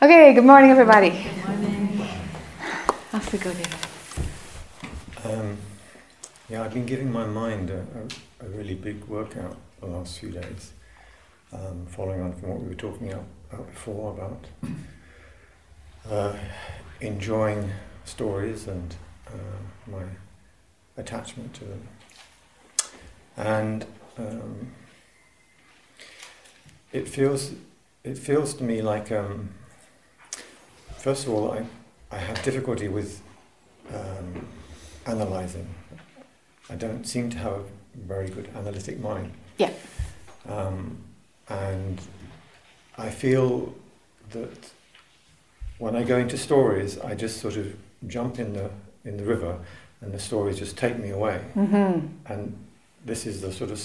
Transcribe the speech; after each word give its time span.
Okay, 0.00 0.32
good 0.32 0.44
morning, 0.44 0.70
everybody. 0.70 1.10
Good 1.10 1.44
morning. 1.44 2.08
Off 3.12 3.32
we 3.32 3.38
go, 3.40 3.52
David. 3.52 3.74
Um, 5.24 5.56
yeah, 6.48 6.62
I've 6.62 6.72
been 6.72 6.86
giving 6.86 7.10
my 7.10 7.26
mind 7.26 7.70
a, 7.70 7.80
a, 7.80 8.46
a, 8.46 8.48
really 8.50 8.76
big 8.76 9.04
workout 9.06 9.56
the 9.80 9.86
last 9.86 10.20
few 10.20 10.30
days, 10.30 10.72
um, 11.52 11.84
following 11.86 12.20
on 12.20 12.32
from 12.32 12.50
what 12.50 12.60
we 12.60 12.68
were 12.68 12.74
talking 12.74 13.12
about 13.12 13.66
before 13.72 14.12
about 14.12 14.44
uh, 16.08 16.36
enjoying 17.00 17.68
stories 18.04 18.68
and 18.68 18.94
uh, 19.26 19.90
my 19.90 20.04
attachment 20.96 21.54
to 21.54 21.64
them. 21.64 21.88
And 23.36 23.84
um, 24.16 24.70
it 26.92 27.08
feels 27.08 27.54
it 28.04 28.16
feels 28.16 28.54
to 28.54 28.62
me 28.62 28.80
like 28.80 29.10
um, 29.10 29.54
first 30.98 31.26
of 31.26 31.32
all, 31.32 31.52
I, 31.52 31.64
I 32.10 32.18
have 32.18 32.42
difficulty 32.42 32.88
with 32.88 33.22
um, 33.94 34.46
analysing. 35.06 35.68
I 36.68 36.74
don't 36.74 37.04
seem 37.04 37.30
to 37.30 37.38
have 37.38 37.52
a 37.52 37.64
very 37.94 38.28
good 38.28 38.50
analytic 38.54 39.00
mind. 39.00 39.32
Yeah. 39.56 39.72
Um, 40.48 40.98
and 41.48 42.00
I 42.96 43.10
feel 43.10 43.74
that 44.30 44.70
when 45.78 45.96
I 45.96 46.02
go 46.02 46.18
into 46.18 46.36
stories, 46.36 46.98
I 46.98 47.14
just 47.14 47.40
sort 47.40 47.56
of 47.56 47.74
jump 48.06 48.38
in 48.38 48.52
the 48.52 48.70
in 49.04 49.16
the 49.16 49.24
river, 49.24 49.58
and 50.00 50.12
the 50.12 50.18
stories 50.18 50.58
just 50.58 50.76
take 50.76 50.98
me 50.98 51.10
away. 51.10 51.40
Mm-hmm. 51.54 52.06
And 52.26 52.66
this 53.04 53.26
is 53.26 53.40
the 53.40 53.52
sort 53.52 53.70
of 53.70 53.80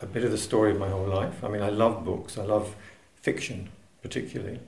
a 0.00 0.06
bit 0.06 0.24
of 0.24 0.32
the 0.32 0.38
story 0.38 0.72
of 0.72 0.78
my 0.78 0.88
whole 0.88 1.06
life. 1.06 1.44
I 1.44 1.48
mean, 1.48 1.62
I 1.62 1.68
love 1.68 2.04
books. 2.04 2.38
I 2.38 2.42
love 2.42 2.74
fiction, 3.14 3.68
particularly 4.02 4.58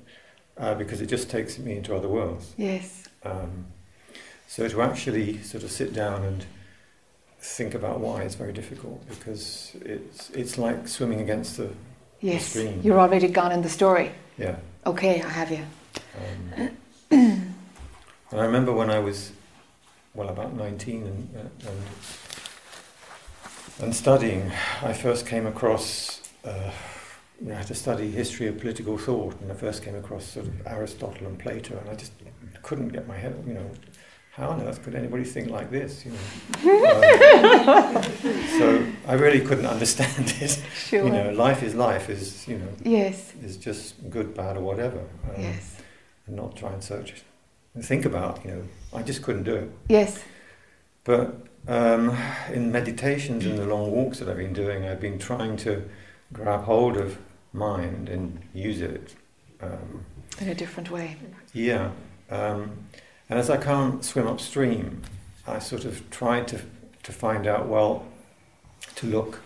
uh, 0.59 0.75
because 0.75 1.01
it 1.01 1.07
just 1.07 1.31
takes 1.31 1.59
me 1.59 1.77
into 1.77 1.95
other 1.95 2.09
worlds. 2.09 2.55
Yes. 2.57 3.09
Um, 3.25 3.67
so 4.47 4.69
to 4.69 4.83
actually 4.83 5.43
sort 5.43 5.65
of 5.65 5.71
sit 5.71 5.93
down 5.93 6.23
and 6.25 6.47
think 7.41 7.75
about 7.75 8.01
why 8.01 8.23
is 8.23 8.35
very 8.35 8.53
difficult 8.53 9.07
because 9.09 9.77
it's 9.83 10.31
it's 10.31 10.59
like 10.59 10.89
swimming 10.89 11.21
against 11.21 11.57
the, 11.57 11.71
yes. 12.21 12.45
the 12.45 12.61
stream. 12.61 12.81
You're 12.83 12.99
already 13.01 13.29
gone 13.29 13.53
in 13.53 13.63
the 13.63 13.69
story. 13.69 14.13
Yeah. 14.39 14.57
Okay, 14.85 15.21
I 15.23 15.29
have 15.29 15.51
you. 15.51 15.65
Um, 16.17 16.71
and 17.11 17.55
I 18.33 18.45
remember 18.45 18.73
when 18.73 18.91
I 18.91 18.99
was 18.99 19.33
well 20.15 20.29
about 20.29 20.55
19 20.55 21.07
and, 21.07 21.29
uh, 21.37 21.69
and 21.69 21.83
and 23.79 23.95
studying, 23.95 24.53
I 24.83 24.93
first 24.93 25.27
came 25.27 25.47
across. 25.47 26.23
Uh, 26.45 26.71
you 27.41 27.49
know, 27.49 27.55
I 27.55 27.59
had 27.59 27.67
to 27.69 27.75
study 27.75 28.11
history 28.11 28.47
of 28.47 28.59
political 28.59 28.97
thought, 28.97 29.41
and 29.41 29.51
I 29.51 29.55
first 29.55 29.83
came 29.83 29.95
across 29.95 30.25
sort 30.25 30.47
of 30.47 30.67
Aristotle 30.67 31.27
and 31.27 31.39
Plato, 31.39 31.79
and 31.79 31.91
I 31.91 31.95
just 31.95 32.13
couldn't 32.63 32.89
get 32.89 33.07
my 33.07 33.17
head, 33.17 33.43
you 33.47 33.55
know, 33.55 33.71
how 34.33 34.51
on 34.51 34.61
earth 34.63 34.83
could 34.83 34.95
anybody 34.95 35.25
think 35.25 35.49
like 35.49 35.71
this, 35.71 36.05
you 36.05 36.13
know? 36.13 36.85
um, 36.85 38.03
so 38.59 38.87
I 39.07 39.15
really 39.15 39.41
couldn't 39.41 39.67
understand 39.67 40.35
it. 40.41 40.63
Sure. 40.75 41.05
You 41.05 41.11
know, 41.11 41.31
life 41.31 41.63
is 41.63 41.75
life, 41.75 42.11
is 42.11 42.47
you 42.47 42.59
know, 42.59 42.69
yes, 42.85 43.33
is 43.43 43.57
just 43.57 44.11
good, 44.11 44.35
bad, 44.35 44.57
or 44.57 44.61
whatever. 44.61 44.99
Um, 44.99 45.41
yes. 45.43 45.81
And 46.27 46.37
not 46.37 46.57
try 46.57 46.73
and 46.73 46.83
search 46.83 47.13
it 47.13 47.23
and 47.77 47.85
think 47.85 48.05
about, 48.05 48.45
you 48.45 48.51
know, 48.51 48.63
I 48.93 49.03
just 49.03 49.23
couldn't 49.23 49.45
do 49.45 49.55
it. 49.55 49.71
Yes. 49.89 50.25
But 51.05 51.37
um, 51.69 52.17
in 52.53 52.73
meditations 52.73 53.47
and 53.47 53.59
the 53.59 53.67
long 53.67 53.91
walks 53.91 54.19
that 54.19 54.29
I've 54.29 54.39
been 54.39 54.53
doing, 54.55 54.87
I've 54.87 55.01
been 55.01 55.19
trying 55.19 55.57
to 55.59 55.89
grab 56.33 56.65
hold 56.65 56.97
of 56.97 57.19
mind 57.57 58.09
and 58.09 58.41
use 58.55 58.81
it. 58.81 59.15
Um, 59.61 60.05
in 60.41 60.49
a 60.49 60.55
different 60.55 60.91
way. 60.91 61.17
Yeah. 61.53 61.91
Um, 62.31 62.79
and 63.29 63.39
as 63.39 63.51
I 63.51 63.57
can't 63.57 64.05
swim 64.05 64.27
upstream, 64.27 65.03
I 65.47 65.59
sort 65.59 65.85
of 65.85 66.09
tried 66.11 66.49
to, 66.49 66.61
to 67.03 67.13
find 67.13 67.47
out, 67.47 67.67
well, 67.67 68.07
to 68.97 69.07
look 69.07 69.41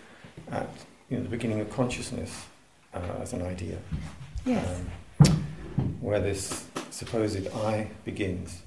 at 0.50 0.68
you 1.08 1.16
know, 1.16 1.22
the 1.22 1.28
beginning 1.28 1.60
of 1.60 1.70
consciousness 1.70 2.46
uh, 2.94 3.00
as 3.20 3.32
an 3.32 3.42
idea. 3.42 3.78
Yes. 4.44 4.80
Um, 5.20 5.44
where 6.00 6.20
this 6.20 6.66
supposed 6.90 7.46
I 7.54 7.88
begins. 8.04 8.62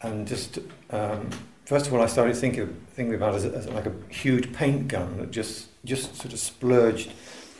And 0.00 0.26
just, 0.26 0.58
um, 0.90 1.30
first 1.64 1.86
of 1.86 1.94
all, 1.94 2.02
I 2.02 2.06
started 2.06 2.36
thinking, 2.36 2.74
thinking 2.92 3.14
about 3.14 3.34
it 3.34 3.38
as, 3.38 3.44
as 3.44 3.68
like 3.68 3.86
a 3.86 3.92
huge 4.08 4.52
paint 4.52 4.88
gun 4.88 5.18
that 5.18 5.30
just, 5.30 5.68
just 5.84 6.16
sort 6.16 6.32
of 6.32 6.38
splurged 6.38 7.12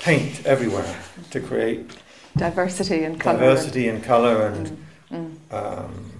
paint 0.04 0.44
everywhere 0.44 0.94
to 1.30 1.40
create 1.40 1.90
diversity 2.36 3.04
and 3.04 3.18
color. 3.18 3.38
Diversity 3.38 3.88
and 3.88 4.04
color 4.04 4.46
and 4.48 4.66
mm, 5.10 5.36
mm. 5.50 5.54
Um, 5.54 6.12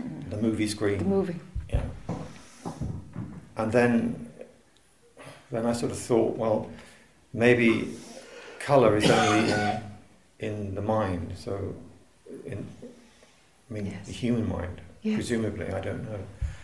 mm. 0.00 0.30
the 0.30 0.36
movie 0.36 0.68
screen. 0.68 0.98
The 0.98 1.04
movie. 1.04 1.40
Yeah. 1.68 1.82
And 3.56 3.72
then, 3.72 4.30
then 5.50 5.66
I 5.66 5.72
sort 5.72 5.90
of 5.90 5.98
thought, 5.98 6.36
well, 6.36 6.70
maybe 7.32 7.96
color 8.60 8.96
is 8.96 9.10
only 9.10 9.50
in 9.50 9.82
in 10.38 10.74
the 10.74 10.82
mind. 10.82 11.32
So, 11.36 11.74
in 12.44 12.64
I 13.68 13.74
mean, 13.74 13.86
yes. 13.86 14.06
the 14.06 14.12
human 14.12 14.48
mind. 14.48 14.80
Yes. 15.02 15.16
Presumably, 15.16 15.66
I 15.66 15.80
don't 15.80 16.04
know. 16.04 16.20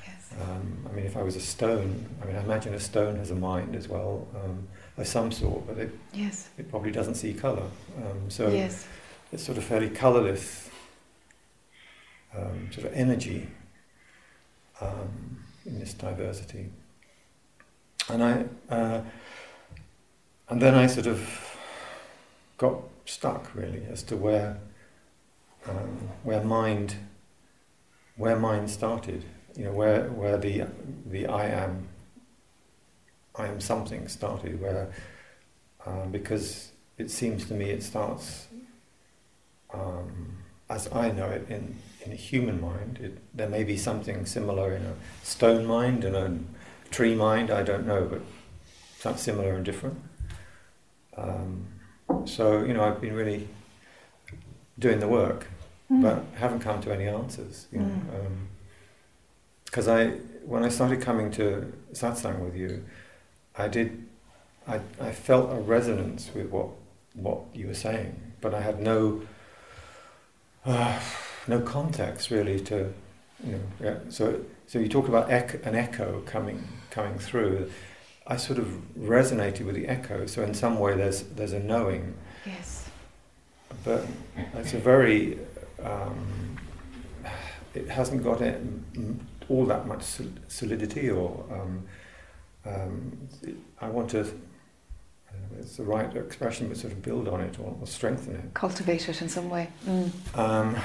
Yes. 0.06 0.34
Um, 0.40 0.86
I 0.88 0.92
mean, 0.94 1.06
if 1.06 1.16
I 1.16 1.22
was 1.22 1.34
a 1.34 1.40
stone, 1.40 2.06
I 2.22 2.26
mean, 2.26 2.36
I 2.36 2.42
imagine 2.42 2.74
a 2.74 2.80
stone 2.80 3.16
has 3.16 3.30
a 3.32 3.34
mind 3.34 3.74
as 3.74 3.88
well. 3.88 4.28
Um, 4.36 4.68
of 4.96 5.06
some 5.06 5.32
sort, 5.32 5.66
but 5.66 5.78
it, 5.78 5.90
yes. 6.12 6.50
it 6.58 6.70
probably 6.70 6.90
doesn't 6.90 7.14
see 7.14 7.32
colour. 7.32 7.66
Um, 7.96 8.30
so 8.30 8.48
yes. 8.48 8.86
it's 9.32 9.42
sort 9.42 9.58
of 9.58 9.64
fairly 9.64 9.88
colourless 9.88 10.70
um, 12.36 12.70
sort 12.72 12.86
of 12.86 12.92
energy 12.92 13.48
um, 14.80 15.44
in 15.64 15.78
this 15.78 15.94
diversity. 15.94 16.66
And 18.08 18.22
I, 18.22 18.44
uh, 18.68 19.00
and 20.48 20.60
then 20.60 20.74
I 20.74 20.86
sort 20.86 21.06
of 21.06 21.56
got 22.58 22.82
stuck 23.04 23.54
really 23.54 23.84
as 23.90 24.02
to 24.04 24.16
where, 24.16 24.58
um, 25.66 26.10
where 26.22 26.42
mind, 26.42 26.96
where 28.16 28.36
mind 28.36 28.70
started. 28.70 29.24
You 29.56 29.66
know, 29.66 29.72
where 29.72 30.04
where 30.04 30.38
the 30.38 30.64
the 31.04 31.26
I 31.26 31.46
am 31.48 31.88
I 33.36 33.46
am 33.46 33.60
something 33.60 34.08
started, 34.08 34.60
where 34.60 34.92
um, 35.86 36.10
because 36.10 36.72
it 36.98 37.10
seems 37.10 37.46
to 37.46 37.54
me 37.54 37.70
it 37.70 37.82
starts 37.82 38.46
um, 39.72 40.38
as 40.68 40.90
I 40.92 41.10
know 41.10 41.28
it 41.28 41.48
in, 41.48 41.76
in 42.04 42.12
a 42.12 42.16
human 42.16 42.60
mind. 42.60 42.98
It, 43.00 43.18
there 43.34 43.48
may 43.48 43.64
be 43.64 43.76
something 43.76 44.26
similar 44.26 44.74
in 44.74 44.82
a 44.82 44.94
stone 45.22 45.66
mind 45.66 46.04
and 46.04 46.16
a 46.16 46.38
tree 46.90 47.14
mind, 47.14 47.50
I 47.50 47.62
don't 47.62 47.86
know, 47.86 48.06
but 48.10 48.22
something 48.98 49.20
similar 49.20 49.54
and 49.54 49.64
different. 49.64 50.00
Um, 51.16 51.66
so, 52.24 52.62
you 52.64 52.72
know, 52.72 52.84
I've 52.84 53.00
been 53.00 53.14
really 53.14 53.48
doing 54.78 55.00
the 55.00 55.08
work, 55.08 55.46
mm. 55.90 56.02
but 56.02 56.24
haven't 56.38 56.60
come 56.60 56.80
to 56.82 56.92
any 56.92 57.06
answers. 57.06 57.66
You 57.72 57.80
know, 57.80 58.00
because 59.64 59.86
mm. 59.86 60.06
Um, 60.06 60.12
I, 60.12 60.46
when 60.46 60.64
I 60.64 60.68
started 60.68 61.00
coming 61.00 61.30
to 61.32 61.72
satsang 61.92 62.40
with 62.40 62.56
you, 62.56 62.84
I 63.56 63.68
did, 63.68 64.06
I, 64.66 64.80
I 65.00 65.12
felt 65.12 65.52
a 65.52 65.60
resonance 65.60 66.30
with 66.34 66.48
what 66.50 66.68
what 67.14 67.40
you 67.52 67.66
were 67.66 67.74
saying, 67.74 68.18
but 68.40 68.54
I 68.54 68.60
had 68.60 68.80
no 68.80 69.22
uh, 70.64 70.98
no 71.48 71.60
context 71.60 72.30
really 72.30 72.60
to, 72.60 72.92
you 73.44 73.52
know. 73.52 73.60
Yeah, 73.80 73.96
so 74.08 74.40
so 74.66 74.78
you 74.78 74.88
talk 74.88 75.08
about 75.08 75.30
ec- 75.30 75.64
an 75.66 75.74
echo 75.74 76.22
coming 76.26 76.66
coming 76.90 77.18
through. 77.18 77.70
I 78.26 78.36
sort 78.36 78.58
of 78.58 78.66
resonated 78.96 79.66
with 79.66 79.74
the 79.74 79.88
echo. 79.88 80.26
So 80.26 80.42
in 80.42 80.54
some 80.54 80.78
way, 80.78 80.96
there's 80.96 81.22
there's 81.22 81.52
a 81.52 81.60
knowing. 81.60 82.14
Yes. 82.46 82.88
But 83.84 84.06
it's 84.54 84.74
a 84.74 84.78
very 84.78 85.38
um, 85.82 86.58
it 87.74 87.88
hasn't 87.88 88.22
got 88.22 88.40
it, 88.40 88.60
all 89.48 89.66
that 89.66 89.86
much 89.86 90.02
solidity 90.48 91.10
or 91.10 91.44
um, 91.50 91.84
um, 92.64 93.28
I 93.80 93.88
want 93.88 94.10
to, 94.10 94.26
it's 95.58 95.76
the 95.76 95.84
right 95.84 96.14
expression, 96.16 96.68
but 96.68 96.76
sort 96.76 96.92
of 96.92 97.02
build 97.02 97.28
on 97.28 97.40
it 97.40 97.58
or, 97.58 97.76
or 97.80 97.86
strengthen 97.86 98.36
it. 98.36 98.54
Cultivate 98.54 99.08
it 99.08 99.22
in 99.22 99.28
some 99.28 99.50
way. 99.50 99.68
Mm. 99.86 100.38
Um, 100.38 100.76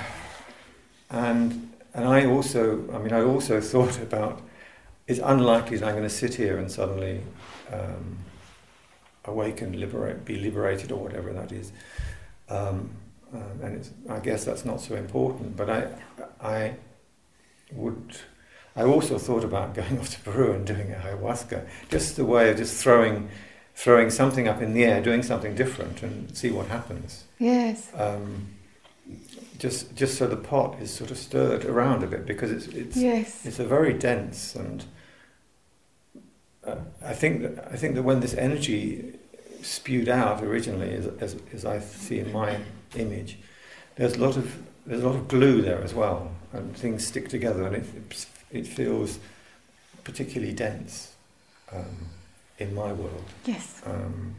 and 1.09 1.71
and 1.97 2.07
I 2.07 2.25
also, 2.27 2.83
I 2.94 3.00
mean, 3.00 3.12
I 3.12 3.24
also 3.24 3.59
thought 3.74 4.00
about, 4.00 4.41
it's 5.07 5.19
unlikely 5.19 5.77
that 5.77 5.88
I'm 5.88 5.95
going 5.95 6.03
to 6.03 6.09
sit 6.09 6.35
here 6.35 6.59
and 6.59 6.71
suddenly 6.71 7.21
um, 7.74 8.18
awaken, 9.25 9.79
liberate, 9.79 10.24
be 10.24 10.38
liberated, 10.38 10.91
or 10.91 11.00
whatever 11.01 11.33
that 11.33 11.51
is. 11.51 11.71
Um, 12.50 12.91
um, 13.33 13.59
and 13.62 13.89
I 14.09 14.19
guess 14.19 14.45
that's 14.45 14.63
not 14.63 14.79
so 14.79 14.95
important, 14.95 15.57
but 15.57 15.69
I, 15.69 15.88
I 16.39 16.75
would 17.71 18.18
I 18.77 18.83
also 18.83 19.18
thought 19.18 19.44
about 19.44 19.74
going 19.74 20.00
off 20.00 20.09
to 20.12 20.19
Peru 20.21 20.53
and 20.53 20.65
doing 20.65 20.94
a 20.94 20.95
ayahuasca, 20.95 21.68
just 21.89 22.18
a 22.19 22.24
way 22.25 22.50
of 22.51 22.57
just 22.57 22.81
throwing, 22.81 23.29
throwing 23.75 24.09
something 24.12 24.47
up 24.47 24.62
in 24.62 24.74
the 24.74 24.85
air, 24.85 25.01
doing 25.01 25.24
something 25.24 25.56
different, 25.56 26.03
and 26.03 26.38
see 26.38 26.51
what 26.51 26.68
happens. 26.68 27.25
Yes. 27.39 27.91
Um, 27.95 28.47
just 29.57 29.95
just 29.95 30.18
so 30.19 30.27
the 30.27 30.38
pot 30.38 30.77
is 30.79 30.94
sort 30.94 31.09
of 31.09 31.18
stirred 31.18 31.65
around 31.65 32.03
a 32.03 32.07
bit 32.07 32.27
because 32.27 32.51
it's 32.51 32.68
it's 32.68 32.95
Yes. 32.95 33.44
it's 33.44 33.57
a 33.57 33.65
very 33.65 33.91
dense 33.91 34.53
and 34.56 34.85
uh, 36.63 36.75
I 37.03 37.13
think 37.13 37.41
that 37.41 37.68
I 37.71 37.75
think 37.75 37.95
that 37.95 38.03
when 38.03 38.19
this 38.19 38.35
energy 38.35 39.13
spewed 39.63 40.09
out 40.09 40.44
originally, 40.44 40.94
as, 40.94 41.07
as, 41.19 41.35
as 41.53 41.65
I 41.65 41.79
see 41.79 42.19
in 42.19 42.31
my 42.31 42.59
image, 42.95 43.39
there's 43.95 44.13
a 44.13 44.19
lot 44.19 44.38
of 44.38 44.62
there's 44.85 45.01
a 45.03 45.07
lot 45.07 45.15
of 45.15 45.27
glue 45.27 45.62
there 45.62 45.81
as 45.81 45.94
well, 45.94 46.31
and 46.53 46.75
things 46.75 47.07
stick 47.07 47.29
together, 47.29 47.63
and 47.63 47.75
it 47.77 47.85
it 47.95 48.25
feels 48.51 49.19
particularly 50.03 50.53
dense 50.53 51.13
um, 51.73 52.07
in 52.59 52.73
my 52.73 52.94
world. 52.94 53.25
Yes. 53.45 53.81
Um, 53.85 54.35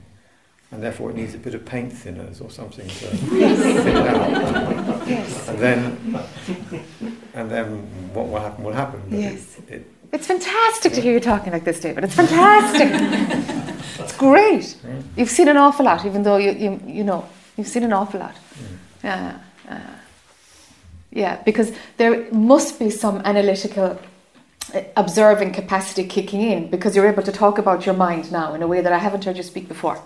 and 0.71 0.83
therefore 0.83 1.11
it 1.11 1.17
needs 1.17 1.35
a 1.35 1.39
bit 1.39 1.55
of 1.55 1.65
paint 1.65 1.93
thinners 1.93 2.43
or 2.43 2.51
something 2.51 2.87
to 2.87 2.95
thin 2.95 3.43
it 3.43 3.97
out. 3.97 5.09
Yes. 5.09 5.49
And 5.49 5.59
then, 5.59 5.99
and 7.35 7.51
then 7.51 7.67
what 8.13 8.29
will 8.29 8.41
happen 8.41 8.65
will 8.65 8.73
happen. 8.75 9.03
Yes. 9.11 9.59
It, 9.69 9.71
it, 9.75 9.91
It's 10.13 10.27
fantastic 10.27 10.93
to 10.95 11.01
hear 11.01 11.13
you 11.13 11.21
talking 11.21 11.53
like 11.53 11.65
this, 11.65 11.81
David. 11.81 12.05
It's 12.05 12.15
fantastic. 12.15 12.89
it's 13.99 14.17
great. 14.17 14.77
Mm. 14.85 15.03
You've 15.17 15.31
seen 15.31 15.49
an 15.49 15.57
awful 15.57 15.85
lot, 15.87 16.05
even 16.05 16.23
though 16.23 16.37
you, 16.37 16.53
you, 16.53 16.81
you 16.87 17.05
know, 17.05 17.27
you've 17.57 17.69
seen 17.69 17.85
an 17.85 17.93
awful 17.93 18.21
lot. 18.21 18.35
Mm. 18.35 18.77
Yeah. 19.05 19.39
Uh, 19.69 19.79
yeah, 21.11 21.43
because 21.45 21.73
there 21.97 22.31
must 22.33 22.79
be 22.79 22.91
some 22.91 23.19
analytical 23.25 23.99
uh, 24.75 24.81
observing 24.97 25.53
capacity 25.53 26.05
kicking 26.05 26.43
in 26.43 26.71
because 26.71 26.95
you're 26.95 27.09
able 27.09 27.23
to 27.23 27.33
talk 27.33 27.59
about 27.59 27.87
your 27.87 27.95
mind 27.95 28.31
now 28.31 28.55
in 28.55 28.63
a 28.63 28.67
way 28.67 28.81
that 28.81 28.93
I 28.93 28.99
haven't 28.99 29.25
heard 29.25 29.37
you 29.37 29.43
speak 29.43 29.69
before. 29.69 30.01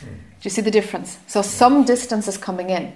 Do 0.00 0.42
you 0.42 0.50
see 0.50 0.62
the 0.62 0.70
difference? 0.70 1.18
So 1.26 1.42
some 1.42 1.84
distance 1.84 2.28
is 2.28 2.38
coming 2.38 2.70
in. 2.70 2.92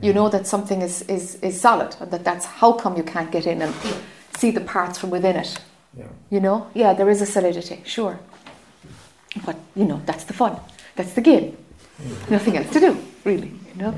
You 0.00 0.12
know 0.12 0.28
that 0.28 0.46
something 0.46 0.80
is, 0.80 1.02
is, 1.02 1.34
is 1.42 1.60
solid, 1.60 1.96
and 2.00 2.10
that 2.12 2.24
that's 2.24 2.46
how 2.46 2.72
come 2.72 2.96
you 2.96 3.02
can't 3.02 3.32
get 3.32 3.46
in 3.46 3.62
and 3.62 3.74
see 4.36 4.52
the 4.52 4.60
parts 4.60 4.98
from 4.98 5.10
within 5.10 5.36
it. 5.36 5.58
yeah. 5.96 6.06
You 6.30 6.40
know, 6.40 6.70
yeah, 6.72 6.94
there 6.94 7.10
is 7.10 7.20
a 7.20 7.26
solidity, 7.26 7.82
sure. 7.84 8.18
But 9.44 9.56
you 9.74 9.84
know, 9.84 10.00
that's 10.06 10.24
the 10.24 10.34
fun. 10.34 10.56
That's 10.94 11.14
the 11.14 11.20
game. 11.20 11.56
Nothing 12.30 12.56
else 12.56 12.70
to 12.74 12.80
do, 12.80 12.96
really. 13.24 13.52
You 13.74 13.82
know. 13.82 13.94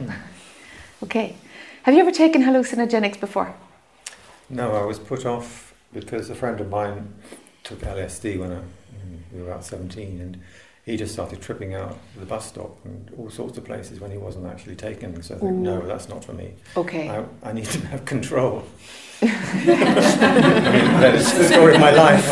Okay. 1.03 1.37
Have 1.85 1.95
you 1.95 2.01
ever 2.01 2.11
taken 2.11 2.43
hallucinogenics 2.43 3.19
before? 3.19 3.55
No, 4.51 4.73
I 4.73 4.85
was 4.85 4.99
put 4.99 5.25
off 5.25 5.75
because 5.93 6.29
a 6.29 6.35
friend 6.35 6.61
of 6.61 6.69
mine 6.69 7.15
took 7.65 7.81
LSD 7.81 8.39
when 8.39 8.53
I, 8.53 8.61
we 9.33 9.41
were 9.43 9.51
about 9.51 9.65
17 9.65 10.21
and 10.21 10.41
he 10.85 10.97
just 10.97 11.13
started 11.13 11.41
tripping 11.41 11.75
out 11.75 11.93
at 11.93 12.21
the 12.21 12.27
bus 12.27 12.47
stop 12.47 12.77
and 12.85 13.11
all 13.17 13.31
sorts 13.31 13.57
of 13.57 13.65
places 13.65 13.99
when 14.01 14.11
he 14.11 14.19
wasn't 14.19 14.47
actually 14.47 14.77
taken. 14.77 15.23
So 15.23 15.37
I 15.37 15.39
think, 15.39 15.53
no, 15.53 15.81
that's 15.87 16.09
not 16.09 16.23
for 16.25 16.35
me. 16.35 16.53
Okay. 16.77 17.09
I, 17.09 17.25
I 17.43 17.53
need 17.53 17.67
to 17.67 17.87
have 17.87 18.05
control. 18.05 18.65
I 19.23 19.27
mean, 19.67 21.01
that 21.01 21.15
is 21.15 21.33
the 21.33 21.45
story 21.45 21.75
of 21.75 21.81
my 21.81 21.93
life. 21.93 22.27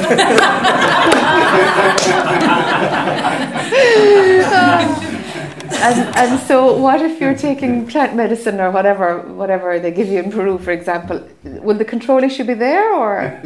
and, 5.82 6.16
and 6.16 6.40
so, 6.40 6.76
what 6.76 7.00
if 7.00 7.20
you're 7.20 7.34
taking 7.36 7.86
plant 7.86 8.14
medicine 8.14 8.60
or 8.60 8.70
whatever, 8.70 9.20
whatever 9.20 9.78
they 9.78 9.90
give 9.90 10.08
you 10.08 10.18
in 10.20 10.30
Peru, 10.30 10.58
for 10.58 10.70
example? 10.72 11.26
Will 11.44 11.76
the 11.76 11.84
control 11.84 12.22
issue 12.24 12.44
be 12.44 12.54
there, 12.54 12.92
or 12.94 13.40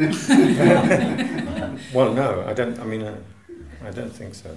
well, 1.93 2.13
no, 2.13 2.43
I 2.47 2.53
don't. 2.53 2.79
I 2.79 2.83
mean, 2.85 3.03
uh, 3.03 3.15
I 3.85 3.91
don't 3.91 4.11
think 4.11 4.35
so. 4.35 4.49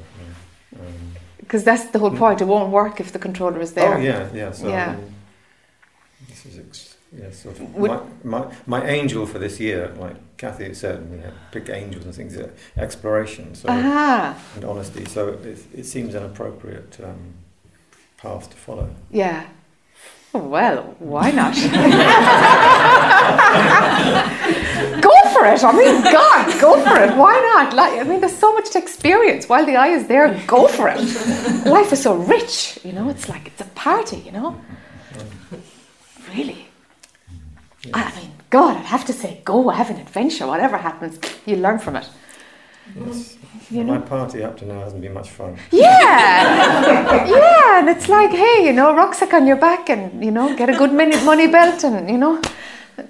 Um, 0.74 1.12
because 1.38 1.62
that's 1.64 1.86
the 1.86 1.98
whole 1.98 2.10
point? 2.10 2.40
It 2.40 2.46
won't 2.46 2.72
work 2.72 2.98
if 3.00 3.12
the 3.12 3.18
controller 3.18 3.60
is 3.60 3.72
there. 3.72 3.94
Oh 3.94 3.98
yeah, 3.98 4.28
yeah. 4.34 4.52
So 4.52 4.68
Yeah. 4.68 4.90
um, 4.90 5.14
this 6.28 6.46
is 6.46 6.58
ex- 6.58 6.96
yeah, 7.16 7.30
sort 7.30 7.60
of 7.60 7.74
Would- 7.74 7.90
my, 8.24 8.40
my 8.40 8.54
my 8.66 8.86
angel 8.88 9.26
for 9.26 9.38
this 9.38 9.60
year, 9.60 9.94
like 9.98 10.16
Kathy 10.38 10.74
said, 10.74 11.06
you 11.10 11.18
know, 11.18 11.32
pick 11.52 11.68
angels 11.68 12.04
and 12.04 12.14
things. 12.14 12.36
Uh, 12.36 12.48
exploration, 12.76 13.54
so 13.54 13.68
Aha, 13.68 14.36
and 14.56 14.64
honesty. 14.64 15.04
So 15.04 15.28
it, 15.28 15.58
it 15.74 15.84
seems 15.86 16.14
an 16.14 16.24
appropriate 16.24 16.98
um, 17.02 17.34
path 18.16 18.48
to 18.50 18.56
follow. 18.56 18.88
yeah. 19.10 19.46
Well, 20.32 20.94
why 20.98 21.30
not? 21.30 21.54
go 25.00 25.10
for 25.32 25.46
it. 25.46 25.64
I 25.64 25.72
mean, 25.72 26.02
God, 26.02 26.60
go 26.60 26.74
for 26.84 27.00
it. 27.00 27.16
Why 27.16 27.32
not? 27.54 27.72
Like, 27.74 27.98
I 27.98 28.02
mean, 28.02 28.20
there's 28.20 28.36
so 28.36 28.52
much 28.52 28.68
to 28.72 28.78
experience. 28.78 29.48
While 29.48 29.64
the 29.64 29.76
eye 29.76 29.88
is 29.88 30.08
there, 30.08 30.38
go 30.46 30.68
for 30.68 30.88
it. 30.88 30.98
Life 31.64 31.90
is 31.92 32.02
so 32.02 32.16
rich, 32.16 32.78
you 32.84 32.92
know. 32.92 33.08
It's 33.08 33.30
like 33.30 33.46
it's 33.46 33.62
a 33.62 33.70
party, 33.74 34.18
you 34.26 34.32
know. 34.32 34.60
Really. 36.34 36.66
I 37.94 38.02
I 38.02 38.14
mean, 38.20 38.30
God, 38.50 38.76
I'd 38.76 38.84
have 38.84 39.06
to 39.06 39.14
say, 39.14 39.40
go 39.44 39.70
have 39.70 39.88
an 39.88 39.96
adventure. 39.96 40.46
Whatever 40.46 40.76
happens, 40.76 41.18
you 41.46 41.56
learn 41.56 41.78
from 41.78 41.96
it. 41.96 42.06
Yes. 42.94 43.36
You 43.70 43.82
my 43.82 43.98
party 43.98 44.44
up 44.44 44.56
to 44.58 44.64
now 44.64 44.80
hasn't 44.80 45.02
been 45.02 45.12
much 45.12 45.30
fun. 45.30 45.56
Yeah, 45.72 47.26
yeah, 47.26 47.80
and 47.80 47.88
it's 47.88 48.08
like, 48.08 48.30
hey, 48.30 48.64
you 48.64 48.72
know, 48.72 48.94
rucksack 48.94 49.34
on 49.34 49.44
your 49.44 49.56
back, 49.56 49.90
and 49.90 50.24
you 50.24 50.30
know, 50.30 50.54
get 50.54 50.68
a 50.68 50.76
good 50.76 50.92
minute 50.92 51.24
money 51.24 51.48
belt, 51.48 51.82
and 51.82 52.08
you 52.08 52.16
know, 52.16 52.40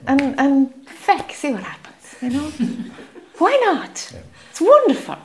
and 0.06 0.34
and 0.40 0.72
feck, 0.86 1.32
see 1.32 1.52
what 1.52 1.62
happens. 1.62 2.16
You 2.22 2.30
know, 2.30 2.50
why 3.38 3.60
not? 3.64 4.10
Yeah. 4.14 4.20
It's 4.50 4.60
wonderful. 4.62 5.16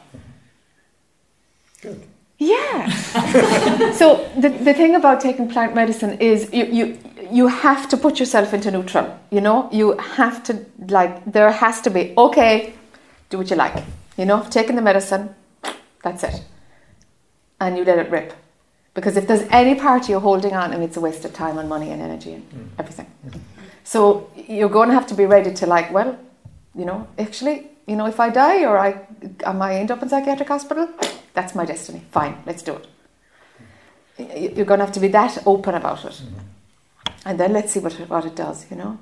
Good. 1.82 2.04
Yeah. 2.38 2.90
so 3.94 4.30
the 4.38 4.50
the 4.50 4.74
thing 4.74 4.96
about 4.96 5.22
taking 5.22 5.48
plant 5.48 5.74
medicine 5.74 6.18
is 6.20 6.52
you 6.52 6.66
you 6.66 6.98
you 7.32 7.48
have 7.48 7.88
to 7.88 7.96
put 7.96 8.20
yourself 8.20 8.54
into 8.54 8.70
neutral. 8.70 9.18
You 9.30 9.40
know, 9.40 9.70
you 9.72 9.98
have 9.98 10.44
to 10.44 10.66
like 10.90 11.24
there 11.32 11.52
has 11.52 11.80
to 11.82 11.90
be 11.90 12.14
okay, 12.18 12.74
do 13.30 13.38
what 13.38 13.50
you 13.50 13.56
like. 13.56 13.82
You 14.18 14.26
know, 14.26 14.46
taking 14.50 14.76
the 14.76 14.82
medicine, 14.82 15.34
that's 16.04 16.24
it, 16.24 16.44
and 17.60 17.78
you 17.78 17.84
let 17.86 17.98
it 17.98 18.12
rip. 18.12 18.34
Because 18.94 19.16
if 19.18 19.26
there's 19.26 19.44
any 19.50 19.76
part 19.76 20.10
you're 20.10 20.20
holding 20.20 20.54
on, 20.54 20.72
I 20.74 20.76
mean, 20.76 20.84
it's 20.84 20.98
a 20.98 21.02
waste 21.02 21.24
of 21.26 21.34
time 21.34 21.58
and 21.58 21.70
money 21.70 21.92
and 21.92 22.02
energy 22.02 22.34
and 22.34 22.44
Mm. 22.52 22.68
everything. 22.80 23.08
So 23.84 24.30
you're 24.36 24.70
going 24.70 24.90
to 24.90 24.94
have 24.96 25.08
to 25.08 25.16
be 25.16 25.26
ready 25.26 25.54
to 25.54 25.66
like, 25.66 25.92
well, 25.94 26.18
you 26.76 26.86
know, 26.86 27.08
actually, 27.18 27.70
you 27.88 27.96
know, 27.96 28.06
if 28.08 28.20
I 28.20 28.30
die 28.30 28.66
or 28.66 28.78
I, 28.78 29.00
I 29.46 29.54
might 29.54 29.76
end 29.78 29.92
up 29.92 30.02
in 30.04 30.10
psychiatric 30.10 30.50
hospital, 30.50 30.88
that's 31.34 31.56
my 31.56 31.66
destiny. 31.66 32.02
Fine, 32.12 32.36
let's 32.46 32.62
do 32.64 32.74
it. 32.76 32.88
You're 34.56 34.66
going 34.66 34.80
to 34.80 34.86
have 34.86 34.94
to 34.94 35.00
be 35.00 35.08
that 35.10 35.38
open 35.46 35.74
about 35.74 36.04
it, 36.06 36.22
Mhm. 36.22 36.44
and 37.26 37.40
then 37.40 37.54
let's 37.54 37.72
see 37.72 37.80
what 37.80 37.98
it, 38.00 38.10
what 38.10 38.26
it 38.26 38.36
does. 38.36 38.66
You 38.70 38.78
know, 38.78 38.98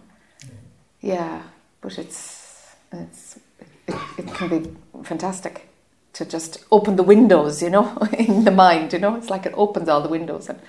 yeah, 1.02 1.42
but 1.82 1.98
it's 1.98 2.76
it's 2.92 3.38
it, 3.60 3.96
it 4.18 4.28
can 4.34 4.48
be 4.50 4.70
fantastic 5.04 5.68
to 6.14 6.26
just 6.26 6.66
open 6.72 6.96
the 6.96 7.04
windows. 7.04 7.62
You 7.62 7.70
know, 7.70 7.98
in 8.18 8.44
the 8.44 8.52
mind. 8.52 8.94
You 8.94 9.00
know, 9.00 9.16
it's 9.16 9.30
like 9.30 9.46
it 9.46 9.54
opens 9.56 9.90
all 9.90 10.02
the 10.02 10.10
windows 10.10 10.50
and 10.50 10.60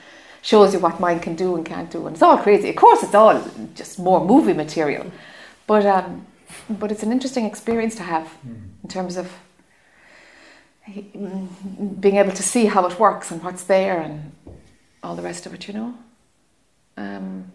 shows 0.43 0.73
you 0.73 0.81
what 0.81 1.01
mind 1.01 1.23
can 1.23 1.35
do 1.37 1.55
and 1.57 1.67
can't 1.67 1.91
do, 1.91 2.07
and 2.07 2.15
it's 2.17 2.23
all 2.23 2.39
crazy. 2.39 2.71
Of 2.71 2.77
course, 2.77 3.03
it's 3.03 3.15
all 3.15 3.43
just 3.75 3.99
more 3.99 4.25
movie 4.25 4.55
material, 4.55 5.11
but 5.67 5.85
um, 5.87 6.27
but 6.69 6.91
it's 6.91 7.03
an 7.03 7.13
interesting 7.13 7.45
experience 7.45 7.95
to 7.97 8.03
have 8.03 8.27
Mm. 8.47 8.83
in 8.83 8.89
terms 8.89 9.17
of 9.17 9.31
mm, 10.89 12.01
being 12.01 12.17
able 12.17 12.33
to 12.33 12.43
see 12.43 12.67
how 12.67 12.87
it 12.87 12.99
works 12.99 13.31
and 13.31 13.43
what's 13.43 13.65
there 13.65 14.01
and 14.01 14.33
all 15.03 15.15
the 15.17 15.23
rest 15.23 15.47
of 15.47 15.55
it, 15.55 15.67
you 15.69 15.75
know. 15.75 15.95
Um, 16.97 17.53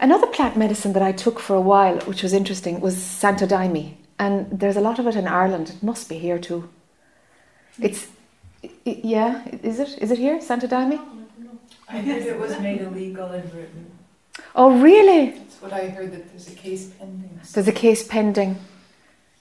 another 0.00 0.26
plant 0.26 0.56
medicine 0.56 0.92
that 0.94 1.02
I 1.02 1.12
took 1.12 1.38
for 1.38 1.54
a 1.56 1.60
while, 1.60 1.98
which 2.00 2.22
was 2.22 2.32
interesting, 2.32 2.80
was 2.80 2.96
Santo 2.96 3.46
Daime, 3.46 3.94
and 4.20 4.60
there's 4.60 4.76
a 4.76 4.80
lot 4.88 4.98
of 4.98 5.06
it 5.06 5.16
in 5.16 5.26
Ireland. 5.26 5.70
It 5.70 5.82
must 5.82 6.08
be 6.08 6.18
here 6.18 6.38
too. 6.38 6.68
It's 7.80 8.06
yeah, 8.84 9.42
is 9.62 9.80
it? 9.80 9.90
Is 9.98 10.10
it 10.10 10.18
here, 10.18 10.40
Santa 10.40 10.68
Santo 10.68 10.96
Daime? 10.96 11.00
I 11.88 12.00
heard 12.02 12.22
it 12.22 12.38
was 12.38 12.58
made 12.60 12.82
illegal 12.82 13.32
in 13.32 13.46
Britain. 13.48 13.90
Oh, 14.54 14.80
really? 14.80 15.30
That's 15.30 15.62
what 15.62 15.72
I 15.72 15.88
heard, 15.88 16.12
that 16.12 16.28
there's 16.30 16.48
a 16.48 16.54
case 16.54 16.88
pending. 16.98 17.40
There's 17.52 17.68
a 17.68 17.72
case 17.72 18.06
pending. 18.06 18.58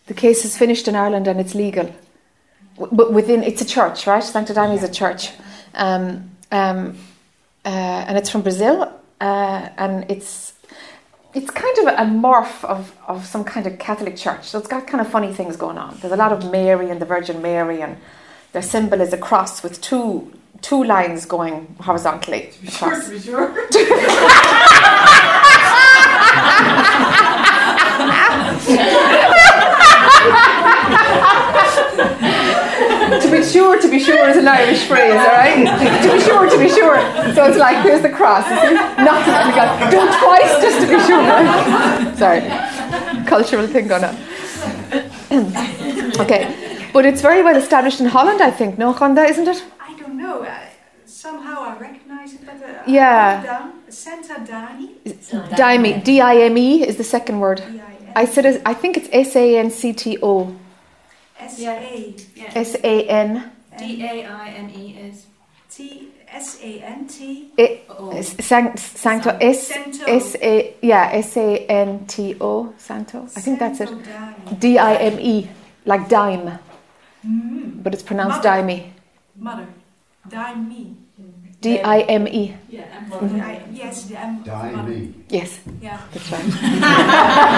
The 0.07 0.13
case 0.13 0.45
is 0.45 0.57
finished 0.57 0.87
in 0.87 0.95
Ireland 0.95 1.27
and 1.27 1.39
it's 1.39 1.53
legal. 1.53 1.93
But 2.77 3.13
within, 3.13 3.43
it's 3.43 3.61
a 3.61 3.65
church, 3.65 4.07
right? 4.07 4.23
Santa 4.23 4.53
Sancta 4.53 4.73
is 4.73 4.83
a 4.83 4.91
church. 4.91 5.31
Um, 5.75 6.31
um, 6.51 6.97
uh, 7.65 8.05
and 8.07 8.17
it's 8.17 8.29
from 8.29 8.41
Brazil. 8.41 8.91
Uh, 9.21 9.69
and 9.77 10.09
it's 10.09 10.53
it's 11.33 11.51
kind 11.51 11.77
of 11.79 11.87
a 11.87 12.11
morph 12.11 12.63
of, 12.63 12.95
of 13.07 13.25
some 13.25 13.43
kind 13.43 13.67
of 13.67 13.77
Catholic 13.77 14.15
church. 14.15 14.45
So 14.45 14.57
it's 14.57 14.67
got 14.67 14.87
kind 14.87 15.01
of 15.01 15.07
funny 15.07 15.33
things 15.33 15.57
going 15.57 15.77
on. 15.77 15.97
There's 16.01 16.13
a 16.13 16.17
lot 16.17 16.31
of 16.31 16.51
Mary 16.51 16.89
and 16.89 16.99
the 16.99 17.05
Virgin 17.05 17.41
Mary, 17.41 17.81
and 17.81 17.97
their 18.51 18.63
symbol 18.63 18.99
is 19.01 19.13
a 19.13 19.17
cross 19.17 19.63
with 19.63 19.79
two 19.81 20.33
two 20.61 20.83
lines 20.83 21.25
going 21.25 21.73
horizontally 21.79 22.51
across. 22.67 23.09
be 23.09 23.19
sure. 23.19 23.55
to 33.21 33.31
be 33.31 33.43
sure, 33.43 33.81
to 33.81 33.89
to 33.89 33.97
be 33.97 34.03
sure 34.03 34.29
is 34.29 34.37
an 34.37 34.47
Irish 34.47 34.85
phrase, 34.85 35.13
all 35.13 35.25
right? 35.27 35.65
to 36.03 36.11
be 36.13 36.19
sure, 36.21 36.49
to 36.49 36.57
be 36.57 36.69
sure. 36.69 36.97
So 37.33 37.45
it's 37.45 37.57
like, 37.57 37.83
here's 37.83 38.01
the 38.01 38.09
cross. 38.09 38.47
you 38.49 38.55
see? 38.69 38.73
Not 38.75 39.19
to 39.25 39.31
be 39.49 39.51
God. 39.57 39.91
Do 39.91 39.97
it 40.05 40.11
twice 40.23 40.53
just 40.61 40.79
to 40.81 40.87
be 40.87 40.99
sure. 41.09 41.23
Sorry. 42.15 42.41
Cultural 43.25 43.67
thing 43.67 43.87
going 43.87 44.03
on. 44.03 44.15
okay. 46.19 46.89
But 46.93 47.05
it's 47.05 47.21
very 47.21 47.41
well 47.43 47.55
established 47.55 47.99
in 47.99 48.07
Holland, 48.07 48.41
I 48.41 48.51
think. 48.51 48.77
No, 48.77 48.91
Honda, 48.91 49.23
isn't 49.23 49.47
it? 49.47 49.63
I 49.79 49.93
don't 49.99 50.17
know. 50.17 50.43
Uh, 50.43 50.59
somehow 51.05 51.63
I 51.63 51.77
recognize 51.77 52.33
it, 52.33 52.45
but 52.45 52.61
uh, 52.61 52.83
Yeah. 52.87 53.41
I 53.41 53.45
down. 53.45 53.73
Santa 53.89 54.35
Dani. 54.35 55.55
Dime, 55.55 56.01
D-I-M-E 56.01 56.87
is 56.87 56.97
the 56.97 57.03
second 57.03 57.39
word. 57.39 57.57
D-I-N. 57.57 58.13
I 58.15 58.25
said, 58.25 58.61
I 58.65 58.73
think 58.73 58.97
it's 58.97 59.09
S-A-N-C-T-O. 61.39 61.71
S-A. 61.71 62.15
Yeah. 62.35 62.51
S-A-N. 62.55 63.51
D 63.77 64.03
A 64.03 64.25
I 64.25 64.49
N 64.49 64.69
E 64.75 64.97
is. 65.07 65.25
T 65.69 66.09
S-A-N-T. 66.27 67.51
It- 67.57 67.85
Oh. 67.89 68.09
S- 68.11 68.35
Sanct, 68.45 68.77
Sancto. 68.79 69.37
S 69.41 69.67
Santo. 69.67 70.03
S 70.05 70.35
A 70.41 70.73
yeah 70.81 71.09
S 71.13 71.37
A 71.37 71.57
N 71.67 72.05
T 72.07 72.35
O 72.41 72.73
Santo. 72.77 73.23
I 73.35 73.39
think 73.41 73.59
that's 73.59 73.79
it. 73.81 73.89
D 74.59 74.77
I 74.79 74.95
M 74.95 75.19
E 75.19 75.49
like 75.85 76.09
dime, 76.09 76.57
Mm. 77.25 77.83
but 77.83 77.93
it's 77.93 78.03
pronounced 78.03 78.43
Mother. 78.43 78.49
dimey. 78.63 78.91
Mother. 79.37 79.67
Dime 80.27 80.67
me. 80.69 80.95
D 81.61 81.79
I 81.81 81.99
M 82.01 82.27
E. 82.27 82.55
Yeah, 82.69 82.85
I, 83.11 83.61
yes, 83.73 84.03
the 84.05 84.17
M. 84.17 84.37
of 84.39 84.45
Die 84.45 84.71
mother. 84.71 84.89
me. 84.89 85.13
Yes, 85.27 85.59
Yeah. 85.81 85.99
that's 86.13 86.31
right. 86.31 87.49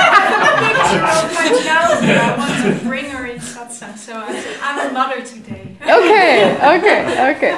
of 0.00 1.34
my 1.34 1.48
child, 1.62 2.04
I 2.04 2.36
want 2.38 2.78
to 2.80 2.84
bring 2.88 3.06
her 3.10 3.26
in 3.26 3.38
satsang, 3.38 3.96
so 3.96 4.12
I, 4.14 4.56
I'm 4.62 4.90
a 4.90 4.92
mother 4.92 5.20
today. 5.22 5.76
Okay, 5.82 6.56
okay, 6.76 7.00
okay. 7.34 7.54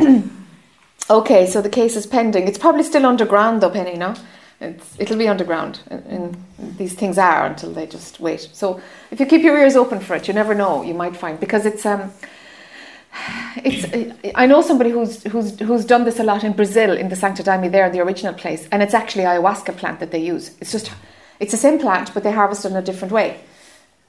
okay, 1.10 1.46
so 1.46 1.60
the 1.62 1.68
case 1.70 1.96
is 1.96 2.06
pending. 2.06 2.46
It's 2.48 2.58
probably 2.58 2.82
still 2.82 3.06
underground 3.06 3.60
though, 3.62 3.70
Penny. 3.70 3.96
No, 3.96 4.14
it's, 4.60 4.96
it'll 4.98 5.16
be 5.16 5.28
underground, 5.28 5.80
and, 5.88 6.36
these 6.76 6.92
things 6.92 7.18
are 7.18 7.46
until 7.46 7.72
they 7.72 7.86
just 7.86 8.18
wait. 8.18 8.48
So 8.52 8.80
if 9.10 9.20
you 9.20 9.26
keep 9.26 9.42
your 9.42 9.56
ears 9.56 9.76
open 9.76 10.00
for 10.00 10.16
it, 10.16 10.26
you 10.26 10.34
never 10.34 10.54
know. 10.54 10.82
You 10.82 10.94
might 10.94 11.16
find 11.16 11.38
because 11.38 11.66
it's 11.66 11.86
um. 11.86 12.12
It's. 13.56 13.86
I 14.34 14.46
know 14.46 14.60
somebody 14.62 14.90
who's 14.90 15.22
who's 15.24 15.58
who's 15.60 15.84
done 15.84 16.04
this 16.04 16.18
a 16.18 16.24
lot 16.24 16.44
in 16.44 16.52
Brazil 16.52 16.96
in 16.96 17.08
the 17.08 17.16
Santo 17.16 17.42
Daime 17.42 17.70
there, 17.70 17.88
the 17.90 18.00
original 18.00 18.34
place, 18.34 18.68
and 18.70 18.82
it's 18.82 18.94
actually 18.94 19.24
ayahuasca 19.24 19.76
plant 19.76 20.00
that 20.00 20.10
they 20.10 20.18
use. 20.18 20.54
It's 20.60 20.72
just, 20.72 20.92
it's 21.40 21.52
the 21.52 21.58
same 21.58 21.78
plant, 21.78 22.12
but 22.12 22.22
they 22.22 22.32
harvest 22.32 22.64
it 22.64 22.70
in 22.70 22.76
a 22.76 22.82
different 22.82 23.12
way. 23.12 23.40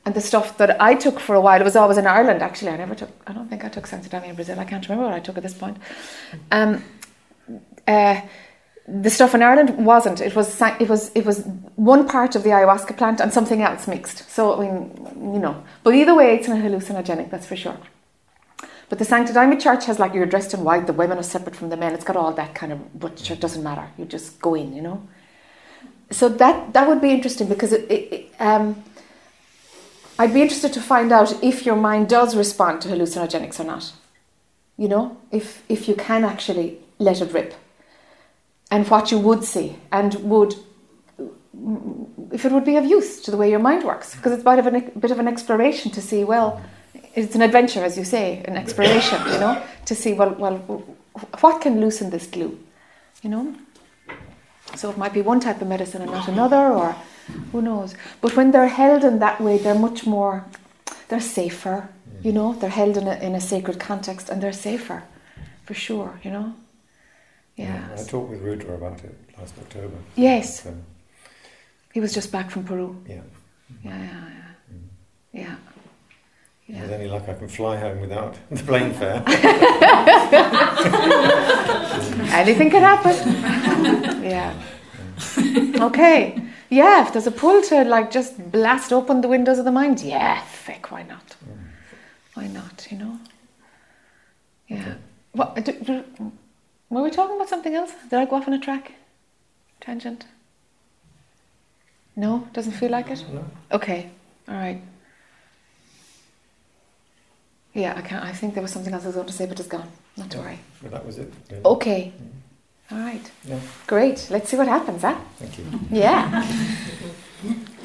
And 0.05 0.15
the 0.15 0.21
stuff 0.21 0.57
that 0.57 0.81
I 0.81 0.95
took 0.95 1.19
for 1.19 1.35
a 1.35 1.41
while, 1.41 1.61
it 1.61 1.63
was 1.63 1.75
always 1.75 1.97
in 1.97 2.07
Ireland 2.07 2.41
actually. 2.41 2.71
I 2.71 2.77
never 2.77 2.95
took, 2.95 3.09
I 3.27 3.33
don't 3.33 3.47
think 3.49 3.63
I 3.63 3.69
took 3.69 3.85
Santo 3.85 4.09
Daime 4.09 4.29
in 4.29 4.35
Brazil. 4.35 4.59
I 4.59 4.65
can't 4.65 4.87
remember 4.87 5.05
what 5.09 5.13
I 5.13 5.19
took 5.19 5.37
at 5.37 5.43
this 5.43 5.53
point. 5.53 5.77
Um, 6.51 6.83
uh, 7.87 8.21
the 8.89 9.09
stuff 9.09 9.35
in 9.35 9.41
Ireland 9.43 9.85
wasn't. 9.85 10.19
It 10.21 10.35
was 10.35 10.61
it 10.61 10.89
was 10.89 11.11
it 11.13 11.25
was 11.25 11.43
one 11.75 12.07
part 12.07 12.35
of 12.35 12.43
the 12.43 12.49
ayahuasca 12.49 12.97
plant 12.97 13.19
and 13.19 13.31
something 13.31 13.61
else 13.61 13.87
mixed. 13.87 14.29
So 14.29 14.55
I 14.55 14.65
mean, 14.65 15.33
you 15.33 15.39
know. 15.39 15.63
But 15.83 15.93
either 15.93 16.15
way, 16.15 16.35
it's 16.35 16.47
not 16.47 16.59
hallucinogenic. 16.59 17.29
That's 17.29 17.45
for 17.45 17.55
sure. 17.55 17.77
But 18.89 18.97
the 18.97 19.05
Santo 19.05 19.31
Daime 19.33 19.59
Church 19.61 19.85
has 19.85 19.99
like 19.99 20.13
you're 20.13 20.25
dressed 20.25 20.53
in 20.53 20.63
white. 20.63 20.87
The 20.87 20.93
women 20.93 21.19
are 21.19 21.23
separate 21.23 21.55
from 21.55 21.69
the 21.69 21.77
men. 21.77 21.93
It's 21.93 22.03
got 22.03 22.15
all 22.15 22.33
that 22.33 22.55
kind 22.55 22.73
of. 22.73 22.99
But 22.99 23.29
it 23.29 23.39
doesn't 23.39 23.63
matter. 23.63 23.87
You 23.97 24.05
just 24.05 24.41
go 24.41 24.55
in. 24.55 24.73
You 24.73 24.81
know. 24.81 25.07
So 26.11 26.27
that 26.27 26.73
that 26.73 26.87
would 26.87 27.01
be 27.01 27.11
interesting 27.11 27.47
because 27.47 27.71
it, 27.71 27.89
it, 27.91 28.13
it 28.13 28.31
um, 28.39 28.83
I'd 30.17 30.33
be 30.33 30.41
interested 30.41 30.73
to 30.73 30.81
find 30.81 31.11
out 31.11 31.43
if 31.43 31.65
your 31.65 31.75
mind 31.75 32.09
does 32.09 32.35
respond 32.35 32.81
to 32.81 32.89
hallucinogenics 32.89 33.59
or 33.59 33.65
not. 33.65 33.93
You 34.77 34.87
know, 34.87 35.17
if 35.31 35.63
if 35.69 35.87
you 35.87 35.93
can 35.93 36.23
actually 36.23 36.79
let 36.97 37.21
it 37.21 37.31
rip, 37.31 37.53
and 38.71 38.87
what 38.87 39.11
you 39.11 39.19
would 39.19 39.43
see, 39.43 39.77
and 39.91 40.15
would 40.15 40.55
if 42.31 42.45
it 42.45 42.51
would 42.51 42.63
be 42.63 42.77
of 42.77 42.85
use 42.85 43.21
to 43.21 43.31
the 43.31 43.37
way 43.37 43.49
your 43.49 43.59
mind 43.59 43.83
works, 43.83 44.15
because 44.15 44.31
it's 44.31 44.41
a 44.41 44.45
bit 44.45 44.59
of 44.59 44.67
an, 44.67 44.91
bit 44.99 45.11
of 45.11 45.19
an 45.19 45.27
exploration 45.27 45.91
to 45.91 46.01
see. 46.01 46.23
Well, 46.23 46.61
it's 47.15 47.35
an 47.35 47.41
adventure, 47.41 47.83
as 47.83 47.97
you 47.97 48.03
say, 48.03 48.43
an 48.45 48.55
exploration. 48.55 49.19
You 49.33 49.39
know, 49.39 49.63
to 49.85 49.95
see 49.95 50.13
well, 50.13 50.31
well, 50.35 50.57
what 51.39 51.61
can 51.61 51.81
loosen 51.81 52.09
this 52.09 52.27
glue. 52.27 52.57
You 53.23 53.29
know. 53.29 53.55
So 54.75 54.89
it 54.91 54.97
might 54.97 55.13
be 55.13 55.21
one 55.21 55.39
type 55.39 55.61
of 55.61 55.67
medicine 55.67 56.03
and 56.03 56.11
not 56.11 56.27
another, 56.27 56.71
or 56.71 56.95
who 57.51 57.61
knows. 57.61 57.95
But 58.21 58.35
when 58.35 58.51
they're 58.51 58.67
held 58.67 59.03
in 59.03 59.19
that 59.19 59.41
way, 59.41 59.57
they're 59.57 59.73
much 59.73 60.05
more, 60.05 60.45
they're 61.07 61.19
safer, 61.19 61.89
you 62.21 62.31
know, 62.31 62.53
they're 62.53 62.69
held 62.69 62.97
in 62.97 63.07
a, 63.07 63.15
in 63.15 63.35
a 63.35 63.41
sacred 63.41 63.79
context 63.79 64.29
and 64.29 64.41
they're 64.41 64.53
safer, 64.53 65.03
for 65.65 65.73
sure, 65.73 66.19
you 66.23 66.31
know. 66.31 66.53
Yeah. 67.59 67.87
I 67.93 68.03
talked 68.03 68.29
with 68.29 68.41
Ruta 68.41 68.73
about 68.73 69.03
it 69.03 69.15
last 69.37 69.53
October. 69.59 69.95
Yes, 70.15 70.63
So, 70.63 70.73
he 71.93 71.99
was 71.99 72.13
just 72.13 72.31
back 72.31 72.49
from 72.51 72.63
Peru. 72.63 72.95
yeah. 73.07 73.21
Yeah, 73.83 73.97
yeah, 73.97 74.29
yeah. 75.33 75.43
Mm-hmm. 75.43 75.55
Yeah. 76.67 76.81
With 76.81 76.91
any 76.91 77.07
luck, 77.07 77.27
I 77.27 77.33
can 77.33 77.47
fly 77.47 77.77
home 77.77 77.99
without 77.99 78.35
the 78.51 78.63
plane 78.63 78.93
fare. 78.93 79.23
Anything 82.33 82.69
can 82.69 82.81
happen. 82.83 83.15
yeah. 84.23 84.53
Okay. 85.87 86.39
Yeah, 86.69 87.01
if 87.05 87.11
there's 87.13 87.27
a 87.27 87.31
pull 87.31 87.61
to 87.63 87.83
like 87.83 88.11
just 88.11 88.51
blast 88.51 88.93
open 88.93 89.21
the 89.21 89.27
windows 89.27 89.57
of 89.59 89.65
the 89.65 89.71
mind, 89.71 90.01
yeah, 90.01 90.41
feck, 90.45 90.91
why 90.91 91.03
not? 91.03 91.35
Mm. 91.43 91.57
Why 92.35 92.47
not, 92.47 92.87
you 92.91 92.97
know? 92.99 93.19
Yeah. 94.67 94.81
Okay. 94.81 94.95
What, 95.33 95.55
do, 95.65 95.71
do, 95.73 96.03
were 96.89 97.03
we 97.03 97.11
talking 97.11 97.35
about 97.35 97.49
something 97.49 97.75
else? 97.75 97.91
Did 98.09 98.19
I 98.19 98.25
go 98.25 98.35
off 98.37 98.47
on 98.47 98.53
a 98.53 98.59
track? 98.59 98.93
Tangent? 99.81 100.25
No? 102.15 102.47
Doesn't 102.53 102.73
feel 102.73 102.89
like 102.91 103.09
it? 103.11 103.23
No? 103.31 103.45
Okay. 103.71 104.09
All 104.47 104.55
right. 104.55 104.81
Yeah, 107.73 107.93
I 107.95 108.01
can't. 108.01 108.23
I 108.25 108.31
think 108.33 108.55
there 108.55 108.63
was 108.63 108.71
something 108.71 108.93
else 108.93 109.03
I 109.03 109.07
was 109.07 109.15
going 109.15 109.27
to 109.27 109.33
say, 109.33 109.45
but 109.45 109.59
it's 109.59 109.69
gone. 109.69 109.87
Not 110.17 110.31
to 110.31 110.39
worry. 110.39 110.59
But 110.81 110.91
that 110.91 111.05
was 111.05 111.17
it. 111.19 111.31
really. 111.49 111.63
Okay. 111.63 112.11
All 112.91 112.97
right. 112.97 113.31
Yeah, 113.45 113.59
Great. 113.85 114.27
Let's 114.31 114.49
see 114.49 114.57
what 114.57 114.67
happens, 114.67 115.03
huh? 115.03 115.15
thank 115.37 115.59
you. 115.59 115.65
Yeah. 115.91 116.41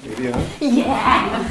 Here 0.03 0.17
we 0.19 0.29
are. 0.33 0.47
Yeah. 0.61 1.45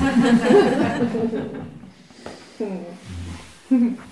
Uh 2.59 3.93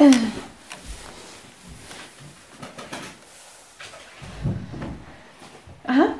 huh. 5.86 6.14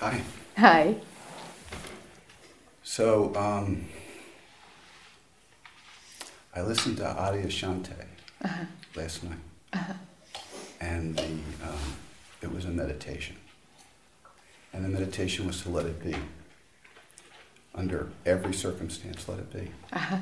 Hi. 0.00 0.20
Hi. 0.56 0.94
So, 2.82 3.34
um, 3.36 3.86
I 6.54 6.62
listened 6.62 7.00
Adyashanti 7.62 7.94
last 8.96 9.22
night, 9.24 9.38
and 10.80 11.16
the, 11.16 11.24
um, 11.24 11.96
it 12.42 12.52
was 12.52 12.64
a 12.64 12.68
meditation, 12.68 13.36
and 14.72 14.84
the 14.84 14.88
meditation 14.88 15.46
was 15.46 15.62
to 15.62 15.68
let 15.70 15.86
it 15.86 16.02
be. 16.02 16.16
Under 17.74 18.10
every 18.26 18.52
circumstance, 18.52 19.26
let 19.28 19.38
it 19.38 19.50
be, 19.50 19.70
Uh 19.94 19.98
huh. 19.98 20.18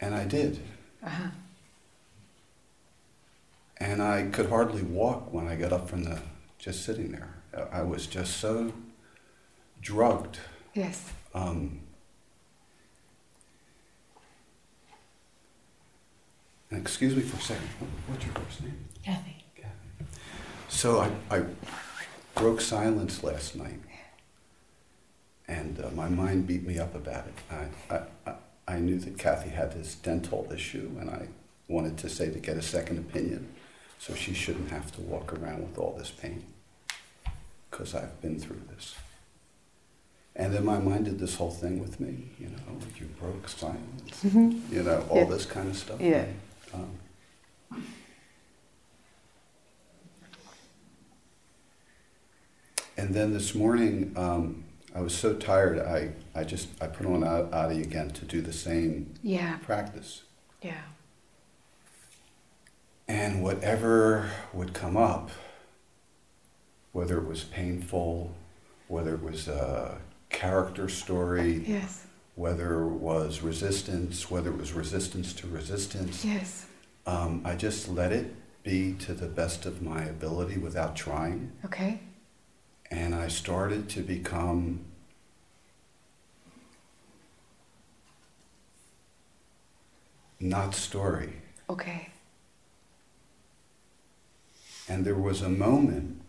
and 0.00 0.14
I 0.14 0.24
did. 0.24 0.58
Uh 1.04 1.08
huh. 1.10 1.28
And 3.78 4.00
I 4.02 4.22
could 4.32 4.48
hardly 4.48 4.80
walk 4.80 5.30
when 5.34 5.46
I 5.46 5.54
got 5.56 5.74
up 5.74 5.90
from 5.90 6.04
the 6.04 6.20
just 6.58 6.86
sitting 6.86 7.12
there. 7.12 7.34
I 7.54 7.80
I 7.80 7.82
was 7.82 8.06
just 8.06 8.38
so 8.38 8.72
drugged. 9.82 10.38
Yes. 10.72 11.12
Um, 11.34 11.80
excuse 16.70 17.14
me 17.14 17.22
for 17.22 17.36
a 17.36 17.40
second. 17.40 17.68
What's 18.08 18.24
your 18.24 18.34
first 18.34 18.62
name? 18.62 18.78
Kathy. 19.04 19.44
Kathy. 19.54 20.06
So 20.68 21.00
I, 21.00 21.10
I 21.36 21.44
broke 22.34 22.60
silence 22.60 23.22
last 23.22 23.56
night, 23.56 23.80
and 25.48 25.78
uh, 25.82 25.90
my 25.94 26.08
mind 26.08 26.46
beat 26.46 26.66
me 26.66 26.78
up 26.78 26.94
about 26.94 27.24
it. 27.26 27.34
I, 27.90 27.94
I, 27.94 28.32
I- 28.68 28.78
knew 28.80 28.98
that 28.98 29.16
Kathy 29.16 29.50
had 29.50 29.72
this 29.72 29.94
dental 29.94 30.46
issue, 30.52 30.90
and 31.00 31.08
I 31.08 31.28
wanted 31.68 31.96
to 31.98 32.08
say 32.08 32.30
to 32.30 32.38
get 32.40 32.56
a 32.56 32.62
second 32.62 32.98
opinion, 32.98 33.48
so 33.98 34.12
she 34.14 34.34
shouldn't 34.34 34.70
have 34.70 34.90
to 34.96 35.00
walk 35.02 35.32
around 35.32 35.62
with 35.62 35.78
all 35.78 35.94
this 35.96 36.10
pain, 36.10 36.44
because 37.70 37.94
I've 37.94 38.20
been 38.20 38.38
through 38.40 38.60
this. 38.74 38.96
And 40.34 40.52
then 40.52 40.64
my 40.66 40.78
mind 40.78 41.06
did 41.06 41.18
this 41.18 41.36
whole 41.36 41.50
thing 41.52 41.78
with 41.80 41.98
me, 42.00 42.28
you 42.38 42.48
know, 42.48 42.78
you 43.00 43.06
broke 43.20 43.48
silence, 43.48 44.22
Mhm. 44.24 44.60
you 44.70 44.82
know, 44.82 45.06
all 45.08 45.18
Yeah. 45.18 45.24
this 45.24 45.46
kind 45.46 45.68
of 45.70 45.76
stuff. 45.76 46.00
Yeah. 46.00 46.26
Um, 46.74 46.98
and 52.96 53.14
then 53.14 53.32
this 53.32 53.54
morning, 53.54 54.12
um, 54.16 54.64
I 54.94 55.00
was 55.00 55.14
so 55.14 55.34
tired, 55.34 55.78
I, 55.78 56.12
I 56.38 56.44
just, 56.44 56.68
I 56.80 56.86
put 56.86 57.06
on 57.06 57.22
Ad- 57.22 57.52
Adi 57.52 57.82
again 57.82 58.10
to 58.10 58.24
do 58.24 58.40
the 58.40 58.52
same 58.52 59.14
Yeah, 59.22 59.56
practice. 59.58 60.22
yeah. 60.62 60.80
And 63.08 63.42
whatever 63.42 64.30
would 64.52 64.72
come 64.72 64.96
up, 64.96 65.30
whether 66.92 67.18
it 67.18 67.26
was 67.28 67.44
painful, 67.44 68.34
whether 68.88 69.14
it 69.14 69.22
was 69.22 69.46
a 69.48 69.98
character 70.30 70.88
story, 70.88 71.62
Yes, 71.66 72.05
whether 72.36 72.82
it 72.82 72.88
was 72.88 73.40
resistance, 73.40 74.30
whether 74.30 74.50
it 74.50 74.58
was 74.58 74.72
resistance 74.72 75.32
to 75.32 75.46
resistance, 75.48 76.24
yes. 76.24 76.66
um, 77.06 77.40
I 77.44 77.56
just 77.56 77.88
let 77.88 78.12
it 78.12 78.34
be 78.62 78.92
to 78.92 79.14
the 79.14 79.26
best 79.26 79.64
of 79.64 79.80
my 79.80 80.04
ability 80.04 80.58
without 80.58 80.94
trying. 80.94 81.50
Okay. 81.64 81.98
And 82.90 83.14
I 83.14 83.28
started 83.28 83.88
to 83.90 84.02
become 84.02 84.80
not 90.38 90.74
story. 90.74 91.32
Okay. 91.70 92.10
And 94.88 95.06
there 95.06 95.16
was 95.16 95.40
a 95.40 95.48
moment, 95.48 96.20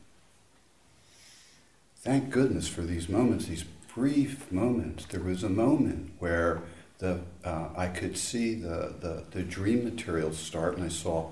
thank 1.97 2.29
goodness 2.29 2.67
for 2.69 2.81
these 2.81 3.09
moments, 3.09 3.47
these 3.47 3.65
brief 3.97 4.51
moments. 4.51 5.05
There 5.05 5.23
was 5.23 5.43
a 5.43 5.49
moment 5.49 6.11
where 6.19 6.61
the, 6.99 7.21
uh, 7.43 7.69
I 7.75 7.87
could 7.87 8.15
see 8.15 8.53
the, 8.53 8.93
the, 8.99 9.23
the 9.31 9.41
dream 9.41 9.83
material 9.83 10.31
start, 10.33 10.77
and 10.77 10.85
I 10.85 10.89
saw, 10.89 11.31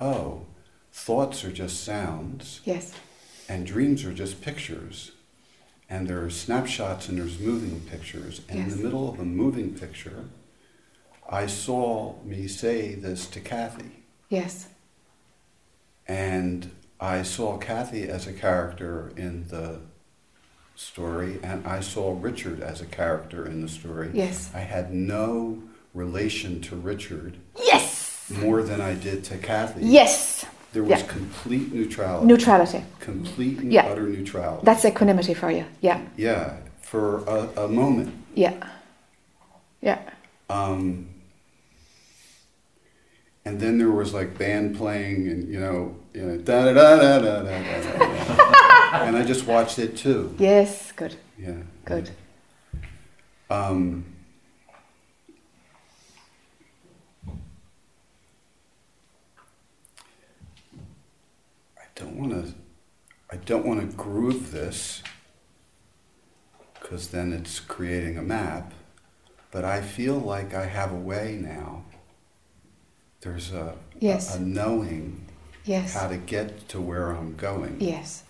oh, 0.00 0.46
thoughts 0.92 1.44
are 1.44 1.50
just 1.50 1.82
sounds, 1.82 2.60
Yes. 2.64 2.94
and 3.48 3.66
dreams 3.66 4.04
are 4.04 4.14
just 4.14 4.40
pictures. 4.40 5.10
And 5.90 6.06
there 6.06 6.24
are 6.24 6.30
snapshots 6.30 7.08
and 7.08 7.18
there's 7.18 7.40
moving 7.40 7.80
pictures. 7.80 8.40
And 8.48 8.60
in 8.60 8.68
the 8.70 8.76
middle 8.76 9.12
of 9.12 9.18
a 9.18 9.24
moving 9.24 9.74
picture, 9.74 10.24
I 11.28 11.46
saw 11.46 12.14
me 12.22 12.46
say 12.46 12.94
this 12.94 13.26
to 13.26 13.40
Kathy. 13.40 14.04
Yes. 14.28 14.68
And 16.06 16.70
I 17.00 17.22
saw 17.22 17.58
Kathy 17.58 18.04
as 18.04 18.26
a 18.28 18.32
character 18.32 19.12
in 19.16 19.48
the 19.48 19.80
story, 20.76 21.38
and 21.42 21.66
I 21.66 21.80
saw 21.80 22.16
Richard 22.20 22.60
as 22.60 22.80
a 22.80 22.86
character 22.86 23.46
in 23.46 23.62
the 23.62 23.68
story. 23.68 24.10
Yes. 24.12 24.50
I 24.54 24.60
had 24.60 24.92
no 24.92 25.62
relation 25.94 26.60
to 26.62 26.76
Richard 26.76 27.36
Yes. 27.58 28.22
more 28.42 28.62
than 28.62 28.80
I 28.80 28.94
did 28.94 29.22
to 29.24 29.36
Kathy. 29.38 29.82
Yes. 29.84 30.44
There 30.72 30.82
was 30.82 31.00
Yeah. 31.00 31.06
complete 31.06 31.72
neutrality. 31.72 32.26
Neutrality. 32.26 32.84
Complete 32.98 33.58
and 33.60 33.72
Yeah. 33.72 33.86
utter 33.86 34.02
neutrality. 34.08 34.64
That's 34.64 34.84
equanimity 34.84 35.34
for 35.34 35.50
you. 35.50 35.64
Yeah. 35.80 36.00
yeah, 36.16 36.54
for 36.80 37.18
a, 37.28 37.64
a 37.64 37.68
moment. 37.68 38.12
Yeah. 38.34 38.54
Yeah. 39.80 40.00
Um, 40.50 41.06
and 43.44 43.60
then 43.60 43.78
there 43.78 43.90
was 43.90 44.12
like 44.12 44.36
band 44.36 44.76
playing 44.76 45.28
and 45.28 45.48
you 45.48 45.60
know, 45.60 45.94
you 46.12 46.22
know, 46.22 46.36
da 46.38 46.64
da 46.64 46.72
da 46.72 46.96
da 46.96 47.18
da 47.20 47.42
da 47.42 48.36
da. 48.36 48.60
and 49.02 49.16
I 49.16 49.24
just 49.24 49.46
watched 49.46 49.78
it 49.78 49.96
too. 49.96 50.34
Yes. 50.38 50.92
Good. 50.92 51.16
Yeah. 51.38 51.54
Good. 51.84 52.10
Um, 53.50 54.04
I 61.76 61.82
don't 61.94 62.16
want 62.16 62.32
to. 62.32 62.54
I 63.30 63.36
don't 63.36 63.66
want 63.66 63.80
to 63.80 63.96
groove 63.96 64.52
this 64.52 65.02
because 66.80 67.08
then 67.08 67.32
it's 67.32 67.58
creating 67.58 68.16
a 68.16 68.22
map. 68.22 68.72
But 69.50 69.64
I 69.64 69.80
feel 69.80 70.18
like 70.18 70.54
I 70.54 70.66
have 70.66 70.92
a 70.92 70.96
way 70.96 71.38
now. 71.40 71.84
There's 73.20 73.52
a 73.52 73.74
Yes. 73.98 74.34
a, 74.34 74.38
a 74.38 74.40
knowing 74.40 75.26
Yes. 75.64 75.94
how 75.94 76.08
to 76.08 76.16
get 76.16 76.68
to 76.68 76.80
where 76.80 77.10
I'm 77.12 77.34
going. 77.36 77.80
Yes. 77.80 78.22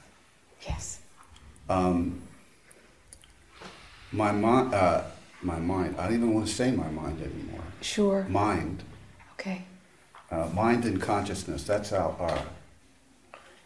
Yes. 0.66 1.00
Um, 1.68 2.22
my 4.12 4.32
mind, 4.32 4.74
uh, 4.74 5.02
my 5.42 5.58
mind. 5.58 5.96
I 5.98 6.04
don't 6.04 6.14
even 6.14 6.34
want 6.34 6.46
to 6.46 6.52
say 6.52 6.70
my 6.70 6.88
mind 6.90 7.20
anymore. 7.20 7.62
Sure. 7.80 8.24
Mind, 8.28 8.82
Okay. 9.32 9.62
uh, 10.30 10.48
mind 10.54 10.84
and 10.84 11.00
consciousness. 11.00 11.64
That's 11.64 11.92
our, 11.92 12.14
our 12.18 12.38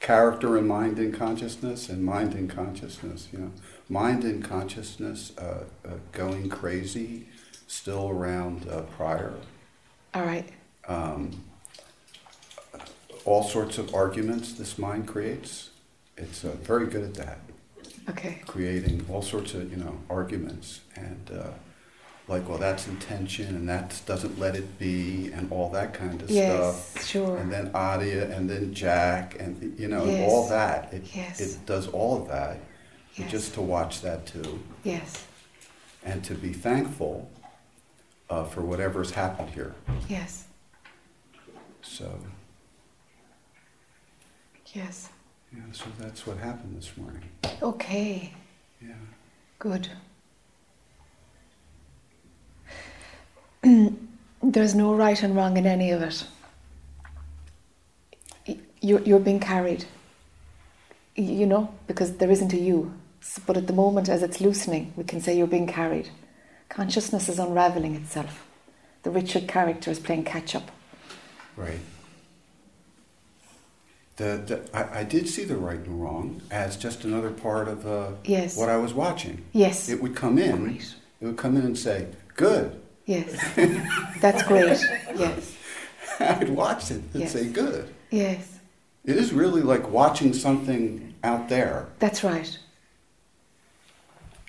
character 0.00 0.56
and 0.56 0.66
mind 0.66 0.98
and 0.98 1.14
consciousness, 1.14 1.88
and 1.88 2.04
mind 2.04 2.34
and 2.34 2.48
consciousness. 2.50 3.28
You 3.32 3.38
know, 3.38 3.52
mind 3.88 4.24
and 4.24 4.42
consciousness 4.42 5.32
uh, 5.38 5.64
uh, 5.87 5.90
going 6.12 6.48
crazy, 6.48 7.26
still 7.66 8.08
around 8.08 8.68
uh, 8.68 8.82
prior. 8.96 9.34
All 10.14 10.22
right. 10.24 10.48
Um, 10.88 11.44
all 13.24 13.42
sorts 13.44 13.76
of 13.78 13.94
arguments 13.94 14.52
this 14.54 14.78
mind 14.78 15.06
creates. 15.06 15.70
It's 16.18 16.44
uh, 16.44 16.57
very 16.62 16.87
good 16.87 17.02
at 17.04 17.14
that. 17.14 17.38
Okay. 18.11 18.40
creating 18.46 19.04
all 19.11 19.20
sorts 19.20 19.52
of 19.52 19.70
you 19.70 19.76
know 19.76 19.98
arguments 20.09 20.81
and 20.96 21.31
uh, 21.31 21.50
like 22.26 22.48
well 22.48 22.57
that's 22.57 22.88
intention 22.88 23.54
and 23.54 23.68
that 23.68 24.00
doesn't 24.07 24.38
let 24.38 24.57
it 24.57 24.78
be 24.78 25.31
and 25.33 25.52
all 25.52 25.68
that 25.70 25.92
kind 25.92 26.22
of 26.22 26.31
Yes. 26.31 26.87
stuff 26.88 27.07
Sure. 27.07 27.37
and 27.37 27.52
then 27.52 27.70
Adya 27.72 28.35
and 28.35 28.48
then 28.48 28.72
Jack 28.72 29.37
and 29.38 29.78
you 29.78 29.88
know 29.88 30.04
and 30.07 30.24
all 30.24 30.48
that 30.48 30.90
it, 30.94 31.04
Yes. 31.14 31.38
it 31.40 31.66
does 31.66 31.87
all 31.88 32.22
of 32.22 32.28
that 32.28 32.59
Yes. 33.14 33.31
just 33.31 33.52
to 33.54 33.61
watch 33.61 34.00
that 34.00 34.24
too 34.26 34.59
Yes. 34.85 35.26
and 36.02 36.24
to 36.24 36.35
be 36.35 36.54
thankful 36.54 37.31
uh, 38.31 38.44
for 38.44 38.62
whatever's 38.62 39.11
happened 39.11 39.50
here 39.50 39.74
Yes. 40.09 40.46
so 41.83 42.18
Yes. 44.72 45.11
Yeah 45.54 45.61
so 45.72 45.84
that's 45.98 46.26
what 46.26 46.37
happened 46.38 46.76
this 46.76 46.96
morning 46.96 47.22
Okay. 47.62 48.32
yeah 48.82 48.92
Good. 49.58 49.88
There's 54.42 54.74
no 54.76 54.94
right 54.94 55.20
and 55.20 55.34
wrong 55.34 55.56
in 55.56 55.66
any 55.66 55.90
of 55.90 56.00
it. 56.02 56.24
You're, 58.80 59.00
you're 59.00 59.18
being 59.18 59.40
carried, 59.40 59.84
you 61.16 61.44
know, 61.46 61.74
because 61.88 62.18
there 62.18 62.30
isn't 62.30 62.52
a 62.52 62.56
you. 62.56 62.94
But 63.46 63.56
at 63.56 63.66
the 63.66 63.72
moment, 63.72 64.08
as 64.08 64.22
it's 64.22 64.40
loosening, 64.40 64.92
we 64.94 65.02
can 65.02 65.20
say 65.20 65.37
you're 65.37 65.48
being 65.48 65.66
carried. 65.66 66.08
Consciousness 66.68 67.28
is 67.28 67.40
unraveling 67.40 67.96
itself. 67.96 68.46
The 69.02 69.11
Richard 69.11 69.48
character 69.48 69.90
is 69.90 69.98
playing 69.98 70.22
catch 70.24 70.54
up. 70.54 70.70
Right. 71.56 71.80
The, 74.18 74.42
the, 74.44 74.76
I, 74.76 75.00
I 75.00 75.04
did 75.04 75.28
see 75.28 75.44
the 75.44 75.57
right 75.57 75.78
and 75.78 76.02
wrong 76.02 76.42
as 76.50 76.76
just 76.76 77.04
another 77.04 77.31
part 77.31 77.68
of 77.68 77.87
uh, 77.87 78.11
Yes. 78.24 78.57
what 78.57 78.68
I 78.68 78.76
was 78.76 78.92
watching. 78.92 79.44
Yes. 79.52 79.88
It 79.88 80.02
would 80.02 80.16
come 80.16 80.38
in. 80.38 80.76
It 81.20 81.26
would 81.26 81.37
come 81.37 81.57
in 81.57 81.62
and 81.64 81.78
say, 81.78 82.09
"Good." 82.35 82.81
Yes. 83.07 83.31
That's 84.20 84.42
great. 84.42 84.81
Yes. 85.16 85.57
I'd 86.20 86.48
watch 86.48 86.90
it 86.90 87.02
and 87.14 87.22
Yes. 87.22 87.33
say, 87.33 87.46
"Good." 87.46 87.94
Yes. 88.11 88.59
It 89.04 89.16
is 89.16 89.33
really 89.33 89.62
like 89.62 89.88
watching 89.88 90.33
something 90.35 91.14
out 91.22 91.48
there, 91.48 91.87
That's 92.00 92.22
right. 92.24 92.59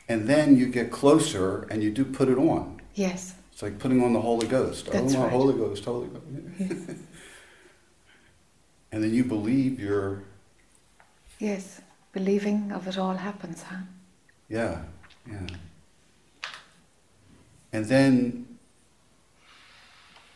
and 0.08 0.28
then 0.28 0.58
you 0.58 0.66
get 0.68 0.92
closer 0.92 1.68
and 1.70 1.84
you 1.84 1.92
do 1.92 2.04
put 2.06 2.28
it 2.28 2.38
on. 2.40 2.82
Yes. 2.96 3.36
It's 3.54 3.62
like 3.62 3.78
putting 3.80 4.04
on 4.04 4.14
the 4.14 4.22
Holy 4.22 4.48
Ghost. 4.48 4.88
That's 4.92 5.14
oh 5.14 5.18
my 5.18 5.24
right. 5.26 5.32
Holy 5.34 5.54
Ghost, 5.54 5.86
Holy 5.86 6.08
Ghost. 6.08 7.00
and 8.92 9.04
then 9.04 9.14
you 9.14 9.24
believe 9.24 9.80
you're, 9.80 10.24
Yes. 11.40 11.82
Believing 12.12 12.72
of 12.72 12.88
it 12.88 12.98
all 12.98 13.14
happens, 13.14 13.62
huh? 13.62 13.76
yeah, 14.50 14.82
yeah. 15.30 15.46
And 17.72 17.86
then, 17.86 18.58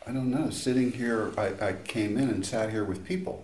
I 0.06 0.12
don't 0.12 0.30
know, 0.30 0.52
sitting 0.52 0.92
here, 0.92 1.32
I, 1.36 1.70
I 1.70 1.74
came 1.74 2.16
in 2.18 2.30
and 2.30 2.46
sat 2.46 2.70
here 2.70 2.84
with 2.84 3.04
people. 3.06 3.44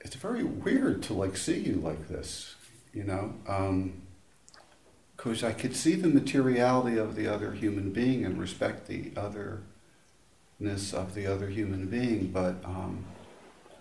It's 0.00 0.16
very 0.16 0.42
weird 0.44 1.02
to 1.04 1.12
like 1.12 1.36
see 1.36 1.58
you 1.58 1.74
like 1.74 2.08
this, 2.08 2.54
you 2.94 3.04
know, 3.04 3.34
um, 3.46 4.00
because 5.16 5.44
I 5.44 5.52
could 5.52 5.76
see 5.76 5.94
the 5.94 6.08
materiality 6.08 6.96
of 6.96 7.14
the 7.16 7.28
other 7.28 7.52
human 7.52 7.92
being 7.92 8.24
and 8.24 8.40
respect 8.40 8.86
the 8.88 9.12
otherness 10.62 10.94
of 10.94 11.14
the 11.14 11.26
other 11.26 11.48
human 11.48 11.86
being, 11.86 12.28
but 12.28 12.56
um, 12.64 13.04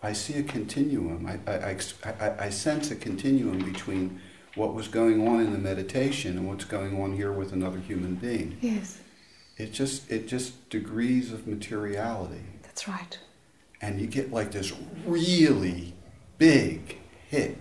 I 0.01 0.13
see 0.13 0.39
a 0.39 0.43
continuum. 0.43 1.27
I, 1.27 1.51
I, 1.51 1.77
I, 2.03 2.45
I, 2.45 2.49
sense 2.49 2.89
a 2.89 2.95
continuum 2.95 3.59
between 3.59 4.19
what 4.55 4.73
was 4.73 4.87
going 4.87 5.27
on 5.27 5.41
in 5.41 5.51
the 5.51 5.59
meditation 5.59 6.37
and 6.37 6.47
what's 6.47 6.65
going 6.65 6.99
on 6.99 7.15
here 7.15 7.31
with 7.31 7.53
another 7.53 7.79
human 7.79 8.15
being. 8.15 8.57
Yes, 8.61 8.99
It 9.57 9.73
just 9.73 10.09
it 10.09 10.27
just 10.27 10.69
degrees 10.69 11.31
of 11.31 11.47
materiality. 11.47 12.43
that's 12.63 12.87
right. 12.87 13.19
and 13.81 13.99
you 14.01 14.07
get 14.07 14.31
like 14.31 14.51
this 14.51 14.73
really 15.05 15.93
big 16.39 16.97
hit. 17.29 17.57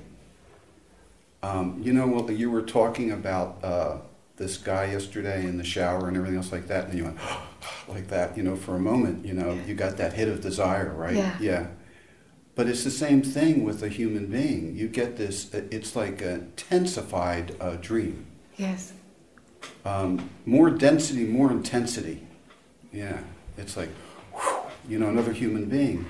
Um, 1.43 1.81
you 1.83 1.93
know, 1.93 2.07
well, 2.07 2.31
you 2.31 2.51
were 2.51 2.63
talking 2.63 3.13
about 3.13 3.59
uh, 3.63 3.99
this 4.41 4.57
guy 4.57 4.87
yesterday 4.87 5.45
in 5.45 5.59
the 5.59 5.65
shower 5.65 6.09
and 6.09 6.17
everything 6.17 6.39
else 6.39 6.51
like 6.51 6.67
that, 6.67 6.87
and 6.89 6.97
you 6.99 7.05
went 7.05 7.19
like 7.89 8.09
that, 8.09 8.37
you 8.37 8.43
know, 8.43 8.57
for 8.57 8.75
a 8.75 8.81
moment, 8.81 9.25
you 9.25 9.35
know, 9.35 9.53
you 9.67 9.75
got 9.75 9.99
that 9.99 10.15
hit 10.15 10.29
of 10.29 10.41
desire, 10.41 10.93
right? 10.95 11.15
Yeah. 11.15 11.37
Yeah. 11.39 11.67
But 12.57 12.67
it's 12.67 12.83
the 12.83 12.91
same 12.91 13.23
thing 13.23 13.65
with 13.65 13.83
a 13.83 13.89
human 13.89 14.27
being. 14.27 14.75
You 14.75 14.89
get 14.89 15.17
this, 15.19 15.53
it's 15.55 15.95
like 15.95 16.21
a 16.23 16.35
intensified 16.35 17.55
uh, 17.61 17.77
dream. 17.77 18.27
Yes, 18.57 18.93
Um, 19.85 20.29
more 20.47 20.71
density, 20.71 21.25
more 21.25 21.51
intensity. 21.51 22.27
Yeah, 22.93 23.21
it's 23.57 23.77
like, 23.77 23.91
you 24.89 24.99
know, 24.99 25.09
another 25.09 25.33
human 25.33 25.67
being. 25.67 26.07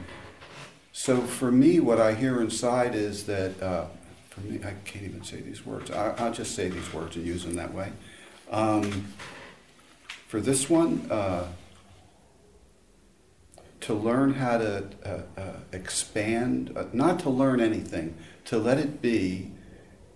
So 0.93 1.21
for 1.21 1.51
me, 1.53 1.79
what 1.81 2.01
I 2.01 2.15
hear 2.15 2.41
inside 2.41 2.95
is 2.95 3.27
that, 3.27 3.61
uh, 3.63 3.87
for 4.31 4.41
me, 4.41 4.61
I 4.65 4.73
can't 4.85 5.05
even 5.05 5.23
say 5.23 5.41
these 5.41 5.65
words. 5.67 5.91
I, 5.91 6.15
I'll 6.19 6.33
just 6.33 6.55
say 6.55 6.69
these 6.69 6.93
words 6.93 7.17
and 7.17 7.25
use 7.27 7.45
them 7.45 7.55
that 7.55 7.73
way. 7.75 7.93
Um, 8.51 9.07
for 10.27 10.41
this 10.41 10.69
one, 10.69 11.07
uh, 11.11 11.47
to 13.81 13.95
learn 13.95 14.35
how 14.35 14.59
to 14.59 14.85
uh, 15.05 15.41
uh, 15.41 15.53
expand, 15.73 16.73
uh, 16.77 16.85
not 16.93 17.21
to 17.21 17.31
learn 17.31 17.61
anything, 17.61 18.15
to 18.47 18.59
let 18.59 18.79
it 18.79 19.01
be, 19.01 19.53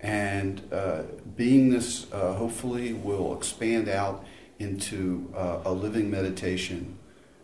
and 0.01 0.61
uh, 0.73 1.03
beingness 1.37 2.13
uh, 2.13 2.35
hopefully 2.35 2.93
will 2.93 3.35
expand 3.35 3.89
out 3.89 4.25
into 4.59 5.33
a 5.65 5.73
living 5.73 6.11
meditation 6.11 6.97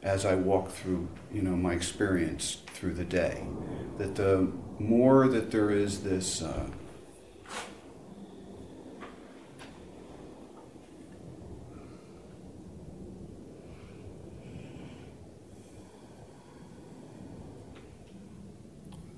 as 0.02 0.24
I 0.24 0.34
walk 0.34 0.70
through, 0.70 1.08
you 1.32 1.42
know, 1.42 1.56
my 1.56 1.72
experience 1.72 2.58
through 2.72 2.94
the 2.94 3.04
day. 3.04 3.42
That 3.98 4.14
the 4.14 4.50
more 4.78 5.28
that 5.28 5.50
there 5.50 5.70
is 5.70 6.02
this. 6.02 6.40
Uh, 6.42 6.66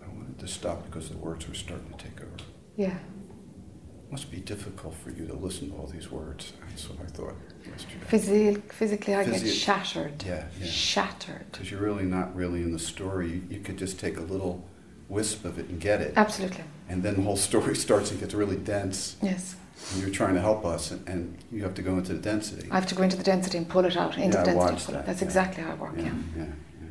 I 0.03 0.09
wanted 0.09 0.32
to 0.43 0.49
stop 0.49 0.85
because 0.87 1.09
the 1.09 1.17
words 1.17 1.49
were 1.49 1.55
starting 1.55 1.89
to 1.93 2.05
take 2.05 2.21
over. 2.21 2.31
yeah, 2.77 2.99
must 4.11 4.31
be 4.31 4.39
difficult 4.39 4.95
for 4.95 5.11
you 5.11 5.27
to 5.27 5.33
listen 5.35 5.71
to 5.71 5.77
all 5.77 5.87
these 5.87 6.11
words. 6.11 6.53
That's 6.69 6.91
what 6.91 7.01
I 7.01 7.09
thought 7.11 7.35
yesterday. 7.65 8.05
Physi- 8.59 8.73
physically 8.73 9.15
I 9.15 9.25
get 9.25 9.47
shattered. 9.47 10.23
Yeah, 10.27 10.45
yeah. 10.61 10.67
Shattered. 10.67 11.51
Because 11.51 11.71
you're 11.71 11.81
really 11.81 12.05
not 12.05 12.35
really 12.37 12.61
in 12.61 12.73
the 12.73 12.79
story. 12.79 13.31
You, 13.31 13.43
you 13.49 13.61
could 13.61 13.79
just 13.79 13.99
take 13.99 14.19
a 14.19 14.21
little 14.21 14.63
wisp 15.09 15.47
of 15.47 15.59
it 15.59 15.69
and 15.69 15.81
get 15.81 16.03
it. 16.03 16.13
Absolutely. 16.17 16.65
And 16.91 17.03
then 17.03 17.15
the 17.17 17.23
whole 17.23 17.37
story 17.39 17.75
starts 17.87 18.11
and 18.11 18.21
gets 18.21 18.35
really 18.35 18.57
dense. 18.57 19.17
Yes. 19.23 19.57
And 19.95 20.03
you're 20.03 20.11
trying 20.11 20.35
to 20.35 20.41
help 20.43 20.65
us, 20.67 20.91
and, 20.91 21.09
and 21.09 21.39
you 21.51 21.63
have 21.63 21.75
to 21.75 21.83
go 21.83 21.97
into 21.97 22.13
the 22.13 22.19
density. 22.21 22.69
I 22.71 22.75
have 22.75 22.87
to 22.89 22.95
go 22.95 23.03
into 23.03 23.17
the 23.17 23.25
density 23.25 23.57
and 23.59 23.67
pull 23.69 23.85
it 23.87 23.97
out. 23.97 24.19
Into 24.19 24.37
Yeah, 24.37 24.45
density. 24.45 24.93
that, 24.93 25.07
That's 25.07 25.23
yeah. 25.23 25.27
exactly 25.27 25.63
how 25.65 25.71
I 25.71 25.75
work, 25.75 25.95
yeah. 25.97 26.03
yeah, 26.05 26.11
yeah, 26.37 26.45
yeah. 26.45 26.89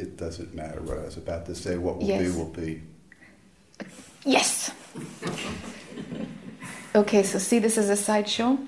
It 0.00 0.16
doesn't 0.16 0.54
matter 0.54 0.80
what 0.80 0.96
I 0.98 1.02
was 1.04 1.18
about 1.18 1.44
to 1.46 1.54
say. 1.54 1.76
What 1.76 1.98
will 1.98 2.06
Yes. 2.08 2.22
be 2.32 2.38
will 2.38 2.48
be. 2.64 2.82
Yes. 4.24 4.70
okay, 6.94 7.22
so 7.22 7.38
see 7.38 7.58
this 7.58 7.76
is 7.76 7.90
a 7.90 7.96
sideshow. 7.96 8.58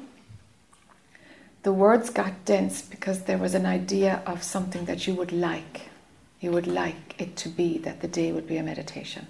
The 1.63 1.73
words 1.73 2.11
got 2.11 2.45
dense 2.45 2.83
because 2.83 3.23
there 3.23 3.39
was 3.39 3.55
an 3.55 3.65
idea 3.65 4.23
of 4.27 4.43
something 4.43 4.85
that 4.87 5.07
you 5.07 5.15
would 5.15 5.33
like. 5.33 5.83
You 6.41 6.51
would 6.51 6.67
like 6.67 7.15
it 7.19 7.37
to 7.37 7.49
be 7.49 7.79
that 7.79 8.01
the 8.03 8.09
day 8.09 8.33
would 8.33 8.47
be 8.47 8.59
a 8.59 8.63
meditation. 8.63 9.27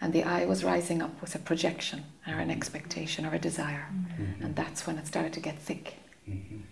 And 0.00 0.12
the 0.12 0.22
eye 0.24 0.44
was 0.44 0.62
rising 0.64 1.02
up 1.02 1.20
was 1.20 1.34
a 1.34 1.38
projection 1.38 2.04
or 2.28 2.34
an 2.34 2.50
expectation 2.50 3.24
or 3.26 3.34
a 3.34 3.38
desire. 3.38 3.86
Mhm. 3.92 4.44
And 4.44 4.54
that's 4.54 4.86
when 4.86 4.98
it 4.98 5.06
started 5.06 5.32
to 5.32 5.40
get 5.40 5.58
thick. 5.58 5.94
Mhm. 6.28 6.62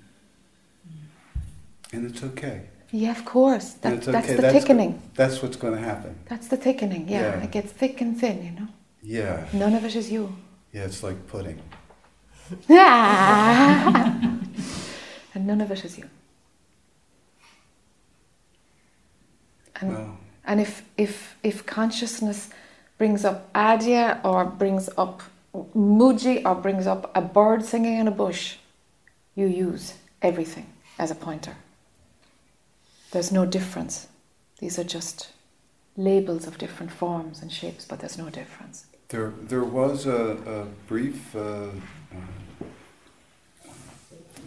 And 1.92 2.10
it's 2.10 2.22
okay. 2.22 2.60
Yeah, 2.92 3.12
of 3.12 3.24
course. 3.24 3.72
That, 3.74 3.92
it's 3.94 4.06
that's 4.06 4.26
the 4.28 4.36
That's 4.42 4.52
thickening. 4.54 4.92
go- 4.92 4.98
that's 5.14 5.42
what's 5.42 5.56
going 5.56 5.74
to 5.74 5.80
happen. 5.80 6.18
That's 6.28 6.48
the 6.48 6.56
thickening, 6.56 7.08
yeah. 7.08 7.36
Yeah. 7.36 7.42
It 7.44 7.50
gets 7.52 7.72
thick 7.72 8.00
and 8.00 8.18
thin, 8.18 8.44
you 8.44 8.50
know. 8.60 8.68
Yeah. 9.02 9.46
None 9.52 9.74
of 9.74 9.84
it 9.84 9.94
is 9.94 10.10
you. 10.10 10.34
Yeah, 10.72 10.84
it's 10.84 11.02
like 11.02 11.26
pudding. 11.28 11.60
and 12.68 14.48
none 15.46 15.60
of 15.60 15.70
it 15.70 15.84
is 15.84 15.98
you. 15.98 16.08
And, 19.80 19.90
Well, 19.90 20.18
and 20.44 20.60
if, 20.60 20.82
if, 20.96 21.36
if 21.42 21.64
consciousness 21.66 22.50
brings 22.98 23.24
up 23.24 23.52
Adya 23.52 24.22
or 24.24 24.44
brings 24.44 24.88
up 24.98 25.22
Mooji 25.54 26.42
or 26.44 26.54
brings 26.56 26.86
up 26.86 27.10
a 27.16 27.20
bird 27.20 27.64
singing 27.64 27.98
in 27.98 28.08
a 28.08 28.10
bush, 28.10 28.56
you 29.34 29.46
use 29.46 29.94
everything 30.22 30.66
as 30.98 31.10
a 31.10 31.14
pointer. 31.14 31.56
There's 33.12 33.32
no 33.32 33.44
difference. 33.44 34.06
These 34.60 34.78
are 34.78 34.84
just 34.84 35.32
labels 35.96 36.46
of 36.46 36.58
different 36.58 36.92
forms 36.92 37.42
and 37.42 37.50
shapes, 37.52 37.84
but 37.84 38.00
there's 38.00 38.18
no 38.18 38.30
difference. 38.30 38.86
there, 39.08 39.32
there 39.42 39.64
was 39.64 40.06
a, 40.06 40.36
a 40.46 40.64
brief 40.86 41.34
uh, 41.34 41.40
uh, 41.40 42.66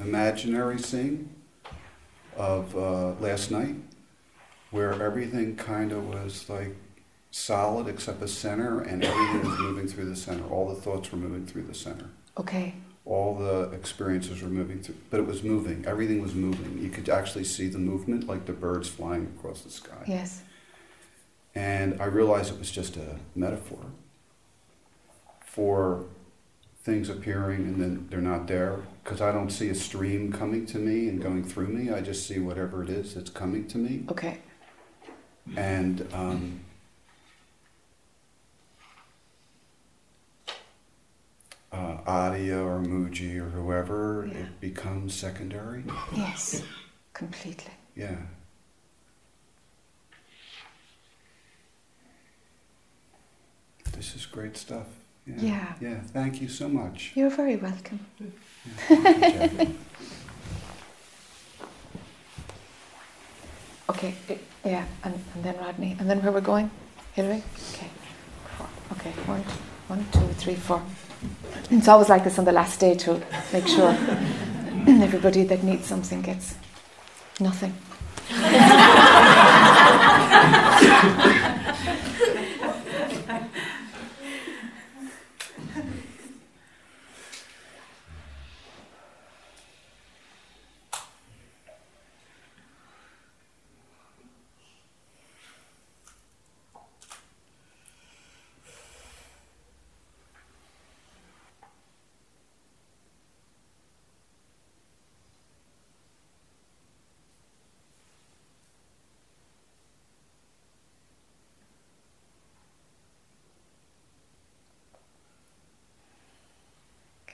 imaginary 0.02 0.80
scene 0.80 1.30
of 2.38 2.76
uh, 2.76 3.12
last 3.20 3.52
night 3.52 3.76
where 4.72 4.94
everything 5.04 5.56
kind 5.56 5.92
of 5.92 6.08
was 6.08 6.50
like 6.50 6.76
solid 7.44 7.88
except 7.88 8.20
the 8.20 8.28
center 8.28 8.82
and 8.82 9.04
everything 9.04 9.50
was 9.50 9.60
moving 9.60 9.88
through 9.88 10.06
the 10.06 10.16
center. 10.16 10.48
All 10.50 10.70
the 10.70 10.80
thoughts 10.80 11.12
were 11.12 11.18
moving 11.18 11.48
through 11.48 11.64
the 11.64 11.74
center. 11.74 12.06
Okay, 12.38 12.76
all 13.06 13.36
the 13.36 13.72
experiences 13.72 14.42
were 14.44 14.50
moving 14.50 14.80
through, 14.82 14.96
but 15.10 15.20
it 15.20 15.26
was 15.26 15.42
moving. 15.44 15.84
Everything 15.86 16.22
was 16.22 16.36
moving. 16.36 16.80
You 16.82 16.90
could 16.90 17.10
actually 17.10 17.44
see 17.44 17.68
the 17.68 17.80
movement, 17.80 18.28
like 18.28 18.46
the 18.46 18.54
birds 18.54 18.88
flying 18.88 19.26
across 19.38 19.62
the 19.62 19.72
sky. 19.72 20.04
yes, 20.08 20.42
And 21.56 22.00
I 22.00 22.06
realized 22.06 22.54
it 22.54 22.60
was 22.60 22.70
just 22.72 22.98
a 22.98 23.18
metaphor 23.36 23.84
for 25.44 26.06
things 26.84 27.10
appearing 27.10 27.62
and 27.62 27.82
then 27.82 28.08
they're 28.12 28.22
not 28.22 28.48
there. 28.48 28.80
Because 29.04 29.22
I 29.22 29.32
don't 29.32 29.50
see 29.50 29.70
a 29.70 29.76
stream 29.76 30.32
coming 30.32 30.66
to 30.68 30.78
me 30.78 31.10
and 31.10 31.22
going 31.22 31.44
through 31.44 31.68
me. 31.68 31.92
I 31.92 32.00
just 32.02 32.28
see 32.28 32.38
whatever 32.40 32.84
it 32.84 32.90
is 32.90 33.16
that's 33.16 33.30
coming 33.32 33.68
to 33.70 33.78
me. 33.80 34.06
okay, 34.12 34.38
And 35.58 36.08
um, 36.14 36.62
uh, 41.74 41.98
Adya 42.06 42.64
or 42.64 42.80
Mooji 42.82 43.38
or 43.40 43.50
whoever, 43.50 44.28
Yeah. 44.32 44.38
it 44.44 44.60
becomes 44.62 45.14
secondary. 45.14 45.84
yes, 46.16 46.62
completely. 47.14 47.74
Yeah. 47.96 48.18
This 53.96 54.16
is 54.16 54.26
great 54.26 54.58
stuff. 54.58 54.88
Yeah. 55.28 55.36
Yeah. 55.40 55.74
Yeah. 55.82 56.00
Thank 56.02 56.42
you 56.42 56.50
so 56.50 56.68
much. 56.68 57.12
You're 57.16 57.30
very 57.30 57.56
welcome. 57.56 58.00
Yeah, 58.90 59.52
you, 59.52 59.76
Okay, 63.90 64.16
i- 64.30 64.40
yeah, 64.66 64.86
and, 65.04 65.14
and 65.36 65.44
then 65.44 65.58
Rodney, 65.58 65.96
and 66.00 66.10
then 66.10 66.22
where 66.24 66.32
we're 66.32 66.42
going? 66.42 66.72
Hillary? 67.14 67.44
Okay, 67.74 67.90
four. 68.58 68.68
Okay, 68.94 69.12
one, 69.26 69.44
one, 69.88 70.06
two, 70.14 70.28
three, 70.42 70.56
four. 70.56 70.82
It's 71.70 71.88
always 71.88 72.10
like 72.10 72.24
this 72.24 72.38
on 72.40 72.46
the 72.46 72.52
last 72.52 72.80
day 72.80 72.96
to 72.96 73.22
make 73.52 73.68
sure 73.68 73.90
everybody 74.88 75.44
that 75.44 75.64
needs 75.64 75.88
something 75.88 76.22
gets 76.22 76.56
nothing. 77.40 77.74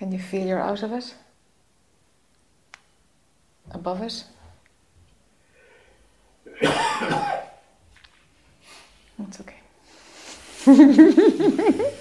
Can 0.10 0.18
you 0.18 0.24
feel 0.24 0.48
you're 0.48 0.60
out 0.60 0.82
of 0.82 0.92
it? 0.92 1.14
Above 3.70 4.02
it? 4.02 4.24
That's 9.20 9.40
okay. 9.40 9.58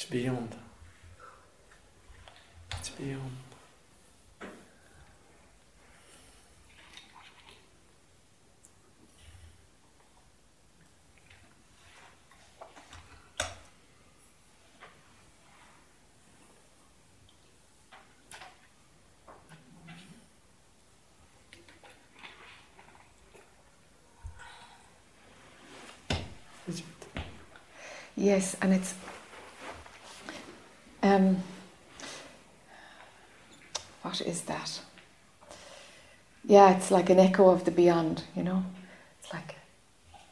It's 0.00 0.04
beyond. 0.04 0.54
It's 2.78 2.90
beyond. 2.90 3.36
Is 26.68 26.78
it? 26.78 26.84
Yes, 28.28 28.56
and 28.60 28.74
it's 28.74 28.94
um, 31.02 31.42
what 34.02 34.20
is 34.20 34.42
that? 34.42 34.80
Yeah, 36.44 36.76
it's 36.76 36.90
like 36.90 37.08
an 37.08 37.18
echo 37.18 37.48
of 37.48 37.64
the 37.64 37.70
beyond, 37.70 38.24
you 38.36 38.42
know. 38.42 38.62
It's 39.18 39.32
like 39.32 39.54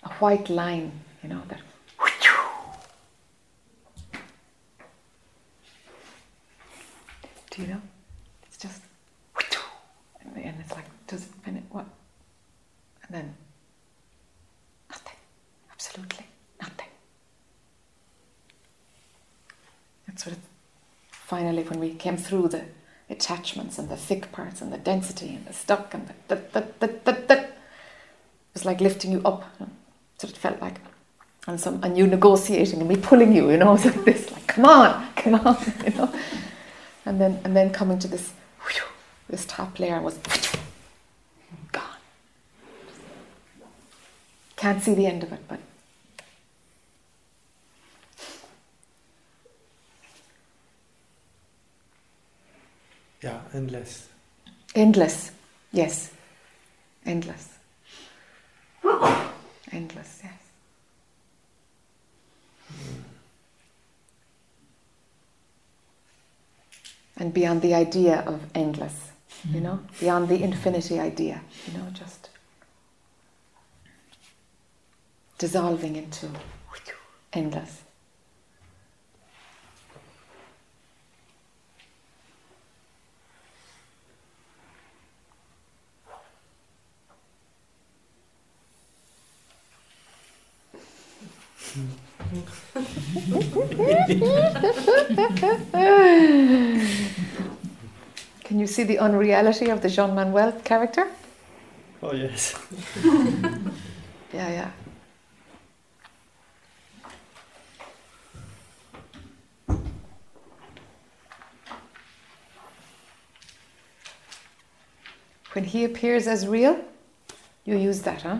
a 0.02 0.10
white 0.20 0.50
line, 0.50 0.92
you 1.22 1.30
know, 1.30 1.40
that. 1.48 1.60
Do 7.50 7.62
you 7.62 7.68
know? 7.68 7.80
It's 8.42 8.58
just, 8.58 8.82
and 10.20 10.34
then 10.34 10.54
it's 10.60 10.72
like, 10.72 10.84
does 11.06 11.22
it, 11.22 11.30
and 11.46 11.56
it, 11.56 11.62
what? 11.70 11.86
And 13.04 13.16
then 13.16 13.34
nothing, 14.90 15.16
absolutely 15.72 16.26
nothing. 16.60 16.88
That's 20.06 20.24
what 20.24 20.34
it, 20.34 20.40
finally, 21.10 21.62
when 21.64 21.78
we 21.80 21.94
came 22.06 22.16
through 22.16 22.46
the 22.46 22.62
attachments 23.10 23.80
and 23.80 23.88
the 23.88 23.96
thick 23.96 24.30
parts 24.30 24.62
and 24.62 24.72
the 24.72 24.78
density 24.78 25.34
and 25.34 25.44
the 25.44 25.52
stuck 25.52 25.92
and 25.92 26.08
the, 26.28 26.36
the, 26.36 26.60
the, 26.78 26.86
the, 27.04 27.12
the, 27.26 27.38
it 27.40 27.50
was 28.54 28.64
like 28.64 28.80
lifting 28.80 29.10
you 29.10 29.20
up. 29.24 29.42
That's 29.58 30.22
what 30.22 30.30
it 30.30 30.36
felt 30.36 30.60
like. 30.60 30.76
And 31.48 31.60
some 31.60 31.82
and 31.82 31.98
you 31.98 32.06
negotiating 32.06 32.78
and 32.78 32.88
me 32.88 32.96
pulling 32.96 33.32
you, 33.32 33.50
you 33.50 33.56
know, 33.56 33.74
it's 33.76 33.84
like 33.84 34.04
this, 34.04 34.30
like 34.30 34.46
come 34.46 34.66
on, 34.66 35.08
come 35.16 35.34
on, 35.34 35.56
you 35.84 35.94
know. 35.94 36.12
And 37.04 37.20
then 37.20 37.40
and 37.44 37.56
then 37.56 37.70
coming 37.72 37.98
to 37.98 38.06
this 38.06 38.32
whew, 38.60 38.84
this 39.28 39.44
top 39.46 39.80
layer 39.80 40.00
was 40.00 40.16
gone. 41.72 42.00
Can't 44.54 44.80
see 44.80 44.94
the 44.94 45.06
end 45.06 45.24
of 45.24 45.32
it, 45.32 45.40
but 45.48 45.58
Yeah, 53.22 53.40
endless. 53.54 54.08
Endless, 54.74 55.30
yes. 55.72 56.12
Endless. 57.04 57.54
Endless, 59.72 60.20
yes. 60.22 60.32
And 67.18 67.32
beyond 67.32 67.62
the 67.62 67.74
idea 67.74 68.20
of 68.26 68.40
endless, 68.54 69.10
you 69.44 69.54
mm-hmm. 69.54 69.62
know, 69.64 69.80
beyond 69.98 70.28
the 70.28 70.42
infinity 70.42 71.00
idea, 71.00 71.40
you 71.66 71.78
know, 71.78 71.86
just 71.92 72.28
dissolving 75.38 75.96
into 75.96 76.28
endless. 77.32 77.82
Can 98.44 98.58
you 98.58 98.66
see 98.66 98.84
the 98.84 98.98
unreality 98.98 99.68
of 99.70 99.82
the 99.82 99.88
Jean 99.88 100.14
Manuel 100.14 100.52
character? 100.64 101.08
Oh 102.02 102.14
yes. 102.14 102.54
Yeah, 104.32 104.50
yeah. 104.50 104.70
When 115.52 115.64
he 115.64 115.84
appears 115.84 116.26
as 116.26 116.46
real, 116.46 116.78
you 117.64 117.76
use 117.76 118.02
that, 118.02 118.22
huh? 118.22 118.38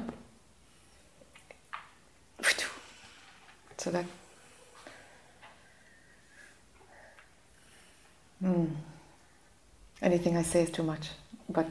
So 3.87 3.92
that. 3.92 4.05
Hmm. 8.40 8.64
Anything 10.03 10.37
I 10.37 10.42
say 10.42 10.62
is 10.62 10.70
too 10.70 10.83
much, 10.83 11.11
but 11.49 11.68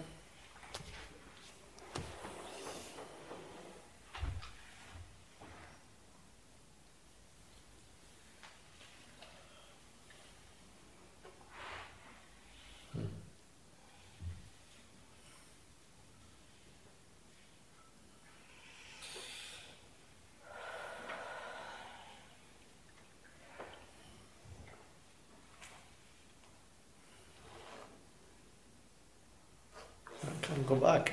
I 30.25 30.45
can 30.45 30.63
go 30.65 30.75
back. 30.75 31.12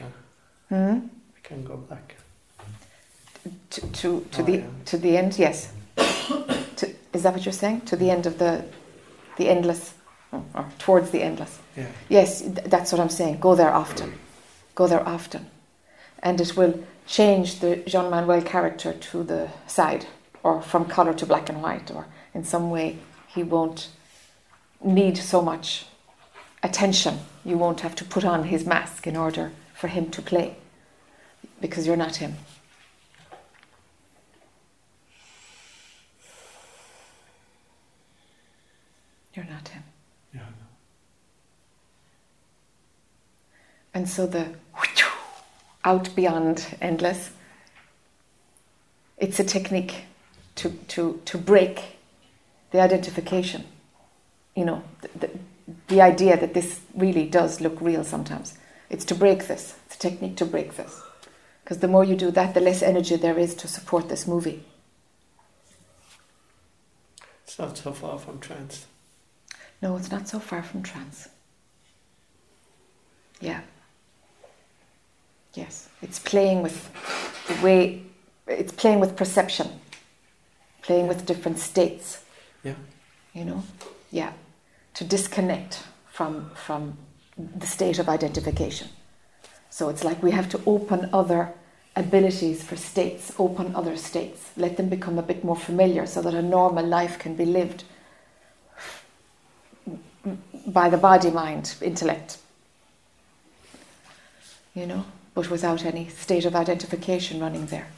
Huh? 0.69 0.77
hmm? 0.77 1.07
I 1.37 1.41
can 1.43 1.65
go 1.65 1.77
back. 1.77 2.17
to 3.71 3.81
to, 3.81 4.27
to 4.93 4.99
the 4.99 5.17
end. 5.17 5.39
Yes. 5.39 5.73
to, 5.97 6.95
is 7.15 7.23
that 7.23 7.33
what 7.33 7.47
you're 7.47 7.53
saying? 7.65 7.81
To 7.83 7.97
the 7.97 8.11
end 8.11 8.27
of 8.27 8.39
the 8.39 8.65
the 9.39 9.49
endless, 9.49 9.95
or 10.31 10.67
towards 10.79 11.11
the 11.11 11.23
endless. 11.23 11.59
Yeah. 11.77 11.87
Yes, 12.11 12.43
th- 12.43 12.67
that's 12.67 12.93
what 12.93 13.01
I'm 13.01 13.09
saying. 13.09 13.41
Go 13.41 13.55
there 13.55 13.73
often. 13.73 14.13
Go 14.75 14.87
there 14.87 15.07
often. 15.09 15.47
And 16.23 16.39
it 16.41 16.55
will 16.59 16.85
change 17.07 17.61
the 17.61 17.77
Jean 17.77 18.11
Manuel 18.11 18.43
character 18.43 18.93
to 18.93 19.25
the 19.25 19.49
side, 19.67 20.05
or 20.43 20.61
from 20.61 20.85
colour 20.85 21.15
to 21.15 21.25
black 21.25 21.49
and 21.49 21.63
white, 21.63 21.91
or 21.91 22.05
in 22.35 22.45
some 22.45 22.71
way 22.71 22.99
he 23.35 23.43
won't 23.43 23.89
need 24.85 25.17
so 25.17 25.41
much 25.41 25.87
attention. 26.63 27.21
You 27.45 27.57
won't 27.57 27.81
have 27.81 27.95
to 27.97 28.05
put 28.05 28.25
on 28.27 28.45
his 28.45 28.67
mask 28.67 29.07
in 29.07 29.17
order 29.17 29.53
for 29.73 29.89
him 29.89 30.11
to 30.11 30.21
play, 30.21 30.57
because 31.63 31.87
you're 31.87 32.05
not 32.05 32.17
him. 32.17 32.35
You're 39.35 39.47
not 39.47 39.69
him. 39.69 39.83
Yeah. 40.35 40.41
And 43.95 44.09
so 44.09 44.27
the 44.27 44.47
out 45.85 46.15
beyond 46.15 46.67
endless, 46.81 47.31
it's 49.19 49.41
a 49.41 49.45
technique 49.45 50.05
to, 50.57 50.71
to, 50.89 51.21
to 51.25 51.39
break 51.39 51.99
the 52.71 52.81
identification. 52.81 53.65
You 54.55 54.65
know, 54.65 54.83
the, 55.01 55.09
the, 55.19 55.31
the 55.89 56.01
idea 56.03 56.39
that 56.39 56.55
this 56.55 56.81
really 56.95 57.27
does 57.27 57.61
look 57.61 57.81
real 57.81 58.05
sometimes. 58.05 58.59
It's 58.91 59.05
to 59.07 59.15
break 59.15 59.47
this. 59.49 59.75
It's 59.87 59.97
a 59.97 59.99
technique 59.99 60.37
to 60.37 60.45
break 60.45 60.77
this. 60.77 61.01
Because 61.65 61.79
the 61.79 61.89
more 61.89 62.05
you 62.05 62.17
do 62.17 62.31
that, 62.33 62.55
the 62.55 62.61
less 62.61 62.83
energy 62.83 63.17
there 63.17 63.39
is 63.39 63.55
to 63.57 63.69
support 63.69 64.09
this 64.09 64.27
movie. 64.27 64.65
It's 67.45 67.59
not 67.59 67.77
so 67.79 67.93
far 67.93 68.19
from 68.19 68.41
trance. 68.41 68.87
No, 69.83 69.97
it's 69.97 70.13
not 70.13 70.29
so 70.29 70.39
far 70.39 70.63
from 70.63 70.83
trance. 70.83 71.29
Yeah. 73.41 73.61
Yes, 75.55 75.89
it's 76.01 76.21
playing 76.21 76.63
with 76.63 76.89
the 77.49 77.63
way, 77.63 78.05
it's 78.47 78.73
playing 78.73 79.01
with 79.01 79.17
perception, 79.17 79.69
playing 80.83 81.09
with 81.09 81.27
different 81.27 81.59
states. 81.59 82.25
Yeah. 82.63 82.75
You 83.35 83.45
know? 83.45 83.65
Yeah. 84.13 84.33
To 84.95 85.05
disconnect 85.05 85.83
from, 86.11 86.51
from 86.55 86.97
the 87.37 87.67
state 87.67 87.99
of 87.99 88.09
identification. 88.09 88.89
So 89.69 89.89
it's 89.89 90.05
like 90.05 90.23
we 90.23 90.31
have 90.31 90.49
to 90.51 90.61
open 90.65 91.11
other 91.13 91.53
abilities 91.97 92.63
for 92.63 92.77
states, 92.77 93.33
open 93.39 93.75
other 93.75 93.97
states, 93.97 94.51
let 94.57 94.77
them 94.77 94.89
become 94.89 95.19
a 95.19 95.23
bit 95.23 95.45
more 95.45 95.57
familiar 95.57 96.07
so 96.07 96.23
that 96.23 96.35
a 96.35 96.43
normal 96.43 96.87
life 96.87 97.19
can 97.19 97.35
be 97.35 97.45
lived 97.45 97.85
by 100.67 100.89
the 100.89 100.97
body, 100.97 101.31
mind, 101.31 101.75
intellect. 101.81 102.39
You 104.75 104.87
know, 104.87 105.05
but 105.35 105.51
without 105.51 105.85
any 105.85 106.09
state 106.09 106.45
of 106.45 106.55
identification 106.55 107.41
running 107.41 107.67
there. 107.67 107.89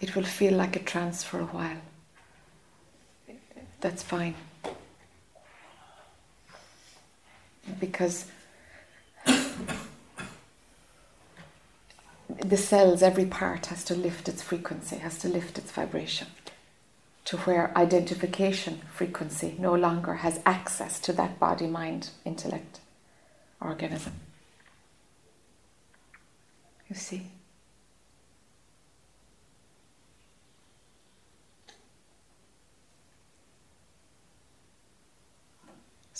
It 0.00 0.16
will 0.16 0.24
feel 0.24 0.54
like 0.54 0.76
a 0.76 0.80
trance 0.80 1.22
for 1.22 1.40
a 1.40 1.44
while. 1.44 1.80
That's 3.80 4.02
fine. 4.02 4.34
Because 7.78 8.26
the 12.44 12.56
cells, 12.56 13.02
every 13.02 13.26
part 13.26 13.66
has 13.66 13.84
to 13.84 13.94
lift 13.94 14.28
its 14.28 14.42
frequency, 14.42 14.96
has 14.96 15.18
to 15.18 15.28
lift 15.28 15.58
its 15.58 15.70
vibration 15.70 16.28
to 17.24 17.36
where 17.38 17.76
identification 17.78 18.80
frequency 18.92 19.54
no 19.58 19.74
longer 19.74 20.14
has 20.14 20.40
access 20.44 20.98
to 21.00 21.12
that 21.12 21.38
body, 21.38 21.66
mind, 21.66 22.10
intellect, 22.24 22.80
organism. 23.60 24.12
You 26.88 26.96
see? 26.96 27.28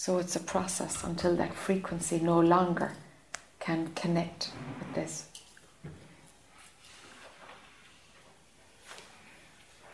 So 0.05 0.19
it's 0.19 0.35
a 0.35 0.41
process 0.41 1.05
until 1.05 1.37
that 1.37 1.55
frequency 1.55 2.19
no 2.19 2.41
longer 2.41 2.91
can 3.61 3.93
connect 3.95 4.51
with 4.81 4.95
this. 4.97 5.29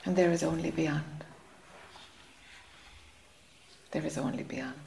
And 0.06 0.16
there 0.16 0.30
is 0.32 0.42
only 0.42 0.70
beyond. 0.70 1.24
There 3.90 4.06
is 4.06 4.16
only 4.16 4.44
beyond. 4.44 4.80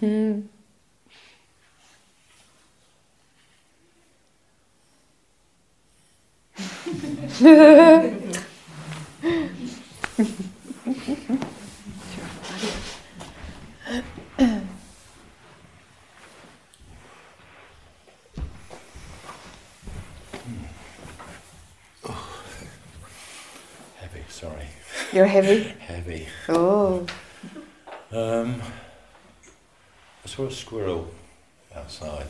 Hmm. 0.00 0.42
Heavy, 23.96 24.22
sorry. 24.28 24.68
You're 25.18 25.26
heavy? 25.26 25.62
Heavy. 25.80 26.28
Oh. 26.48 27.04
Um, 28.12 28.62
I 30.24 30.28
saw 30.28 30.46
a 30.46 30.50
squirrel 30.52 31.10
outside, 31.74 32.28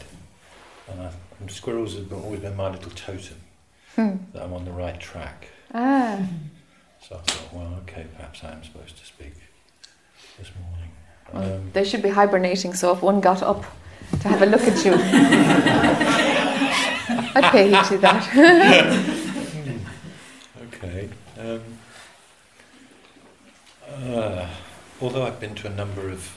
and, 0.90 1.02
I, 1.02 1.10
and 1.38 1.50
squirrels 1.50 1.96
have 1.96 2.10
always 2.14 2.40
been 2.40 2.56
my 2.56 2.70
little 2.70 2.90
totem 2.92 3.36
Hmm. 3.94 4.12
that 4.32 4.42
I'm 4.42 4.54
on 4.54 4.64
the 4.64 4.70
right 4.70 4.98
track. 4.98 5.48
Ah. 5.74 6.16
So 7.06 7.16
I 7.16 7.18
thought, 7.18 7.52
well, 7.52 7.74
okay, 7.82 8.06
perhaps 8.16 8.42
I 8.42 8.52
am 8.52 8.64
supposed 8.64 8.96
to 8.96 9.04
speak 9.04 9.34
this 10.38 10.50
morning. 10.58 10.90
Well, 11.30 11.56
Um, 11.58 11.70
they 11.74 11.84
should 11.84 12.00
be 12.02 12.08
hibernating, 12.08 12.72
so 12.72 12.90
if 12.94 13.02
one 13.02 13.20
got 13.20 13.42
up 13.42 13.64
to 14.22 14.28
have 14.28 14.40
a 14.40 14.46
look 14.46 14.62
at 14.62 14.82
you, 14.82 14.94
I'd 17.36 17.52
pay 17.52 17.68
heed 17.68 17.84
to 17.84 17.98
that. 17.98 19.14
Okay. 20.80 21.08
Um, 21.38 21.60
uh, 23.90 24.46
although 25.00 25.24
I've 25.38 25.42
been 25.42 25.54
to 25.54 25.68
a 25.68 25.76
number 25.76 26.08
of 26.10 26.36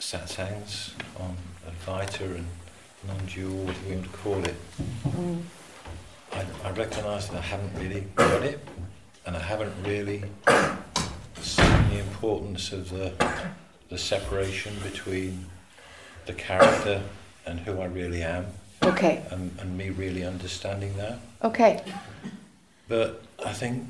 satsangs 0.00 0.92
on 1.20 1.36
Advaita 1.68 2.22
and 2.36 2.46
non-dual, 3.06 3.66
whatever 3.66 3.86
you 3.88 3.94
want 3.96 4.04
to 4.10 4.16
call 4.16 4.44
it, 4.46 4.54
Mm. 5.08 5.42
I, 6.32 6.44
I 6.64 6.70
recognise 6.70 7.28
that 7.28 7.36
I 7.36 7.40
haven't 7.42 7.74
really 7.78 8.06
got 8.14 8.42
it, 8.44 8.66
and 9.26 9.36
I 9.36 9.40
haven't 9.40 9.74
really 9.84 10.24
seen 11.42 11.88
the 11.90 11.98
importance 11.98 12.72
of 12.72 12.88
the 12.88 13.12
the 13.90 13.98
separation 13.98 14.72
between 14.82 15.44
the 16.24 16.32
character 16.32 17.02
and 17.44 17.60
who 17.60 17.78
I 17.82 17.84
really 17.84 18.22
am, 18.22 18.46
Okay, 18.84 19.22
and, 19.30 19.54
and 19.60 19.76
me 19.76 19.90
really 19.90 20.24
understanding 20.24 20.96
that. 20.96 21.18
okay. 21.42 21.84
But 22.88 23.22
I 23.44 23.52
think 23.52 23.86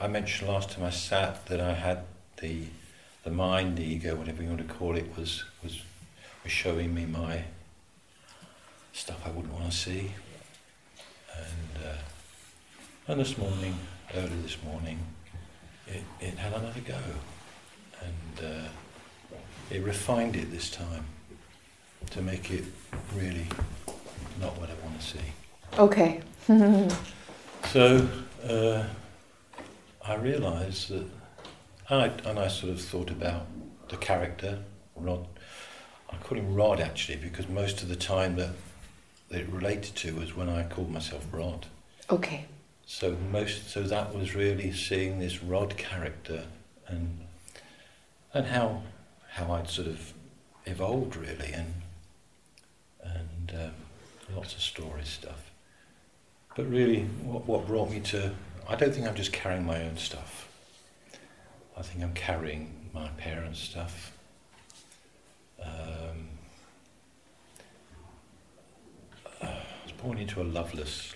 I 0.00 0.06
mentioned 0.06 0.48
last 0.48 0.70
time 0.70 0.84
I 0.84 0.90
sat 0.90 1.46
that 1.46 1.60
I 1.60 1.72
had 1.74 2.04
the 2.40 2.66
the 3.24 3.30
mind, 3.30 3.76
the 3.76 3.84
ego, 3.84 4.14
whatever 4.16 4.42
you 4.42 4.48
want 4.48 4.66
to 4.66 4.74
call 4.74 4.96
it, 4.96 5.16
was 5.16 5.44
was 5.62 5.82
was 6.42 6.52
showing 6.52 6.94
me 6.94 7.04
my 7.06 7.44
stuff 8.92 9.20
I 9.26 9.30
wouldn't 9.30 9.52
want 9.52 9.70
to 9.70 9.76
see. 9.76 10.12
And 11.36 11.86
uh, 11.86 13.12
and 13.12 13.20
this 13.20 13.36
morning, 13.36 13.74
early 14.14 14.36
this 14.42 14.56
morning, 14.62 14.98
it, 15.86 16.02
it 16.20 16.34
had 16.38 16.52
another 16.52 16.80
go, 16.80 16.98
and 18.02 18.46
uh, 18.46 18.68
it 19.70 19.82
refined 19.82 20.36
it 20.36 20.50
this 20.50 20.70
time 20.70 21.04
to 22.10 22.22
make 22.22 22.50
it 22.50 22.64
really 23.14 23.46
not 24.40 24.58
what 24.58 24.70
I 24.70 24.74
want 24.84 25.00
to 25.00 25.06
see. 25.06 25.18
Okay. 25.78 26.20
So 27.72 28.08
uh, 28.48 28.82
I 30.04 30.14
realised 30.16 30.88
that, 30.88 31.06
and 31.90 32.02
I, 32.02 32.30
and 32.30 32.38
I 32.38 32.48
sort 32.48 32.72
of 32.72 32.80
thought 32.80 33.10
about 33.10 33.46
the 33.88 33.96
character, 33.96 34.60
Rod. 34.96 35.26
I 36.08 36.16
call 36.16 36.38
him 36.38 36.54
Rod 36.54 36.80
actually 36.80 37.16
because 37.18 37.48
most 37.48 37.82
of 37.82 37.88
the 37.88 37.96
time 37.96 38.36
that, 38.36 38.50
that 39.28 39.40
it 39.40 39.48
related 39.48 39.96
to 39.96 40.14
was 40.14 40.34
when 40.34 40.48
I 40.48 40.62
called 40.62 40.90
myself 40.90 41.26
Rod. 41.30 41.66
okay. 42.08 42.46
So 42.86 43.16
most, 43.30 43.70
so 43.70 43.82
that 43.82 44.12
was 44.12 44.34
really 44.34 44.72
seeing 44.72 45.20
this 45.20 45.44
Rod 45.44 45.76
character 45.76 46.42
and 46.88 47.20
and 48.34 48.46
how 48.46 48.82
how 49.30 49.52
I'd 49.52 49.68
sort 49.68 49.86
of 49.86 50.12
evolved 50.66 51.14
really 51.14 51.52
and 51.52 51.74
and 53.04 53.52
um, 53.54 54.36
lots 54.36 54.54
of 54.54 54.60
story 54.60 55.04
stuff. 55.04 55.52
But 56.56 56.68
really, 56.68 57.02
what 57.22 57.46
what 57.46 57.68
brought 57.68 57.90
me 57.90 58.00
to 58.00 58.32
I 58.68 58.74
don't 58.74 58.92
think 58.92 59.06
I'm 59.06 59.14
just 59.14 59.32
carrying 59.32 59.64
my 59.64 59.82
own 59.84 59.96
stuff. 59.96 60.49
I 61.80 61.82
think 61.82 62.04
I'm 62.04 62.12
carrying 62.12 62.90
my 62.92 63.08
parents' 63.16 63.60
stuff. 63.60 64.12
Um, 65.64 66.28
I 69.40 69.62
was 69.84 69.92
born 70.02 70.18
into 70.18 70.42
a 70.42 70.44
loveless 70.44 71.14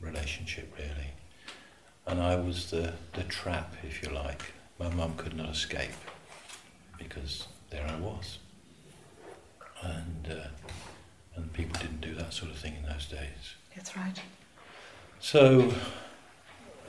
relationship 0.00 0.72
really. 0.78 1.10
And 2.06 2.22
I 2.22 2.36
was 2.36 2.70
the, 2.70 2.92
the 3.14 3.24
trap, 3.24 3.74
if 3.82 4.00
you 4.00 4.10
like. 4.10 4.52
My 4.78 4.88
mum 4.90 5.14
could 5.16 5.36
not 5.36 5.48
escape 5.48 5.90
because 6.96 7.48
there 7.70 7.84
I 7.84 7.96
was. 7.96 8.38
And, 9.82 10.28
uh, 10.30 10.46
and 11.34 11.52
people 11.52 11.80
didn't 11.80 12.00
do 12.00 12.14
that 12.14 12.32
sort 12.32 12.52
of 12.52 12.58
thing 12.58 12.76
in 12.76 12.88
those 12.88 13.06
days. 13.06 13.56
That's 13.74 13.96
right. 13.96 14.22
So, 15.18 15.72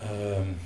um, 0.04 0.58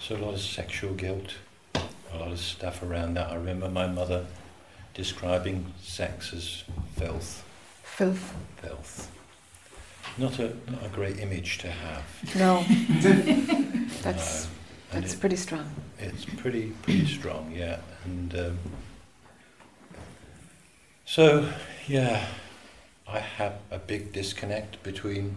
so 0.00 0.16
a 0.16 0.18
lot 0.18 0.34
of 0.34 0.40
sexual 0.40 0.94
guilt, 0.94 1.34
a 1.74 2.16
lot 2.18 2.32
of 2.32 2.38
stuff 2.40 2.82
around 2.82 3.14
that. 3.14 3.30
I 3.30 3.34
remember 3.34 3.68
my 3.68 3.86
mother 3.86 4.26
describing 4.94 5.72
sex 5.82 6.32
as 6.32 6.64
filth, 6.96 7.44
Filth. 7.82 8.34
filth. 8.60 9.10
Not 10.18 10.38
a 10.38 10.48
not 10.70 10.84
a 10.84 10.88
great 10.88 11.18
image 11.20 11.58
to 11.58 11.70
have. 11.70 12.04
No. 12.36 12.64
That's 14.02 14.44
No. 14.46 14.50
That's 14.92 15.14
it- 15.14 15.20
pretty 15.20 15.36
strong. 15.36 15.70
It's 15.98 16.24
pretty 16.24 16.72
pretty 16.82 17.06
strong, 17.06 17.52
yeah. 17.54 17.78
And 18.04 18.34
um, 18.38 18.58
so, 21.04 21.52
yeah, 21.86 22.26
I 23.06 23.18
have 23.18 23.54
a 23.70 23.78
big 23.78 24.12
disconnect 24.12 24.82
between. 24.82 25.36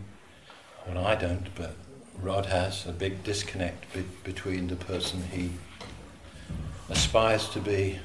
Well, 0.88 1.06
I 1.06 1.16
don't, 1.16 1.48
but 1.56 1.76
Rod 2.22 2.46
has 2.46 2.86
a 2.86 2.92
big 2.92 3.24
disconnect 3.24 3.92
be- 3.94 4.06
between 4.24 4.68
the 4.68 4.76
person 4.76 5.24
he 5.32 5.52
aspires 6.90 7.50
to 7.50 7.60
be 7.60 8.00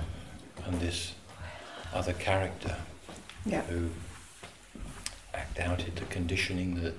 and 0.66 0.80
this 0.80 1.12
other 1.94 2.12
character 2.14 2.76
Yeah. 3.46 3.62
who 3.62 3.90
act 5.34 5.58
out 5.60 5.84
the 5.94 6.04
conditioning 6.06 6.82
that 6.82 6.94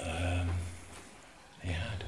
um, 0.00 0.50
he 1.62 1.72
had. 1.72 2.04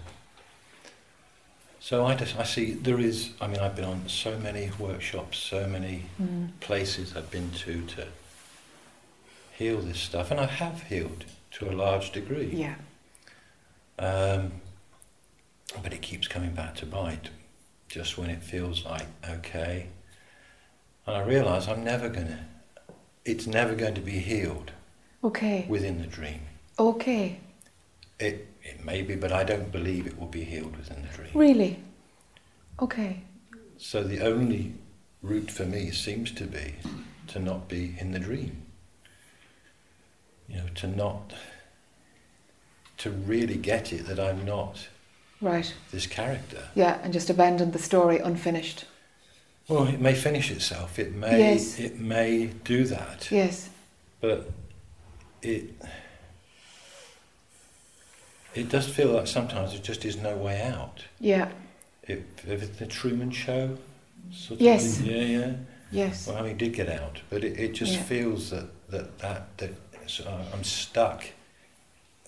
So 1.81 2.05
I 2.05 2.15
just 2.17 2.37
I 2.37 2.43
see 2.43 2.73
there 2.73 2.99
is. 2.99 3.31
I 3.41 3.47
mean, 3.47 3.61
I've 3.61 3.77
been 3.77 3.85
on 3.85 4.09
so 4.09 4.37
many 4.39 4.71
workshops, 4.79 5.39
so 5.39 5.67
many 5.69 6.03
Mm. 6.21 6.51
places 6.61 7.15
I've 7.17 7.31
been 7.31 7.51
to 7.65 7.83
to 7.95 8.09
heal 9.57 9.81
this 9.81 10.01
stuff, 10.01 10.31
and 10.33 10.41
I 10.41 10.47
have 10.47 10.83
healed 10.83 11.25
to 11.53 11.71
a 11.71 11.73
large 11.73 12.11
degree. 12.11 12.51
Yeah. 12.53 12.75
Um, 13.99 14.53
but 15.83 15.93
it 15.93 16.03
keeps 16.03 16.29
coming 16.29 16.53
back 16.53 16.75
to 16.77 16.87
bite, 16.87 17.31
just 17.89 18.19
when 18.19 18.31
it 18.31 18.43
feels 18.43 18.85
like 18.85 19.07
okay. 19.29 19.89
And 21.07 21.17
I 21.17 21.23
realise 21.23 21.69
I'm 21.69 21.85
never 21.85 22.09
gonna. 22.09 22.47
It's 23.25 23.47
never 23.47 23.75
going 23.75 23.95
to 23.95 24.01
be 24.01 24.19
healed 24.19 24.71
Okay. 25.25 25.67
within 25.69 26.01
the 26.01 26.07
dream. 26.07 26.41
Okay. 26.79 27.41
It 28.19 28.47
it 28.63 28.85
may 28.85 29.03
be, 29.03 29.15
but 29.15 29.33
I 29.33 29.45
don't 29.45 29.71
believe 29.73 30.07
it 30.07 30.19
will 30.19 30.27
be 30.29 30.45
healed 30.45 30.77
within 30.77 31.03
the 31.03 31.09
dream. 31.09 31.31
Really. 31.35 31.79
Okay. 32.81 33.23
So 33.79 34.03
the 34.03 34.21
only 34.21 34.75
route 35.23 35.51
for 35.51 35.65
me 35.65 35.91
seems 35.91 36.31
to 36.33 36.45
be 36.45 36.75
to 37.29 37.39
not 37.39 37.69
be 37.69 37.97
in 37.99 38.13
the 38.13 38.19
dream. 38.19 38.63
You 40.49 40.59
know, 40.59 40.67
to 40.77 40.87
not 40.87 41.33
to 42.99 43.11
really 43.11 43.57
get 43.57 43.93
it 43.93 44.07
that 44.07 44.19
I'm 44.19 44.45
not 44.45 44.89
Right. 45.41 45.73
this 45.91 46.07
character. 46.07 46.69
Yeah, 46.75 46.99
and 47.03 47.13
just 47.13 47.29
abandon 47.31 47.73
the 47.73 47.79
story 47.79 48.19
unfinished. 48.19 48.85
Well, 49.69 49.87
it 49.89 50.01
may 50.01 50.15
finish 50.15 50.51
itself. 50.51 50.99
It 50.99 51.13
may 51.15 51.39
Yes. 51.55 51.79
it 51.79 51.99
may 51.99 52.47
do 52.47 52.85
that. 52.85 53.29
Yes. 53.31 53.69
But 54.21 54.51
it 55.43 55.75
it 58.55 58.69
does 58.71 58.89
feel 58.89 59.09
like 59.13 59.27
sometimes 59.27 59.73
there 59.73 59.83
just 59.83 60.05
is 60.05 60.17
no 60.17 60.35
way 60.37 60.63
out. 60.63 61.05
Yeah. 61.21 61.51
If 62.05 62.23
it's 62.47 62.79
the 62.79 62.87
Truman 62.87 63.31
Show, 63.31 63.77
sort 64.33 64.61
Yes. 64.61 64.99
of, 65.01 65.07
yeah, 65.07 65.23
yeah. 65.23 65.53
Yes. 65.91 66.27
Well, 66.27 66.37
I 66.39 66.43
mean, 66.43 66.53
he 66.53 66.57
did 66.57 66.73
get 66.73 66.89
out, 66.89 67.21
but 67.29 67.45
it, 67.45 67.59
it 67.59 67.73
just 67.75 67.93
Yeah. 67.95 68.03
feels 68.05 68.51
that 68.51 68.67
that 68.91 69.19
that, 69.19 69.59
that 69.59 69.71
so 70.07 70.25
I'm 70.55 70.65
stuck, 70.65 71.25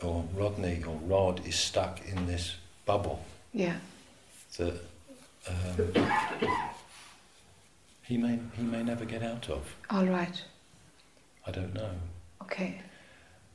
or 0.03 0.25
Rodney 0.35 0.83
or 0.87 0.97
Rod 1.05 1.47
is 1.47 1.57
stuck 1.57 2.01
in 2.07 2.27
this 2.27 2.55
bubble 2.87 3.25
Yeah. 3.53 3.77
that 4.57 4.81
um, 5.49 5.93
he 8.03 8.17
may 8.17 8.39
he 8.57 8.63
may 8.63 8.83
never 8.83 9.05
get 9.05 9.23
out 9.23 9.49
of. 9.51 9.75
All 9.91 10.07
right. 10.07 10.43
I 11.47 11.51
don't 11.51 11.75
know. 11.75 11.91
Okay. 12.43 12.81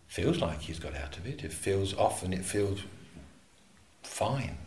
Feels 0.07 0.39
like 0.39 0.61
he's 0.61 0.79
got 0.79 0.95
out 0.95 1.17
of 1.17 1.25
it. 1.25 1.43
It 1.43 1.51
feels 1.53 1.93
often 1.95 2.33
it 2.33 2.45
feels 2.45 2.81
fine, 4.03 4.57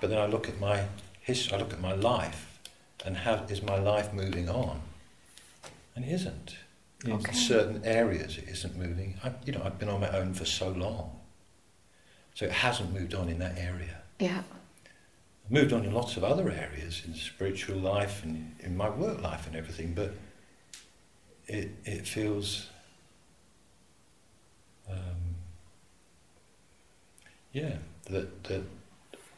but 0.00 0.10
then 0.10 0.18
I 0.18 0.26
look 0.26 0.48
at 0.48 0.60
my 0.60 0.84
history. 1.20 1.56
I 1.56 1.60
look 1.60 1.72
at 1.72 1.80
my 1.80 1.94
life, 1.94 2.58
and 3.04 3.16
how 3.16 3.44
is 3.48 3.62
my 3.62 3.78
life 3.78 4.12
moving 4.12 4.48
on? 4.48 4.80
And 5.96 6.04
it 6.04 6.12
isn't. 6.12 6.54
In 7.04 7.12
Okay. 7.12 7.32
certain 7.32 7.82
areas, 7.84 8.36
it 8.36 8.48
isn't 8.48 8.76
moving. 8.76 9.18
I, 9.24 9.32
you 9.46 9.52
know, 9.52 9.62
I've 9.64 9.78
been 9.78 9.88
on 9.88 10.00
my 10.00 10.10
own 10.10 10.34
for 10.34 10.44
so 10.44 10.68
long, 10.68 11.18
so 12.34 12.44
it 12.44 12.52
hasn't 12.52 12.92
moved 12.92 13.14
on 13.14 13.28
in 13.30 13.38
that 13.38 13.56
area. 13.58 14.02
Yeah. 14.18 14.42
I've 15.44 15.50
moved 15.50 15.72
on 15.72 15.84
in 15.84 15.92
lots 15.94 16.18
of 16.18 16.24
other 16.24 16.50
areas 16.50 17.02
in 17.06 17.14
spiritual 17.14 17.78
life 17.78 18.22
and 18.22 18.54
in 18.60 18.76
my 18.76 18.90
work 18.90 19.22
life 19.22 19.46
and 19.46 19.56
everything, 19.56 19.94
but 19.94 20.12
it 21.46 21.70
it 21.86 22.06
feels 22.06 22.68
um, 24.88 25.34
yeah 27.52 27.76
that 28.10 28.44
that 28.44 28.62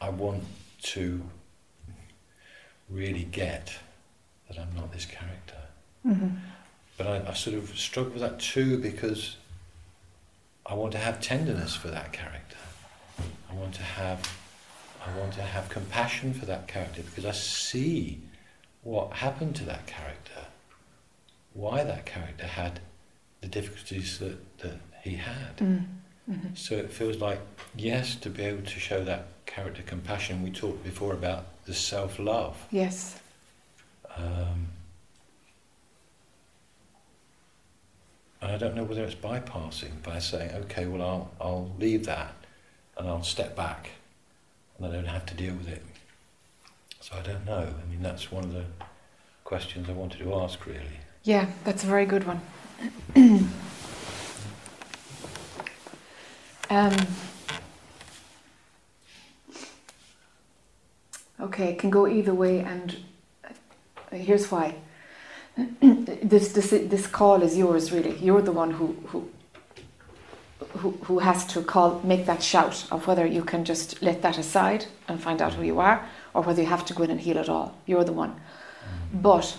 I 0.01 0.09
want 0.09 0.43
to 0.81 1.23
really 2.89 3.23
get 3.23 3.73
that 4.49 4.59
I'm 4.59 4.75
not 4.75 4.91
this 4.91 5.05
character. 5.05 5.57
hmm 6.03 6.27
But 7.03 7.25
I, 7.27 7.31
I 7.31 7.33
sort 7.33 7.57
of 7.57 7.77
struggle 7.77 8.13
with 8.13 8.21
that 8.21 8.39
too 8.39 8.77
because 8.77 9.35
I 10.65 10.73
want 10.73 10.93
to 10.93 10.97
have 10.97 11.19
tenderness 11.19 11.75
for 11.75 11.89
that 11.89 12.13
character. 12.13 12.57
I 13.51 13.55
want 13.55 13.73
to 13.75 13.83
have 13.83 14.37
I 15.05 15.17
want 15.19 15.33
to 15.33 15.41
have 15.41 15.67
compassion 15.67 16.33
for 16.33 16.45
that 16.45 16.67
character 16.67 17.01
because 17.03 17.25
I 17.25 17.31
see 17.31 18.21
what 18.83 19.11
happened 19.11 19.55
to 19.57 19.65
that 19.65 19.85
character, 19.85 20.45
why 21.53 21.83
that 21.83 22.05
character 22.05 22.45
had 22.47 22.79
the 23.41 23.47
difficulties 23.47 24.19
that, 24.19 24.37
that 24.59 24.79
he 25.03 25.15
had. 25.15 25.57
Mm. 25.57 25.85
hmm 26.25 26.53
So 26.55 26.75
it 26.75 26.89
feels 26.89 27.17
like, 27.17 27.41
yes, 27.75 28.15
to 28.15 28.29
be 28.29 28.43
able 28.43 28.63
to 28.63 28.79
show 28.79 29.03
that 29.03 29.27
character 29.45 29.81
compassion. 29.81 30.41
We 30.41 30.51
talked 30.51 30.85
before 30.85 31.11
about 31.11 31.65
the 31.65 31.73
self 31.73 32.17
love. 32.17 32.65
Yes. 32.71 33.19
Um, 34.15 34.67
and 38.43 38.51
I 38.51 38.57
don't 38.57 38.75
know 38.75 38.83
whether 38.83 39.05
it's 39.05 39.15
bypassing 39.15 40.03
by 40.03 40.19
saying, 40.19 40.51
okay, 40.65 40.85
well, 40.85 41.01
I'll, 41.01 41.31
I'll 41.39 41.71
leave 41.79 42.05
that 42.07 42.33
and 42.97 43.07
I'll 43.07 43.23
step 43.23 43.55
back 43.55 43.91
and 44.77 44.85
I 44.85 44.91
don't 44.91 45.05
have 45.07 45.25
to 45.27 45.33
deal 45.33 45.53
with 45.53 45.69
it. 45.69 45.81
So 46.99 47.15
I 47.17 47.21
don't 47.21 47.45
know. 47.45 47.69
I 47.69 47.89
mean, 47.89 48.01
that's 48.01 48.31
one 48.31 48.43
of 48.43 48.53
the 48.53 48.65
questions 49.45 49.87
I 49.87 49.93
wanted 49.93 50.19
to 50.19 50.35
ask, 50.35 50.65
really. 50.65 50.99
Yeah, 51.23 51.47
that's 51.63 51.85
a 51.85 51.87
very 51.87 52.05
good 52.05 52.25
one. 52.27 52.41
um, 56.69 57.07
okay, 61.39 61.69
it 61.69 61.79
can 61.79 61.89
go 61.89 62.07
either 62.07 62.33
way, 62.33 62.59
and 62.59 62.97
uh, 63.45 64.15
here's 64.15 64.51
why. 64.51 64.75
this, 65.81 66.53
this 66.53 66.69
this 66.69 67.07
call 67.07 67.43
is 67.43 67.55
yours, 67.57 67.91
really. 67.91 68.17
You're 68.17 68.41
the 68.41 68.51
one 68.51 68.71
who 68.71 68.93
who 69.07 69.29
who, 71.03 71.19
has 71.19 71.45
to 71.45 71.61
call, 71.61 72.01
make 72.03 72.25
that 72.25 72.41
shout 72.41 72.85
of 72.91 73.05
whether 73.05 73.25
you 73.25 73.43
can 73.43 73.63
just 73.63 74.01
let 74.01 74.21
that 74.21 74.37
aside 74.37 74.85
and 75.07 75.21
find 75.21 75.41
out 75.41 75.53
who 75.53 75.63
you 75.63 75.79
are, 75.79 76.07
or 76.33 76.41
whether 76.41 76.61
you 76.61 76.67
have 76.67 76.85
to 76.85 76.93
go 76.93 77.03
in 77.03 77.11
and 77.11 77.19
heal 77.19 77.37
it 77.37 77.49
all. 77.49 77.75
You're 77.85 78.03
the 78.03 78.13
one. 78.13 78.39
But 79.13 79.55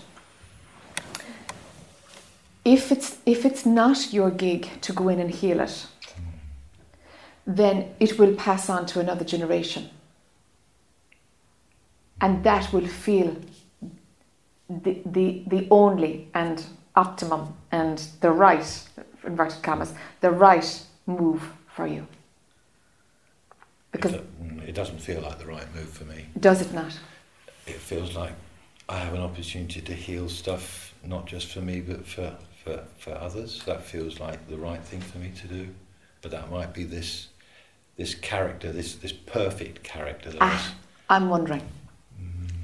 if 2.64 2.90
it's 2.90 3.18
if 3.26 3.44
it's 3.44 3.64
not 3.64 4.12
your 4.12 4.30
gig 4.30 4.68
to 4.82 4.92
go 4.92 5.08
in 5.08 5.20
and 5.20 5.30
heal 5.30 5.60
it, 5.60 5.86
then 7.46 7.94
it 8.00 8.18
will 8.18 8.34
pass 8.34 8.68
on 8.68 8.86
to 8.86 9.00
another 9.00 9.24
generation. 9.24 9.90
And 12.20 12.42
that 12.44 12.72
will 12.72 12.86
feel 12.86 13.36
the, 14.68 15.02
the, 15.04 15.42
the 15.46 15.66
only 15.70 16.28
and 16.34 16.64
optimum 16.96 17.54
and 17.70 17.98
the 18.20 18.30
right, 18.30 18.88
inverted 19.24 19.62
commas, 19.62 19.94
the 20.20 20.30
right 20.30 20.82
move 21.06 21.42
for 21.68 21.86
you. 21.86 22.06
Because 23.92 24.14
it, 24.14 24.42
mm, 24.42 24.66
it 24.68 24.74
doesn't 24.74 24.98
feel 24.98 25.20
like 25.20 25.38
the 25.38 25.46
right 25.46 25.72
move 25.74 25.88
for 25.88 26.04
me. 26.04 26.26
does 26.38 26.60
it 26.60 26.72
not? 26.72 26.98
It 27.66 27.76
feels 27.76 28.14
like 28.16 28.32
I 28.88 28.98
have 28.98 29.14
an 29.14 29.20
opportunity 29.20 29.80
to 29.80 29.94
heal 29.94 30.28
stuff, 30.28 30.94
not 31.04 31.26
just 31.26 31.48
for 31.48 31.60
me, 31.60 31.80
but 31.80 32.06
for, 32.06 32.36
for, 32.62 32.84
for 32.98 33.12
others. 33.12 33.62
That 33.64 33.82
feels 33.84 34.20
like 34.20 34.48
the 34.48 34.56
right 34.56 34.82
thing 34.82 35.00
for 35.00 35.18
me 35.18 35.30
to 35.40 35.48
do. 35.48 35.68
But 36.22 36.30
that 36.32 36.50
might 36.50 36.72
be 36.72 36.84
this 36.84 37.28
this 37.96 38.14
character, 38.14 38.72
this 38.72 38.96
this 38.96 39.12
perfect 39.12 39.84
character 39.84 40.30
that 40.30 40.38
Ah, 40.40 40.74
I'm 41.08 41.28
wondering. 41.28 41.62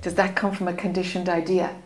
Does 0.03 0.15
that 0.15 0.35
come 0.35 0.53
from 0.53 0.67
a 0.67 0.73
conditioned 0.73 1.29
idea? 1.29 1.77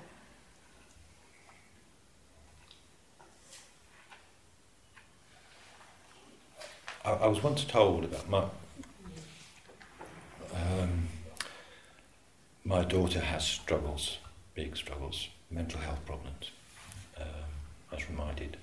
I, 7.15 7.25
I 7.25 7.27
was 7.29 7.43
once 7.43 7.65
told 7.65 8.05
about 8.05 8.29
my 8.29 8.45
um, 10.55 11.09
my 12.65 12.85
daughter 12.85 13.21
has 13.21 13.45
struggles, 13.45 14.19
big 14.55 14.77
struggles, 14.77 15.29
mental 15.51 15.81
health 15.81 16.05
problems. 16.07 16.51
Um, 17.21 17.27
I 17.93 17.97
was 17.97 18.09
reminded, 18.09 18.57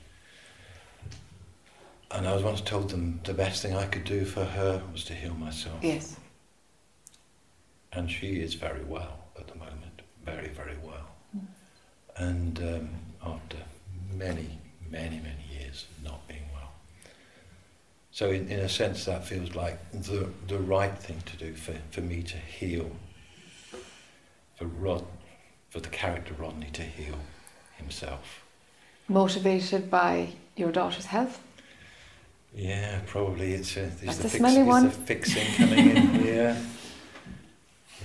and 2.11 2.27
I 2.27 2.33
was 2.33 2.43
once 2.43 2.61
told 2.61 2.89
them 2.89 3.19
the 3.23 3.33
best 3.33 3.61
thing 3.61 3.75
I 3.75 3.85
could 3.85 4.05
do 4.05 4.25
for 4.25 4.45
her 4.45 4.81
was 4.91 5.03
to 5.05 5.13
heal 5.13 5.33
myself. 5.33 5.79
Yes. 5.83 6.17
and 7.93 8.09
she 8.09 8.39
is 8.39 8.53
very 8.53 8.83
well 8.85 9.19
at 9.37 9.47
the 9.47 9.55
moment, 9.55 10.01
very, 10.25 10.47
very 10.49 10.77
well. 10.81 11.07
And 12.15 12.57
um, 12.59 12.89
after 13.25 13.57
many, 14.13 14.59
many, 14.89 15.17
many 15.19 15.45
years 15.59 15.87
not 16.03 16.25
being. 16.27 16.41
So, 18.13 18.29
in, 18.29 18.49
in 18.49 18.59
a 18.59 18.69
sense, 18.69 19.05
that 19.05 19.25
feels 19.25 19.55
like 19.55 19.79
the, 19.93 20.29
the 20.47 20.59
right 20.59 20.97
thing 20.97 21.21
to 21.25 21.37
do 21.37 21.53
for, 21.53 21.73
for 21.91 22.01
me 22.01 22.23
to 22.23 22.37
heal, 22.37 22.91
for, 24.55 24.65
Rod, 24.65 25.05
for 25.69 25.79
the 25.79 25.87
character 25.89 26.33
Rodney 26.37 26.69
to 26.73 26.81
heal 26.81 27.19
himself. 27.77 28.43
Motivated 29.07 29.89
by 29.89 30.29
your 30.57 30.71
daughter's 30.71 31.05
health? 31.05 31.41
Yeah, 32.53 32.99
probably 33.07 33.53
it's 33.53 33.77
a, 33.77 33.83
is 33.83 34.01
That's 34.01 34.17
the, 34.17 34.23
the 34.23 34.29
fix, 34.29 34.43
the 34.43 34.91
fixing 34.91 35.53
coming 35.55 35.89
in 35.95 36.09
here. 36.21 36.57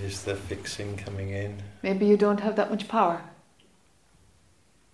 Is 0.04 0.22
the 0.22 0.36
fixing 0.36 0.96
coming 0.96 1.30
in? 1.30 1.60
Maybe 1.82 2.06
you 2.06 2.16
don't 2.16 2.40
have 2.40 2.54
that 2.56 2.70
much 2.70 2.86
power. 2.86 3.22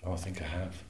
Oh, 0.04 0.12
I 0.12 0.16
think 0.16 0.40
I 0.40 0.46
have. 0.46 0.82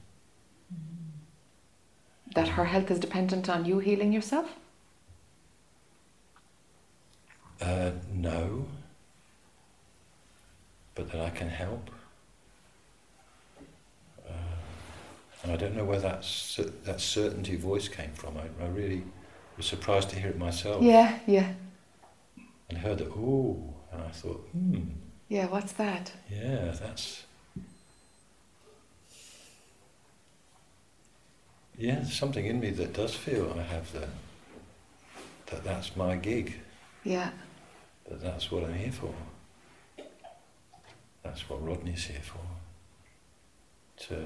That 2.35 2.49
her 2.49 2.65
health 2.65 2.89
is 2.89 2.99
dependent 2.99 3.47
on 3.49 3.65
you 3.65 3.79
healing 3.79 4.11
yourself? 4.11 4.49
Uh, 7.61 7.91
no. 8.11 8.65
But 10.95 11.11
that 11.11 11.21
I 11.21 11.29
can 11.29 11.49
help. 11.49 11.89
Uh, 14.27 14.31
and 15.43 15.51
I 15.51 15.55
don't 15.55 15.75
know 15.75 15.85
where 15.85 15.99
that, 15.99 16.21
that 16.85 16.99
certainty 17.01 17.55
voice 17.55 17.87
came 17.87 18.11
from. 18.13 18.37
I, 18.37 18.63
I 18.63 18.67
really 18.67 19.03
was 19.57 19.65
surprised 19.65 20.09
to 20.11 20.19
hear 20.19 20.29
it 20.31 20.37
myself. 20.37 20.83
Yeah, 20.83 21.19
yeah. 21.27 21.53
And 22.69 22.77
heard 22.79 23.01
it, 23.01 23.07
ooh. 23.09 23.73
And 23.91 24.01
I 24.01 24.09
thought, 24.09 24.47
hmm, 24.51 24.79
Yeah, 25.29 25.47
what's 25.47 25.73
that? 25.73 26.11
yeah, 26.31 26.71
that's. 26.79 27.23
Yeah, 31.77 31.95
there's 31.95 32.13
something 32.17 32.45
in 32.45 32.59
me 32.59 32.69
that 32.71 32.93
does 32.93 33.15
feel 33.15 33.53
I 33.57 33.63
have 33.63 33.91
the. 33.91 34.07
that 35.47 35.63
that's 35.63 35.95
my 35.95 36.15
gig. 36.15 36.59
Yeah. 37.03 37.31
that 38.09 38.21
that's 38.21 38.51
what 38.51 38.63
I'm 38.63 38.73
here 38.75 38.91
for. 38.91 39.13
That's 41.23 41.49
what 41.49 41.65
Rodney's 41.65 42.05
here 42.05 42.21
for. 42.23 42.39
To 44.07 44.25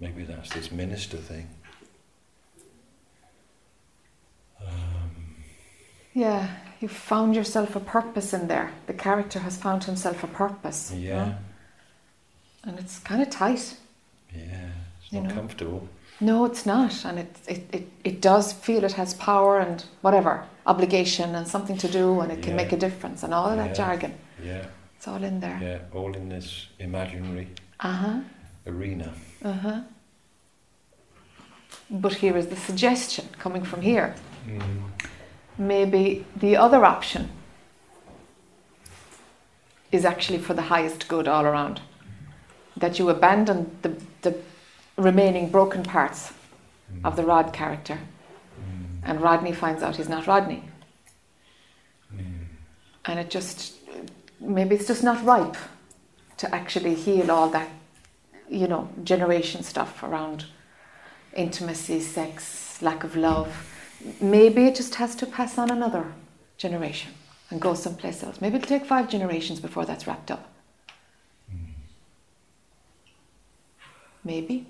maybe 0.00 0.24
that's 0.24 0.50
this 0.50 0.70
minister 0.72 1.16
thing. 1.16 1.48
Um, 4.60 5.36
Yeah, 6.14 6.48
you've 6.80 6.90
found 6.92 7.34
yourself 7.36 7.76
a 7.76 7.80
purpose 7.80 8.32
in 8.32 8.48
there. 8.48 8.72
The 8.86 8.94
character 8.94 9.38
has 9.40 9.56
found 9.56 9.84
himself 9.84 10.24
a 10.24 10.28
purpose. 10.28 10.92
you 10.92 11.08
yeah, 11.10 11.24
know? 11.24 11.34
And 12.64 12.78
it's 12.78 12.98
kind 12.98 13.22
of 13.22 13.30
tight. 13.30 13.76
yeah. 14.34 14.70
It's 15.08 15.14
not 15.14 15.24
know? 15.24 15.34
comfortable. 15.34 15.88
No, 16.20 16.44
it's 16.44 16.66
not. 16.66 17.04
And 17.06 17.18
it, 17.20 17.36
it, 17.46 17.68
it, 17.72 17.88
it 18.04 18.20
does 18.20 18.52
feel 18.52 18.84
it 18.84 18.92
has 18.92 19.14
power 19.14 19.58
and 19.58 19.82
whatever, 20.02 20.44
obligation 20.66 21.34
and 21.34 21.48
something 21.48 21.78
to 21.78 21.88
do 21.88 22.20
and 22.20 22.30
it 22.30 22.42
can 22.42 22.50
Yeah. 22.50 22.56
make 22.56 22.72
a 22.72 22.76
difference 22.76 23.22
and 23.22 23.32
all 23.32 23.46
of 23.48 23.56
that 23.56 23.68
Yeah. 23.68 23.72
jargon. 23.74 24.14
Yeah, 24.44 24.66
It's 24.96 25.08
all 25.08 25.22
in 25.24 25.40
there. 25.40 25.58
yeah. 25.62 25.78
All 25.98 26.14
in 26.14 26.28
this 26.28 26.66
imaginary 26.78 27.48
Uh 27.80 27.92
huh. 27.92 28.20
arena. 28.66 29.14
Uh 29.42 29.52
huh. 29.52 29.80
But 31.90 32.14
here 32.14 32.36
is 32.36 32.48
the 32.48 32.56
suggestion 32.56 33.28
coming 33.38 33.64
from 33.64 33.80
here. 33.80 34.14
Mm. 34.46 34.60
Maybe 35.56 36.26
the 36.36 36.56
other 36.56 36.84
option 36.84 37.30
is 39.90 40.04
actually 40.04 40.38
for 40.38 40.52
the 40.54 40.62
highest 40.62 41.08
good 41.08 41.26
all 41.26 41.46
around. 41.46 41.80
That 42.76 42.98
you 42.98 43.08
abandon 43.08 43.70
the, 43.82 43.96
the 44.22 44.36
remaining 44.98 45.48
broken 45.50 45.82
parts 45.82 46.32
of 47.04 47.16
the 47.16 47.24
Rod 47.24 47.52
character, 47.52 47.98
Mm. 48.58 48.98
and 49.04 49.20
Rodney 49.20 49.52
finds 49.52 49.82
out 49.82 49.96
he's 49.96 50.08
not 50.08 50.26
Rodney. 50.26 50.62
Mm. 52.14 52.46
And 53.04 53.18
it 53.20 53.30
just, 53.30 53.76
maybe 54.40 54.74
it's 54.74 54.86
just 54.88 55.04
not 55.04 55.24
ripe 55.24 55.56
to 56.38 56.52
actually 56.54 56.94
heal 56.94 57.30
all 57.30 57.48
that, 57.50 57.68
you 58.48 58.66
know, 58.66 58.88
generation 59.04 59.62
stuff 59.62 60.02
around 60.02 60.46
intimacy, 61.34 62.00
sex, 62.00 62.80
lack 62.82 63.04
of 63.04 63.14
love. 63.16 63.48
Maybe 64.20 64.66
it 64.66 64.74
just 64.74 64.94
has 64.96 65.14
to 65.16 65.26
pass 65.26 65.58
on 65.58 65.70
another 65.70 66.04
generation 66.56 67.12
and 67.50 67.60
go 67.60 67.74
someplace 67.74 68.22
else. 68.22 68.40
Maybe 68.40 68.56
it'll 68.56 68.68
take 68.68 68.86
five 68.86 69.08
generations 69.08 69.60
before 69.60 69.84
that's 69.84 70.06
wrapped 70.06 70.30
up. 70.30 70.48
Maybe. 74.24 74.66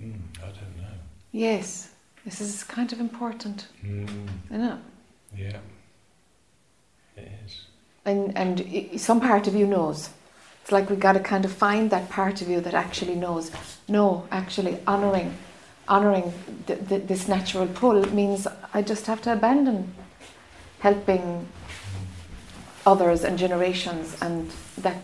Mm. 0.00 0.18
I 0.38 0.46
don't 0.46 0.76
know. 0.78 0.98
Yes, 1.32 1.90
this 2.24 2.40
is 2.40 2.62
kind 2.64 2.92
of 2.92 3.00
important, 3.00 3.66
Mm. 3.84 4.28
isn't 4.50 4.64
it? 4.64 4.78
Yeah. 5.36 5.58
It 7.16 7.32
is. 7.46 7.66
And, 8.04 8.36
and 8.36 9.00
some 9.00 9.20
part 9.20 9.46
of 9.46 9.54
you 9.54 9.66
knows. 9.66 10.10
It's 10.62 10.70
like 10.72 10.90
we've 10.90 11.00
got 11.00 11.12
to 11.14 11.20
kind 11.20 11.44
of 11.44 11.52
find 11.52 11.90
that 11.90 12.08
part 12.10 12.42
of 12.42 12.48
you 12.48 12.60
that 12.60 12.74
actually 12.74 13.14
knows. 13.14 13.50
No, 13.88 14.26
actually, 14.30 14.78
honouring, 14.86 15.34
honouring 15.88 16.32
th- 16.66 16.86
th- 16.88 17.06
this 17.06 17.26
natural 17.28 17.66
pull 17.66 18.00
means 18.14 18.46
I 18.74 18.82
just 18.82 19.06
have 19.06 19.20
to 19.22 19.32
abandon 19.32 19.92
helping 20.80 21.46
others 22.86 23.24
and 23.24 23.38
generations 23.38 24.16
and 24.20 24.50
that 24.78 24.96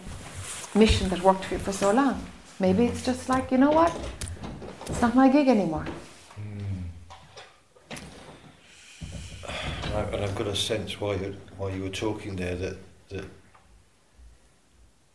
mission 0.75 1.09
that 1.09 1.23
worked 1.23 1.45
for 1.47 1.55
you 1.55 1.61
for 1.61 1.73
so 1.73 1.91
long. 1.93 2.25
Maybe 2.61 2.85
it's 2.87 3.03
just 3.05 3.29
like, 3.29 3.51
you 3.51 3.59
know 3.59 3.71
what? 3.71 3.93
It's 4.87 5.01
not 5.01 5.15
my 5.15 5.29
gig 5.29 5.49
anymore. 5.49 5.87
I, 9.99 10.03
and 10.15 10.25
I've 10.25 10.35
got 10.35 10.47
a 10.47 10.57
sense 10.57 11.01
while 11.01 11.17
you 11.17 11.37
while 11.57 11.71
you 11.71 11.83
were 11.83 11.89
talking 11.91 12.37
there 12.37 12.55
that 12.57 12.77
that 13.11 13.25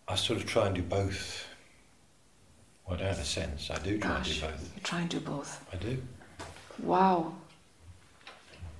I 0.07 0.15
sort 0.15 0.39
of 0.39 0.45
try 0.45 0.67
and 0.67 0.75
do 0.75 0.81
both. 0.81 1.47
Well, 2.85 2.95
I 2.95 2.99
don't 2.99 3.07
have 3.07 3.19
a 3.19 3.25
sense. 3.25 3.69
I 3.71 3.77
do 3.79 3.97
try 3.97 4.17
Gosh. 4.17 4.31
and 4.31 4.41
do 4.41 4.47
both. 4.47 4.71
You 4.75 4.81
try 4.83 4.99
and 5.01 5.09
do 5.09 5.19
both. 5.21 5.65
I 5.71 5.75
do. 5.77 6.01
Wow, 6.81 7.33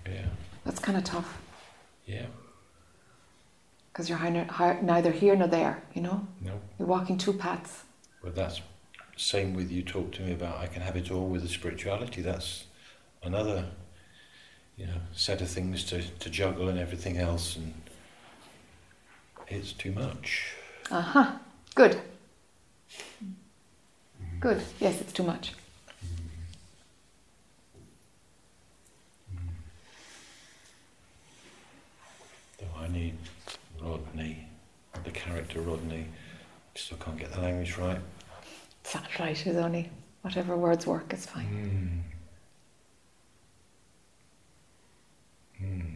Yeah. 0.06 0.26
that's 0.66 0.80
kind 0.80 0.98
of 0.98 1.04
tough 1.06 1.38
Yeah. 2.06 2.26
because 3.92 4.10
you're 4.10 4.20
neither 4.82 5.12
here 5.12 5.36
nor 5.36 5.48
there, 5.48 5.84
you 5.94 6.02
know? 6.02 6.28
No. 6.42 6.60
You're 6.80 6.88
walking 6.88 7.18
two 7.18 7.34
paths. 7.34 7.84
Well, 8.22 8.34
that's 8.34 8.62
same 9.16 9.54
with 9.54 9.72
you 9.72 9.84
talk 9.84 10.12
to 10.14 10.22
me 10.24 10.34
about 10.34 10.58
I 10.58 10.66
can 10.68 10.82
have 10.82 10.98
it 10.98 11.12
all 11.12 11.28
with 11.30 11.44
the 11.44 11.48
spirituality. 11.48 12.22
That's 12.22 12.66
another, 13.22 13.68
you 14.78 14.86
know, 14.88 14.94
set 15.14 15.42
of 15.42 15.50
things 15.50 15.84
to, 15.86 16.02
to 16.02 16.30
juggle 16.30 16.70
and 16.70 16.80
everything 16.80 17.18
else, 17.18 17.56
and 17.56 17.74
it's 19.48 19.74
too 19.74 19.92
much. 19.92 20.54
Uh 20.90 21.02
huh. 21.02 21.32
Good. 21.76 22.00
Good. 24.40 24.62
Yes, 24.80 25.00
it's 25.02 25.14
too 25.14 25.24
much. 25.24 25.54
Though 32.60 32.66
I 32.80 32.88
need 32.90 33.16
Rodney, 33.82 34.48
the 35.04 35.12
character 35.12 35.62
Rodney. 35.62 36.06
I 36.76 36.80
still 36.80 36.98
can't 36.98 37.18
get 37.18 37.32
the 37.32 37.42
language 37.42 37.78
right. 37.78 38.00
It's 38.84 38.96
not 38.96 39.20
right. 39.20 39.46
It's 39.46 39.58
only 39.58 39.90
whatever 40.24 40.58
words 40.58 40.88
work 40.88 41.14
is 41.14 41.26
fine. 41.26 42.04
Hmm. 45.58 45.96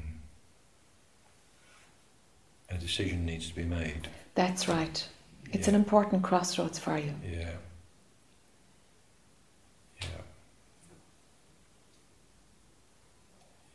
A 2.70 2.78
decision 2.78 3.26
needs 3.26 3.50
to 3.50 3.56
be 3.56 3.64
made. 3.64 4.10
That's 4.36 4.68
right. 4.68 5.08
It's 5.54 5.68
yeah. 5.68 5.74
an 5.74 5.76
important 5.76 6.24
crossroads 6.24 6.78
for 6.78 6.98
you. 6.98 7.14
Yeah. 7.24 7.52
Yeah. 10.02 10.08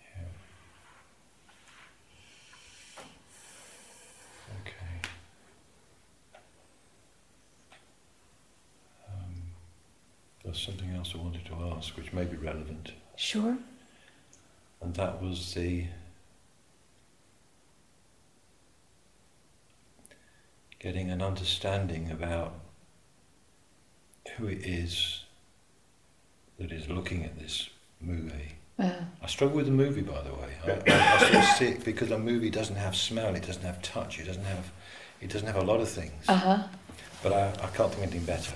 Yeah. 0.00 0.24
Okay. 4.60 5.08
Um, 9.08 9.34
there's 10.44 10.60
something 10.60 10.90
else 10.94 11.12
I 11.14 11.18
wanted 11.18 11.44
to 11.46 11.54
ask, 11.76 11.96
which 11.96 12.12
may 12.12 12.24
be 12.24 12.36
relevant. 12.36 12.92
Sure 13.16 13.56
and 14.82 14.94
that 14.94 15.22
was 15.22 15.54
the 15.54 15.86
getting 20.78 21.10
an 21.10 21.22
understanding 21.22 22.10
about 22.10 22.54
who 24.36 24.46
it 24.48 24.66
is 24.66 25.22
that 26.58 26.72
is 26.72 26.88
looking 26.88 27.24
at 27.24 27.38
this 27.38 27.68
movie. 28.00 28.56
Uh, 28.78 28.90
I 29.22 29.26
struggle 29.26 29.56
with 29.56 29.66
the 29.66 29.72
movie, 29.72 30.00
by 30.00 30.20
the 30.22 30.34
way. 30.34 30.52
I, 30.64 30.92
I, 30.92 31.14
I 31.14 31.18
sort 31.18 31.34
of 31.34 31.44
see 31.56 31.66
it 31.66 31.84
because 31.84 32.10
a 32.10 32.18
movie 32.18 32.50
doesn't 32.50 32.76
have 32.76 32.96
smell, 32.96 33.34
it 33.34 33.46
doesn't 33.46 33.62
have 33.62 33.80
touch, 33.82 34.18
it 34.18 34.24
doesn't 34.24 34.44
have, 34.44 34.72
it 35.20 35.30
doesn't 35.30 35.46
have 35.46 35.56
a 35.56 35.64
lot 35.64 35.80
of 35.80 35.88
things. 35.88 36.28
uh 36.28 36.34
huh. 36.34 36.62
But 37.22 37.32
I, 37.32 37.48
I 37.50 37.66
can't 37.68 37.92
think 37.92 37.94
of 37.94 38.02
anything 38.02 38.24
better. 38.24 38.54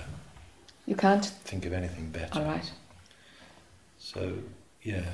You 0.85 0.95
can't? 0.95 1.25
Think 1.25 1.65
of 1.65 1.71
anything 1.71 2.09
better. 2.09 2.39
All 2.39 2.45
right. 2.45 2.69
So 3.99 4.33
yeah, 4.81 5.05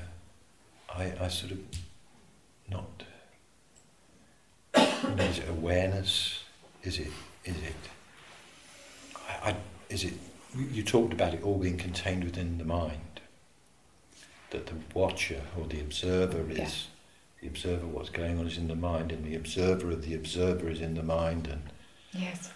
I, 0.95 1.13
I 1.21 1.27
sort 1.27 1.51
of 1.53 1.59
not. 2.69 3.03
You 4.75 5.15
know, 5.15 5.23
is 5.23 5.39
it 5.39 5.49
awareness? 5.49 6.43
Is 6.83 6.99
it? 6.99 7.11
Is 7.45 7.55
it? 7.57 7.75
I, 9.43 9.51
I, 9.51 9.55
is 9.89 10.03
it? 10.03 10.13
You 10.55 10.83
talked 10.83 11.13
about 11.13 11.33
it 11.33 11.43
all 11.43 11.57
being 11.57 11.77
contained 11.77 12.23
within 12.23 12.57
the 12.57 12.63
mind. 12.65 12.99
That 14.51 14.67
the 14.67 14.75
watcher 14.93 15.41
or 15.59 15.65
the 15.65 15.79
observer 15.81 16.49
is 16.51 16.57
Yeah. 16.57 16.69
the 17.41 17.47
observer. 17.47 17.87
What's 17.87 18.09
going 18.09 18.37
on 18.39 18.45
is 18.47 18.57
in 18.57 18.67
the 18.67 18.75
mind, 18.75 19.11
and 19.11 19.25
the 19.25 19.35
observer 19.35 19.91
of 19.91 20.03
the 20.03 20.13
observer 20.13 20.69
is 20.69 20.79
in 20.79 20.93
the 20.95 21.03
mind. 21.03 21.47
And 21.47 21.63
Yes. 22.11 22.51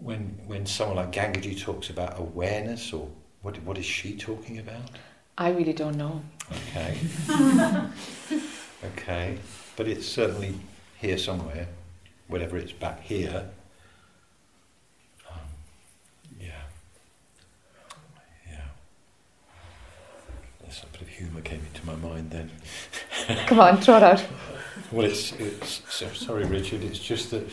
when 0.00 0.40
when 0.46 0.64
someone 0.66 0.96
like 0.96 1.12
Gangaji 1.12 1.60
talks 1.60 1.90
about 1.90 2.18
awareness, 2.18 2.92
or 2.92 3.08
what 3.42 3.60
what 3.62 3.76
is 3.78 3.84
she 3.86 4.16
talking 4.16 4.58
about? 4.58 4.90
I 5.36 5.50
really 5.50 5.72
don't 5.72 5.96
know. 5.96 6.22
Okay. 6.52 6.98
okay. 8.84 9.38
But 9.76 9.88
it's 9.88 10.06
certainly 10.06 10.54
here 11.00 11.18
somewhere, 11.18 11.66
whatever 12.28 12.56
it's 12.56 12.72
back 12.72 13.02
here. 13.02 13.48
Um, 15.28 15.38
yeah. 16.40 16.46
Yeah. 18.48 18.60
There's 20.62 20.82
a 20.82 20.86
bit 20.92 21.02
of 21.02 21.08
humour 21.08 21.40
came 21.40 21.62
into 21.66 21.84
my 21.84 21.96
mind 21.96 22.30
then. 22.30 22.50
Come 23.46 23.58
on, 23.58 23.78
throw 23.80 23.96
it 23.96 24.02
out. 24.02 24.24
Well, 24.92 25.06
it's, 25.06 25.32
it's 25.32 25.82
so, 25.88 26.08
sorry, 26.10 26.44
Richard. 26.44 26.84
It's 26.84 26.98
just 26.98 27.30
that 27.32 27.48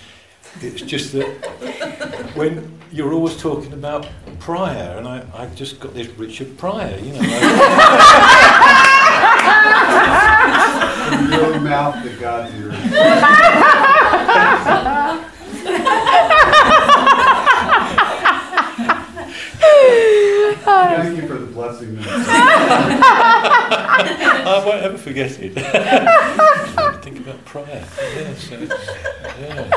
it's 0.59 0.81
just 0.81 1.13
that 1.13 1.27
when 2.35 2.77
you're 2.91 3.13
always 3.13 3.37
talking 3.37 3.71
about 3.73 4.07
Pryor, 4.39 4.97
and 4.97 5.07
I, 5.07 5.23
I 5.33 5.45
just 5.55 5.79
got 5.79 5.93
this 5.93 6.07
Richard 6.17 6.57
Pryor, 6.57 6.97
you 6.99 7.13
know. 7.13 7.19
I- 7.23 8.37
From 11.21 11.31
your 11.31 11.59
mouth 11.61 12.03
to 12.03 12.09
God's 12.17 12.53
ears. 12.55 12.75
Thank 20.63 21.17
you 21.21 21.27
for 21.27 21.35
the 21.37 21.45
blessing. 21.47 21.97
I 24.43 24.63
won't 24.65 24.83
ever 24.83 24.97
forget 24.97 25.37
it. 25.39 25.53
Think 27.51 27.67
about 27.67 27.87
Pryor. 27.87 27.87
Yeah, 29.37 29.71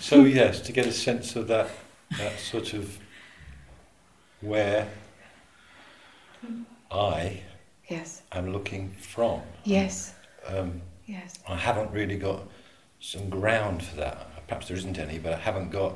so, 0.00 0.24
yes, 0.24 0.60
to 0.60 0.72
get 0.72 0.86
a 0.86 0.92
sense 0.92 1.36
of 1.36 1.48
that, 1.48 1.70
that 2.18 2.38
sort 2.38 2.74
of 2.74 2.98
where 4.40 4.88
I 6.90 7.40
Yes. 7.88 8.22
am 8.32 8.52
looking 8.52 8.90
from. 9.00 9.42
Yes. 9.64 10.14
Um, 10.46 10.80
Yes. 11.06 11.34
I 11.46 11.56
haven't 11.56 11.90
really 11.90 12.16
got 12.16 12.42
some 12.98 13.28
ground 13.28 13.82
for 13.82 13.96
that. 13.96 14.46
Perhaps 14.48 14.68
there 14.68 14.76
isn't 14.76 14.98
any, 14.98 15.18
but 15.18 15.34
I 15.34 15.38
haven't 15.38 15.70
got 15.70 15.94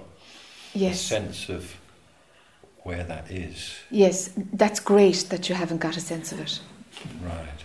a 0.74 0.92
sense 0.92 1.48
of 1.48 1.74
where 2.82 3.04
that 3.04 3.30
is. 3.30 3.74
Yes. 3.90 4.30
That's 4.52 4.80
great 4.80 5.26
that 5.30 5.48
you 5.48 5.54
haven't 5.54 5.78
got 5.78 5.96
a 5.96 6.00
sense 6.00 6.30
of 6.32 6.40
it. 6.40 6.60
Right, 7.22 7.64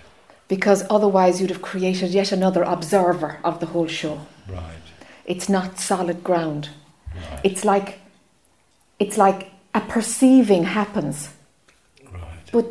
Because 0.55 0.85
otherwise 0.97 1.33
you'd 1.41 1.49
have 1.55 1.63
created 1.71 2.09
yet 2.11 2.31
another 2.31 2.61
observer 2.75 3.31
of 3.43 3.59
the 3.59 3.65
whole 3.73 3.87
show. 3.87 4.15
right, 4.47 4.85
It's 5.25 5.47
not 5.49 5.79
solid 5.79 6.19
ground. 6.23 6.63
right, 7.15 7.39
It's 7.43 7.63
like 7.65 7.89
it's 9.03 9.17
like 9.17 9.39
a 9.73 9.81
perceiving 9.95 10.63
happens. 10.79 11.17
right. 12.13 12.45
But 12.55 12.65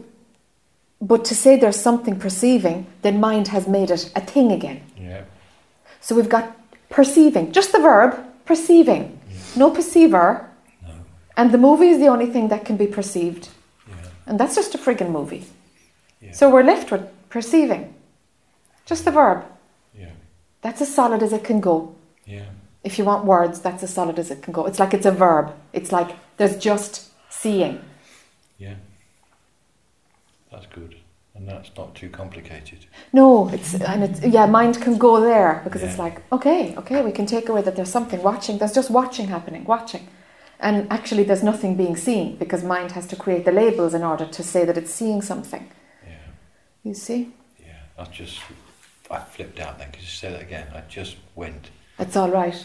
but 1.00 1.24
to 1.30 1.34
say 1.34 1.52
there's 1.56 1.80
something 1.88 2.16
perceiving, 2.26 2.86
then 3.04 3.18
mind 3.28 3.48
has 3.48 3.66
made 3.66 3.90
it 3.96 4.02
a 4.14 4.20
thing 4.32 4.52
again. 4.52 4.80
Yeah, 4.96 5.24
So 6.00 6.14
we've 6.14 6.28
got 6.36 6.46
perceiving, 6.98 7.50
just 7.58 7.72
the 7.72 7.80
verb, 7.80 8.10
perceiving. 8.44 9.18
No 9.56 9.70
perceiver. 9.78 10.28
no, 10.86 10.94
And 11.36 11.50
the 11.50 11.58
movie 11.58 11.88
is 11.94 11.98
the 11.98 12.10
only 12.14 12.26
thing 12.34 12.46
that 12.52 12.64
can 12.64 12.76
be 12.76 12.86
perceived. 12.86 13.44
yeah, 13.88 13.94
And 14.26 14.38
that's 14.38 14.54
just 14.54 14.74
a 14.76 14.78
friggin' 14.78 15.10
movie. 15.10 15.42
yeah. 16.20 16.32
So 16.38 16.48
we're 16.52 16.62
left 16.74 16.92
with 16.92 17.02
perceiving. 17.32 17.94
Just 18.84 19.04
the 19.04 19.10
verb. 19.10 19.44
yeah, 19.98 20.10
That's 20.60 20.80
as 20.82 20.94
solid 20.94 21.22
as 21.22 21.32
it 21.32 21.42
can 21.44 21.60
go. 21.60 21.94
yeah, 22.26 22.44
If 22.84 22.98
you 22.98 23.04
want 23.04 23.24
words, 23.24 23.60
that's 23.60 23.82
as 23.82 23.92
solid 23.94 24.18
as 24.18 24.30
it 24.30 24.42
can 24.42 24.52
go. 24.52 24.66
It's 24.66 24.78
like 24.78 24.92
it's 24.94 25.06
a 25.06 25.10
verb. 25.26 25.46
It's 25.72 25.90
like 25.92 26.10
there's 26.36 26.56
just 26.56 27.08
seeing. 27.30 27.80
yeah. 28.58 28.74
That's 30.50 30.66
good. 30.66 30.96
And 31.34 31.48
that's 31.48 31.70
not 31.78 31.94
too 31.94 32.10
complicated. 32.10 32.80
No, 33.12 33.48
it's 33.48 33.72
and 33.74 34.04
it's 34.04 34.20
yeah, 34.36 34.44
mind 34.44 34.74
can 34.82 34.98
go 34.98 35.18
there 35.20 35.62
because 35.64 35.82
it's 35.82 35.98
like 35.98 36.16
okay, 36.30 36.76
okay, 36.76 37.00
we 37.02 37.10
can 37.18 37.24
take 37.24 37.48
away 37.48 37.62
that 37.62 37.74
there's 37.74 37.90
something 37.98 38.22
watching. 38.22 38.58
There's 38.58 38.74
just 38.80 38.90
watching 38.90 39.28
happening, 39.28 39.64
watching, 39.64 40.04
and 40.60 40.86
actually 40.92 41.24
there's 41.24 41.42
nothing 41.42 41.74
being 41.74 41.96
seen 41.96 42.36
because 42.36 42.62
mind 42.62 42.92
has 42.92 43.06
to 43.06 43.16
create 43.16 43.44
the 43.46 43.52
labels 43.62 43.94
in 43.94 44.02
order 44.02 44.26
to 44.26 44.42
say 44.42 44.66
that 44.66 44.76
it's 44.76 44.92
seeing 44.92 45.22
something. 45.22 45.64
You 46.84 46.94
see, 46.94 47.30
yeah. 47.60 47.74
I 47.98 48.04
just, 48.04 48.40
I 49.10 49.18
flipped 49.20 49.60
out 49.60 49.78
then. 49.78 49.90
Could 49.92 50.02
you 50.02 50.08
say 50.08 50.30
that 50.32 50.42
again? 50.42 50.66
I 50.74 50.80
just 50.88 51.16
went. 51.36 51.70
it's 51.98 52.16
all 52.16 52.30
right. 52.30 52.58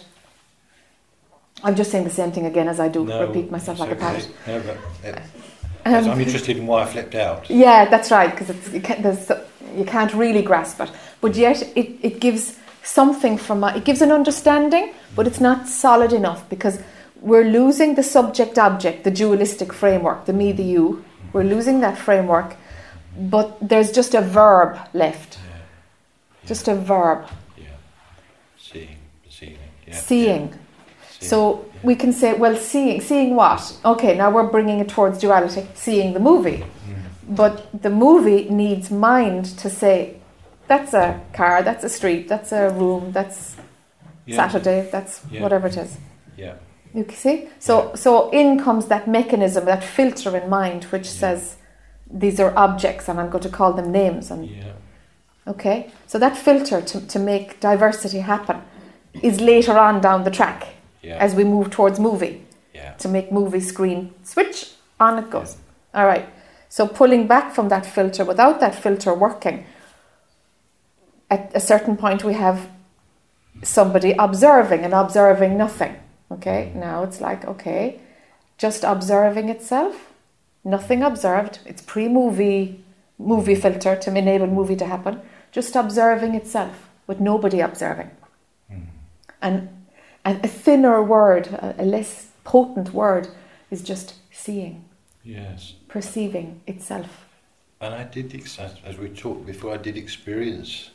I'm 1.63 1.75
just 1.75 1.91
saying 1.91 2.03
the 2.03 2.09
same 2.11 2.31
thing 2.31 2.45
again 2.45 2.67
as 2.67 2.79
I 2.79 2.87
do. 2.87 3.05
No, 3.05 3.25
repeat 3.27 3.49
myself 3.51 3.79
like 3.79 3.91
a 3.91 3.95
parrot. 3.95 4.29
No, 4.47 4.61
but 4.61 4.77
it, 5.03 5.21
Um, 5.85 6.09
I'm 6.09 6.19
interested 6.21 6.57
in 6.57 6.67
why 6.67 6.83
I 6.83 6.85
flipped 6.85 7.15
out. 7.15 7.49
Yeah, 7.49 7.85
that's 7.89 8.11
right, 8.11 8.29
because 8.35 8.73
you 8.73 8.81
can't—you 8.81 9.85
can't 9.85 10.13
really 10.13 10.41
grasp 10.41 10.81
it. 10.81 10.91
But 11.21 11.35
yet 11.35 11.61
it, 11.75 11.97
it 12.01 12.19
gives 12.19 12.57
something 12.83 13.37
from 13.37 13.63
it 13.63 13.85
gives 13.85 14.01
an 14.01 14.11
understanding, 14.11 14.93
but 15.15 15.27
it's 15.27 15.39
not 15.39 15.67
solid 15.67 16.13
enough 16.13 16.47
because 16.49 16.79
we're 17.21 17.45
losing 17.45 17.95
the 17.95 18.03
subject 18.03 18.57
object, 18.57 19.03
the 19.03 19.11
dualistic 19.11 19.73
framework, 19.73 20.25
the 20.25 20.33
me, 20.33 20.51
the 20.51 20.63
you. 20.63 21.03
We're 21.33 21.43
losing 21.43 21.79
that 21.81 21.97
framework, 21.97 22.55
but 23.17 23.57
there's 23.61 23.91
just 23.91 24.13
a 24.13 24.21
verb 24.21 24.77
left, 24.93 25.37
Yeah, 25.37 26.47
just 26.47 26.67
a 26.67 26.75
verb, 26.75 27.27
yeah. 27.57 27.65
Seeing, 28.57 28.97
perceiving. 29.25 29.57
Yeah, 29.87 29.93
seeing. 29.95 30.47
yeah, 30.49 30.55
seeing, 31.09 31.29
So 31.29 31.65
yeah. 31.73 31.79
we 31.83 31.95
can 31.95 32.13
say, 32.13 32.33
well, 32.33 32.55
seeing, 32.55 33.01
seeing 33.01 33.35
what? 33.35 33.75
Okay, 33.83 34.15
now 34.15 34.29
we're 34.31 34.47
bringing 34.51 34.79
it 34.79 34.89
towards 34.89 35.19
duality, 35.19 35.67
seeing 35.73 36.13
the 36.13 36.19
movie. 36.19 36.63
Mm. 36.63 37.35
But 37.35 37.81
the 37.81 37.89
movie 37.89 38.49
needs 38.49 38.91
mind 38.91 39.45
to 39.59 39.69
say, 39.69 40.17
that's 40.67 40.93
a 40.93 41.19
car, 41.33 41.63
that's 41.63 41.83
a 41.83 41.89
street, 41.89 42.27
that's 42.27 42.51
a 42.51 42.69
room, 42.69 43.11
that's 43.11 43.55
Yeah, 44.25 44.35
Saturday, 44.35 44.89
that's 44.91 45.21
Yeah. 45.31 45.41
whatever 45.43 45.67
it 45.67 45.77
is. 45.77 45.97
Yeah, 46.37 46.55
You 46.93 47.05
see? 47.11 47.47
So, 47.59 47.91
so 47.95 48.29
in 48.31 48.59
comes 48.59 48.85
that 48.87 49.07
mechanism, 49.07 49.65
that 49.65 49.83
filter 49.83 50.35
in 50.37 50.49
mind, 50.49 50.83
which 50.85 51.05
Yeah. 51.07 51.19
says 51.19 51.55
these 52.11 52.39
are 52.39 52.55
objects 52.57 53.07
and 53.09 53.19
I'm 53.19 53.29
going 53.29 53.43
to 53.43 53.49
call 53.49 53.73
them 53.73 53.91
names. 53.91 54.31
And 54.31 54.47
yeah, 54.47 54.73
okay, 55.47 55.91
so 56.05 56.17
that 56.19 56.37
filter 56.37 56.81
to, 56.81 57.07
to 57.07 57.19
make 57.19 57.59
diversity 57.59 58.19
happen 58.19 58.61
is 59.21 59.41
later 59.41 59.77
on 59.77 60.01
down 60.01 60.23
the 60.23 60.31
track 60.31 60.67
yeah, 61.01 61.17
as 61.17 61.35
we 61.35 61.43
move 61.43 61.71
towards 61.71 61.99
movie 61.99 62.45
yeah, 62.73 62.93
to 62.93 63.07
make 63.07 63.31
movie 63.31 63.59
screen 63.59 64.13
switch 64.23 64.71
on 64.99 65.23
it 65.23 65.29
goes. 65.29 65.57
All 65.93 66.05
right. 66.05 66.27
So 66.69 66.87
pulling 66.87 67.27
back 67.27 67.53
from 67.53 67.69
that 67.69 67.85
filter, 67.85 68.25
without 68.25 68.59
that 68.59 68.75
filter 68.75 69.13
working, 69.13 69.65
at 71.29 71.51
a 71.55 71.59
certain 71.59 71.97
point 71.97 72.23
we 72.23 72.33
have 72.33 72.69
somebody 73.63 74.13
observing 74.13 74.83
and 74.83 74.93
observing 74.93 75.57
nothing. 75.57 75.95
Okay. 76.31 76.69
Mm-hmm. 76.69 76.79
Now 76.79 77.03
it's 77.03 77.21
like 77.21 77.45
okay, 77.45 77.99
just 78.57 78.83
observing 78.83 79.49
itself, 79.49 80.13
nothing 80.67 81.01
observed. 81.03 81.59
It's 81.65 81.81
pre-movie 81.81 82.83
movie 83.17 83.55
filter 83.55 83.95
to 83.95 84.15
enable 84.15 84.47
movie 84.47 84.75
to 84.75 84.85
happen. 84.85 85.19
Just 85.51 85.75
observing 85.75 86.35
itself 86.35 86.89
with 87.07 87.19
nobody 87.19 87.59
observing 87.61 88.11
Mm. 88.71 88.85
and 89.41 89.69
and 90.25 90.43
a 90.45 90.47
thinner 90.47 91.01
word, 91.01 91.47
a, 91.47 91.75
a 91.83 91.85
less 91.85 92.27
potent 92.43 92.93
word 92.93 93.27
is 93.71 93.81
just 93.81 94.15
seeing, 94.31 94.83
Yes. 95.23 95.73
perceiving 95.87 96.59
itself. 96.67 97.25
And 97.79 97.93
I 97.93 98.03
did, 98.03 98.33
as 98.85 98.97
we 98.97 99.09
talked 99.09 99.45
before, 99.45 99.73
I 99.73 99.77
did 99.77 99.95
experience 99.97 100.91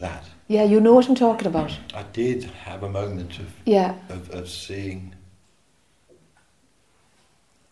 that. 0.00 0.24
Yeah, 0.48 0.64
you 0.64 0.80
know 0.80 0.94
what 0.94 1.08
I'm 1.08 1.14
talking 1.14 1.46
about. 1.46 1.70
I 1.94 2.02
did 2.12 2.44
have 2.64 2.82
a 2.82 2.88
moment 2.88 3.38
of, 3.38 3.46
Yeah, 3.66 3.94
of, 4.08 4.30
of 4.30 4.48
seeing. 4.48 5.14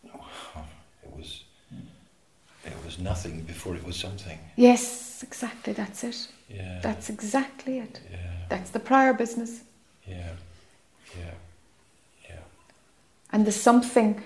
It 0.05 1.11
was, 1.16 1.44
it 2.64 2.72
was 2.91 2.99
nothing 2.99 3.43
before 3.43 3.76
it 3.76 3.84
was 3.84 3.97
something. 3.97 4.38
yes, 4.57 5.22
exactly. 5.22 5.72
That's 5.72 6.03
it. 6.03 6.28
Yeah. 6.49 6.80
That's 6.82 7.09
exactly 7.09 7.78
it. 7.78 8.01
yeah. 8.11 8.18
That's 8.49 8.70
the 8.70 8.80
prior 8.80 9.12
business. 9.14 9.62
Yeah. 10.09 10.32
Yeah. 11.16 11.34
Yeah. 12.28 12.43
And 13.32 13.47
the 13.47 13.53
something, 13.53 14.20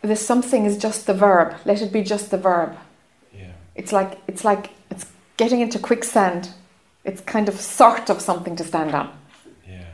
the 0.00 0.16
something 0.16 0.64
is 0.64 0.78
just 0.78 1.06
the 1.06 1.12
verb. 1.12 1.54
Let 1.66 1.82
it 1.82 1.92
be 1.92 2.02
just 2.02 2.30
the 2.30 2.38
verb. 2.38 2.70
Yeah. 3.34 3.52
It's 3.74 3.92
like 3.92 4.12
it's 4.26 4.44
like 4.44 4.70
it's 4.90 5.06
getting 5.36 5.60
into 5.60 5.78
quicksand. 5.78 6.50
It's 7.04 7.20
kind 7.20 7.48
of 7.48 7.60
sort 7.60 8.08
of 8.10 8.20
something 8.22 8.56
to 8.56 8.64
stand 8.64 8.94
on. 8.94 9.08
Yeah. 9.68 9.84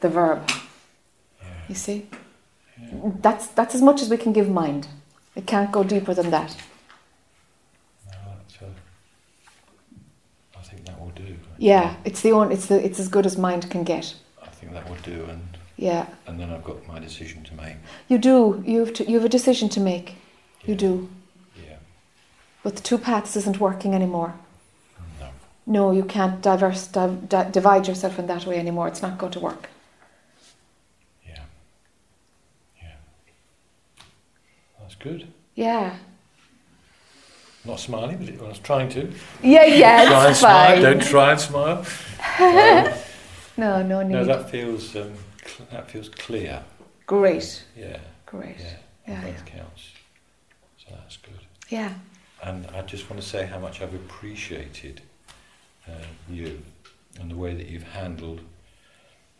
The 0.00 0.08
verb. 0.08 0.48
Yeah. 0.48 1.48
You 1.68 1.74
see, 1.74 2.06
yeah. 2.80 3.10
that's 3.20 3.48
that's 3.48 3.74
as 3.74 3.82
much 3.82 4.00
as 4.00 4.08
we 4.08 4.16
can 4.16 4.32
give 4.32 4.48
mind. 4.48 4.88
It 5.36 5.46
can't 5.46 5.70
go 5.70 5.84
deeper 5.84 6.14
than 6.14 6.30
that. 6.30 6.56
No, 8.06 8.18
that's, 8.38 8.62
uh, 8.62 8.66
I 10.58 10.62
think 10.62 10.84
that 10.86 11.00
will 11.00 11.10
do. 11.10 11.36
Yeah, 11.58 11.96
it's 12.04 12.20
the 12.22 12.32
only. 12.32 12.54
It's 12.54 12.66
the. 12.66 12.84
It's 12.84 13.00
as 13.00 13.08
good 13.08 13.26
as 13.26 13.36
mind 13.36 13.70
can 13.70 13.84
get. 13.84 14.14
I 14.42 14.46
think 14.46 14.72
that 14.72 14.88
would 14.88 15.02
do, 15.02 15.24
and 15.24 15.42
Yeah, 15.76 16.06
and 16.26 16.38
then 16.40 16.50
I've 16.50 16.64
got 16.64 16.86
my 16.86 16.98
decision 17.00 17.42
to 17.44 17.54
make. 17.54 17.76
you 18.08 18.18
do. 18.18 18.62
You 18.66 18.80
have 18.84 18.92
to, 18.94 19.04
you 19.08 19.16
have 19.16 19.24
a 19.24 19.28
decision 19.28 19.68
to 19.70 19.80
make. 19.80 20.16
You 20.64 20.74
do. 20.76 21.08
Yeah. 21.56 21.76
But 22.62 22.76
the 22.76 22.82
two 22.82 22.98
paths 22.98 23.36
isn't 23.36 23.58
working 23.60 23.94
anymore. 23.94 24.34
No. 25.20 25.28
No, 25.66 25.90
you 25.92 26.04
can't 26.04 26.40
diverse, 26.42 26.86
div, 26.86 27.28
di- 27.28 27.50
divide 27.50 27.86
yourself 27.88 28.18
in 28.18 28.26
that 28.28 28.46
way 28.46 28.58
anymore. 28.58 28.88
It's 28.88 29.02
not 29.02 29.18
going 29.18 29.32
to 29.32 29.40
work. 29.40 29.68
Yeah. 31.26 31.42
Yeah. 32.82 32.96
That's 34.80 34.94
good. 34.96 35.28
Yeah. 35.54 35.96
Not 37.68 37.78
smiling, 37.80 38.16
but 38.38 38.46
I 38.46 38.48
was 38.48 38.58
trying 38.60 38.88
to. 38.90 39.12
Yeah, 39.42 39.66
yeah, 39.66 40.06
try 40.06 40.26
and 40.28 40.36
smile. 40.36 40.80
Don't 40.82 41.02
try 41.02 41.32
and 41.32 41.40
smile. 41.40 41.84
Um, 42.40 42.94
No, 43.58 43.82
no 43.82 44.02
need. 44.04 44.12
no, 44.12 44.24
that 44.24 44.50
feels 44.50 44.94
um, 44.94 45.12
cl- 45.44 45.68
that 45.72 45.90
feels 45.90 46.08
clear. 46.08 46.62
Great, 47.06 47.64
Yeah. 47.76 47.98
great. 48.24 48.56
Yeah. 48.60 48.76
Yeah. 49.08 49.20
both 49.24 49.44
counts. 49.46 49.90
So 50.78 50.94
that's 50.94 51.16
good. 51.16 51.40
Yeah. 51.68 51.92
And 52.44 52.68
I 52.68 52.82
just 52.82 53.10
want 53.10 53.20
to 53.20 53.28
say 53.28 53.46
how 53.46 53.58
much 53.58 53.82
I've 53.82 53.94
appreciated 53.94 55.02
uh, 55.88 55.90
you 56.30 56.62
and 57.20 57.28
the 57.32 57.36
way 57.36 57.52
that 57.54 57.66
you've 57.66 57.82
handled 57.82 58.40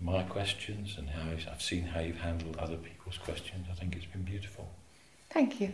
my 0.01 0.24
questions 0.24 0.97
and 0.99 1.09
how 1.11 1.31
I've 1.53 1.62
seen 1.62 1.85
how 1.85 2.01
you've 2.01 2.20
handled 2.20 2.57
other 2.57 2.76
people's 2.76 3.18
questions. 3.18 3.66
I 3.70 3.74
think 3.74 3.95
it's 3.95 4.05
been 4.07 4.22
beautiful. 4.22 4.68
Thank 5.31 5.61
you. 5.61 5.72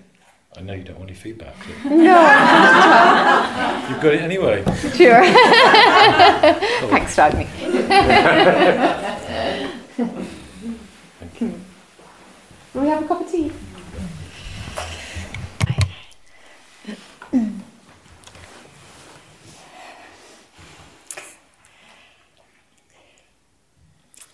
I 0.56 0.60
know 0.60 0.72
you 0.72 0.84
don't 0.84 0.98
want 0.98 1.10
any 1.10 1.18
feedback, 1.18 1.54
but 1.58 1.90
No, 1.90 1.96
you've 3.90 4.00
got 4.00 4.14
it 4.14 4.20
anyway. 4.22 4.62
sure. 4.94 5.22
Cool. 6.80 6.88
Thanks, 6.90 7.18
Rodney. 7.18 7.44
Thank 11.18 11.40
you. 11.40 11.60
Will 12.72 12.82
we 12.82 12.88
have 12.88 13.04
a 13.04 13.08
cup 13.08 13.20
of 13.22 13.30
tea? 13.30 13.50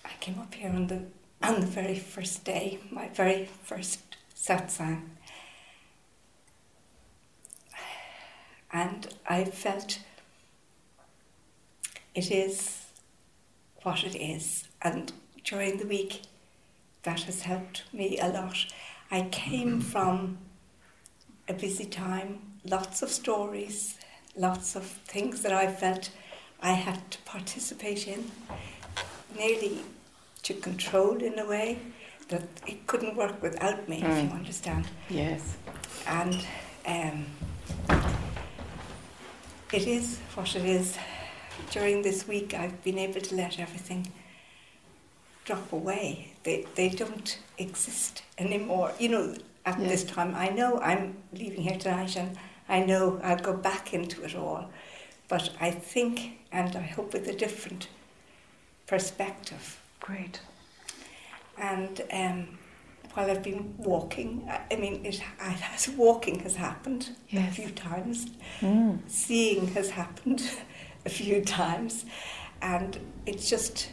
I 0.04 0.10
came 0.20 0.38
up 0.38 0.54
here 0.54 0.70
on 0.70 0.86
the 0.86 1.02
on 1.42 1.60
the 1.60 1.66
very 1.66 1.98
first 1.98 2.44
day, 2.44 2.78
my 2.90 3.08
very 3.08 3.48
first 3.64 4.00
satsang, 4.34 5.02
and 8.72 9.08
I 9.28 9.44
felt 9.44 9.98
it 12.14 12.30
is 12.30 12.86
what 13.82 14.04
it 14.04 14.14
is, 14.16 14.68
and 14.82 15.12
during 15.44 15.78
the 15.78 15.86
week, 15.86 16.22
that 17.02 17.20
has 17.22 17.42
helped 17.42 17.84
me 17.92 18.18
a 18.18 18.28
lot. 18.28 18.66
I 19.10 19.22
came 19.30 19.80
from 19.80 20.38
a 21.48 21.54
busy 21.54 21.86
time, 21.86 22.40
lots 22.64 23.02
of 23.02 23.08
stories, 23.08 23.98
lots 24.36 24.76
of 24.76 24.84
things 24.84 25.42
that 25.42 25.52
I 25.52 25.66
felt 25.72 26.10
I 26.60 26.72
had 26.72 27.10
to 27.12 27.18
participate 27.22 28.06
in, 28.06 28.30
nearly 29.36 29.80
to 30.42 30.54
control 30.54 31.16
in 31.22 31.38
a 31.38 31.46
way 31.46 31.78
that 32.28 32.42
it 32.66 32.86
couldn't 32.86 33.16
work 33.16 33.42
without 33.42 33.88
me, 33.88 33.96
if 33.96 34.02
you 34.02 34.28
Mm. 34.30 34.34
understand. 34.34 34.88
Yes. 35.08 35.56
And 36.06 36.46
um, 36.86 37.26
it 39.72 39.86
is 39.86 40.18
what 40.34 40.54
it 40.56 40.64
is. 40.64 40.96
During 41.70 42.02
this 42.02 42.26
week, 42.26 42.54
I've 42.54 42.82
been 42.82 42.98
able 42.98 43.20
to 43.20 43.34
let 43.34 43.58
everything 43.58 44.08
drop 45.44 45.72
away. 45.72 46.32
They, 46.42 46.66
they 46.74 46.88
don't 46.88 47.38
exist 47.58 48.22
anymore. 48.38 48.92
You 48.98 49.08
know, 49.10 49.34
at 49.66 49.78
Yeah. 49.78 49.88
this 49.88 50.04
time, 50.04 50.34
I 50.34 50.48
know 50.48 50.80
I'm 50.80 51.16
leaving 51.32 51.62
here 51.62 51.78
tonight 51.78 52.16
and 52.16 52.36
I 52.68 52.80
know 52.80 53.20
I'll 53.22 53.36
go 53.38 53.52
back 53.54 53.92
into 53.92 54.22
it 54.24 54.34
all. 54.34 54.70
But 55.28 55.50
I 55.60 55.70
think, 55.70 56.38
and 56.50 56.74
I 56.76 56.82
hope 56.82 57.12
with 57.12 57.28
a 57.28 57.32
different 57.36 57.88
perspective. 58.86 59.80
Great. 60.00 60.40
And 61.58 62.00
um, 62.12 62.58
while 63.14 63.30
I've 63.30 63.42
been 63.42 63.74
walking, 63.78 64.48
I, 64.70 64.76
mean, 64.76 65.04
it, 65.04 65.18
has, 65.38 65.88
walking 65.96 66.40
has 66.40 66.56
happened 66.56 67.11
Yes. 67.28 67.50
a 67.50 67.54
few 67.62 67.70
times. 67.70 68.26
Mm. 68.61 69.00
Seeing 69.08 69.68
has 69.68 69.90
happened 69.90 70.42
a 71.06 71.08
few 71.08 71.42
times, 71.44 72.04
and 72.62 72.98
it's 73.26 73.48
just 73.50 73.90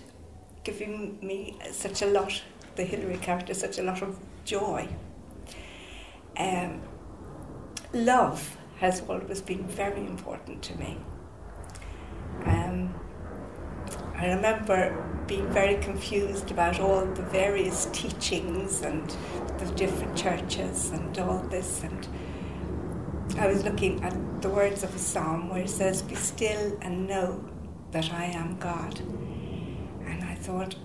giving 0.64 1.18
me 1.22 1.58
such 1.72 2.02
a 2.02 2.08
lot. 2.08 2.42
The 2.76 2.84
Hillary 2.84 3.18
character, 3.18 3.54
such 3.56 3.80
a 3.80 3.84
lot 3.84 4.02
of 4.04 4.20
joy. 4.46 4.88
Um, 6.38 6.82
love 7.94 8.56
has 8.80 9.02
always 9.10 9.42
been 9.42 9.66
very 9.68 10.02
important 10.02 10.62
to 10.62 10.78
me. 10.78 10.98
Um, 12.46 12.94
I 14.18 14.28
remember 14.34 15.24
being 15.28 15.48
very 15.50 15.76
confused 15.76 16.50
about 16.50 16.80
all 16.80 17.06
the 17.06 17.22
various 17.22 17.88
teachings 17.94 18.82
and 18.82 19.16
the 19.60 19.66
different 19.76 20.18
churches 20.18 20.90
and 20.90 21.18
all 21.20 21.40
this. 21.50 21.84
And 21.84 22.08
I 23.38 23.48
was 23.48 23.64
looking 23.64 24.04
at 24.04 24.42
the 24.42 24.50
words 24.50 24.84
of 24.84 24.96
a 24.96 25.00
psalm 25.00 25.50
where 25.50 25.62
it 25.62 25.70
says, 25.70 26.02
Be 26.02 26.16
still 26.16 26.78
and 26.82 27.08
know 27.08 27.44
that 27.92 28.12
I 28.12 28.26
am 28.26 28.58
God. 28.58 29.00
And 29.00 30.24
I 30.24 30.36
thought, 30.36 30.76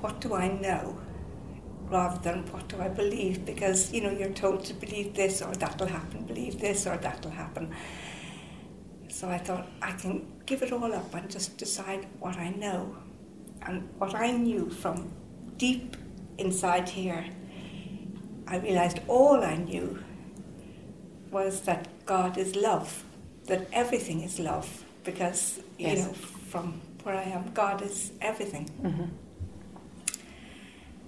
what 0.00 0.20
do 0.20 0.34
I 0.34 0.48
know? 0.48 0.98
Rather 1.88 2.18
than 2.18 2.46
what 2.52 2.68
do 2.68 2.80
I 2.80 2.88
believe? 2.88 3.44
Because, 3.44 3.92
you 3.92 4.00
know, 4.02 4.10
you're 4.10 4.30
told 4.30 4.64
to 4.66 4.74
believe 4.74 5.14
this 5.14 5.42
or 5.42 5.52
that'll 5.54 5.86
happen, 5.86 6.24
believe 6.24 6.60
this 6.60 6.86
or 6.86 6.96
that'll 6.96 7.30
happen. 7.30 7.74
So 9.16 9.30
I 9.30 9.38
thought 9.38 9.66
I 9.80 9.92
can 9.92 10.26
give 10.44 10.60
it 10.62 10.72
all 10.72 10.92
up 10.92 11.14
and 11.14 11.30
just 11.30 11.56
decide 11.56 12.06
what 12.20 12.36
I 12.36 12.50
know. 12.50 12.94
And 13.62 13.88
what 13.96 14.14
I 14.14 14.30
knew 14.32 14.68
from 14.68 15.10
deep 15.56 15.96
inside 16.36 16.86
here, 16.86 17.24
I 18.46 18.58
realized 18.58 19.00
all 19.08 19.42
I 19.42 19.56
knew 19.56 19.98
was 21.30 21.62
that 21.62 21.88
God 22.04 22.36
is 22.36 22.56
love, 22.56 23.04
that 23.46 23.66
everything 23.72 24.20
is 24.20 24.38
love, 24.38 24.84
because, 25.02 25.60
you 25.78 25.86
Yes. 25.88 25.98
know, 26.06 26.12
from 26.52 26.82
where 27.02 27.16
I 27.16 27.22
am, 27.22 27.52
God 27.54 27.80
is 27.80 28.12
everything. 28.20 28.68
Mhm. 28.82 29.08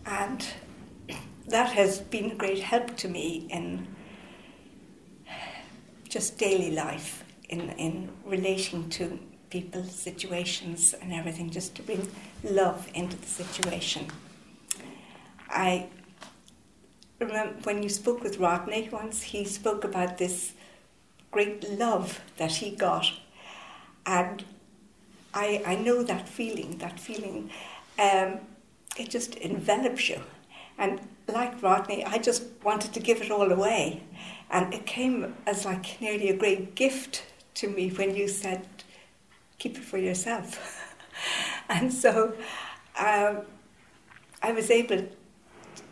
And 0.06 0.46
that 1.48 1.72
has 1.72 2.00
been 2.00 2.30
a 2.30 2.34
great 2.34 2.60
help 2.60 2.96
to 2.96 3.08
me 3.08 3.46
in 3.50 3.86
just 6.08 6.38
daily 6.38 6.70
life, 6.70 7.22
in, 7.48 7.70
in 7.70 8.10
relating 8.24 8.88
to 8.90 9.18
people's 9.50 9.94
situations 9.94 10.94
and 11.00 11.12
everything, 11.12 11.50
just 11.50 11.74
to 11.76 11.82
bring 11.82 12.08
love 12.44 12.88
into 12.94 13.16
the 13.16 13.26
situation. 13.26 14.06
I 15.48 15.88
remember 17.18 17.54
when 17.62 17.82
you 17.82 17.88
spoke 17.88 18.22
with 18.22 18.38
Rodney 18.38 18.88
once, 18.92 19.22
he 19.22 19.44
spoke 19.44 19.84
about 19.84 20.18
this 20.18 20.52
great 21.30 21.68
love 21.78 22.20
that 22.36 22.52
he 22.52 22.70
got. 22.70 23.12
And 24.06 24.44
I, 25.34 25.62
I 25.66 25.74
know 25.76 26.02
that 26.02 26.28
feeling, 26.28 26.78
that 26.78 26.98
feeling, 27.00 27.50
um, 27.98 28.40
it 28.96 29.10
just 29.10 29.34
envelops 29.36 30.08
you. 30.08 30.20
And 30.78 31.00
like 31.26 31.62
Rodney, 31.62 32.04
I 32.04 32.18
just 32.18 32.44
wanted 32.62 32.92
to 32.94 33.00
give 33.00 33.20
it 33.20 33.30
all 33.30 33.50
away. 33.50 34.02
And 34.50 34.72
it 34.72 34.86
came 34.86 35.34
as 35.46 35.64
like 35.64 36.00
nearly 36.00 36.28
a 36.28 36.36
great 36.36 36.74
gift 36.74 37.22
to 37.58 37.68
me 37.68 37.90
when 37.90 38.14
you 38.14 38.28
said, 38.28 38.66
keep 39.58 39.76
it 39.76 39.84
for 39.84 39.98
yourself. 39.98 40.96
and 41.68 41.92
so 41.92 42.34
um, 42.98 43.42
I 44.42 44.52
was 44.52 44.70
able 44.70 45.08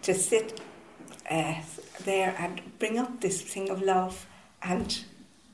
to 0.03 0.15
sit 0.15 0.61
uh, 1.29 1.55
there 2.05 2.35
and 2.39 2.61
bring 2.79 2.99
up 2.99 3.21
this 3.21 3.43
thing 3.43 3.69
of 3.69 3.83
love 3.83 4.27
and 4.63 5.05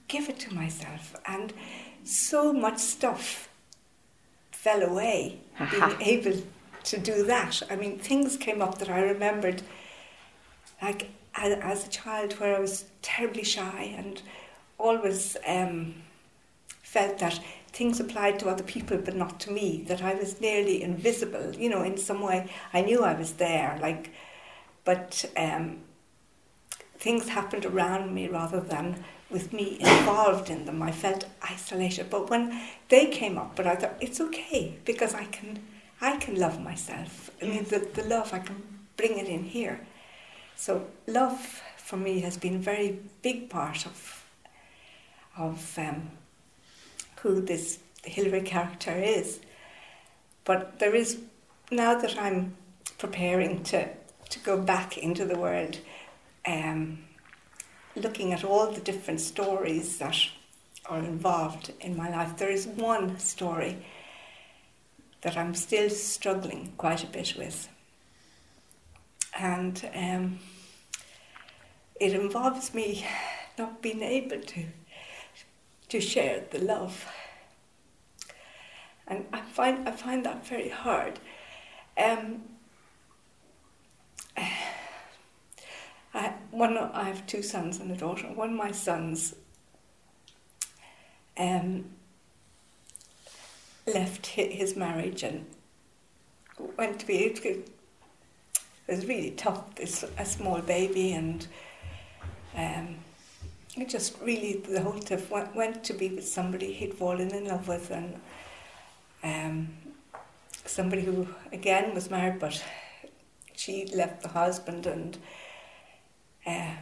give 0.08 0.28
it 0.28 0.38
to 0.40 0.54
myself. 0.54 1.16
And 1.26 1.54
so 2.04 2.52
much 2.52 2.78
stuff 2.78 3.48
fell 4.50 4.82
away 4.82 5.40
being 5.70 6.00
able 6.00 6.42
to 6.84 6.98
do 6.98 7.24
that. 7.24 7.62
I 7.70 7.76
mean, 7.76 7.98
things 7.98 8.36
came 8.36 8.60
up 8.60 8.78
that 8.78 8.90
I 8.90 9.00
remembered, 9.00 9.62
like 10.82 11.10
as, 11.34 11.58
as 11.60 11.86
a 11.86 11.90
child, 11.90 12.34
where 12.34 12.56
I 12.56 12.60
was 12.60 12.84
terribly 13.00 13.44
shy 13.44 13.94
and 13.96 14.20
always 14.82 15.36
um, 15.46 15.94
felt 16.82 17.18
that 17.18 17.40
things 17.68 18.00
applied 18.00 18.38
to 18.38 18.48
other 18.48 18.64
people 18.64 18.98
but 18.98 19.16
not 19.16 19.40
to 19.40 19.50
me, 19.50 19.84
that 19.88 20.02
I 20.02 20.14
was 20.14 20.40
nearly 20.40 20.82
invisible, 20.82 21.54
you 21.54 21.70
know, 21.70 21.82
in 21.82 21.96
some 21.96 22.20
way. 22.20 22.50
I 22.74 22.82
knew 22.82 23.02
I 23.02 23.14
was 23.14 23.32
there, 23.34 23.78
like, 23.80 24.10
but 24.84 25.24
um, 25.36 25.78
things 26.98 27.28
happened 27.28 27.64
around 27.64 28.14
me 28.14 28.28
rather 28.28 28.60
than 28.60 29.02
with 29.30 29.52
me 29.52 29.78
involved 29.80 30.50
in 30.50 30.66
them. 30.66 30.82
I 30.82 30.92
felt 30.92 31.24
isolated. 31.40 32.10
But 32.10 32.28
when 32.28 32.60
they 32.90 33.06
came 33.06 33.38
up, 33.38 33.56
but 33.56 33.66
I 33.66 33.76
thought 33.76 33.96
it's 34.00 34.20
okay 34.20 34.78
because 34.84 35.14
I 35.14 35.24
can, 35.24 35.60
I 36.00 36.18
can 36.18 36.38
love 36.38 36.60
myself. 36.60 37.30
I 37.40 37.46
mean, 37.46 37.64
the, 37.64 37.78
the 37.78 38.04
love 38.04 38.34
I 38.34 38.40
can 38.40 38.62
bring 38.98 39.18
it 39.18 39.26
in 39.26 39.44
here. 39.44 39.80
So 40.56 40.86
love 41.06 41.62
for 41.78 41.96
me 41.96 42.20
has 42.20 42.36
been 42.36 42.56
a 42.56 42.58
very 42.58 42.98
big 43.22 43.48
part 43.48 43.86
of 43.86 44.21
of 45.36 45.78
um, 45.78 46.10
who 47.20 47.40
this 47.40 47.78
Hilary 48.04 48.42
character 48.42 48.92
is. 48.92 49.40
But 50.44 50.78
there 50.78 50.94
is 50.94 51.18
now 51.70 51.94
that 51.94 52.18
I'm 52.18 52.56
preparing 52.98 53.62
to 53.64 53.88
to 54.32 54.38
go 54.38 54.56
back 54.56 54.96
into 54.96 55.24
the 55.24 55.38
world. 55.38 55.78
Um, 56.46 57.04
looking 57.94 58.32
at 58.32 58.44
all 58.44 58.72
the 58.72 58.80
different 58.80 59.20
stories 59.20 59.98
that 59.98 60.16
are 60.86 60.98
involved 60.98 61.72
in 61.80 61.96
my 61.96 62.10
life, 62.10 62.36
there 62.38 62.50
is 62.50 62.66
one 62.66 63.18
story 63.18 63.84
that 65.20 65.36
I'm 65.36 65.54
still 65.54 65.90
struggling 65.90 66.72
quite 66.78 67.04
a 67.04 67.06
bit 67.06 67.34
with. 67.36 67.68
And 69.38 69.88
um, 69.94 70.38
it 72.00 72.12
involves 72.14 72.74
me 72.74 73.06
not 73.58 73.82
being 73.82 74.02
able 74.02 74.40
to, 74.40 74.64
to 75.92 76.00
share 76.00 76.42
the 76.50 76.58
love. 76.58 77.06
And 79.06 79.26
I 79.30 79.42
find, 79.42 79.86
I 79.86 79.92
find 79.92 80.24
that 80.24 80.46
very 80.46 80.70
hard. 80.70 81.20
Um, 82.02 82.44
I, 86.14 86.32
one, 86.50 86.78
I 86.78 87.04
have 87.04 87.26
two 87.26 87.42
sons 87.42 87.78
and 87.78 87.90
a 87.90 87.96
daughter. 87.96 88.26
One 88.28 88.52
of 88.52 88.56
my 88.56 88.70
sons 88.70 89.34
um, 91.36 91.84
left 93.86 94.24
his 94.26 94.74
marriage 94.74 95.22
and 95.22 95.44
went 96.78 97.00
to 97.00 97.06
be. 97.06 97.16
It 97.16 97.68
was 98.88 99.04
really 99.04 99.32
tough. 99.32 99.74
This 99.74 100.06
a 100.18 100.24
small 100.24 100.62
baby, 100.62 101.12
and 101.12 101.46
um, 102.56 102.96
it 103.76 103.88
just 103.88 104.20
really 104.20 104.62
the 104.68 104.80
whole 104.80 105.00
stuff 105.00 105.30
went, 105.30 105.54
went 105.54 105.84
to 105.84 105.94
be 105.94 106.10
with 106.10 106.26
somebody 106.26 106.72
he'd 106.72 106.94
fallen 106.94 107.34
in 107.34 107.46
love 107.46 107.68
with, 107.68 107.90
and 107.90 108.20
um, 109.22 109.68
somebody 110.66 111.02
who 111.02 111.26
again 111.52 111.94
was 111.94 112.10
married, 112.10 112.38
but 112.38 112.62
she 113.54 113.86
left 113.94 114.22
the 114.22 114.28
husband 114.28 114.86
and 114.86 115.18
uh, 116.46 116.74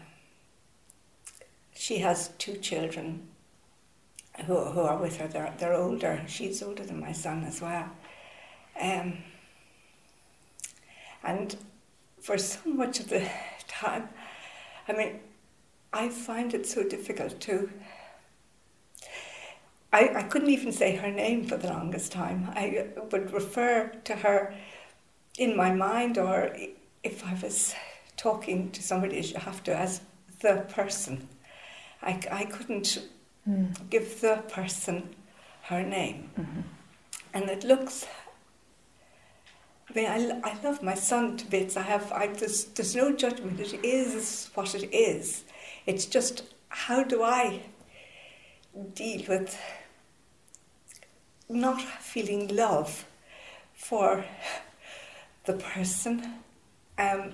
she 1.74 1.98
has 1.98 2.28
two 2.38 2.56
children 2.56 3.28
who, 4.46 4.56
who 4.64 4.80
are 4.80 4.96
with 4.96 5.18
her. 5.18 5.28
They're, 5.28 5.52
they're 5.58 5.74
older. 5.74 6.22
She's 6.26 6.62
older 6.62 6.84
than 6.84 7.00
my 7.00 7.12
son 7.12 7.44
as 7.44 7.60
well. 7.60 7.90
Um, 8.80 9.18
and 11.22 11.56
for 12.20 12.38
so 12.38 12.58
much 12.64 13.00
of 13.00 13.08
the 13.08 13.28
time, 13.68 14.08
I 14.88 14.92
mean, 14.92 15.20
I 15.92 16.08
find 16.08 16.54
it 16.54 16.66
so 16.66 16.82
difficult 16.82 17.40
to. 17.40 17.70
I, 19.92 20.10
I 20.14 20.22
couldn't 20.22 20.50
even 20.50 20.72
say 20.72 20.94
her 20.96 21.10
name 21.10 21.44
for 21.44 21.56
the 21.56 21.68
longest 21.68 22.12
time. 22.12 22.48
I 22.54 22.86
would 23.10 23.32
refer 23.32 23.88
to 24.04 24.14
her 24.16 24.54
in 25.36 25.56
my 25.56 25.72
mind, 25.72 26.16
or 26.16 26.54
if 27.02 27.26
I 27.26 27.34
was 27.42 27.74
talking 28.16 28.70
to 28.70 28.82
somebody 28.82 29.18
as 29.18 29.32
you 29.32 29.38
have 29.38 29.64
to 29.64 29.76
as 29.76 30.00
the 30.40 30.64
person. 30.68 31.28
I, 32.02 32.20
I 32.30 32.44
couldn't 32.44 33.02
mm. 33.48 33.90
give 33.90 34.20
the 34.20 34.42
person 34.48 35.14
her 35.62 35.82
name. 35.82 36.30
Mm-hmm. 36.38 36.60
And 37.34 37.50
it 37.50 37.64
looks, 37.64 38.06
I 39.88 39.92
mean, 39.94 40.06
I, 40.06 40.50
I 40.50 40.58
love 40.62 40.82
my 40.82 40.94
son 40.94 41.36
to 41.38 41.46
bits. 41.46 41.76
I 41.76 41.82
have, 41.82 42.10
I, 42.12 42.28
there's, 42.28 42.64
there's 42.64 42.94
no 42.94 43.12
judgment. 43.12 43.60
It 43.60 43.84
is 43.84 44.50
what 44.54 44.74
it 44.74 44.92
is. 44.92 45.44
It's 45.86 46.06
just, 46.06 46.44
how 46.68 47.02
do 47.02 47.22
I 47.22 47.62
deal 48.94 49.22
with 49.28 49.58
not 51.48 51.80
feeling 51.80 52.48
love 52.48 53.06
for 53.74 54.24
the 55.46 55.54
person? 55.54 56.34
Um, 56.98 57.32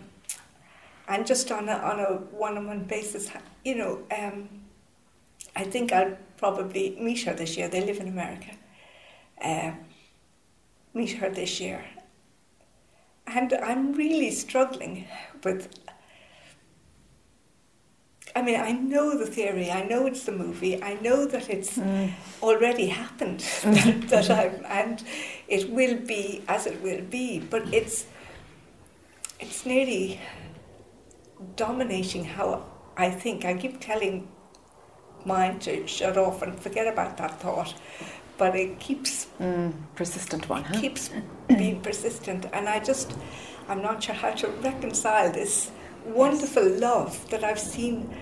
and 1.08 1.26
just 1.26 1.50
on 1.50 1.68
a, 1.68 1.74
on 1.74 2.00
a 2.00 2.14
one-on-one 2.36 2.84
basis, 2.84 3.30
you 3.64 3.74
know, 3.74 4.02
um, 4.16 4.48
I 5.54 5.64
think 5.64 5.92
I'll 5.92 6.16
probably 6.36 6.96
meet 7.00 7.22
her 7.24 7.34
this 7.34 7.56
year. 7.56 7.68
They 7.68 7.84
live 7.84 7.98
in 7.98 8.08
America. 8.08 8.52
Uh, 9.42 9.72
meet 10.94 11.12
her 11.12 11.30
this 11.30 11.60
year. 11.60 11.84
And 13.26 13.52
I'm 13.52 13.92
really 13.92 14.30
struggling 14.30 15.06
with. 15.42 15.68
I 18.36 18.42
mean, 18.42 18.60
I 18.60 18.72
know 18.72 19.16
the 19.16 19.24
theory, 19.24 19.70
I 19.70 19.82
know 19.84 20.04
it's 20.04 20.24
the 20.24 20.32
movie, 20.32 20.82
I 20.82 21.00
know 21.00 21.24
that 21.24 21.48
it's 21.48 21.78
mm. 21.78 22.12
already 22.42 22.86
happened, 22.88 23.40
that, 23.64 24.08
that 24.08 24.30
I'm, 24.30 24.62
and 24.66 25.02
it 25.48 25.70
will 25.70 25.96
be 25.96 26.42
as 26.46 26.66
it 26.66 26.82
will 26.82 27.00
be, 27.00 27.40
but 27.40 27.72
it's, 27.72 28.04
it's 29.40 29.64
nearly 29.64 30.20
dominating 31.56 32.26
how 32.26 32.66
I 32.98 33.08
think. 33.08 33.46
I 33.46 33.54
keep 33.54 33.80
telling 33.80 34.28
mine 35.24 35.58
to 35.60 35.86
shut 35.86 36.18
off 36.18 36.42
and 36.42 36.60
forget 36.60 36.86
about 36.86 37.16
that 37.16 37.40
thought, 37.40 37.74
but 38.36 38.54
it 38.54 38.78
keeps 38.78 39.28
mm, 39.40 39.72
persistent 39.94 40.46
one. 40.46 40.62
Huh? 40.62 40.78
Keeps 40.78 41.08
being 41.48 41.80
persistent, 41.80 42.44
and 42.52 42.68
I 42.68 42.80
just 42.80 43.14
I'm 43.66 43.80
not 43.80 44.02
sure 44.02 44.14
how 44.14 44.32
to 44.32 44.48
reconcile 44.48 45.32
this 45.32 45.70
wonderful 46.14 46.68
love 46.68 47.28
that 47.30 47.44
I've 47.44 47.58
seen, 47.58 48.14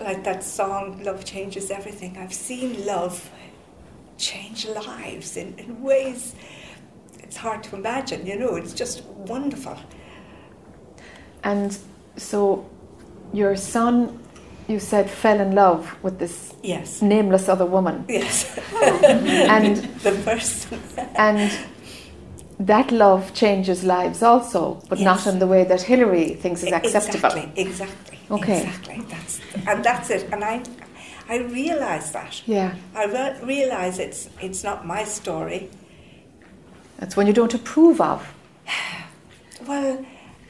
like 0.00 0.24
that 0.24 0.42
song 0.44 1.02
"Love 1.02 1.24
Changes 1.24 1.70
Everything." 1.70 2.16
I've 2.18 2.34
seen 2.34 2.86
love 2.86 3.30
change 4.18 4.66
lives 4.66 5.36
in, 5.36 5.58
in 5.58 5.82
ways 5.82 6.34
it's 7.32 7.38
hard 7.38 7.62
to 7.64 7.76
imagine. 7.76 8.26
You 8.26 8.38
know, 8.38 8.56
it's 8.56 8.74
just 8.74 9.02
wonderful. 9.04 9.78
And 11.42 11.76
so 12.16 12.68
your 13.32 13.56
son, 13.56 14.22
you 14.68 14.78
said, 14.78 15.08
fell 15.08 15.40
in 15.40 15.54
love 15.54 15.96
with 16.02 16.18
this 16.18 16.54
yes. 16.62 17.00
nameless 17.00 17.48
other 17.48 17.64
woman. 17.64 18.04
Yes. 18.06 18.58
and 18.82 19.76
the 20.02 20.12
person. 20.26 20.78
and 21.16 21.50
that 22.60 22.92
love 22.92 23.34
changes 23.34 23.84
lives 23.84 24.22
also, 24.22 24.82
but 24.88 24.98
yes. 24.98 25.04
not 25.04 25.32
in 25.32 25.38
the 25.38 25.46
way 25.46 25.64
that 25.64 25.82
Hillary 25.82 26.34
thinks 26.34 26.62
is 26.62 26.72
acceptable. 26.72 27.28
Exactly, 27.28 27.62
exactly. 27.62 28.18
Okay. 28.30 28.62
Exactly. 28.62 29.00
That's 29.08 29.40
and 29.66 29.84
that's 29.84 30.10
it. 30.10 30.28
And 30.32 30.44
I 30.44 30.62
I 31.28 31.38
realise 31.38 32.10
that. 32.10 32.42
Yeah. 32.46 32.74
I 32.94 33.04
re- 33.04 33.38
realise 33.42 33.98
it's 33.98 34.28
it's 34.40 34.62
not 34.62 34.86
my 34.86 35.04
story. 35.04 35.70
That's 36.98 37.16
when 37.16 37.26
you 37.26 37.32
don't 37.32 37.54
approve 37.54 38.00
of. 38.00 38.34
Well, 39.66 40.04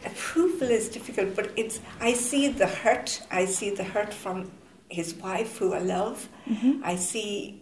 approval 0.07 0.71
is 0.71 0.89
difficult, 0.89 1.37
but 1.37 1.51
it's 1.55 1.81
I 2.01 2.15
see 2.15 2.49
the 2.49 2.67
hurt. 2.67 3.21
I 3.31 3.45
see 3.45 3.69
the 3.69 3.85
hurt 3.85 4.15
from 4.15 4.51
his 4.89 5.13
wife, 5.15 5.59
who 5.59 5.75
I 5.75 5.81
love. 5.81 6.31
Mm-hmm. 6.49 6.81
I 6.83 6.97
see, 6.97 7.61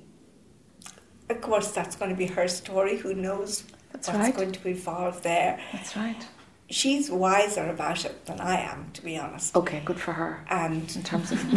of 1.28 1.41
course, 1.41 1.72
that's 1.72 1.97
going 1.97 2.12
to 2.12 2.16
be 2.16 2.26
her 2.26 2.47
story. 2.47 2.99
Who 2.99 3.14
knows 3.14 3.64
that's 3.93 4.09
what's 4.09 4.18
right. 4.18 4.34
going 4.36 4.53
to 4.53 4.68
evolve 4.68 5.22
there? 5.22 5.61
That's 5.72 5.97
right. 5.97 6.26
she's 6.68 7.11
wiser 7.11 7.68
about 7.68 8.05
it 8.05 8.26
than 8.26 8.41
I 8.41 8.61
am, 8.61 8.91
to 8.95 9.03
be 9.03 9.18
honest. 9.18 9.57
Okay, 9.57 9.82
good 9.84 9.99
for 9.99 10.12
her 10.12 10.45
And 10.49 10.95
in 10.95 11.03
terms 11.03 11.32
of. 11.32 11.38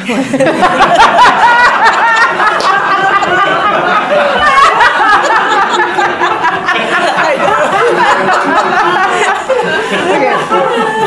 Okay. 10.04 10.34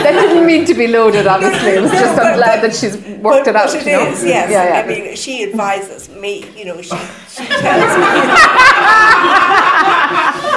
That 0.02 0.12
didn't 0.12 0.46
mean 0.46 0.64
to 0.66 0.74
be 0.74 0.86
loaded, 0.86 1.26
obviously. 1.26 1.70
It 1.70 1.82
was 1.82 1.90
just 1.90 2.18
I'm 2.18 2.36
glad 2.36 2.62
that 2.62 2.74
she's 2.74 2.96
worked 2.96 3.46
but, 3.46 3.48
it 3.48 3.56
out. 3.56 3.66
but 3.72 3.74
it 3.74 3.86
you 3.86 3.92
know? 3.92 4.06
is, 4.06 4.24
yes. 4.24 4.50
Yeah, 4.50 4.68
yeah. 4.68 4.80
I 4.80 4.86
mean, 4.86 5.16
she 5.16 5.42
advises 5.44 6.08
me. 6.08 6.44
You 6.56 6.64
know, 6.66 6.80
she, 6.82 6.96
she 7.28 7.44
tells 7.60 7.96
me. 7.98 8.12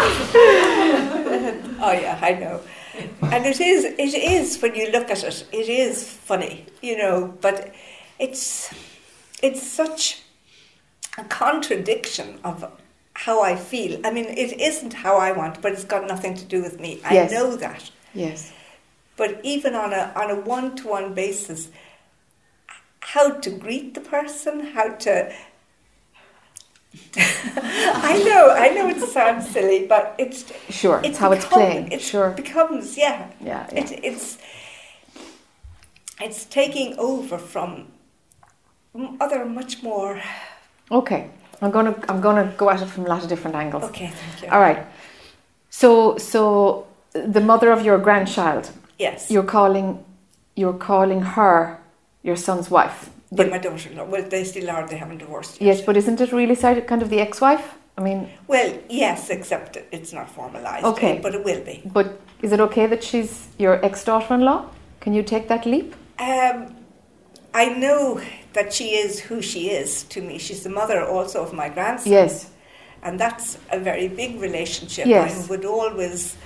oh 1.82 1.92
yeah, 1.92 2.20
I 2.22 2.34
know. 2.34 2.62
And 3.22 3.46
it 3.46 3.60
is, 3.62 3.86
it 3.86 4.14
is 4.14 4.62
when 4.62 4.76
you 4.76 4.92
look 4.92 5.10
at 5.10 5.24
it, 5.24 5.46
it 5.52 5.70
is 5.70 6.04
funny, 6.12 6.66
you 6.82 6.98
know. 6.98 7.34
But 7.42 7.74
it's, 8.20 8.74
it's 9.42 9.64
such 9.64 10.22
a 11.18 11.24
contradiction 11.26 12.40
of 12.44 12.70
how 13.14 13.42
I 13.42 13.56
feel. 13.56 14.00
I 14.06 14.12
mean, 14.12 14.26
it 14.26 14.60
isn't 14.60 14.94
how 14.94 15.18
I 15.18 15.32
want, 15.32 15.62
but 15.62 15.72
it's 15.74 15.84
got 15.86 16.08
nothing 16.08 16.36
to 16.36 16.46
do 16.46 16.62
with 16.62 16.80
me. 16.80 17.02
I 17.06 17.14
Yes. 17.14 17.32
know 17.32 17.56
that. 17.56 17.92
yes. 18.14 18.52
But 19.18 19.42
even 19.44 19.76
on 19.76 19.92
a 19.92 20.14
on 20.16 20.32
a 20.32 20.36
one 20.36 20.78
to 20.78 20.88
one 20.88 21.14
basis, 21.14 21.68
how 23.02 23.32
to 23.32 23.50
greet 23.50 23.94
the 23.94 24.00
person, 24.00 24.68
how 24.68 24.90
to 25.06 25.34
I 27.16 28.24
know, 28.26 28.52
I 28.52 28.70
know 28.70 28.90
it 28.90 29.00
sounds 29.02 29.50
silly, 29.50 29.86
but 29.88 30.16
it's 30.18 30.52
Sure. 30.70 31.02
It's, 31.04 31.18
how 31.18 31.32
it's 31.32 31.46
playing. 31.46 31.92
It 31.92 32.02
sure. 32.02 32.32
becomes 32.32 32.98
yeah. 32.98 33.30
Yeah, 33.40 33.68
yeah. 33.72 33.80
It, 33.80 34.00
it's 34.04 34.38
it's 36.22 36.46
taking 36.46 36.98
over 36.98 37.38
from 37.38 37.92
other 39.22 39.46
much 39.46 39.84
more. 39.84 40.22
Okay. 40.92 41.30
I'm 41.62 41.72
gonna 41.72 41.96
I'm 42.08 42.22
gonna 42.22 42.54
go 42.58 42.70
at 42.70 42.82
it 42.82 42.88
from 42.88 43.06
a 43.06 43.10
lot 43.10 43.24
of 43.24 43.30
different 43.30 43.56
angles. 43.56 43.84
Okay, 43.84 44.08
thank 44.08 44.44
you. 44.44 44.50
All 44.50 44.62
right. 44.62 44.86
So 45.70 46.18
so 46.18 46.88
the 47.14 47.42
mother 47.42 47.72
of 47.72 47.84
your 47.84 47.98
grandchild, 47.98 48.72
Yes, 48.98 49.30
you're 49.30 49.44
calling 49.44 50.04
you're 50.56 50.78
calling 50.78 51.22
her 51.22 51.80
your 52.24 52.36
son's 52.36 52.70
wife. 52.72 53.10
Yeah, 53.32 53.38
But 53.38 53.50
my 53.50 53.58
daughter-in-law. 53.58 54.06
Well, 54.06 54.24
they 54.30 54.44
still 54.44 54.70
are. 54.70 54.88
They 54.88 54.98
haven't 54.98 55.20
divorced 55.20 55.62
yet. 55.62 55.68
yes, 55.68 55.82
but 55.86 55.98
isn't 55.98 56.20
it 56.22 56.32
really 56.32 56.56
kind 56.56 57.02
of 57.02 57.10
the 57.10 57.20
ex-wife? 57.20 57.76
I 57.98 58.02
mean, 58.02 58.30
Well, 58.48 58.78
yes, 58.90 59.30
except 59.30 59.78
it's 59.92 60.14
not 60.14 60.34
formalised. 60.34 60.84
Okay. 60.84 61.20
but 61.22 61.36
it 61.36 61.44
will 61.44 61.64
be. 61.64 61.82
but 61.86 62.20
is 62.42 62.52
it 62.54 62.60
okay 62.62 62.88
that 62.88 63.04
she's 63.04 63.48
your 63.58 63.84
ex-daughter-in-law? 63.86 64.66
Can 65.02 65.14
you 65.14 65.24
take 65.24 65.48
that 65.50 65.66
leap? 65.66 65.96
Um, 66.20 66.76
I 67.54 67.66
know 67.70 68.22
that 68.54 68.74
she 68.74 68.96
is 68.96 69.20
who 69.20 69.42
she 69.42 69.70
is 69.70 70.04
to 70.04 70.22
me. 70.22 70.38
She's 70.38 70.64
the 70.64 70.70
mother 70.70 71.04
also 71.06 71.42
of 71.44 71.52
my 71.54 71.68
grandson. 71.70 72.12
Yes. 72.12 72.50
And 73.04 73.20
that's 73.20 73.58
a 73.72 73.80
very 73.80 74.08
big 74.08 74.40
relationship. 74.42 75.06
Yes. 75.08 75.46
I 75.46 75.50
would 75.50 75.66
always 75.66 76.38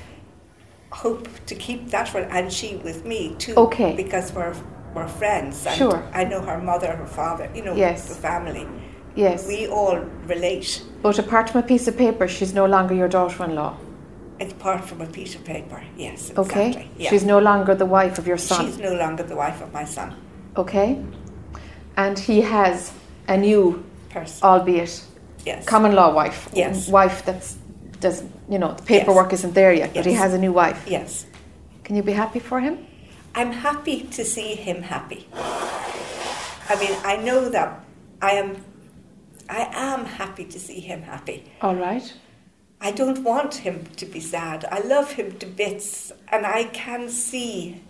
hope 0.91 1.27
to 1.47 1.55
keep 1.55 1.89
that 1.89 2.13
one, 2.13 2.23
and 2.25 2.51
she 2.53 2.75
with 2.77 3.05
me 3.05 3.35
too. 3.37 3.53
Okay. 3.55 3.95
Because 3.95 4.31
we're, 4.33 4.55
we're 4.95 5.07
friends. 5.07 5.65
And 5.65 5.75
Sure. 5.75 6.03
I 6.13 6.23
know 6.23 6.41
her 6.41 6.59
mother, 6.59 6.87
her 6.95 7.05
father, 7.07 7.49
you 7.55 7.63
know, 7.63 7.75
Yes. 7.75 8.07
the 8.07 8.15
family. 8.15 8.67
Yes. 9.15 9.47
We 9.47 9.67
all 9.67 9.99
relate. 10.27 10.81
But 11.01 11.19
apart 11.19 11.49
from 11.49 11.59
a 11.61 11.63
piece 11.63 11.87
of 11.87 11.95
paper, 11.97 12.27
she's 12.27 12.53
no 12.53 12.65
longer 12.65 12.95
your 12.95 13.07
daughter-in-law. 13.07 13.75
It's 14.39 14.53
part 14.53 14.83
from 14.83 15.01
a 15.01 15.05
piece 15.05 15.35
of 15.35 15.43
paper. 15.43 15.81
Yes, 15.97 16.31
Okay. 16.35 16.89
Yeah. 16.97 17.09
She's 17.11 17.23
no 17.23 17.39
longer 17.39 17.75
the 17.75 17.85
wife 17.85 18.17
of 18.17 18.25
your 18.27 18.37
son. 18.39 18.65
She's 18.65 18.79
no 18.79 18.93
longer 18.93 19.23
the 19.23 19.35
wife 19.35 19.61
of 19.61 19.71
my 19.73 19.85
son. 19.85 20.15
okay. 20.57 20.97
And 21.95 22.17
he 22.17 22.41
has 22.41 22.91
a 23.27 23.37
new, 23.37 23.83
Person. 24.09 24.43
albeit 24.43 25.01
yes. 25.45 25.65
common 25.65 25.93
law 25.93 26.11
wife. 26.13 26.49
Yes. 26.53 26.87
Wife 26.89 27.23
that's 27.25 27.57
does 27.99 28.23
you 28.49 28.57
know 28.59 28.73
the 28.73 28.83
paperwork 28.83 29.31
isn't 29.33 29.53
there 29.53 29.71
yet, 29.73 29.93
but 29.93 30.05
he 30.05 30.13
has 30.13 30.33
a 30.33 30.37
new 30.37 30.51
wife. 30.51 30.83
yes. 30.87 31.25
Can 31.83 31.95
you 31.95 32.03
be 32.03 32.13
happy 32.13 32.39
for 32.39 32.59
him? 32.59 32.77
I'm 33.35 33.51
happy 33.51 34.03
to 34.03 34.23
see 34.23 34.55
him 34.55 34.83
happy. 34.83 35.27
I 35.33 36.75
mean, 36.79 36.97
I 37.03 37.17
know 37.17 37.49
that 37.49 37.83
I 38.21 38.31
am 38.31 38.63
I 39.49 39.69
am 39.73 40.05
happy 40.05 40.45
to 40.45 40.59
see 40.59 40.79
him 40.79 41.01
happy. 41.01 41.51
All 41.61 41.75
right. 41.75 42.13
I 42.79 42.91
don't 42.91 43.23
want 43.23 43.55
him 43.55 43.85
to 43.97 44.05
be 44.05 44.19
sad. 44.19 44.65
I 44.71 44.79
love 44.79 45.11
him 45.13 45.37
to 45.39 45.45
bits 45.45 46.11
and 46.29 46.45
I 46.45 46.65
can 46.65 47.09
see 47.09 47.81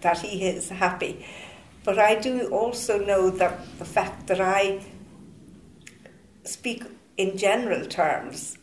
that 0.00 0.18
he 0.18 0.44
is 0.44 0.68
happy. 0.68 1.24
But 1.84 1.98
I 1.98 2.14
do 2.16 2.48
also 2.48 3.04
know 3.04 3.30
that 3.30 3.78
the 3.78 3.84
fact 3.84 4.26
that 4.26 4.40
I 4.40 4.84
speak 6.44 6.84
in 7.16 7.36
general 7.36 7.86
terms 7.86 8.58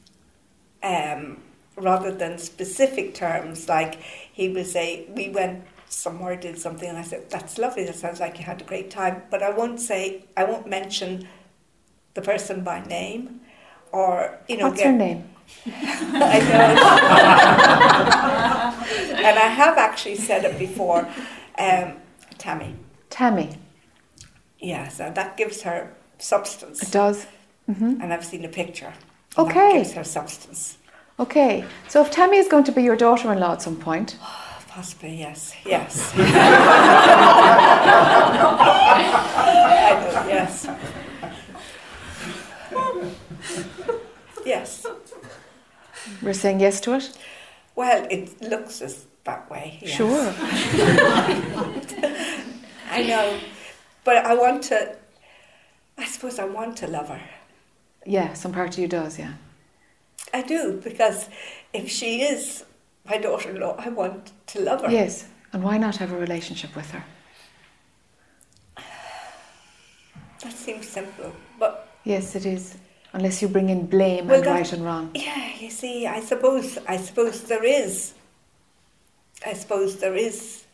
um, 0.83 1.41
rather 1.75 2.11
than 2.11 2.37
specific 2.37 3.13
terms, 3.13 3.67
like 3.67 4.01
he 4.01 4.49
will 4.49 4.65
say, 4.65 5.07
We 5.15 5.29
went 5.29 5.63
somewhere, 5.89 6.35
did 6.35 6.57
something, 6.57 6.89
and 6.89 6.97
I 6.97 7.03
said, 7.03 7.29
That's 7.29 7.57
lovely, 7.57 7.85
that 7.85 7.95
sounds 7.95 8.19
like 8.19 8.37
you 8.39 8.45
had 8.45 8.61
a 8.61 8.65
great 8.65 8.89
time. 8.91 9.23
But 9.29 9.41
I 9.43 9.49
won't 9.51 9.79
say, 9.79 10.23
I 10.35 10.43
won't 10.43 10.67
mention 10.67 11.27
the 12.13 12.21
person 12.21 12.63
by 12.63 12.83
name 12.85 13.41
or, 13.91 14.37
you 14.47 14.57
know, 14.57 14.69
What's 14.69 14.81
get- 14.81 14.91
her 14.91 14.97
name? 14.97 15.29
I 15.65 16.39
know. 16.39 16.57
and 19.27 19.39
I 19.39 19.47
have 19.47 19.77
actually 19.77 20.15
said 20.15 20.43
it 20.43 20.59
before. 20.59 21.07
Um, 21.57 21.93
Tammy. 22.37 22.75
Tammy. 23.09 23.57
Yes, 24.59 24.99
and 24.99 25.15
that 25.15 25.37
gives 25.37 25.61
her 25.61 25.93
substance. 26.17 26.83
It 26.83 26.91
does. 26.91 27.27
hmm 27.65 28.01
And 28.01 28.11
I've 28.13 28.25
seen 28.25 28.43
a 28.43 28.49
picture. 28.49 28.93
Okay. 29.37 29.53
That 29.53 29.73
gives 29.77 29.93
her 29.93 30.03
substance. 30.03 30.77
Okay. 31.19 31.63
So 31.87 32.01
if 32.01 32.11
Tammy 32.11 32.37
is 32.37 32.47
going 32.49 32.65
to 32.65 32.71
be 32.73 32.83
your 32.83 32.97
daughter-in-law 32.97 33.53
at 33.53 33.61
some 33.61 33.77
point, 33.77 34.17
Possibly, 34.77 35.15
yes. 35.15 35.55
Yes. 35.65 36.13
I 36.13 36.17
know, 38.35 38.59
yes. 40.29 40.67
Yes. 44.45 44.85
we're 46.21 46.33
saying 46.33 46.59
yes 46.59 46.79
to 46.81 46.93
it. 46.93 47.17
Well, 47.75 48.05
it 48.11 48.39
looks 48.39 48.83
as 48.83 49.07
that 49.23 49.49
way. 49.49 49.79
yes. 49.81 49.97
Sure. 49.97 50.31
I 52.91 53.01
know, 53.01 53.39
but 54.03 54.17
I 54.17 54.35
want 54.35 54.61
to. 54.65 54.95
I 55.97 56.05
suppose 56.05 56.37
I 56.37 56.45
want 56.45 56.77
to 56.77 56.87
love 56.87 57.09
her. 57.09 57.21
Yeah, 58.05 58.33
some 58.33 58.53
part 58.53 58.73
of 58.73 58.79
you 58.79 58.87
does. 58.87 59.17
Yeah. 59.17 59.33
I 60.35 60.43
do 60.43 60.79
because 60.83 61.29
if 61.73 61.89
she 61.89 62.21
is 62.21 62.63
my 63.09 63.17
daughter-in-law, 63.17 63.75
I 63.79 63.89
want 63.89 64.31
to 64.47 64.61
love 64.61 64.81
her. 64.81 64.91
Yes. 64.91 65.27
And 65.53 65.63
why 65.63 65.77
not 65.77 65.95
have 65.97 66.11
a 66.11 66.17
relationship 66.17 66.75
with 66.75 66.89
her? 66.91 67.03
That 70.43 70.53
seems 70.53 70.87
simple, 70.87 71.33
but 71.59 71.87
Yes, 72.03 72.35
it 72.35 72.45
is. 72.45 72.77
Unless 73.13 73.41
you 73.41 73.47
bring 73.47 73.69
in 73.69 73.87
blame 73.87 74.27
Well, 74.27 74.37
and 74.37 74.45
that- 74.45 74.51
right 74.51 74.73
and 74.73 74.85
wrong. 74.85 75.11
yeah, 75.15 75.55
you 75.59 75.69
see, 75.69 76.05
I 76.05 76.19
suppose, 76.21 76.77
I 76.87 76.97
suppose 76.97 77.43
there 77.43 77.63
is. 77.63 78.13
I 79.45 79.53
suppose 79.53 79.97
there 79.97 80.15
is. 80.15 80.65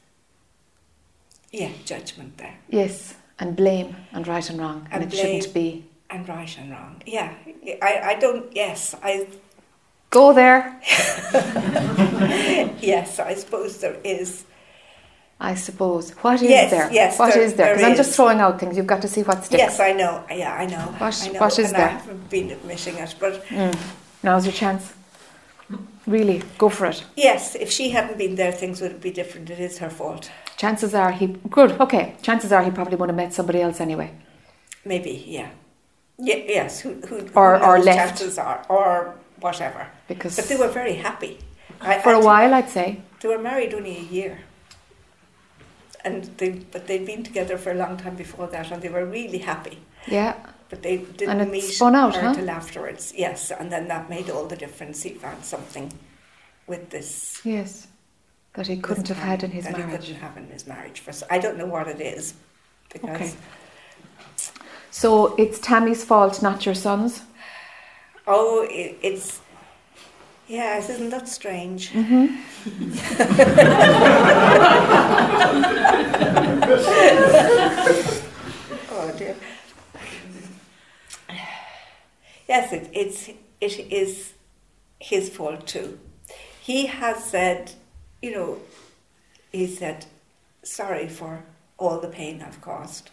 Yeah, 1.51 1.69
judgment 1.86 2.38
there 2.38 2.55
Yes, 2.69 3.15
and 3.39 3.55
blame 3.55 3.95
and 4.11 4.27
right 4.27 4.47
and 4.49 4.59
wrong, 4.59 4.88
and, 4.91 5.03
And 5.03 5.13
it 5.13 5.15
shouldn't 5.15 5.53
be. 5.53 5.86
and 6.09 6.27
right 6.27 6.57
and 6.57 6.71
wrong. 6.71 7.01
Yeah, 7.05 7.34
I, 7.81 7.99
I 8.11 8.15
don't. 8.15 8.53
Yes, 8.55 8.95
I 9.03 9.27
Go 10.14 10.32
there. 10.32 10.59
yes, 12.93 13.20
I 13.20 13.34
suppose 13.34 13.80
there 13.80 13.97
is. 14.03 14.45
I 15.39 15.55
suppose. 15.55 16.11
What 16.24 16.36
is 16.36 16.43
Yes, 16.43 16.70
there? 16.72 16.89
yes, 16.93 17.18
What 17.20 17.34
there- 17.34 17.41
is 17.43 17.53
there? 17.55 17.74
Because 17.74 17.89
I'm 17.89 17.95
just 17.95 18.16
throwing 18.16 18.39
out 18.39 18.59
things. 18.59 18.78
You've 18.78 18.86
got 18.93 19.01
to 19.01 19.07
see 19.07 19.24
what 19.24 19.43
sticks. 19.43 19.59
Yes, 19.66 19.80
I 19.80 19.91
know. 19.93 20.24
Yeah, 20.30 20.53
I 20.53 20.66
know. 20.68 20.86
What- 21.01 21.20
I 21.24 21.28
know. 21.32 21.39
what 21.39 21.57
is 21.59 21.68
and 21.70 21.76
there? 21.80 21.88
I 21.89 21.91
haven't 21.99 22.30
been 22.30 22.51
admitting 22.51 22.95
it, 23.05 23.16
but 23.20 23.34
Mm. 23.47 23.76
Now's 24.22 24.45
your 24.45 24.53
chance. 24.53 24.84
Really, 26.05 26.43
go 26.57 26.70
for 26.70 26.86
it. 26.91 27.03
yes, 27.16 27.55
if 27.55 27.70
she 27.72 27.86
hadn't 27.89 28.18
been 28.18 28.36
there, 28.36 28.51
things 28.51 28.82
would 28.82 28.99
be 29.01 29.09
different. 29.20 29.49
It 29.49 29.59
is 29.59 29.80
her 29.80 29.89
fault. 29.89 30.30
Chances 30.57 30.93
are 30.93 31.11
he 31.11 31.26
good. 31.57 31.72
Okay. 31.86 32.05
Chances 32.22 32.51
are 32.51 32.64
he 32.64 32.72
probably 32.72 32.97
would 32.97 33.09
have 33.09 33.16
met 33.24 33.34
somebody 33.34 33.59
else 33.61 33.82
anyway. 33.82 34.09
Maybe, 34.86 35.24
yeah. 35.38 35.49
Ye- 36.20 36.45
yes, 36.57 36.82
who, 36.82 36.89
who, 37.07 37.16
Or- 37.41 37.57
who 37.57 37.66
or 37.66 37.80
left. 37.80 37.97
chances 38.20 38.38
are, 38.38 38.59
or 38.70 39.16
whatever. 39.44 39.88
Because 40.08 40.36
But 40.38 40.46
they 40.50 40.56
were 40.56 40.70
very 40.70 40.96
happy. 40.96 41.39
I, 41.82 42.00
for 42.00 42.14
a 42.14 42.20
while, 42.20 42.54
I'd 42.54 42.70
say. 42.70 43.02
They 43.20 43.28
were 43.28 43.38
married 43.52 43.74
only 43.74 43.98
a 43.98 44.02
year. 44.02 44.39
And 46.06 46.24
they, 46.38 46.50
but 46.74 46.88
they'd 46.88 47.06
been 47.06 47.24
together 47.24 47.58
for 47.58 47.72
a 47.72 47.76
long 47.76 47.98
time 47.98 48.16
before 48.16 48.48
that, 48.48 48.72
and 48.72 48.82
they 48.82 48.89
were 48.89 49.06
really 49.06 49.38
happy. 49.39 49.80
Yeah. 50.08 50.36
But 50.70 50.82
they 50.82 50.98
didn't 50.98 51.30
And 51.30 51.41
it 51.41 51.52
meet 51.52 51.62
spun 51.64 51.96
out, 51.96 52.16
huh? 52.16 52.34
till 52.34 52.50
afterwards. 52.50 53.14
Yes, 53.16 53.52
and 53.52 53.72
then 53.72 53.88
that 53.88 54.10
made 54.10 54.30
all 54.30 54.46
the 54.46 54.56
difference. 54.58 55.04
He 55.04 55.12
found 55.12 55.46
something 55.46 55.94
with 56.68 56.89
this 56.89 57.39
Yes. 57.46 57.88
that 58.56 58.68
he 58.68 58.78
couldn't 58.78 59.08
have 59.08 59.18
had 59.18 59.44
in 59.44 59.52
his 59.52 59.66
that 59.66 59.76
he 59.78 59.84
marriage. 59.84 60.02
couldn't 60.02 60.22
have 60.22 60.36
in 60.38 60.48
his 60.48 60.66
marriage. 60.68 61.00
For, 61.00 61.14
I 61.30 61.39
don't 61.39 61.58
know 61.58 61.66
what 61.68 61.88
it 61.88 62.02
is 62.02 62.34
because 62.91 63.10
Okay. 63.16 63.34
So 64.91 65.36
it's 65.38 65.60
Tammy's 65.60 66.04
fault, 66.04 66.41
not 66.41 66.66
your 66.66 66.76
son's. 66.76 67.22
Oh, 68.28 68.67
it, 68.69 68.97
it's 69.01 69.41
yes, 70.47 70.89
isn't 70.89 71.09
that 71.09 71.28
strange? 71.28 71.91
Mm-hmm. 71.91 72.28
Oh 78.95 79.11
dear. 79.17 79.36
Yes, 82.47 82.71
it, 82.74 82.89
it's 82.93 83.30
it 83.61 83.91
is 83.91 84.34
his 84.99 85.30
fault 85.30 85.65
too. 85.67 85.99
He 86.61 86.86
has 86.88 87.24
said, 87.24 87.74
you 88.21 88.32
know, 88.32 88.57
he 89.51 89.67
said, 89.67 90.05
sorry 90.63 91.07
for 91.09 91.43
all 91.78 91.99
the 91.99 92.07
pain 92.07 92.41
I've 92.45 92.61
caused, 92.61 93.09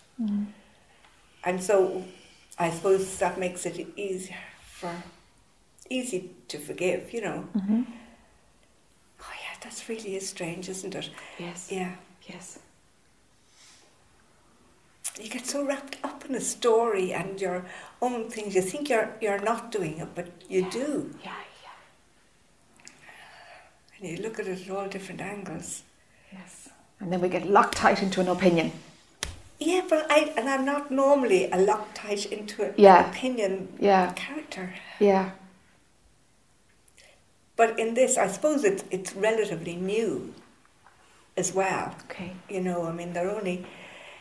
and 1.45 1.63
so 1.63 2.05
I 2.59 2.71
suppose 2.71 3.19
that 3.19 3.39
makes 3.39 3.65
it 3.67 3.89
easier 3.97 4.37
for 4.81 4.93
easy 5.89 6.31
to 6.49 6.59
forgive. 6.59 7.13
You 7.13 7.21
know. 7.23 7.49
Mm-hmm. 7.57 7.83
Oh 9.21 9.33
yeah, 9.43 9.57
that's 9.63 9.89
really 9.89 10.17
is 10.17 10.29
strange, 10.29 10.69
isn't 10.69 10.95
it? 10.95 11.11
Yes. 11.39 11.69
Yeah. 11.71 11.95
Yes. 12.29 12.59
you 15.21 15.29
get 15.29 15.45
so 15.47 15.65
wrapped 15.67 15.97
up 16.05 16.25
in 16.25 16.35
a 16.35 16.41
story 16.41 17.13
and 17.13 17.41
your 17.41 17.65
own 18.01 18.31
things. 18.31 18.55
You 18.55 18.63
think 18.63 18.89
you're 18.89 19.11
you're 19.21 19.41
not 19.43 19.71
doing 19.73 19.99
it, 19.99 20.09
but 20.15 20.29
you 20.49 20.71
do, 20.71 21.15
Yeah, 21.25 21.33
Yeah. 21.65 22.91
and 23.99 24.09
you 24.11 24.17
look 24.23 24.39
at 24.39 24.47
it 24.47 24.61
at 24.67 24.71
all 24.71 24.89
different 24.89 25.21
angles. 25.21 25.83
Yes. 26.33 26.69
And 27.01 27.13
then 27.13 27.21
we 27.21 27.29
get 27.29 27.47
locked 27.47 27.77
tight 27.77 28.03
into 28.03 28.21
an 28.21 28.29
opinion. 28.29 28.73
Yeah, 29.61 29.83
but 29.89 30.11
I 30.11 30.33
and 30.39 30.49
I'm 30.49 30.65
not 30.65 30.91
normally 30.91 31.51
a 31.51 31.59
locked 31.59 31.95
tight 31.97 32.25
into 32.33 32.65
an 32.65 32.75
Yeah. 32.79 33.11
opinion 33.11 33.69
Yeah. 33.79 34.13
character. 34.15 34.75
Yeah. 34.99 35.31
But 37.57 37.79
in 37.79 37.93
this, 37.95 38.17
I 38.17 38.29
suppose 38.29 38.65
it's 38.65 38.85
it's 38.91 39.13
relatively 39.15 39.77
new 39.77 40.33
as 41.37 41.53
well. 41.53 41.95
Okay. 42.07 42.33
You 42.49 42.63
know, 42.63 42.87
I 42.87 42.93
mean, 42.93 43.13
they're 43.13 43.31
only 43.31 43.67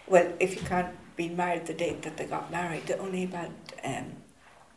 well, 0.08 0.28
if 0.40 0.56
you 0.56 0.62
can't 0.68 0.94
be 1.16 1.30
married 1.30 1.66
the 1.68 1.74
date 1.74 2.02
that 2.02 2.18
they 2.18 2.26
got 2.26 2.52
married, 2.52 2.86
they're 2.88 3.02
only 3.02 3.24
about 3.24 3.52
um, 3.84 4.08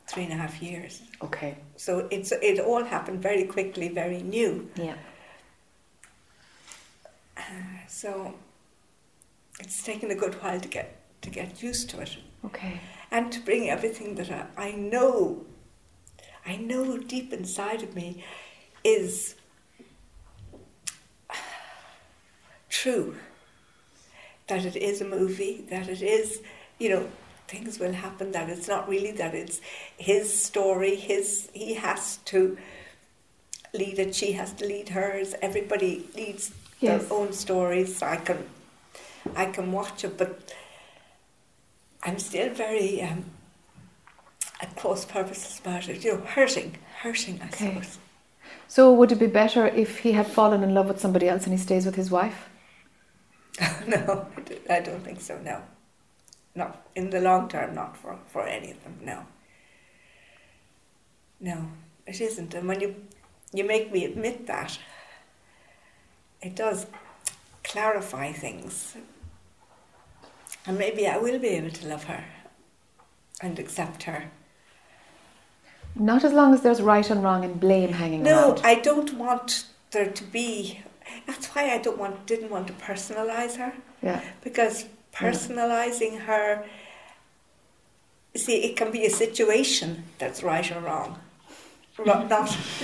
three 0.06 0.24
and 0.24 0.32
a 0.32 0.36
half 0.36 0.62
years. 0.62 1.02
Okay. 1.22 1.56
So 1.76 2.06
it's 2.10 2.30
it 2.30 2.60
all 2.60 2.84
happened 2.84 3.20
very 3.20 3.44
quickly, 3.44 3.88
very 3.88 4.22
new. 4.22 4.70
Yeah. 4.76 4.96
So 7.88 8.34
it's 9.62 9.82
taken 9.82 10.10
a 10.10 10.14
good 10.14 10.34
while 10.42 10.60
to 10.60 10.68
get 10.68 10.88
to 11.22 11.30
get 11.30 11.62
used 11.62 11.88
to 11.90 12.00
it 12.00 12.16
Okay. 12.44 12.80
and 13.10 13.30
to 13.32 13.40
bring 13.40 13.70
everything 13.70 14.16
that 14.16 14.30
I, 14.30 14.46
I 14.68 14.72
know, 14.72 15.44
I 16.44 16.56
know 16.56 16.98
deep 16.98 17.32
inside 17.32 17.82
of 17.82 17.94
me, 17.94 18.24
is 18.82 19.36
true. 22.68 23.14
That 24.48 24.64
it 24.64 24.76
is 24.76 25.00
a 25.00 25.04
movie. 25.04 25.64
That 25.70 25.88
it 25.88 26.02
is, 26.02 26.42
you 26.78 26.88
know, 26.90 27.08
things 27.46 27.78
will 27.78 27.92
happen. 27.92 28.32
That 28.32 28.48
it's 28.50 28.66
not 28.68 28.88
really 28.88 29.12
that 29.12 29.34
it's 29.34 29.60
his 29.96 30.26
story. 30.42 30.96
His 30.96 31.48
he 31.52 31.74
has 31.74 32.16
to 32.32 32.58
lead 33.72 33.98
it. 34.00 34.14
She 34.14 34.32
has 34.32 34.52
to 34.54 34.66
lead 34.66 34.88
hers. 34.90 35.34
Everybody 35.40 36.08
leads 36.16 36.52
Yes. 36.80 37.02
their 37.08 37.12
own 37.16 37.32
stories. 37.32 38.02
I 38.02 38.16
can, 38.16 38.38
I 39.36 39.46
can 39.46 39.72
watch 39.72 40.04
it, 40.04 40.18
but 40.18 40.52
I'm 42.02 42.18
still 42.18 42.52
very 42.52 43.00
um, 43.02 43.24
at 44.60 44.74
cross 44.76 45.04
purposes 45.04 45.60
about 45.60 45.88
it. 45.88 46.04
You 46.04 46.12
know, 46.14 46.20
hurting, 46.24 46.76
hurting. 47.02 47.40
I 47.42 47.46
Okay. 47.46 47.68
suppose. 47.74 47.98
So 48.68 48.92
would 48.92 49.12
it 49.12 49.18
be 49.18 49.26
better 49.26 49.66
if 49.66 49.98
he 50.00 50.12
had 50.12 50.26
fallen 50.26 50.62
in 50.62 50.74
love 50.74 50.86
with 50.88 51.00
somebody 51.00 51.28
else 51.28 51.44
and 51.44 51.52
he 51.52 51.58
stays 51.58 51.84
with 51.86 51.94
his 51.94 52.10
wife? 52.10 52.48
no, 53.86 54.26
I 54.36 54.40
do- 54.40 54.60
I 54.70 54.80
don't 54.80 55.04
think 55.04 55.20
so. 55.20 55.38
No, 55.38 55.62
not 56.54 56.86
in 56.94 57.10
the 57.10 57.20
long 57.20 57.48
term. 57.48 57.74
Not 57.74 57.96
for 57.96 58.18
for 58.28 58.42
any 58.46 58.70
of 58.70 58.82
them. 58.82 58.98
No. 59.02 59.26
No, 61.40 61.68
it 62.06 62.20
isn't. 62.20 62.54
And 62.54 62.66
when 62.68 62.80
you 62.80 62.94
you 63.52 63.64
make 63.64 63.92
me 63.92 64.04
admit 64.04 64.46
that, 64.46 64.78
it 66.40 66.54
does 66.56 66.86
clarify 67.62 68.32
things. 68.32 68.96
And 70.66 70.78
maybe 70.78 71.06
I 71.08 71.18
will 71.18 71.38
be 71.38 71.48
able 71.48 71.70
to 71.70 71.88
love 71.88 72.04
her 72.04 72.24
and 73.40 73.58
accept 73.58 74.04
her. 74.04 74.30
Not 75.94 76.24
as 76.24 76.32
long 76.32 76.54
as 76.54 76.62
there's 76.62 76.80
right 76.80 77.08
and 77.10 77.22
wrong 77.22 77.44
and 77.44 77.58
blame 77.60 77.92
hanging 77.92 78.22
No, 78.22 78.52
around. 78.52 78.60
I 78.64 78.76
don't 78.76 79.12
want 79.14 79.66
there 79.90 80.10
to 80.10 80.24
be. 80.24 80.80
That's 81.26 81.48
why 81.48 81.70
I 81.70 81.78
don't 81.78 81.98
want, 81.98 82.26
didn't 82.26 82.48
want 82.50 82.66
to 82.68 82.72
personalize 82.74 83.56
her 83.56 83.72
Yeah. 84.02 84.20
because 84.42 84.86
personalizing 85.12 86.20
her. 86.20 86.64
See, 88.34 88.62
it 88.64 88.76
can 88.76 88.90
be 88.90 89.04
a 89.04 89.10
situation 89.10 90.04
that's 90.18 90.42
right 90.42 90.70
or 90.74 90.80
wrong. 90.80 91.18
Ro- 91.98 92.26
Not 92.26 92.30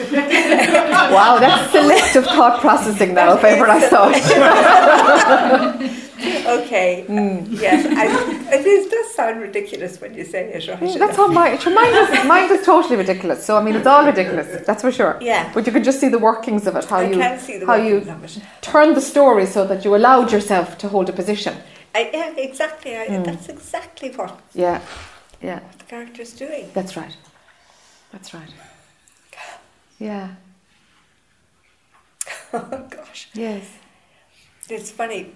Wow, 1.11 1.39
that's 1.41 1.72
selective 1.72 2.26
thought 2.26 2.61
processing 2.61 3.14
now, 3.14 3.33
if 3.39 3.45
ever 3.45 3.66
I 3.66 3.81
saw 3.89 4.11
it. 4.12 4.22
okay. 6.59 7.05
Yes, 7.49 7.86
I, 7.86 8.55
it 8.57 8.66
is, 8.66 8.90
does 8.90 9.15
sound 9.15 9.40
ridiculous 9.40 10.01
when 10.01 10.15
you 10.15 10.24
say 10.24 10.53
it, 10.53 10.66
right? 10.69 10.99
That's 10.99 11.16
how 11.16 11.28
mine, 11.28 11.59
sure, 11.59 11.73
mine, 11.73 11.95
is, 11.95 12.27
mine 12.27 12.51
is 12.51 12.65
totally 12.66 12.97
ridiculous. 12.97 13.45
So, 13.47 13.57
I 13.57 13.62
mean, 13.62 13.77
it's 13.77 13.86
all 13.86 14.05
ridiculous, 14.05 14.66
that's 14.66 14.82
for 14.82 14.90
sure. 14.90 15.19
Yeah. 15.20 15.53
But 15.55 15.66
you 15.66 15.73
can 15.73 15.85
just 15.85 16.01
see 16.01 16.09
the 16.09 16.19
workings 16.19 16.66
of 16.66 16.74
it, 16.77 16.85
how 16.86 16.99
I 16.99 17.09
you, 17.11 17.16
can 17.19 17.39
see 17.39 17.59
the 17.59 17.66
how 17.66 17.77
you 17.77 18.01
turn 18.61 18.95
the 18.95 19.01
story 19.01 19.47
so 19.47 19.65
that 19.66 19.85
you 19.85 19.95
allowed 19.95 20.32
yourself 20.32 20.77
to 20.78 20.89
hold 20.89 21.09
a 21.09 21.12
position. 21.12 21.55
I, 21.95 22.11
yeah, 22.12 22.35
exactly. 22.36 22.97
I, 22.97 23.07
Mm. 23.07 23.24
That's 23.24 23.49
exactly 23.49 24.11
what 24.11 24.39
Yeah, 24.55 24.81
yeah, 25.40 25.61
What 25.61 25.78
the 25.78 25.85
character's 25.85 26.32
doing. 26.32 26.70
that's 26.74 26.97
right. 26.97 27.16
That's 28.12 28.35
right. 28.35 28.53
Yeah, 29.99 30.28
Oh 32.53 32.86
gosh. 32.90 33.28
yes. 33.35 33.65
It's 34.69 34.90
funny. 34.90 35.32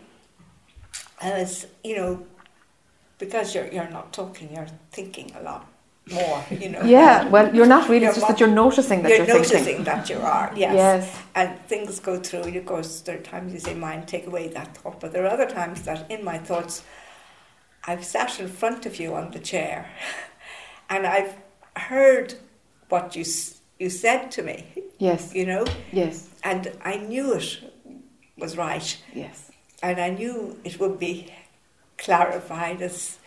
I 1.22 1.30
was, 1.38 1.66
you 1.84 1.96
know, 1.96 2.26
because 3.18 3.54
you're 3.54 3.68
you're 3.72 3.90
not 3.90 4.12
talking, 4.12 4.52
you're 4.54 4.66
thinking 4.90 5.32
a 5.38 5.42
lot 5.42 5.66
more. 6.10 6.44
You 6.50 6.68
know. 6.70 6.82
Yeah, 6.82 7.28
well, 7.28 7.54
you're 7.54 7.66
not 7.66 7.88
really, 7.88 8.02
You're 8.02 8.10
it's 8.10 8.18
just 8.18 8.28
that 8.28 8.40
you're 8.40 8.48
noticing 8.48 9.02
that 9.02 9.10
you're, 9.10 9.18
you're, 9.26 9.36
noticing 9.36 9.64
thinking. 9.64 9.84
that 9.84 10.10
you 10.10 10.18
are. 10.18 10.52
Yes. 10.56 10.74
Yes. 10.74 11.18
And 11.34 11.58
things 11.66 12.00
go 12.00 12.18
through. 12.18 12.42
and 12.42 12.56
Of 12.56 12.66
course, 12.66 13.00
there 13.02 13.18
are 13.18 13.22
times 13.22 13.52
you 13.52 13.60
say, 13.60 13.74
"Mind, 13.74 14.08
take 14.08 14.26
away 14.26 14.48
that 14.48 14.76
thought," 14.76 15.00
but 15.00 15.12
there 15.12 15.24
are 15.24 15.30
other 15.30 15.46
times 15.48 15.82
that 15.82 16.10
in 16.10 16.24
my 16.24 16.38
thoughts, 16.38 16.82
I've 17.84 18.04
sat 18.04 18.40
in 18.40 18.48
front 18.48 18.84
of 18.86 18.98
you 19.00 19.14
on 19.14 19.30
the 19.30 19.38
chair, 19.38 19.88
and 20.90 21.06
I've 21.06 21.34
heard 21.76 22.34
what 22.88 23.14
you 23.16 23.24
you 23.78 23.90
said 23.90 24.30
to 24.32 24.42
me. 24.42 24.64
Yes, 24.98 25.32
You 25.34 25.46
know, 25.46 25.64
yes, 25.92 26.28
and 26.44 26.72
I 26.84 26.96
knew 26.96 27.34
it 27.34 27.60
was 28.36 28.56
right. 28.56 28.98
yes. 29.14 29.51
And 29.82 30.00
I 30.00 30.10
knew 30.10 30.58
it 30.64 30.78
would 30.80 30.98
be 30.98 31.32
clarified 31.98 32.80
as 32.82 33.18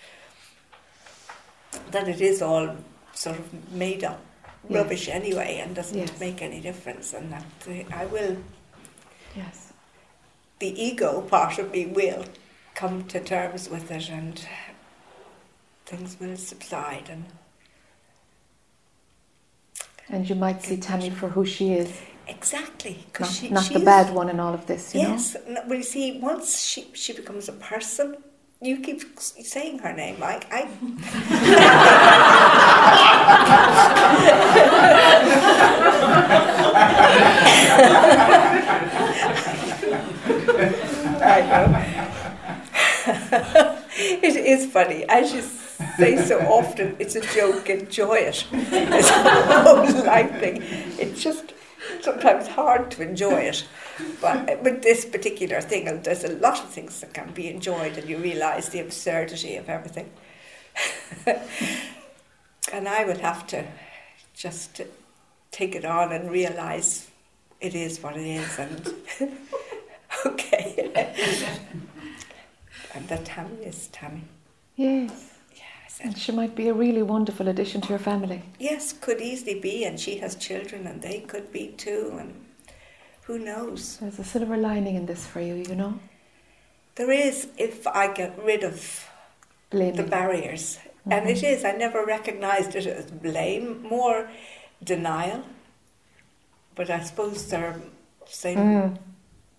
that 1.91 2.07
it 2.07 2.21
is 2.21 2.41
all 2.41 2.75
sort 3.13 3.37
of 3.39 3.71
made 3.71 4.03
up 4.03 4.19
rubbish 4.69 5.07
anyway 5.09 5.59
and 5.63 5.75
doesn't 5.75 5.97
Yes. 5.97 6.19
make 6.19 6.41
any 6.41 6.59
difference, 6.61 7.13
and 7.13 7.31
that 7.31 7.45
uh, 7.67 7.83
I 7.95 8.05
will, 8.05 8.37
Yes. 9.35 9.73
the 10.59 10.81
ego 10.81 11.21
part 11.21 11.59
of 11.59 11.71
me 11.71 11.85
will 11.85 12.25
come 12.73 13.03
to 13.07 13.19
terms 13.19 13.69
with 13.69 13.91
it, 13.91 14.09
and 14.09 14.45
things 15.85 16.17
will 16.19 16.35
subside. 16.37 17.09
And 17.09 17.25
And 20.09 20.27
you 20.29 20.35
might 20.35 20.61
see 20.63 20.77
Tammy 20.77 21.09
for 21.09 21.29
who 21.29 21.45
she 21.45 21.73
is, 21.73 21.91
exactly, 22.27 23.05
not, 23.19 23.29
she, 23.29 23.49
not 23.49 23.65
the 23.65 23.79
bad 23.79 24.13
one 24.13 24.29
in 24.29 24.39
all 24.39 24.53
of 24.53 24.65
this, 24.67 24.93
you 24.93 25.03
know? 25.03 25.09
Yes, 25.09 25.35
well, 25.47 25.77
you 25.77 25.83
see, 25.83 26.19
once 26.19 26.61
she 26.63 26.87
she 26.93 27.13
becomes 27.13 27.49
a 27.49 27.53
person. 27.53 28.17
You 28.61 28.77
keep 28.79 29.19
saying 29.19 29.79
her 29.79 29.93
name. 29.93 30.23
I, 30.23 30.41
I 30.49 30.61
I 41.21 41.41
know. 41.41 41.85
it 43.97 44.35
is 44.35 44.65
funny. 44.71 45.05
As 45.09 45.33
you 45.33 45.41
say 45.97 46.17
so 46.17 46.39
often, 46.39 46.95
it's 46.99 47.15
a 47.15 47.21
joke. 47.21 47.69
Enjoy 47.69 48.15
it. 48.15 48.45
It's 48.51 49.09
a 49.09 49.63
whole 49.63 50.05
life 50.05 50.39
thing. 50.39 50.61
It 50.99 51.15
just 51.15 51.53
sometimes 52.05 52.47
hard 52.47 52.91
to 52.91 53.01
enjoy 53.01 53.41
it. 53.41 53.65
But 54.21 54.49
uh, 54.49 54.57
with 54.61 54.83
this 54.83 55.03
particular 55.03 55.59
thing, 55.59 55.87
and 55.87 56.03
there's 56.03 56.23
a 56.23 56.33
lot 56.37 56.59
of 56.63 56.69
things 56.69 57.01
that 57.01 57.13
can 57.13 57.31
be 57.33 57.49
enjoyed, 57.49 57.97
and 57.97 58.07
you 58.07 58.17
realise 58.17 58.69
the 58.69 58.79
absurdity 58.79 59.57
of 59.57 59.67
everything. 59.67 60.09
and 62.71 62.87
I 62.87 63.03
would 63.03 63.17
have 63.17 63.47
to 63.47 63.65
just 64.33 64.81
take 65.51 65.75
it 65.75 65.85
on 65.85 66.11
and 66.11 66.31
realise 66.31 67.09
it 67.59 67.75
is 67.75 68.01
what 68.01 68.15
it 68.15 68.27
is, 68.27 68.59
and 68.59 68.93
okay. 70.25 70.91
and 72.93 73.07
that 73.07 73.25
Tammy 73.25 73.63
is 73.63 73.87
Tammy. 73.87 74.23
Yes. 74.75 75.34
Yeah, 75.99 76.05
I 76.07 76.09
said, 76.09 76.13
And 76.13 76.17
she 76.17 76.31
might 76.31 76.55
be 76.55 76.67
a 76.69 76.73
really 76.73 77.03
wonderful 77.03 77.47
addition 77.47 77.81
to 77.81 77.89
your 77.89 77.99
family. 77.99 78.41
yes, 78.59 78.93
could 78.93 79.21
easily 79.21 79.59
be, 79.59 79.83
and 79.85 79.99
she 79.99 80.17
has 80.19 80.35
children, 80.35 80.87
and 80.87 81.01
they 81.01 81.19
could 81.21 81.51
be 81.51 81.67
too, 81.77 82.17
and 82.19 82.45
who 83.23 83.39
knows? 83.39 83.97
There's 83.97 84.19
a 84.19 84.23
silver 84.23 84.57
lining 84.57 84.95
in 84.95 85.05
this 85.05 85.25
for 85.25 85.41
you, 85.41 85.55
you 85.55 85.75
know? 85.75 85.99
There 86.95 87.11
is 87.11 87.47
if 87.57 87.85
I 87.87 88.13
get 88.13 88.37
rid 88.43 88.63
of 88.63 89.07
Blaming. 89.69 89.95
the 89.95 90.03
barriers, 90.03 90.79
and 91.09 91.29
it 91.29 91.43
is. 91.43 91.63
I 91.65 91.71
never 91.73 92.05
recognised 92.05 92.75
it 92.75 92.87
as 92.87 93.11
blame, 93.11 93.83
more 93.83 94.29
denial. 94.83 95.43
But 96.75 96.89
I 96.89 97.01
suppose 97.03 97.47
they're 97.47 97.79
same, 98.27 98.57
Mm, 98.57 98.97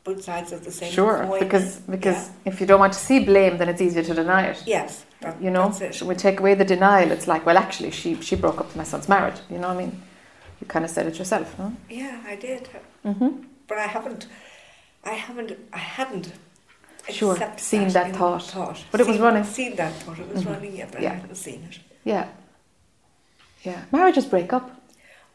both 0.07 0.23
sides 0.23 0.53
of 0.53 0.61
the 0.65 0.71
same 0.71 0.93
sure, 0.93 1.17
coin. 1.27 1.41
because 1.45 1.69
because 1.97 2.31
if 2.45 2.61
you 2.61 2.67
don't 2.71 2.81
want 2.85 2.93
to 2.99 2.99
see 3.09 3.19
blame, 3.31 3.55
then 3.59 3.69
it's 3.69 3.83
easier 3.87 4.05
to 4.11 4.15
deny 4.23 4.43
it. 4.53 4.59
yes, 4.67 5.05
that, 5.21 5.35
You 5.45 5.51
know, 5.51 5.67
that's 5.69 5.81
it. 5.81 5.95
so 5.97 6.07
we 6.07 6.15
take 6.15 6.39
away 6.41 6.55
the 6.55 6.65
denial. 6.77 7.11
It's 7.17 7.27
like, 7.33 7.43
well, 7.49 7.59
actually, 7.65 7.91
she 8.01 8.11
she 8.29 8.35
broke 8.45 8.59
up 8.63 8.69
my 8.77 8.85
son's 8.93 9.09
marriage. 9.09 9.41
You 9.53 9.59
know, 9.59 9.69
what 9.69 9.77
I 9.79 9.87
mean, 9.87 9.93
you 10.61 10.67
kind 10.75 10.85
of 10.87 10.91
said 10.97 11.05
it 11.11 11.19
yourself, 11.19 11.49
no? 11.59 11.67
Yeah, 11.91 12.15
I 12.33 12.37
did, 12.37 12.63
Mm-hmm. 13.05 13.31
but 13.69 13.79
I 13.79 13.89
haven't. 13.97 14.23
I 15.13 15.15
haven't. 15.27 15.51
I 15.73 15.83
hadn't. 15.99 16.27
Sure, 17.19 17.37
seen 17.57 17.89
that 17.97 18.07
in 18.09 18.15
thought. 18.15 18.47
But 18.93 19.01
it 19.01 19.07
was 19.07 19.17
Seen- 19.17 19.25
running. 19.27 19.45
Seen 19.45 19.73
that 19.77 19.93
thought. 20.03 20.19
It 20.19 20.29
was 20.35 20.43
Mhm. 20.45 20.53
running. 20.53 20.73
Yeah, 20.81 20.89
but 20.93 21.01
Yeah. 21.03 21.13
I 21.13 21.15
hadn't 21.21 21.37
seen 21.47 21.61
it. 21.71 21.79
Yeah, 22.13 22.25
yeah. 23.69 23.81
Marriages 23.93 24.27
break 24.35 24.53
up. 24.53 24.67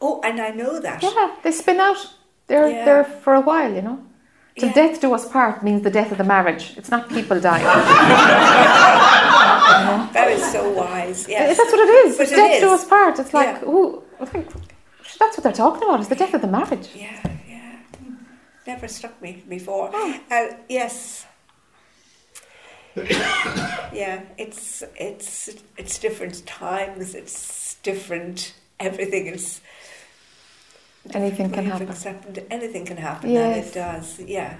Oh, 0.04 0.14
and 0.28 0.36
I 0.48 0.50
know 0.60 0.80
that. 0.86 1.02
Yeah, 1.02 1.28
they 1.42 1.52
spin 1.52 1.78
out. 1.88 2.00
They're 2.48 2.68
Yeah. 2.68 2.84
there 2.88 3.04
for 3.24 3.32
a 3.34 3.40
while, 3.50 3.72
you 3.78 3.82
know. 3.88 3.98
Till 4.58 4.68
Yeah. 4.68 4.74
death 4.74 5.00
do 5.00 5.14
us 5.14 5.26
part 5.28 5.62
means 5.62 5.82
the 5.82 5.90
death 5.90 6.12
of 6.12 6.18
the 6.18 6.24
marriage. 6.24 6.74
It's 6.76 6.90
not 6.90 7.08
people 7.08 7.40
dying. 7.40 7.64
That 10.12 10.28
is 10.30 10.52
so 10.52 10.70
wise. 10.70 11.26
Yes. 11.28 11.56
That's 11.56 11.72
what 11.72 11.80
it 11.88 11.92
is. 12.06 12.18
But 12.18 12.30
it 12.30 12.36
death 12.36 12.60
do 12.60 12.70
us 12.72 12.84
part. 12.84 13.18
It's 13.18 13.32
like, 13.34 13.62
Yeah. 13.62 13.68
ooh, 13.68 14.02
I 14.20 14.24
think 14.26 14.46
that's 15.18 15.36
what 15.36 15.42
they're 15.42 15.52
talking 15.52 15.82
about. 15.88 16.00
Is 16.00 16.08
the 16.08 16.14
death 16.14 16.34
of 16.34 16.42
the 16.42 16.46
marriage. 16.46 16.90
Yeah, 16.94 17.18
yeah. 17.48 17.78
Never 18.66 18.86
struck 18.88 19.20
me 19.22 19.42
before. 19.48 19.90
Oh. 19.92 20.20
Uh, 20.30 20.48
yes. 20.68 21.26
yeah, 22.96 24.20
it's 24.36 24.82
it's 24.96 25.48
it's 25.78 25.98
different 25.98 26.44
times. 26.46 27.14
It's 27.14 27.76
different. 27.82 28.54
Everything 28.78 29.26
is. 29.28 29.61
Anything 31.10 31.50
can 31.50 31.64
happen. 31.66 31.88
accepting- 31.88 32.46
anything 32.50 32.84
can 32.86 32.96
happen, 32.96 33.36
and 33.36 33.56
it 33.56 33.74
does. 33.74 34.20
Yeah, 34.20 34.54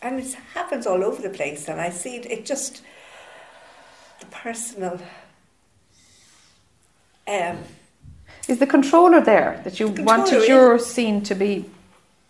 and 0.00 0.18
it 0.18 0.32
happens 0.54 0.86
all 0.86 1.04
over 1.04 1.20
the 1.20 1.28
place, 1.30 1.68
and 1.68 1.80
I 1.80 1.90
see 1.90 2.16
it. 2.16 2.26
It 2.26 2.46
just 2.46 2.82
the 4.20 4.26
personal. 4.26 4.98
Um, 7.28 7.58
Is 8.48 8.58
the 8.58 8.66
controller 8.66 9.20
there 9.20 9.60
that 9.64 9.78
you 9.78 9.90
The 9.90 10.02
wanted 10.02 10.48
your 10.48 10.78
scene 10.78 11.22
to 11.24 11.34
be? 11.34 11.66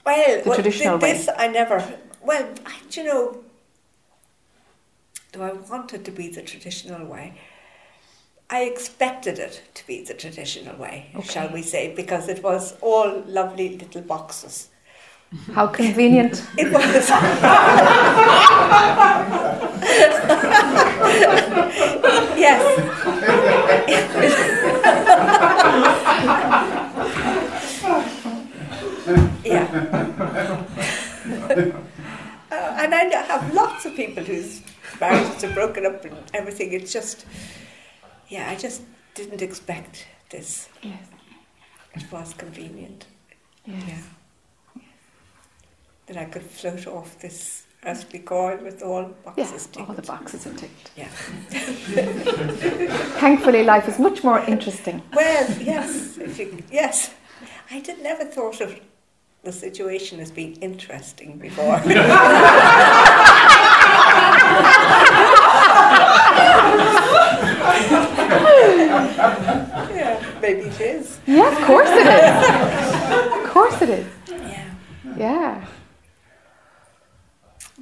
Well, 0.04 0.42
The 0.42 0.48
well, 0.48 0.54
traditional 0.56 0.98
way. 0.98 1.12
this 1.12 1.28
I 1.38 1.46
never. 1.46 1.82
Well, 2.20 2.48
I, 2.66 2.72
do 2.90 3.00
you 3.00 3.06
know, 3.06 3.38
do 5.32 5.42
I 5.42 5.52
want 5.52 5.94
it 5.94 6.04
to 6.04 6.10
be 6.10 6.28
the 6.28 6.42
traditional 6.42 7.06
way? 7.06 7.34
I 8.52 8.62
expected 8.62 9.38
it 9.38 9.62
to 9.74 9.86
be 9.86 10.02
the 10.02 10.12
traditional 10.12 10.76
way, 10.76 11.12
shall 11.22 11.48
we 11.52 11.62
say, 11.62 11.94
because 11.94 12.28
it 12.28 12.42
was 12.42 12.76
all 12.80 13.22
lovely 13.26 13.78
little 13.78 14.02
boxes. 14.02 14.68
How 15.52 15.68
convenient. 15.68 16.44
It 16.58 16.72
was. 16.72 16.82
yes. 22.36 22.60
yeah. 29.44 29.68
Uh, 32.50 32.54
and 32.78 32.92
I 32.92 33.04
have 33.26 33.54
lots 33.54 33.84
of 33.86 33.94
people 33.94 34.24
whose 34.24 34.60
marriages 35.00 35.44
are 35.44 35.54
broken 35.54 35.86
up 35.86 36.04
and 36.04 36.16
everything. 36.34 36.72
It's 36.72 36.92
just, 36.92 37.24
yeah, 38.30 38.48
I 38.50 38.54
just 38.56 38.82
didn't 39.14 39.42
expect 39.42 40.06
this. 40.30 40.68
yes. 40.82 41.06
It 41.94 42.10
was 42.12 42.32
convenient. 42.34 43.06
Yes. 43.66 43.82
Yeah. 44.76 44.82
That 46.06 46.16
I 46.16 46.24
could 46.24 46.42
float 46.42 46.86
off 46.86 47.18
this 47.18 47.66
earthly 47.84 48.20
coil 48.20 48.58
with 48.62 48.82
all 48.82 49.02
Yeah, 49.36 49.44
boxes 49.50 49.68
all 49.76 49.94
the 49.94 50.02
boxes 50.02 50.46
are 50.46 50.54
ticked. 50.54 50.90
Yeah. 50.96 51.08
Thankfully, 53.20 53.64
life 53.64 53.88
is 53.88 53.98
much 53.98 54.22
more 54.22 54.38
interesting. 54.40 55.02
Well, 55.14 55.50
yes, 55.60 56.18
if 56.18 56.38
you, 56.38 56.62
yes. 56.70 57.12
I 57.70 57.80
did 57.80 58.02
never 58.02 58.24
thought 58.24 58.60
of 58.60 58.78
the 59.42 59.52
situation 59.52 60.20
as 60.20 60.30
being 60.30 60.54
interesting 60.56 61.38
before. 61.38 61.80
yeah, 70.50 70.56
maybe 70.56 70.68
it 70.68 70.80
is. 70.80 71.18
Yeah, 71.26 71.48
of 71.52 71.58
course 71.66 71.88
it 71.90 72.06
is. 72.06 73.44
Of 73.44 73.50
course 73.52 73.82
it 73.82 73.88
is. 73.90 74.06
Yeah. 74.28 74.64
Yeah, 75.16 75.64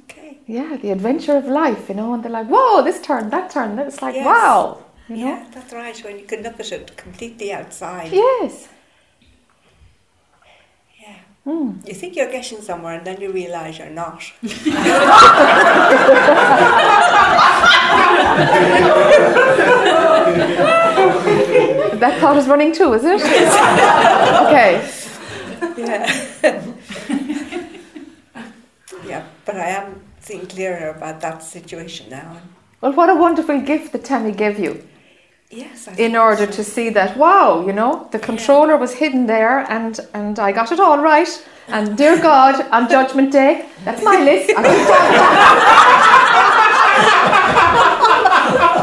Okay. 0.03 0.37
yeah. 0.47 0.77
The 0.81 0.91
adventure 0.91 1.37
of 1.37 1.45
life, 1.45 1.89
you 1.89 1.95
know, 1.95 2.13
and 2.13 2.23
they're 2.23 2.31
like, 2.31 2.47
whoa, 2.47 2.81
this 2.83 3.01
turn, 3.01 3.29
that 3.29 3.51
turn. 3.51 3.77
It's 3.79 4.01
like, 4.01 4.15
Yes. 4.15 4.25
wow, 4.25 4.83
you 5.07 5.17
know. 5.17 5.25
Yeah, 5.27 5.45
that's 5.53 5.73
right. 5.73 5.97
When 6.03 6.17
you 6.19 6.25
can 6.25 6.41
look 6.43 6.59
at 6.59 6.71
it 6.71 6.95
completely 6.97 7.53
outside. 7.53 8.11
Yes. 8.11 8.67
Yeah. 11.01 11.15
Mm. 11.45 11.87
You 11.87 11.93
think 11.93 12.15
you're 12.15 12.31
getting 12.31 12.61
somewhere, 12.61 12.95
and 12.97 13.05
then 13.05 13.21
you 13.21 13.31
realise 13.31 13.77
you're 13.77 13.89
not. 13.89 14.23
That 21.99 22.19
thought 22.19 22.37
is 22.37 22.47
running 22.47 22.73
too, 22.73 22.93
is 22.93 23.03
it? 23.03 23.21
okay. 24.45 24.89
Yeah. 25.77 26.05
yeah, 29.05 29.25
but 29.45 29.55
I 29.55 29.69
am 29.69 30.01
seeing 30.19 30.47
clearer 30.47 30.89
about 30.89 31.21
that 31.21 31.43
situation 31.43 32.09
now. 32.09 32.41
Well, 32.81 32.93
what 32.93 33.09
a 33.09 33.15
wonderful 33.15 33.59
gift 33.61 33.91
that 33.91 34.05
Tammy 34.05 34.31
gave 34.31 34.59
you 34.59 34.81
yes, 35.49 35.87
I 35.87 35.93
in 35.95 36.15
order 36.15 36.45
so. 36.45 36.51
to 36.51 36.63
see 36.63 36.89
that, 36.89 37.17
wow, 37.17 37.65
you 37.65 37.73
know, 37.73 38.07
the 38.11 38.19
controller 38.19 38.77
was 38.77 38.93
hidden 38.93 39.25
there 39.25 39.59
and, 39.71 39.99
and 40.13 40.39
I 40.39 40.51
got 40.51 40.71
it 40.71 40.79
all 40.79 40.99
right. 40.99 41.29
And 41.67 41.97
dear 41.97 42.21
God, 42.21 42.61
on 42.71 42.89
Judgment 42.89 43.31
Day, 43.31 43.65
that's 43.83 44.03
my 44.03 44.17
list. 44.23 44.51
I 44.55 44.63
ticked 44.63 44.89
all 44.89 45.11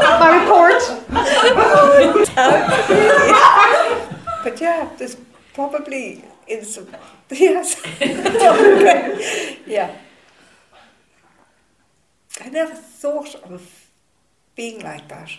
that. 0.07 0.19
my 0.19 0.29
report. 0.41 0.96
But 4.43 4.61
yeah, 4.61 4.89
there's 4.97 5.17
probably 5.53 6.23
in 6.47 6.63
some 6.63 6.87
yes, 7.29 7.75
yeah. 9.67 9.93
I 12.39 12.49
never 12.49 12.73
thought 12.75 13.35
of 13.35 13.89
being 14.55 14.81
like 14.83 15.07
that. 15.09 15.29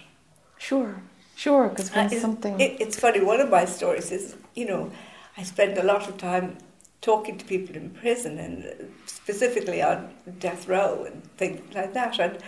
Sure, 0.59 1.01
sure, 1.37 1.69
because 1.69 1.95
when 1.95 2.07
Uh, 2.07 2.11
it- 2.13 2.21
something. 2.21 2.61
It, 2.61 2.81
it's 2.81 2.99
funny. 2.99 3.21
One 3.21 3.41
of 3.41 3.49
my 3.51 3.65
stories 3.65 4.11
is, 4.13 4.37
you 4.55 4.67
know, 4.67 4.91
I 5.39 5.45
spend 5.45 5.79
a 5.79 5.85
lot 5.85 6.09
of 6.09 6.19
time 6.19 6.59
talking 7.01 7.39
to 7.39 7.45
people 7.45 7.77
in 7.77 7.91
prison 7.91 8.39
and 8.39 8.93
specifically 9.07 9.81
on 9.83 10.11
death 10.41 10.69
row 10.69 11.05
and 11.07 11.23
things 11.39 11.61
like 11.75 11.95
that. 11.95 12.19
And 12.19 12.39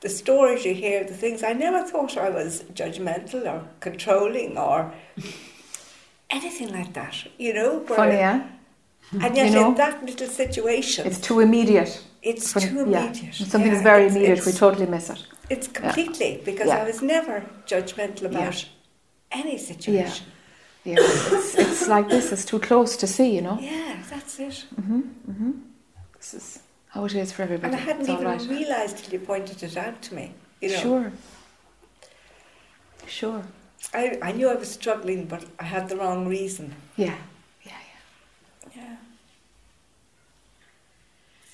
the 0.00 0.08
stories 0.08 0.64
you 0.64 0.74
hear, 0.74 1.04
the 1.04 1.14
things 1.14 1.42
I 1.42 1.52
never 1.52 1.82
thought 1.82 2.16
I 2.16 2.30
was 2.30 2.62
judgmental 2.74 3.46
or 3.52 3.62
controlling 3.80 4.56
or 4.58 4.92
anything 6.30 6.72
like 6.72 6.92
that. 6.94 7.14
You 7.38 7.54
know, 7.54 7.78
where- 7.86 7.96
Funny, 7.96 8.16
eh? 8.16 8.40
And 9.22 9.36
yet, 9.36 9.48
You 9.48 9.54
know? 9.54 9.68
in 9.70 9.74
that 9.76 10.04
little 10.04 10.28
situation, 10.28 11.06
It's 11.06 11.18
too 11.20 11.40
immediate. 11.40 12.00
it's 12.22 12.54
When- 12.54 12.68
too 12.68 12.74
yeah. 12.76 12.82
immediate. 13.04 13.38
When 13.40 13.48
something's 13.48 13.76
Yeah, 13.78 13.82
very 13.82 14.04
it's- 14.04 14.16
immediate, 14.16 14.38
it's- 14.38 14.46
we 14.46 14.52
totally 14.52 14.86
miss 14.86 15.08
it. 15.10 15.24
It's 15.50 15.66
completely 15.66 16.42
because 16.44 16.66
Yeah. 16.68 16.82
I 16.82 16.84
was 16.84 17.00
never 17.00 17.42
judgmental 17.66 18.24
about 18.26 18.66
any 19.32 19.56
situation. 19.58 20.26
Yeah, 20.84 20.96
it's, 21.00 21.54
it's 21.54 21.88
like 21.88 22.08
this. 22.08 22.32
It's 22.32 22.44
too 22.44 22.58
close 22.60 22.96
to 22.98 23.06
see, 23.06 23.30
you 23.34 23.40
know. 23.42 23.58
Yeah, 23.60 23.96
that's 24.10 24.38
it. 24.38 24.64
Mm-hmm. 24.80 25.00
Mm-hmm. 25.30 25.50
This 26.18 26.34
is 26.34 26.58
how 26.98 27.04
it 27.04 27.14
is 27.14 27.30
for 27.30 27.42
everybody. 27.42 27.72
And 27.72 27.80
I 27.80 27.84
hadn't 27.84 28.02
it's 28.02 28.10
even 28.10 28.24
right. 28.24 28.42
realised 28.48 28.98
till 28.98 29.12
you 29.12 29.20
pointed 29.20 29.62
it 29.62 29.76
out 29.76 30.02
to 30.02 30.14
me. 30.14 30.34
You 30.60 30.70
know, 30.70 30.80
Sure. 30.86 31.12
Sure. 33.06 33.42
I, 33.94 34.18
I 34.20 34.32
knew 34.32 34.48
I 34.50 34.56
was 34.56 34.70
struggling, 34.70 35.26
but 35.26 35.44
I 35.60 35.64
had 35.64 35.88
the 35.88 35.96
wrong 35.96 36.26
reason. 36.26 36.74
Yeah. 36.96 37.14
Yeah. 37.64 37.72
Yeah. 38.74 38.76
Yeah. 38.76 38.96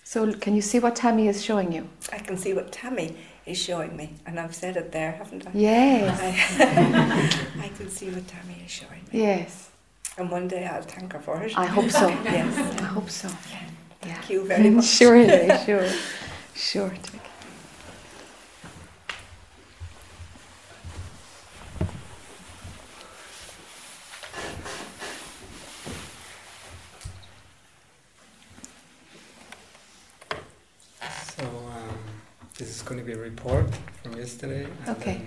So 0.02 0.32
can 0.32 0.54
you 0.54 0.62
see 0.62 0.78
what 0.78 0.96
Tammy 0.96 1.28
is 1.28 1.44
showing 1.44 1.70
you? 1.72 1.88
I 2.10 2.18
can 2.18 2.36
see 2.38 2.54
what 2.54 2.72
Tammy 2.72 3.14
is 3.44 3.58
showing 3.58 3.94
me, 3.96 4.14
and 4.26 4.40
I've 4.40 4.54
said 4.54 4.78
it 4.78 4.90
there, 4.92 5.12
haven't 5.12 5.46
I? 5.46 5.50
Yes. 5.52 6.58
I, 6.58 7.64
I 7.66 7.68
can 7.68 7.90
see 7.90 8.08
what 8.08 8.26
Tammy 8.26 8.62
is 8.64 8.70
showing 8.70 9.02
me. 9.12 9.20
Yes. 9.20 9.68
And 10.16 10.30
one 10.30 10.48
day 10.48 10.64
I'll 10.66 10.82
thank 10.82 11.12
her 11.12 11.20
for 11.20 11.42
it. 11.42 11.52
I 11.58 11.66
hope 11.66 11.90
so. 11.90 12.08
Yes. 12.24 12.80
I 12.80 12.84
hope 12.84 13.10
so. 13.10 13.28
Yeah. 13.50 13.73
Thank 14.04 14.30
you 14.30 14.44
very 14.44 14.70
much. 14.76 14.84
Surely, 14.84 15.48
sure. 15.66 15.88
Sure. 16.54 16.92
So 31.36 31.44
um, 31.44 31.98
this 32.58 32.68
is 32.68 32.82
going 32.82 32.98
to 33.00 33.04
be 33.04 33.12
a 33.12 33.18
report 33.18 33.66
from 34.02 34.16
yesterday. 34.16 34.66
Okay. 34.88 35.20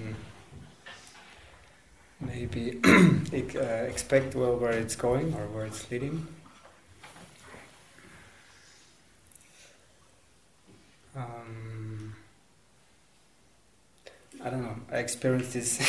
Maybe 2.20 2.80
uh, 2.86 3.60
expect 3.60 4.36
well 4.36 4.56
where 4.56 4.72
it's 4.72 4.96
going 4.96 5.34
or 5.34 5.48
where 5.48 5.66
it's 5.66 5.90
leading. 5.92 6.28
Um, 11.18 12.14
I 14.44 14.50
don't 14.50 14.62
know. 14.62 14.76
I 14.92 14.98
experienced 14.98 15.54
this 15.54 15.80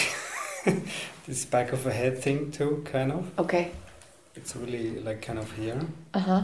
this 1.27 1.45
back 1.45 1.73
of 1.73 1.87
a 1.87 1.93
head 1.93 2.19
thing 2.19 2.51
too, 2.51 2.83
kind 2.91 3.13
of. 3.13 3.31
Okay. 3.39 3.73
It's 4.35 4.57
really 4.57 5.01
like 5.01 5.21
kind 5.23 5.39
of 5.39 5.51
here. 5.53 5.81
Uh 6.15 6.19
huh. 6.19 6.43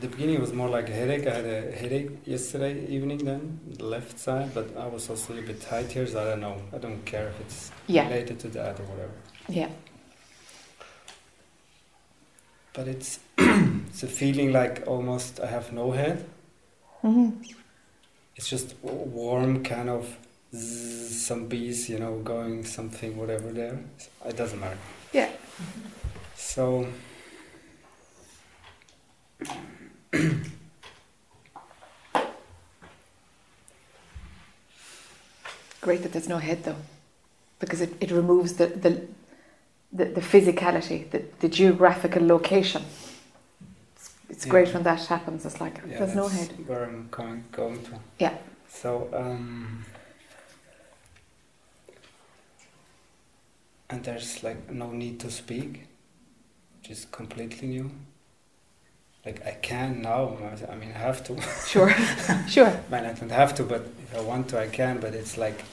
The 0.00 0.08
beginning 0.08 0.40
was 0.40 0.52
more 0.52 0.68
like 0.68 0.88
a 0.88 0.92
headache. 0.92 1.26
I 1.28 1.34
had 1.34 1.44
a 1.46 1.70
headache 1.70 2.10
yesterday 2.26 2.84
evening 2.88 3.18
then, 3.24 3.60
the 3.78 3.84
left 3.84 4.18
side, 4.18 4.52
but 4.52 4.76
I 4.76 4.86
was 4.88 5.08
also 5.08 5.32
a 5.32 5.34
little 5.34 5.46
bit 5.52 5.60
tight 5.60 5.92
here, 5.92 6.04
so 6.08 6.20
I 6.20 6.30
don't 6.30 6.40
know. 6.40 6.60
I 6.74 6.78
don't 6.78 7.04
care 7.04 7.28
if 7.28 7.40
it's 7.40 7.70
Yeah. 7.86 8.08
related 8.08 8.40
to 8.40 8.48
that 8.48 8.80
or 8.80 8.84
whatever. 8.84 9.12
Yeah. 9.48 9.68
But 12.72 12.88
it's 12.88 13.20
it's 13.38 14.02
a 14.02 14.08
feeling 14.08 14.50
like 14.52 14.82
almost 14.88 15.38
I 15.38 15.46
have 15.46 15.72
no 15.72 15.92
head. 15.92 16.26
Hmm 17.04 17.30
It's 18.34 18.48
just 18.48 18.74
warm, 18.82 19.62
kind 19.62 19.90
of 19.90 20.16
zzz, 20.54 21.26
some 21.26 21.46
bees, 21.46 21.90
you 21.90 21.98
know, 21.98 22.18
going 22.20 22.64
something, 22.64 23.16
whatever 23.18 23.52
there. 23.52 23.78
It 24.24 24.36
doesn't 24.38 24.58
matter. 24.58 24.78
Yeah. 25.12 25.28
So 26.34 26.88
Great 35.82 36.02
that 36.02 36.12
there's 36.12 36.28
no 36.28 36.38
head 36.38 36.64
though, 36.64 36.76
because 37.58 37.82
it, 37.82 37.92
it 38.00 38.10
removes 38.10 38.54
the 38.54 38.68
the 38.68 39.02
the, 39.92 40.06
the 40.06 40.20
physicality, 40.22 41.10
the, 41.10 41.22
the 41.40 41.48
geographical 41.48 42.26
location. 42.26 42.82
It's, 44.28 44.44
Yeah. 44.46 44.50
great 44.50 44.74
when 44.74 44.82
that 44.84 45.00
happens. 45.06 45.44
It's 45.44 45.60
like 45.60 45.80
yeah, 45.88 45.98
there's 45.98 46.14
no 46.14 46.28
head. 46.28 46.50
Where 46.66 46.84
I'm 46.84 47.08
going 47.10 47.44
going 47.52 47.82
to. 47.84 47.92
Yeah. 48.18 48.36
So 48.68 49.08
um, 49.12 49.84
and 53.90 54.02
there's 54.04 54.42
like 54.42 54.70
no 54.70 54.90
need 54.90 55.20
to 55.20 55.30
speak, 55.30 55.86
just 56.82 57.12
completely 57.12 57.68
new. 57.68 57.90
Like 59.24 59.44
I 59.46 59.52
can 59.62 60.02
now. 60.02 60.36
I 60.70 60.74
mean, 60.74 60.92
I 60.94 60.98
have 60.98 61.24
to. 61.24 61.40
Sure. 61.66 61.90
sure. 62.48 62.68
I 62.68 62.90
mean, 62.94 63.04
I 63.06 63.12
don't 63.12 63.30
have 63.30 63.54
to, 63.56 63.62
but 63.62 63.82
if 64.02 64.14
I 64.16 64.20
want 64.20 64.48
to, 64.50 64.60
I 64.60 64.68
can. 64.68 64.98
But 65.00 65.14
it's 65.14 65.38
like, 65.38 65.64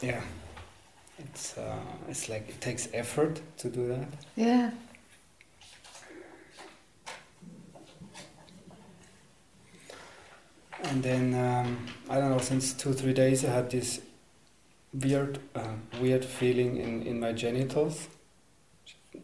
yeah, 0.00 0.22
it's 1.18 1.56
uh, 1.56 1.76
it's 2.08 2.28
like 2.28 2.48
it 2.48 2.60
takes 2.60 2.88
effort 2.92 3.40
to 3.58 3.68
do 3.68 3.88
that. 3.88 4.08
Yeah. 4.36 4.70
And 10.84 11.02
then 11.02 11.34
um, 11.34 11.86
I 12.08 12.18
don't 12.20 12.30
know. 12.30 12.38
Since 12.38 12.72
two 12.74 12.92
three 12.92 13.12
days, 13.12 13.44
I 13.44 13.50
had 13.50 13.70
this 13.70 14.00
weird 14.92 15.38
uh, 15.54 15.74
weird 16.00 16.24
feeling 16.24 16.76
in, 16.78 17.02
in 17.02 17.20
my 17.20 17.32
genitals. 17.32 18.08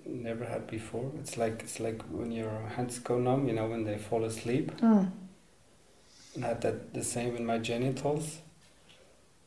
Never 0.04 0.44
had 0.44 0.66
before. 0.66 1.10
It's 1.20 1.36
like 1.36 1.62
it's 1.62 1.80
like 1.80 2.02
when 2.10 2.30
your 2.32 2.50
hands 2.76 2.98
go 2.98 3.18
numb, 3.18 3.48
you 3.48 3.54
know, 3.54 3.66
when 3.68 3.84
they 3.84 3.98
fall 3.98 4.24
asleep. 4.24 4.72
Mm. 4.80 5.10
and 6.34 6.44
had 6.44 6.60
that 6.60 6.92
the 6.92 7.02
same 7.02 7.34
in 7.34 7.46
my 7.46 7.56
genitals, 7.58 8.38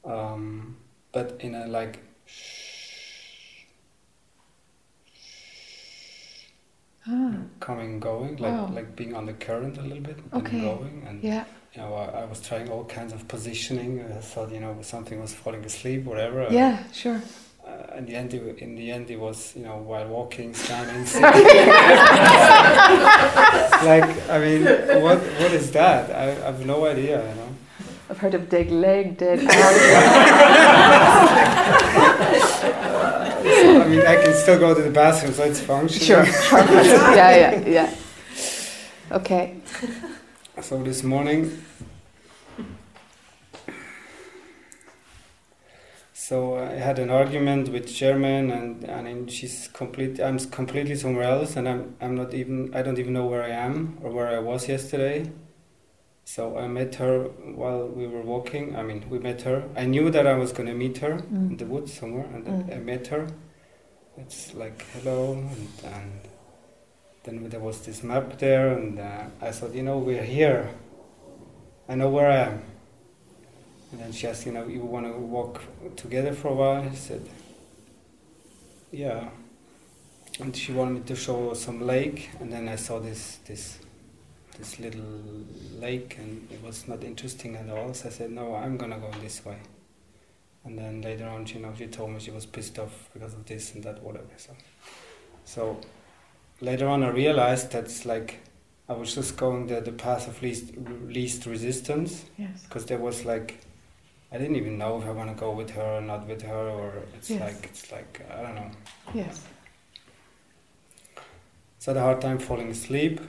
um, 0.03 0.75
but 1.11 1.37
in 1.39 1.53
a 1.55 1.67
like 1.67 1.99
Ah. 7.07 7.33
coming 7.59 7.99
going, 7.99 8.35
like 8.37 8.51
Wow. 8.53 8.69
like 8.73 8.95
being 8.95 9.15
on 9.15 9.25
the 9.25 9.33
current 9.33 9.77
a 9.77 9.81
little 9.81 10.03
bit 10.03 10.17
Okay. 10.33 10.57
and 10.57 10.61
going, 10.61 11.03
and 11.07 11.23
Yeah. 11.23 11.45
You 11.73 11.81
know 11.81 11.93
I, 11.93 12.21
I 12.21 12.25
was 12.25 12.41
trying 12.41 12.69
all 12.69 12.85
kinds 12.85 13.13
of 13.13 13.27
positioning. 13.27 14.01
I 14.01 14.21
thought 14.21 14.51
you 14.51 14.59
know 14.59 14.77
something 14.81 15.19
was 15.21 15.33
falling 15.33 15.63
asleep, 15.65 16.05
whatever. 16.05 16.47
Yeah. 16.49 16.83
Sure. 16.91 17.21
Uh, 17.65 17.97
in 17.97 18.05
the 18.07 18.15
end, 18.15 18.33
it, 18.33 18.57
in 18.59 18.75
the 18.75 18.91
end, 18.91 19.11
it 19.11 19.19
was 19.19 19.55
you 19.55 19.63
know 19.63 19.77
while 19.77 20.07
walking, 20.07 20.53
standing, 20.53 21.05
sitting. 21.13 21.31
like 23.91 24.29
I 24.29 24.39
mean, 24.39 24.63
what 25.03 25.19
what 25.19 25.51
is 25.53 25.71
that? 25.71 26.09
I, 26.11 26.31
I 26.31 26.51
have 26.51 26.65
no 26.65 26.85
idea. 26.85 27.19
You 27.29 27.35
know. 27.35 27.49
I've 28.09 28.17
heard 28.17 28.33
of 28.33 28.49
dead 28.49 28.71
leg, 28.71 29.17
dead 29.17 29.39
arm. 29.41 29.49
I 33.81 33.87
mean, 33.87 34.01
I 34.01 34.15
can 34.15 34.33
still 34.33 34.57
go 34.59 34.73
to 34.73 34.81
the 34.81 34.89
bathroom, 34.89 35.33
so 35.33 35.43
it's 35.43 35.59
functional. 35.59 36.25
sure. 36.25 36.25
sure. 36.25 36.59
yeah. 37.15 37.35
Yeah. 37.35 37.67
Yeah. 37.67 37.95
Okay. 39.11 39.57
So 40.61 40.83
this 40.83 41.03
morning, 41.03 41.51
so 46.13 46.57
I 46.57 46.73
had 46.73 46.99
an 46.99 47.09
argument 47.09 47.69
with 47.69 47.89
Sherman, 47.89 48.51
and 48.51 48.83
and 48.83 49.07
then 49.07 49.27
she's 49.27 49.69
complete. 49.73 50.19
I'm 50.19 50.37
completely 50.37 50.95
somewhere 50.95 51.23
else, 51.23 51.55
and 51.55 51.67
I'm 51.67 51.95
I'm 52.01 52.15
not 52.15 52.33
even. 52.33 52.73
I 52.75 52.81
don't 52.81 52.99
even 52.99 53.13
know 53.13 53.25
where 53.25 53.43
I 53.43 53.49
am 53.51 53.97
or 54.03 54.11
where 54.11 54.27
I 54.27 54.39
was 54.39 54.67
yesterday. 54.67 55.31
So 56.25 56.57
I 56.57 56.67
met 56.67 56.95
her 56.95 57.23
while 57.55 57.87
we 57.87 58.05
were 58.05 58.21
walking. 58.21 58.75
I 58.75 58.83
mean, 58.83 59.03
we 59.09 59.17
met 59.17 59.41
her. 59.43 59.63
I 59.75 59.85
knew 59.85 60.09
that 60.11 60.27
I 60.27 60.35
was 60.35 60.51
going 60.51 60.67
to 60.67 60.75
meet 60.75 60.97
her 60.99 61.13
in 61.13 61.49
Mm. 61.51 61.57
the 61.57 61.65
woods 61.65 61.93
somewhere, 61.93 62.27
and 62.33 62.45
Mm. 62.45 62.75
I 62.75 62.79
met 62.79 63.07
her. 63.07 63.27
It's 64.17 64.53
like 64.53 64.85
hello, 64.93 65.33
and, 65.33 65.67
and 65.93 66.11
then 67.23 67.49
there 67.49 67.59
was 67.59 67.85
this 67.85 68.03
map 68.03 68.37
there, 68.39 68.69
and 68.69 68.99
uh, 68.99 69.25
I 69.41 69.51
thought, 69.51 69.73
you 69.73 69.83
know, 69.83 69.97
we're 69.97 70.23
here. 70.23 70.69
I 71.87 71.95
know 71.95 72.09
where 72.09 72.29
I 72.29 72.37
am. 72.37 72.61
And 73.91 74.01
then 74.01 74.11
she 74.11 74.27
asked, 74.27 74.45
you 74.45 74.51
know, 74.51 74.67
you 74.67 74.81
want 74.81 75.05
to 75.05 75.13
walk 75.13 75.63
together 75.95 76.33
for 76.33 76.49
a 76.49 76.53
while? 76.53 76.81
I 76.81 76.93
said, 76.93 77.27
yeah. 78.91 79.29
And 80.39 80.55
she 80.55 80.71
wanted 80.71 80.93
me 80.93 81.01
to 81.01 81.15
show 81.15 81.53
some 81.53 81.85
lake, 81.85 82.29
and 82.39 82.51
then 82.51 82.69
I 82.69 82.75
saw 82.75 82.99
this 82.99 83.39
this 83.45 83.79
this 84.57 84.79
little 84.79 85.45
lake, 85.79 86.17
and 86.17 86.47
it 86.51 86.63
was 86.63 86.87
not 86.87 87.03
interesting 87.03 87.55
at 87.55 87.69
all. 87.69 87.93
So 87.93 88.09
I 88.09 88.11
said, 88.11 88.31
no, 88.31 88.55
I'm 88.55 88.77
gonna 88.77 88.99
go 88.99 89.11
this 89.21 89.43
way. 89.43 89.57
And 90.65 90.77
then 90.77 91.01
later 91.01 91.27
on, 91.27 91.47
you 91.47 91.59
know, 91.59 91.73
she 91.77 91.87
told 91.87 92.11
me 92.11 92.19
she 92.19 92.31
was 92.31 92.45
pissed 92.45 92.77
off 92.79 93.09
because 93.13 93.33
of 93.33 93.45
this 93.45 93.73
and 93.73 93.83
that, 93.83 94.03
whatever. 94.03 94.27
So, 94.37 94.51
so 95.45 95.81
later 96.61 96.87
on, 96.87 97.03
I 97.03 97.09
realized 97.09 97.71
that's 97.71 98.05
like 98.05 98.39
I 98.87 98.93
was 98.93 99.13
just 99.15 99.37
going 99.37 99.67
the, 99.67 99.81
the 99.81 99.91
path 99.91 100.27
of 100.27 100.41
least 100.41 100.71
least 101.05 101.45
resistance 101.45 102.25
Yes. 102.37 102.63
because 102.63 102.85
there 102.85 102.97
was 102.97 103.25
like 103.25 103.59
I 104.31 104.37
didn't 104.37 104.57
even 104.57 104.77
know 104.77 104.99
if 105.01 105.07
I 105.07 105.11
want 105.11 105.29
to 105.29 105.35
go 105.39 105.51
with 105.51 105.71
her 105.71 105.97
or 105.97 106.01
not 106.01 106.27
with 106.27 106.41
her, 106.43 106.69
or 106.69 106.93
it's 107.15 107.29
Yes. 107.29 107.41
like 107.41 107.63
it's 107.65 107.91
like 107.91 108.21
I 108.31 108.41
don't 108.41 108.55
know. 108.55 108.71
Yes. 109.13 109.41
So 111.79 111.91
I 111.91 111.95
had 111.95 112.01
a 112.01 112.03
hard 112.03 112.21
time 112.21 112.39
falling 112.39 112.69
asleep, 112.69 113.21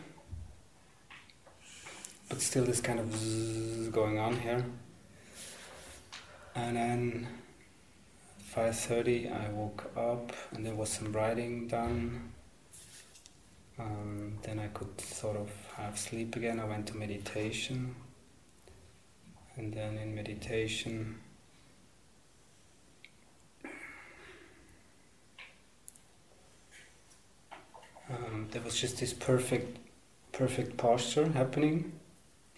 but 2.28 2.40
still 2.40 2.64
this 2.64 2.80
kind 2.80 2.98
of 2.98 3.14
zzz 3.14 3.88
going 3.88 4.18
on 4.18 4.36
here. 4.40 4.64
And 6.56 6.76
then 6.76 7.28
5.30 8.54 9.30
I 9.32 9.50
woke 9.50 9.84
up 9.96 10.32
and 10.52 10.66
there 10.66 10.74
was 10.74 10.88
some 10.88 11.12
writing 11.12 11.68
done. 11.68 12.32
Um, 13.80 14.38
then 14.42 14.58
I 14.58 14.68
could 14.68 15.00
sort 15.00 15.36
of 15.36 15.50
have 15.76 15.98
sleep 15.98 16.36
again. 16.36 16.60
I 16.60 16.64
went 16.64 16.86
to 16.88 16.96
meditation. 16.96 17.94
And 19.56 19.72
then 19.72 19.96
in 19.96 20.14
meditation, 20.14 21.18
um, 28.10 28.48
there 28.50 28.62
was 28.62 28.78
just 28.78 29.00
this 29.00 29.12
perfect, 29.12 29.78
perfect 30.32 30.76
posture 30.76 31.28
happening. 31.30 31.92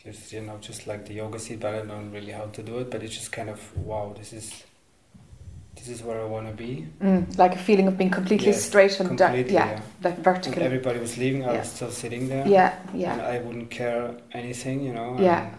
Just 0.02 0.32
you 0.32 0.40
know, 0.40 0.58
just 0.60 0.86
like 0.88 1.06
the 1.06 1.14
yoga 1.14 1.38
seat, 1.38 1.60
but 1.60 1.74
I 1.74 1.78
don't 1.78 1.88
know 1.88 2.02
really 2.12 2.32
how 2.32 2.46
to 2.46 2.62
do 2.62 2.78
it. 2.80 2.90
But 2.90 3.02
it's 3.04 3.14
just 3.14 3.30
kind 3.30 3.48
of 3.48 3.76
wow, 3.76 4.14
this 4.18 4.32
is, 4.32 4.64
this 5.76 5.88
is 5.88 6.02
where 6.02 6.20
I 6.20 6.24
want 6.24 6.46
to 6.48 6.52
be. 6.52 6.86
Mm, 7.00 7.36
like 7.38 7.54
a 7.54 7.58
feeling 7.58 7.88
of 7.88 7.96
being 7.98 8.10
completely 8.10 8.48
Yes, 8.48 8.64
straight 8.64 8.98
and 9.00 9.08
completely, 9.18 9.54
yeah, 9.54 9.70
yeah. 9.72 9.80
like 10.02 10.14
And 10.16 10.24
vertical. 10.24 10.62
everybody 10.62 10.98
was 11.00 11.16
leaving. 11.18 11.44
I 11.44 11.52
Yeah. 11.52 11.58
was 11.60 11.68
still 11.70 11.90
sitting 11.90 12.28
there. 12.28 12.46
yeah, 12.46 12.78
yeah. 12.94 13.12
And 13.14 13.22
I 13.22 13.38
wouldn't 13.38 13.70
care 13.70 14.14
anything, 14.32 14.84
you 14.84 14.92
know. 14.92 15.16
Yeah, 15.18 15.50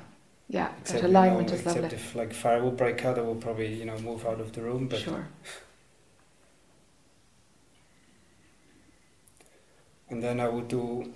yeah. 0.47 0.69
Except, 0.81 1.01
That 1.01 1.07
you 1.07 1.13
know, 1.13 1.19
alignment 1.19 1.51
is 1.51 1.59
except 1.61 1.81
lovely. 1.81 1.97
if 1.97 2.15
like 2.15 2.33
fire 2.33 2.61
will 2.63 2.71
break 2.71 3.03
out, 3.05 3.17
I 3.17 3.21
will 3.21 3.35
probably 3.35 3.73
you 3.73 3.85
know 3.85 3.97
move 3.99 4.25
out 4.25 4.39
of 4.39 4.53
the 4.53 4.61
room. 4.61 4.87
But 4.87 4.99
Sure. 4.99 5.27
and 10.09 10.21
then 10.21 10.39
I 10.39 10.47
would 10.47 10.67
do, 10.67 11.13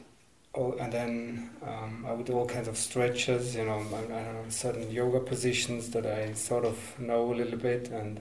all, 0.53 0.75
and 0.79 0.91
then 0.91 1.49
um, 1.65 2.05
I 2.07 2.13
would 2.13 2.25
do 2.25 2.33
all 2.33 2.47
kinds 2.47 2.67
of 2.67 2.77
stretches, 2.77 3.55
you 3.55 3.65
know, 3.65 3.83
I, 3.93 3.97
I 3.97 4.23
don't 4.23 4.33
know, 4.33 4.43
certain 4.49 4.89
yoga 4.91 5.19
positions 5.19 5.89
that 5.91 6.05
I 6.05 6.33
sort 6.33 6.65
of 6.65 6.77
know 6.99 7.31
a 7.31 7.35
little 7.35 7.59
bit, 7.59 7.89
and 7.89 8.19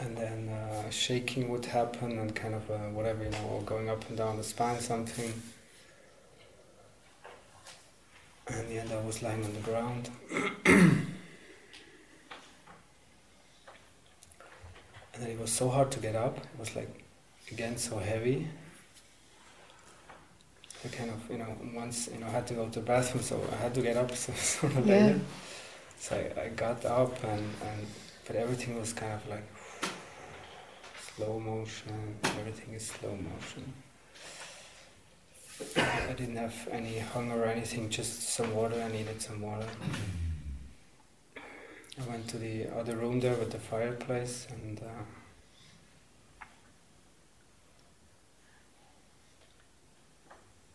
and 0.00 0.16
then 0.16 0.48
uh, 0.48 0.90
shaking 0.90 1.48
would 1.50 1.66
happen, 1.66 2.18
and 2.18 2.34
kind 2.34 2.54
of 2.54 2.70
uh, 2.70 2.78
whatever, 2.96 3.22
you 3.24 3.30
know, 3.30 3.44
or 3.52 3.62
going 3.62 3.88
up 3.88 4.08
and 4.08 4.16
down 4.18 4.36
the 4.36 4.42
spine, 4.44 4.80
something. 4.80 5.32
And 8.48 8.72
end, 8.72 8.90
I 8.92 9.00
was 9.06 9.22
lying 9.22 9.44
on 9.44 9.52
the 9.54 9.60
ground. 9.60 10.10
and 10.66 11.06
then 15.18 15.30
it 15.30 15.38
was 15.38 15.52
so 15.52 15.68
hard 15.68 15.90
to 15.92 16.00
get 16.00 16.16
up. 16.16 16.38
It 16.38 16.58
was 16.58 16.74
like, 16.74 16.88
again, 17.52 17.76
so 17.76 17.98
heavy. 17.98 18.48
I 20.84 20.88
kind 20.88 21.10
of, 21.10 21.30
you 21.30 21.38
know, 21.38 21.56
once, 21.74 22.08
you 22.12 22.18
know, 22.18 22.26
I 22.26 22.30
had 22.30 22.46
to 22.48 22.54
go 22.54 22.64
to 22.66 22.80
the 22.80 22.86
bathroom, 22.86 23.22
so 23.22 23.40
I 23.52 23.56
had 23.56 23.74
to 23.74 23.82
get 23.82 23.96
up 23.96 24.14
so, 24.16 24.32
sooner 24.32 24.80
or 24.80 24.84
Yeah. 24.84 24.94
later. 24.94 25.20
So 25.98 26.16
I, 26.16 26.42
I 26.44 26.48
got 26.48 26.84
up, 26.86 27.22
and, 27.22 27.40
and 27.62 27.86
but 28.26 28.36
everything 28.36 28.78
was 28.80 28.92
kind 28.92 29.12
of 29.12 29.28
like 29.28 29.44
slow 31.20 31.38
motion. 31.38 32.16
Everything 32.24 32.74
is 32.74 32.86
slow 32.86 33.10
motion. 33.10 33.72
I 35.76 36.14
didn't 36.14 36.36
have 36.36 36.68
any 36.72 36.98
hunger 36.98 37.44
or 37.44 37.46
anything, 37.46 37.90
just 37.90 38.22
some 38.22 38.54
water. 38.54 38.80
I 38.82 38.90
needed 38.90 39.20
some 39.20 39.42
water. 39.42 39.66
I 41.36 42.08
went 42.08 42.26
to 42.28 42.38
the 42.38 42.68
other 42.74 42.96
room 42.96 43.20
there 43.20 43.34
with 43.34 43.50
the 43.50 43.58
fireplace 43.58 44.46
and 44.50 44.80
uh, 44.80 45.04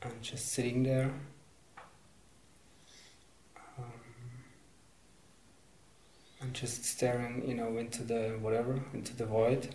I'm 0.03 0.21
just 0.21 0.49
sitting 0.49 0.83
there. 0.83 1.11
Um, 3.79 3.85
I'm 6.39 6.53
just 6.53 6.85
staring, 6.85 7.43
you 7.47 7.55
know, 7.55 7.77
into 7.77 8.03
the 8.03 8.37
whatever, 8.39 8.79
into 8.93 9.15
the 9.15 9.25
void. 9.25 9.69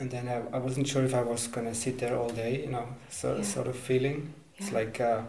And 0.00 0.10
then 0.10 0.28
I, 0.28 0.56
I 0.56 0.58
wasn't 0.60 0.86
sure 0.86 1.04
if 1.04 1.14
I 1.14 1.22
was 1.22 1.46
gonna 1.48 1.74
sit 1.74 1.98
there 1.98 2.16
all 2.16 2.30
day, 2.30 2.60
you 2.64 2.70
know, 2.70 2.86
sort 3.10 3.38
Yeah. 3.38 3.44
sort 3.44 3.66
of 3.66 3.76
feeling. 3.76 4.32
It's 4.58 4.72
like 4.72 5.00
uh, 5.00 5.22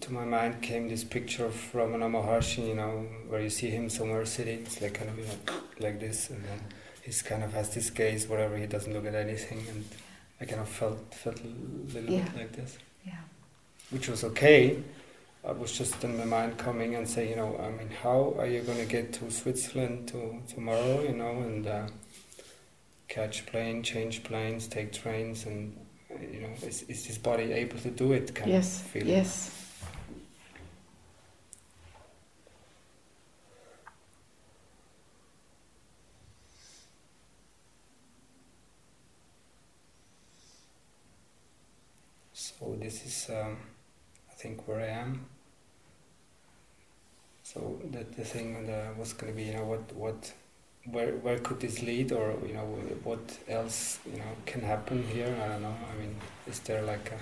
to 0.00 0.12
my 0.12 0.24
mind 0.24 0.62
came 0.62 0.88
this 0.88 1.04
picture 1.04 1.44
of 1.46 1.54
Ramana 1.72 2.08
Maharshi, 2.10 2.68
you 2.68 2.74
know, 2.74 3.06
where 3.28 3.40
you 3.40 3.50
see 3.50 3.70
him 3.70 3.88
somewhere 3.90 4.24
sitting. 4.26 4.60
It's 4.60 4.80
like 4.80 4.94
kind 4.94 5.10
of 5.10 5.18
you 5.18 5.24
know, 5.26 5.38
like 5.80 5.98
this, 6.00 6.30
and 6.30 6.42
then 6.44 6.60
he's 7.02 7.22
kind 7.22 7.42
of 7.42 7.52
has 7.54 7.70
this 7.74 7.90
gaze, 7.90 8.26
whatever. 8.26 8.56
He 8.56 8.66
doesn't 8.66 8.92
look 8.92 9.06
at 9.06 9.14
anything, 9.14 9.64
and 9.70 9.84
I 10.40 10.44
kind 10.46 10.60
of 10.60 10.68
felt 10.68 11.14
felt 11.14 11.40
a 11.40 11.48
little 11.94 12.10
Yeah. 12.14 12.24
bit 12.24 12.36
like 12.36 12.52
this, 12.52 12.78
Yeah. 13.06 13.22
which 13.90 14.08
was 14.08 14.24
okay. 14.24 14.82
I 15.44 15.52
was 15.52 15.72
just 15.78 16.02
in 16.04 16.18
my 16.18 16.24
mind 16.24 16.58
coming 16.58 16.94
and 16.96 17.08
say, 17.08 17.28
you 17.30 17.36
know, 17.36 17.56
I 17.58 17.70
mean, 17.70 17.90
how 18.02 18.34
are 18.38 18.46
you 18.46 18.60
going 18.62 18.78
to 18.78 18.84
get 18.96 19.12
to 19.14 19.30
Switzerland 19.30 20.08
to 20.08 20.42
tomorrow, 20.52 21.00
you 21.02 21.12
know, 21.14 21.30
and 21.48 21.66
uh, 21.66 21.86
catch 23.08 23.46
plane, 23.46 23.82
change 23.82 24.22
planes, 24.22 24.68
take 24.68 24.92
trains, 24.92 25.46
and 25.46 25.76
you 26.20 26.40
know, 26.40 26.50
is, 26.66 26.82
is 26.84 27.06
this 27.06 27.18
body 27.18 27.52
able 27.52 27.78
to 27.78 27.90
do 27.90 28.12
it? 28.12 28.34
Kind 28.34 28.50
Yes. 28.50 28.80
of 28.80 28.86
feeling. 28.86 29.08
Yes. 29.08 29.54
So 42.32 42.76
this 42.80 43.04
is, 43.04 43.30
um, 43.30 43.56
I 44.30 44.34
think, 44.34 44.66
where 44.66 44.80
I 44.80 44.86
am. 44.86 45.26
So 47.42 47.80
that 47.92 48.16
the 48.16 48.24
thing 48.24 48.66
that 48.66 48.96
was 48.98 49.12
going 49.12 49.32
to 49.32 49.36
be, 49.36 49.44
you 49.44 49.54
know, 49.54 49.64
what, 49.64 49.92
what, 49.92 50.32
where, 50.86 51.12
where 51.16 51.38
could 51.38 51.60
this 51.60 51.82
lead, 51.82 52.12
or 52.12 52.34
you 52.46 52.54
know, 52.54 52.64
what 53.04 53.38
else, 53.48 53.98
you 54.10 54.18
know, 54.18 54.32
can 54.46 54.62
happen 54.62 55.02
here? 55.08 55.34
I 55.42 55.48
don't 55.48 55.62
know. 55.62 55.76
I 55.92 56.00
mean, 56.00 56.14
is 56.46 56.60
there 56.60 56.82
like 56.82 57.12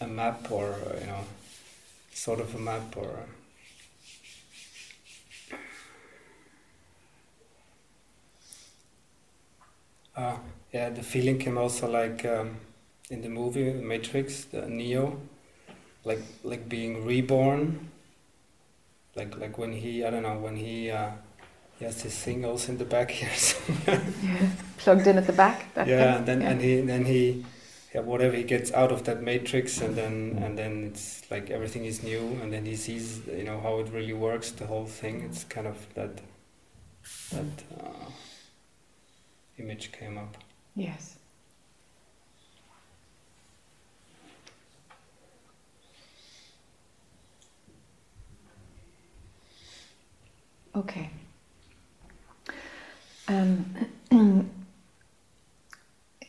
a, 0.00 0.04
a 0.04 0.06
map, 0.06 0.50
or 0.50 0.72
uh, 0.72 1.00
you 1.00 1.06
know, 1.06 1.24
sort 2.12 2.40
of 2.40 2.54
a 2.54 2.58
map, 2.58 2.96
or? 2.96 3.26
Uh, 10.16 10.36
yeah, 10.72 10.90
the 10.90 11.02
feeling 11.02 11.38
came 11.38 11.58
also 11.58 11.88
like. 11.90 12.24
Um, 12.24 12.56
in 13.08 13.22
the 13.22 13.28
movie 13.28 13.72
Matrix, 13.72 14.46
the 14.46 14.66
Neo, 14.68 15.20
like 16.04 16.22
like 16.44 16.68
being 16.68 17.04
reborn. 17.06 17.90
Like 19.16 19.36
like 19.38 19.58
when 19.58 19.72
he 19.72 20.04
I 20.04 20.10
don't 20.10 20.22
know 20.22 20.38
when 20.38 20.56
he 20.56 20.90
uh, 20.92 21.10
he 21.78 21.84
has 21.84 22.02
his 22.02 22.16
thing 22.16 22.44
also 22.44 22.72
in 22.72 22.78
the 22.78 22.84
back 22.84 23.10
here. 23.10 23.30
Yeah. 24.22 24.50
Plugged 24.78 25.06
in 25.06 25.18
at 25.18 25.26
the 25.26 25.32
back. 25.32 25.66
Yeah, 25.76 25.84
thing. 25.84 25.98
and 25.98 26.26
then 26.26 26.40
yeah. 26.40 26.50
and 26.50 26.60
he 26.60 26.80
then 26.80 27.04
he 27.04 27.44
yeah 27.94 28.00
whatever 28.00 28.36
he 28.36 28.42
gets 28.44 28.72
out 28.72 28.92
of 28.92 29.04
that 29.04 29.22
matrix 29.22 29.80
and 29.80 29.94
then 29.96 30.38
and 30.42 30.56
then 30.58 30.84
it's 30.84 31.30
like 31.30 31.50
everything 31.50 31.84
is 31.84 32.02
new 32.02 32.38
and 32.42 32.52
then 32.52 32.64
he 32.64 32.76
sees 32.76 33.20
you 33.26 33.44
know 33.44 33.60
how 33.60 33.78
it 33.80 33.88
really 33.92 34.12
works 34.12 34.50
the 34.52 34.66
whole 34.66 34.86
thing. 34.86 35.22
It's 35.22 35.44
kind 35.44 35.66
of 35.66 35.76
that 35.94 36.20
that 37.32 37.64
uh, 37.80 38.10
image 39.58 39.92
came 39.92 40.18
up. 40.18 40.36
Yes. 40.74 41.16
Okay. 50.74 51.10
Um, 53.28 53.74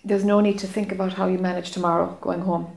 there's 0.04 0.24
no 0.24 0.40
need 0.40 0.60
to 0.60 0.68
think 0.68 0.92
about 0.92 1.14
how 1.14 1.28
you 1.28 1.38
manage 1.38 1.72
tomorrow 1.72 2.18
going 2.22 2.42
home 2.42 2.76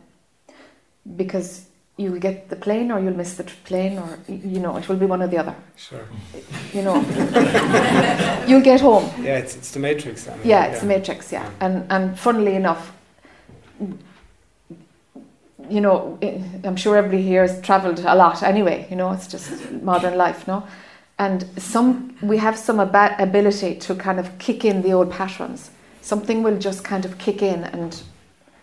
because 1.17 1.67
you'll 1.97 2.19
get 2.19 2.49
the 2.49 2.57
plane 2.57 2.91
or 2.91 2.99
you'll 3.01 3.17
miss 3.17 3.35
the 3.35 3.45
plane 3.65 3.99
or 3.99 4.19
you 4.29 4.59
know 4.59 4.77
it 4.77 4.89
will 4.89 4.97
be 4.97 5.07
one 5.07 5.23
or 5.23 5.29
the 5.29 5.39
other 5.39 5.55
Sure. 5.77 6.07
you 6.73 6.83
know 6.83 6.97
you'll 8.49 8.63
get 8.63 8.81
home 8.81 9.05
Yeah, 9.23 9.39
it's 9.39 9.57
it's 9.57 9.71
the 9.73 9.79
matrix. 9.81 10.27
I 10.29 10.37
mean, 10.37 10.47
yeah, 10.47 10.65
it's 10.67 10.81
the 10.81 10.87
Matrix, 10.87 11.33
yeah. 11.33 11.49
And 11.61 11.87
and 11.91 12.19
funnily 12.19 12.55
enough, 12.57 12.93
you 15.69 15.81
know, 15.81 16.19
I'm 16.65 16.77
sure 16.77 16.97
everybody 16.97 17.23
here 17.23 17.43
has 17.47 17.61
travelled 17.61 18.01
a 18.01 18.15
lot 18.15 18.43
anyway. 18.43 18.87
You 18.91 18.97
know, 18.97 19.13
it's 19.13 19.27
just 19.29 19.71
modern 19.71 20.17
life, 20.17 20.47
no. 20.49 20.65
And 21.27 21.45
some 21.59 22.15
we 22.23 22.39
have 22.39 22.57
some 22.59 22.81
aba- 22.81 23.17
ability 23.19 23.75
to 23.87 23.95
kind 23.95 24.19
of 24.19 24.27
kick 24.39 24.65
in 24.65 24.83
the 24.83 24.93
old 24.93 25.11
patterns. 25.11 25.71
Something 26.03 26.43
will 26.45 26.59
just 26.59 26.83
kind 26.83 27.05
of 27.05 27.13
kick 27.19 27.43
in 27.43 27.65
and 27.65 28.03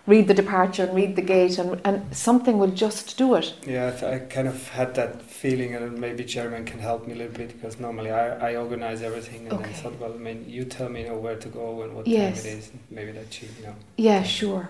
read 0.08 0.28
the 0.28 0.34
departure 0.34 0.86
and 0.88 0.96
read 0.96 1.16
the 1.16 1.22
gate, 1.36 1.60
and 1.62 1.70
and 1.88 1.98
something 2.16 2.58
will 2.62 2.74
just 2.86 3.18
do 3.18 3.36
it. 3.36 3.54
Yeah, 3.68 3.88
I, 3.90 3.92
th- 4.00 4.12
I 4.14 4.18
kind 4.36 4.48
of 4.48 4.70
had 4.70 4.96
that 4.96 5.22
feeling, 5.22 5.76
and 5.76 6.00
maybe 6.06 6.24
German 6.24 6.66
can 6.66 6.80
help 6.80 7.06
me 7.08 7.14
a 7.14 7.18
little 7.18 7.38
bit 7.38 7.50
because 7.56 7.80
normally 7.80 8.12
I, 8.12 8.52
I 8.52 8.56
organize 8.56 9.02
everything, 9.10 9.42
and 9.48 9.54
Okay. 9.54 9.72
then 9.72 9.82
thought, 9.82 10.00
well, 10.00 10.14
I 10.14 10.18
mean, 10.28 10.46
you 10.48 10.64
tell 10.66 10.90
me 10.90 11.02
you 11.02 11.08
know 11.10 11.20
where 11.26 11.38
to 11.46 11.50
go 11.50 11.84
and 11.84 11.94
what 11.96 12.08
Yes. 12.08 12.42
time 12.44 12.52
it 12.52 12.58
is, 12.58 12.72
maybe 12.90 13.12
that 13.20 13.34
she, 13.34 13.46
you 13.60 13.64
know. 13.68 13.76
Yeah, 13.98 14.24
sure. 14.24 14.64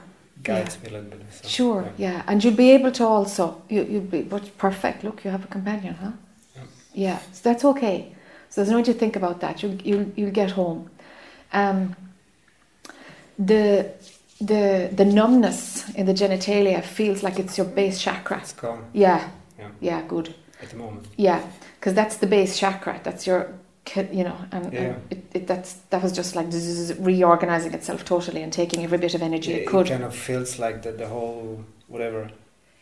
guides 0.43 0.77
me 0.83 0.89
a 0.89 0.93
little 0.93 1.09
bit. 1.11 1.21
So, 1.31 1.47
Sure, 1.47 1.83
yeah. 1.97 2.21
and 2.27 2.43
you'll 2.43 2.61
be 2.67 2.71
able 2.77 2.91
to 2.99 3.03
also 3.15 3.43
you 3.73 3.81
you'll 3.91 4.11
be 4.17 4.21
but 4.33 4.43
perfect. 4.57 5.03
Look, 5.03 5.17
you 5.25 5.31
have 5.31 5.43
a 5.49 5.51
companion, 5.57 5.93
huh? 6.03 6.11
Yeah. 6.97 7.09
Yeah, 7.09 7.19
so 7.31 7.41
that's 7.49 7.63
okay. 7.65 8.11
So 8.49 8.61
there's 8.61 8.71
no 8.71 8.77
need 8.77 8.85
to 8.85 8.93
think 8.93 9.15
about 9.15 9.39
that. 9.41 9.61
You'll 9.61 9.75
you'll 9.87 10.11
you'll 10.15 10.31
get 10.31 10.51
home. 10.51 10.89
Um, 11.53 11.95
the 13.39 13.91
the 14.41 14.89
the 14.95 15.05
numbness 15.05 15.89
in 15.95 16.05
the 16.05 16.13
genitalia 16.13 16.83
feels 16.83 17.23
like 17.23 17.39
it's 17.39 17.57
your 17.57 17.67
base 17.67 18.01
chakra. 18.01 18.37
It's 18.39 18.53
gone 18.53 18.83
Yeah, 18.93 19.29
Yeah. 19.59 19.69
yeah, 19.79 20.01
good. 20.07 20.33
at 20.61 20.69
the 20.69 20.75
moment. 20.77 21.05
Yeah, 21.17 21.41
because 21.79 21.93
that's 21.93 22.17
the 22.17 22.27
base 22.27 22.57
chakra. 22.57 22.99
That's 23.03 23.27
your, 23.27 23.53
you 24.11 24.23
know, 24.23 24.37
and, 24.51 24.73
Yeah. 24.73 24.79
and 24.81 24.95
it, 25.11 25.23
it, 25.33 25.47
that's 25.47 25.73
that 25.91 26.01
was 26.03 26.11
just 26.11 26.35
like 26.35 26.51
zzz, 26.51 26.93
reorganizing 26.99 27.73
itself 27.73 28.03
totally 28.05 28.41
and 28.43 28.51
taking 28.53 28.83
every 28.83 28.97
bit 28.97 29.13
of 29.15 29.21
energy 29.21 29.53
it, 29.53 29.61
it, 29.61 29.67
could. 29.67 29.87
kind 29.87 30.03
of 30.03 30.15
feels 30.15 30.57
like 30.59 30.81
the, 30.81 30.91
the 30.91 31.07
whole 31.07 31.63
whatever. 31.87 32.29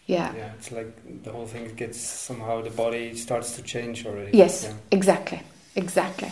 Yeah. 0.06 0.34
Yeah, 0.36 0.52
it's 0.58 0.72
like 0.72 1.24
the 1.24 1.32
whole 1.32 1.48
thing 1.48 1.74
gets 1.76 2.00
somehow 2.00 2.62
the 2.62 2.70
body 2.70 3.16
starts 3.16 3.56
to 3.56 3.62
change 3.64 4.06
already. 4.06 4.38
Yes, 4.38 4.64
Yeah. 4.64 4.74
exactly, 4.92 5.42
exactly. 5.76 6.32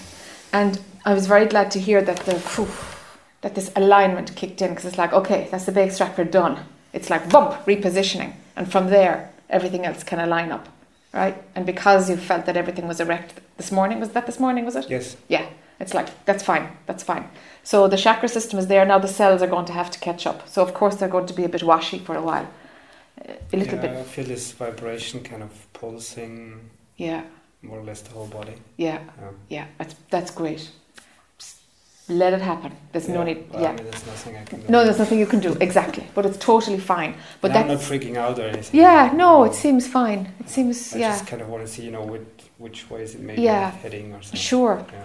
And 0.51 0.79
I 1.05 1.13
was 1.13 1.25
very 1.27 1.45
glad 1.47 1.71
to 1.71 1.79
hear 1.79 2.01
that 2.01 2.17
the 2.25 2.35
phew, 2.35 2.67
that 3.41 3.55
this 3.55 3.71
alignment 3.75 4.35
kicked 4.35 4.61
in 4.61 4.69
because 4.69 4.85
it's 4.85 4.97
like 4.97 5.13
okay, 5.13 5.47
that's 5.51 5.65
the 5.65 5.71
base 5.71 5.97
chakra 5.97 6.25
done. 6.25 6.59
It's 6.93 7.09
like 7.09 7.29
bump 7.29 7.51
repositioning, 7.65 8.33
and 8.55 8.71
from 8.71 8.89
there 8.89 9.29
everything 9.49 9.85
else 9.85 10.03
can 10.03 10.19
align 10.19 10.51
up, 10.51 10.67
right? 11.13 11.35
And 11.55 11.65
because 11.65 12.09
you 12.09 12.17
felt 12.17 12.45
that 12.45 12.57
everything 12.57 12.87
was 12.87 12.99
erect 12.99 13.39
this 13.57 13.71
morning, 13.71 13.99
was 13.99 14.09
that 14.09 14.25
this 14.25 14.39
morning? 14.39 14.65
Was 14.65 14.75
it? 14.75 14.89
Yes. 14.89 15.17
Yeah, 15.27 15.45
it's 15.79 15.93
like 15.95 16.09
that's 16.25 16.43
fine, 16.43 16.67
that's 16.85 17.03
fine. 17.03 17.27
So 17.63 17.87
the 17.87 17.97
chakra 17.97 18.29
system 18.29 18.59
is 18.59 18.67
there 18.67 18.85
now. 18.85 18.99
The 18.99 19.07
cells 19.07 19.41
are 19.41 19.47
going 19.47 19.65
to 19.65 19.73
have 19.73 19.89
to 19.91 19.99
catch 19.99 20.27
up. 20.27 20.47
So 20.47 20.61
of 20.61 20.73
course 20.75 20.97
they're 20.97 21.09
going 21.09 21.25
to 21.27 21.33
be 21.33 21.43
a 21.45 21.49
bit 21.49 21.63
washy 21.63 21.97
for 21.99 22.15
a 22.15 22.21
while, 22.21 22.47
a 23.21 23.57
little 23.57 23.75
yeah, 23.75 23.81
bit. 23.81 23.91
I 23.91 24.03
feel 24.03 24.25
this 24.25 24.51
vibration 24.51 25.21
kind 25.23 25.43
of 25.43 25.51
pulsing 25.73 26.69
Yeah, 26.97 27.23
more 27.61 27.79
or 27.79 27.83
less 27.83 28.01
the 28.01 28.11
whole 28.11 28.27
body. 28.27 28.53
yeah, 28.77 28.99
Yeah. 29.21 29.29
yeah. 29.49 29.65
That's 29.77 29.95
that's 30.09 30.31
great. 30.31 30.69
Just 31.37 31.57
let 32.09 32.33
it 32.33 32.41
happen. 32.41 32.71
There's 32.91 33.07
no 33.07 33.23
need. 33.23 33.45
well, 33.51 33.61
yeah. 33.61 33.69
I 33.69 33.75
mean, 33.75 33.83
there's 33.85 34.05
nothing 34.05 34.37
I 34.37 34.43
can 34.43 34.61
do. 34.61 34.67
No, 34.69 34.83
there's 34.83 34.99
nothing 34.99 35.19
you 35.19 35.25
can 35.27 35.39
do 35.39 35.53
exactly, 35.61 36.05
but 36.15 36.25
it's 36.25 36.37
totally 36.37 36.79
fine. 36.79 37.15
But 37.41 37.51
And 37.51 37.59
I'm 37.59 37.67
not 37.67 37.79
freaking 37.79 38.17
out 38.17 38.39
or 38.39 38.43
anything. 38.47 38.79
yeah, 38.79 39.11
no, 39.15 39.43
it 39.45 39.53
seems 39.53 39.87
fine. 39.87 40.31
It 40.39 40.49
seems 40.49 40.93
I 40.95 40.99
yeah, 40.99 41.11
just 41.11 41.27
kind 41.27 41.41
of 41.41 41.49
want 41.49 41.65
to 41.65 41.71
see, 41.71 41.83
you 41.85 41.91
know, 41.91 42.03
which, 42.03 42.27
which 42.57 42.89
way 42.89 43.03
is 43.03 43.15
it 43.15 43.21
maybe 43.21 43.41
Yeah. 43.43 43.71
heading 43.71 44.13
or 44.13 44.21
something. 44.21 44.39
sure. 44.39 44.85
Yeah. 44.91 45.03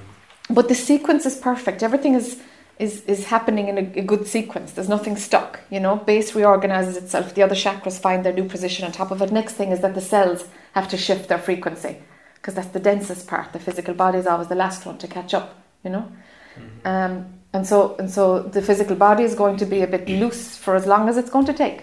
But 0.51 0.69
the 0.69 0.75
sequence 0.75 1.27
is 1.27 1.37
perfect. 1.37 1.83
Everything 1.83 2.15
is 2.15 2.39
is 2.79 3.03
is 3.07 3.27
happening 3.27 3.69
in 3.69 3.79
a, 3.79 4.01
a 4.01 4.03
good 4.03 4.27
sequence. 4.27 4.73
There's 4.73 4.89
nothing 4.89 5.17
stuck. 5.17 5.61
You 5.71 5.81
know, 5.81 5.97
base 5.97 6.35
reorganizes 6.35 6.97
itself. 6.97 7.35
The 7.35 7.43
other 7.43 7.55
chakras 7.55 8.01
find 8.01 8.25
their 8.25 8.33
new 8.33 8.49
position 8.49 8.85
on 8.85 8.93
top 8.93 9.11
of 9.11 9.21
it. 9.23 9.33
Next 9.33 9.55
thing 9.55 9.73
is 9.73 9.81
that 9.81 9.95
the 9.95 10.01
cells 10.01 10.47
have 10.73 10.89
to 10.89 10.97
shift 10.97 11.29
their 11.29 11.39
frequency 11.39 11.97
because 12.35 12.55
that's 12.55 12.69
the 12.69 12.81
densest 12.81 13.27
part. 13.27 13.53
The 13.53 13.59
physical 13.59 13.95
body 13.95 14.19
is 14.19 14.27
always 14.27 14.49
the 14.49 14.55
last 14.55 14.87
one 14.87 14.99
to 14.99 15.09
catch 15.09 15.35
up. 15.35 15.55
You 15.85 15.91
know. 15.91 16.13
Mhm. 16.59 16.87
Um, 16.87 17.27
and 17.53 17.67
so 17.67 17.97
and 17.99 18.11
so 18.11 18.43
the 18.43 18.63
physical 18.63 18.97
body 18.97 19.25
is 19.25 19.35
going 19.35 19.57
to 19.57 19.67
be 19.67 19.83
a 19.83 19.87
bit 19.87 20.09
loose 20.09 20.57
for 20.57 20.75
as 20.75 20.87
long 20.87 21.09
as 21.09 21.17
it's 21.17 21.31
going 21.31 21.47
to 21.47 21.55
take. 21.55 21.83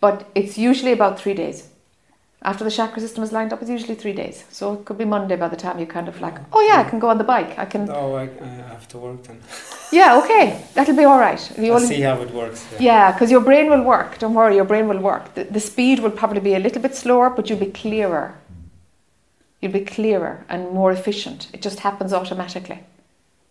But 0.00 0.28
it's 0.34 0.58
usually 0.58 0.92
about 0.92 1.20
three 1.20 1.34
days. 1.34 1.68
After 2.44 2.64
the 2.64 2.70
chakra 2.70 3.00
system 3.00 3.22
is 3.22 3.30
lined 3.30 3.52
up, 3.52 3.62
it's 3.62 3.70
usually 3.70 3.94
three 3.94 4.12
days. 4.12 4.44
So 4.50 4.72
it 4.74 4.84
could 4.84 4.98
be 4.98 5.04
Monday 5.04 5.36
by 5.36 5.48
the 5.48 5.56
time 5.56 5.78
you 5.78 5.86
kind 5.86 6.08
of 6.08 6.20
like, 6.20 6.34
oh 6.52 6.60
yeah, 6.60 6.80
I 6.80 6.90
can 6.90 6.98
go 6.98 7.08
on 7.08 7.18
the 7.18 7.24
bike. 7.24 7.56
I 7.56 7.64
can, 7.64 7.84
No, 7.84 8.16
I, 8.16 8.24
I 8.24 8.46
have 8.74 8.88
to 8.88 8.98
work 8.98 9.22
then. 9.22 9.40
yeah, 9.92 10.18
okay, 10.18 10.64
that'll 10.74 10.96
be 10.96 11.04
all 11.04 11.20
right. 11.20 11.40
You 11.56 11.72
only- 11.72 11.86
see 11.86 12.00
how 12.00 12.20
it 12.20 12.32
works. 12.32 12.66
Yeah. 12.72 12.78
yeah, 12.80 13.12
because 13.12 13.30
your 13.30 13.42
brain 13.42 13.70
will 13.70 13.82
work. 13.82 14.18
Don't 14.18 14.34
worry, 14.34 14.56
your 14.56 14.64
brain 14.64 14.88
will 14.88 14.98
work. 14.98 15.34
The, 15.34 15.44
the 15.44 15.60
speed 15.60 16.00
will 16.00 16.10
probably 16.10 16.40
be 16.40 16.54
a 16.54 16.58
little 16.58 16.82
bit 16.82 16.96
slower, 16.96 17.30
but 17.30 17.48
you'll 17.48 17.60
be 17.60 17.70
clearer. 17.70 18.34
You'll 19.60 19.72
be 19.72 19.84
clearer 19.84 20.44
and 20.48 20.70
more 20.72 20.90
efficient. 20.90 21.48
It 21.52 21.62
just 21.62 21.78
happens 21.80 22.12
automatically. 22.12 22.80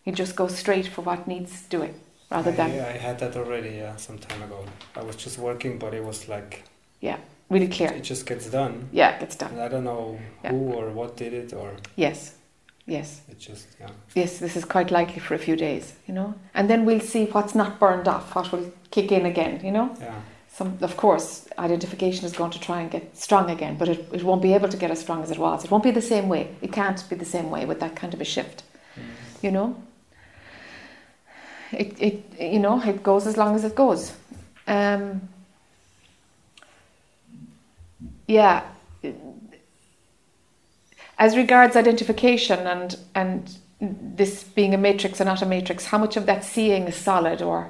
You 0.04 0.12
just 0.12 0.36
go 0.36 0.50
straight 0.50 0.88
for 0.88 1.02
what 1.02 1.28
needs 1.28 1.62
doing 1.70 1.94
rather 2.30 2.52
I, 2.52 2.56
than 2.56 2.72
I 2.72 2.98
had 2.98 3.20
that 3.20 3.38
already, 3.38 3.70
yeah, 3.78 3.96
some 3.96 4.18
time 4.18 4.42
ago. 4.44 4.66
I 4.98 5.04
was 5.04 5.16
just 5.16 5.38
working, 5.38 5.80
but 5.80 5.94
it 5.94 6.04
was 6.04 6.28
like 6.28 6.64
really 7.52 7.68
clear. 7.68 7.92
it 7.94 8.04
just 8.04 8.26
gets 8.26 8.50
done. 8.50 8.74
Yeah, 8.92 9.10
it 9.16 9.20
gets 9.20 9.36
done. 9.36 9.52
And 9.52 9.62
I 9.62 9.68
don't 9.68 9.84
know 9.84 10.18
Yeah. 10.44 10.52
who 10.52 10.74
or 10.74 10.90
what 11.00 11.18
did 11.18 11.34
it, 11.34 11.54
or 11.54 11.70
Yes, 11.96 12.34
yes, 12.88 13.22
it 13.30 13.40
just 13.40 13.68
yeah. 13.80 13.90
yes. 14.16 14.40
This 14.40 14.56
is 14.56 14.66
quite 14.66 14.90
likely 14.92 15.20
for 15.20 15.36
a 15.36 15.40
few 15.40 15.56
days, 15.56 15.94
you 16.08 16.14
know, 16.14 16.34
and 16.54 16.68
then 16.70 16.86
we'll 16.86 17.02
see 17.14 17.26
what's 17.26 17.54
not 17.56 17.80
burned 17.80 18.08
off, 18.08 18.34
what 18.36 18.52
will 18.52 18.72
kick 18.92 19.12
in 19.12 19.26
again, 19.26 19.60
you 19.64 19.72
know. 19.72 19.90
Yeah. 20.00 20.16
Some, 20.54 20.78
of 20.82 20.98
course, 20.98 21.48
identification 21.58 22.26
is 22.26 22.34
going 22.34 22.52
to 22.52 22.60
try 22.60 22.82
and 22.82 22.92
get 22.92 23.16
strong 23.18 23.50
again, 23.50 23.78
but 23.78 23.88
it, 23.88 24.00
it 24.12 24.22
won't 24.24 24.42
be 24.42 24.54
able 24.54 24.68
to 24.70 24.78
get 24.78 24.92
as 24.92 25.00
strong 25.00 25.24
as 25.24 25.32
it 25.32 25.38
was. 25.38 25.64
It 25.64 25.72
won't 25.72 25.84
be 25.84 25.92
the 25.92 26.02
same 26.02 26.28
way. 26.28 26.50
It 26.62 26.74
can't 26.74 27.02
be 27.10 27.16
the 27.16 27.26
same 27.36 27.50
way 27.50 27.66
with 27.66 27.80
that 27.80 27.96
kind 27.96 28.14
of 28.14 28.20
a 28.22 28.26
shift, 28.26 28.64
Mm. 28.98 29.02
you 29.44 29.52
know. 29.52 29.76
It, 31.72 31.96
it, 32.02 32.24
you 32.54 32.60
know, 32.60 32.82
it 32.84 33.02
goes 33.02 33.26
as 33.28 33.38
long 33.38 33.56
as 33.56 33.64
it 33.64 33.76
goes. 33.76 34.12
Um, 34.68 35.22
yeah. 38.32 38.64
As 41.18 41.36
regards 41.38 41.76
identification 41.76 42.60
and 42.74 42.98
and 43.14 43.58
this 43.80 44.44
being 44.44 44.74
a 44.74 44.78
matrix 44.78 45.20
and 45.20 45.28
not 45.28 45.42
a 45.42 45.46
matrix, 45.46 45.86
how 45.86 45.98
much 45.98 46.18
of 46.18 46.26
that 46.26 46.44
seeing 46.44 46.84
is 46.88 46.96
solid, 46.96 47.42
or 47.42 47.70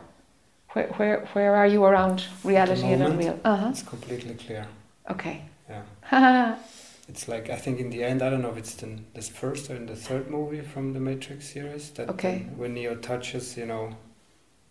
where 0.74 0.88
where 0.98 1.18
where 1.34 1.56
are 1.56 1.68
you 1.68 1.84
around 1.84 2.24
reality 2.44 2.88
and 2.94 3.02
moment, 3.02 3.20
unreal? 3.20 3.40
Uh 3.44 3.56
huh. 3.58 3.70
It's 3.72 3.84
completely 3.84 4.36
clear. 4.36 4.66
Okay. 5.10 5.42
Yeah. 5.70 6.56
It's 7.10 7.28
like 7.28 7.50
I 7.50 7.58
think 7.58 7.80
in 7.80 7.90
the 7.90 8.04
end 8.06 8.22
I 8.22 8.30
don't 8.30 8.42
know 8.42 8.52
if 8.52 8.58
it's 8.58 8.76
the 8.76 8.88
this 9.16 9.28
first 9.28 9.70
or 9.70 9.76
in 9.76 9.86
the 9.86 9.98
third 10.08 10.30
movie 10.30 10.62
from 10.62 10.94
the 10.94 11.00
Matrix 11.00 11.52
series 11.54 11.90
that 11.96 12.08
Okay. 12.10 12.46
when 12.56 12.74
Neo 12.74 12.96
touches 12.96 13.58
you 13.58 13.66
know 13.66 13.86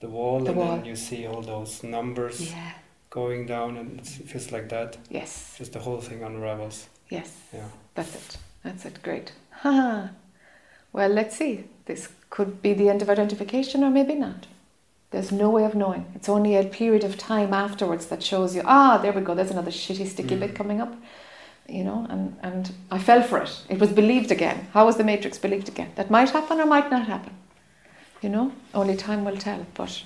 the 0.00 0.08
wall 0.08 0.40
The 0.40 0.50
and 0.52 0.56
wall. 0.56 0.76
then 0.76 0.84
you 0.86 0.96
see 0.96 1.26
all 1.26 1.42
those 1.42 1.72
numbers 1.82 2.36
yeah. 2.50 2.72
Going 3.10 3.46
down 3.46 3.76
and 3.76 4.00
it 4.00 4.06
feels 4.06 4.52
like 4.52 4.68
that. 4.68 4.96
Yes. 5.10 5.54
Just 5.58 5.72
the 5.72 5.80
whole 5.80 6.00
thing 6.00 6.22
unravels. 6.22 6.88
Yes. 7.08 7.36
Yeah. 7.52 7.68
That's 7.94 8.14
it. 8.14 8.36
That's 8.64 8.84
it. 8.84 9.02
Great. 9.02 9.32
Well, 10.92 11.08
let's 11.10 11.36
see. 11.36 11.64
This 11.86 12.08
could 12.30 12.60
be 12.62 12.72
the 12.74 12.88
end 12.88 13.00
of 13.00 13.08
identification, 13.08 13.84
or 13.84 13.90
maybe 13.90 14.14
not. 14.16 14.48
There's 15.12 15.30
no 15.30 15.48
way 15.48 15.64
of 15.64 15.74
knowing. 15.76 16.04
It's 16.16 16.28
only 16.28 16.56
a 16.56 16.64
period 16.64 17.04
of 17.04 17.16
time 17.16 17.54
afterwards 17.54 18.06
that 18.06 18.22
shows 18.24 18.56
you. 18.56 18.62
Ah, 18.64 18.98
there 18.98 19.12
we 19.12 19.20
go. 19.20 19.34
There's 19.36 19.52
another 19.52 19.70
shitty 19.70 20.06
sticky 20.08 20.34
Mm. 20.36 20.40
bit 20.40 20.54
coming 20.56 20.80
up. 20.80 20.92
You 21.68 21.84
know, 21.84 22.06
and 22.10 22.36
and 22.42 22.72
I 22.90 22.98
fell 22.98 23.22
for 23.22 23.38
it. 23.38 23.52
It 23.68 23.78
was 23.78 23.92
believed 23.92 24.32
again. 24.32 24.66
How 24.72 24.84
was 24.86 24.96
the 24.96 25.04
matrix 25.04 25.38
believed 25.38 25.68
again? 25.68 25.90
That 25.94 26.10
might 26.10 26.30
happen 26.30 26.60
or 26.60 26.66
might 26.66 26.90
not 26.90 27.06
happen. 27.06 27.34
You 28.22 28.30
know, 28.30 28.50
only 28.74 28.96
time 28.96 29.24
will 29.24 29.36
tell. 29.36 29.64
But 29.74 30.02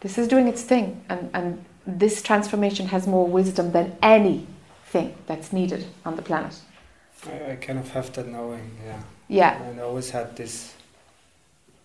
this 0.00 0.18
is 0.18 0.28
doing 0.28 0.46
its 0.48 0.62
thing, 0.62 1.02
and 1.08 1.30
and 1.32 1.64
this 1.86 2.22
transformation 2.22 2.86
has 2.88 3.06
more 3.06 3.26
wisdom 3.26 3.72
than 3.72 3.96
anything 4.02 5.14
that's 5.26 5.52
needed 5.52 5.86
on 6.04 6.16
the 6.16 6.22
planet. 6.22 6.54
I, 7.26 7.52
I 7.52 7.56
kind 7.56 7.78
of 7.78 7.90
have 7.90 8.12
that 8.12 8.26
knowing. 8.28 8.70
Yeah. 8.84 9.02
Yeah. 9.28 9.62
And 9.62 9.80
I 9.80 9.82
always 9.82 10.10
had 10.10 10.36
this 10.36 10.74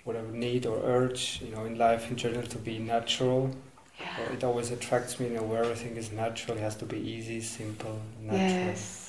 whatever 0.03 0.31
need 0.31 0.65
or 0.65 0.79
urge, 0.83 1.41
you 1.43 1.51
know, 1.51 1.65
in 1.65 1.77
life 1.77 2.09
in 2.09 2.15
general 2.15 2.47
to 2.47 2.57
be 2.57 2.79
natural. 2.79 3.51
Yeah. 3.99 4.33
It 4.33 4.43
always 4.43 4.71
attracts 4.71 5.19
me, 5.19 5.27
you 5.27 5.33
know, 5.33 5.43
where 5.43 5.63
everything 5.63 5.97
is 5.97 6.11
natural. 6.11 6.57
It 6.57 6.61
has 6.61 6.75
to 6.77 6.85
be 6.85 6.97
easy, 6.97 7.41
simple, 7.41 7.99
natural. 8.21 8.67
Yes. 8.67 9.06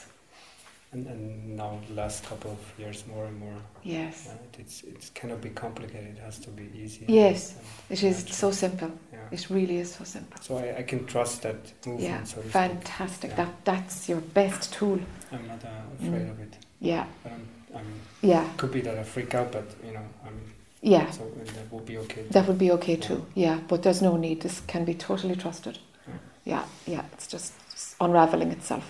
And, 0.90 1.06
and 1.06 1.55
now 1.56 1.78
the 1.86 1.94
last 1.94 2.24
couple 2.24 2.51
of 2.52 2.59
years 2.81 3.05
more 3.06 3.27
and 3.27 3.39
more. 3.39 3.56
Yes. 3.82 4.28
Uh, 4.31 4.36
it's 4.59 4.82
it's 4.85 5.10
cannot 5.10 5.43
be 5.43 5.51
complicated. 5.51 6.16
It 6.16 6.23
has 6.23 6.39
to 6.40 6.51
be 6.51 6.70
easy. 6.74 7.05
Yes, 7.09 7.56
It 7.90 8.02
is 8.02 8.20
natural. 8.20 8.35
so 8.35 8.51
simple. 8.52 8.90
Yeah. 9.12 9.19
It 9.31 9.51
really 9.51 9.77
is 9.77 9.94
so 9.94 10.05
simple. 10.05 10.40
So 10.40 10.56
I, 10.56 10.78
I 10.78 10.82
can 10.85 11.05
trust 11.05 11.43
that 11.43 11.56
movement. 11.86 12.01
Yeah. 12.09 12.24
So. 12.24 12.40
Fantastic. 12.40 13.31
Yeah. 13.31 13.36
That 13.36 13.65
that's 13.65 14.09
your 14.09 14.20
best 14.23 14.73
tool. 14.73 14.98
I'm 15.31 15.47
not 15.47 15.62
uh, 15.65 15.69
afraid 16.06 16.23
Mm. 16.27 16.31
of 16.31 16.40
it. 16.40 16.56
Yeah. 16.81 17.05
I'm, 17.27 17.47
I'm. 17.77 17.86
Yeah. 18.23 18.48
Could 18.56 18.73
be 18.73 18.81
that 18.81 18.97
I 18.98 19.02
freak 19.05 19.35
out, 19.35 19.52
but 19.52 19.66
you 19.85 19.93
know, 19.93 20.06
I'm. 20.24 20.40
Yeah. 20.81 21.10
So 21.10 21.23
and 21.24 21.47
that 21.48 21.70
will 21.70 21.81
be 21.85 21.98
okay. 21.98 22.23
That 22.31 22.47
would 22.48 22.59
be 22.59 22.70
okay 22.73 22.94
Yeah. 22.94 23.09
too. 23.09 23.27
Yeah. 23.35 23.59
But 23.69 23.82
there's 23.82 24.01
no 24.01 24.16
need. 24.16 24.40
This 24.40 24.60
can 24.66 24.86
be 24.86 24.94
totally 24.94 25.36
trusted. 25.36 25.78
Yeah. 26.06 26.15
Yeah. 26.47 26.65
Yeah. 26.86 27.05
It's 27.12 27.27
just 27.27 27.52
unraveling 28.01 28.52
itself. 28.52 28.85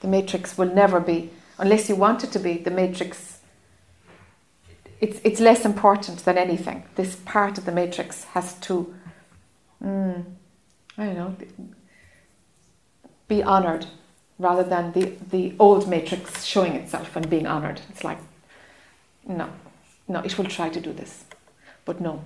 The 0.00 0.08
matrix 0.08 0.58
will 0.58 0.74
never 0.74 1.00
be, 1.00 1.30
unless 1.58 1.88
you 1.88 1.96
want 1.96 2.24
it 2.24 2.32
to 2.32 2.38
be, 2.38 2.58
the 2.58 2.70
matrix. 2.70 3.38
It's 5.00 5.20
it's 5.24 5.40
less 5.40 5.64
important 5.64 6.24
than 6.24 6.38
anything. 6.38 6.84
This 6.94 7.16
part 7.16 7.58
of 7.58 7.64
the 7.64 7.72
matrix 7.72 8.24
has 8.24 8.54
to. 8.60 8.94
Mm, 9.82 10.24
I 10.96 11.06
don't 11.06 11.16
know. 11.16 11.36
Be 13.28 13.42
honored 13.42 13.86
rather 14.38 14.62
than 14.62 14.92
the, 14.92 15.12
the 15.30 15.54
old 15.58 15.88
matrix 15.88 16.44
showing 16.44 16.74
itself 16.74 17.16
and 17.16 17.28
being 17.30 17.46
honored. 17.46 17.80
It's 17.90 18.04
like, 18.04 18.18
no, 19.26 19.48
no, 20.08 20.20
it 20.20 20.36
will 20.36 20.46
try 20.46 20.68
to 20.68 20.80
do 20.80 20.92
this, 20.92 21.24
but 21.84 22.00
no, 22.00 22.24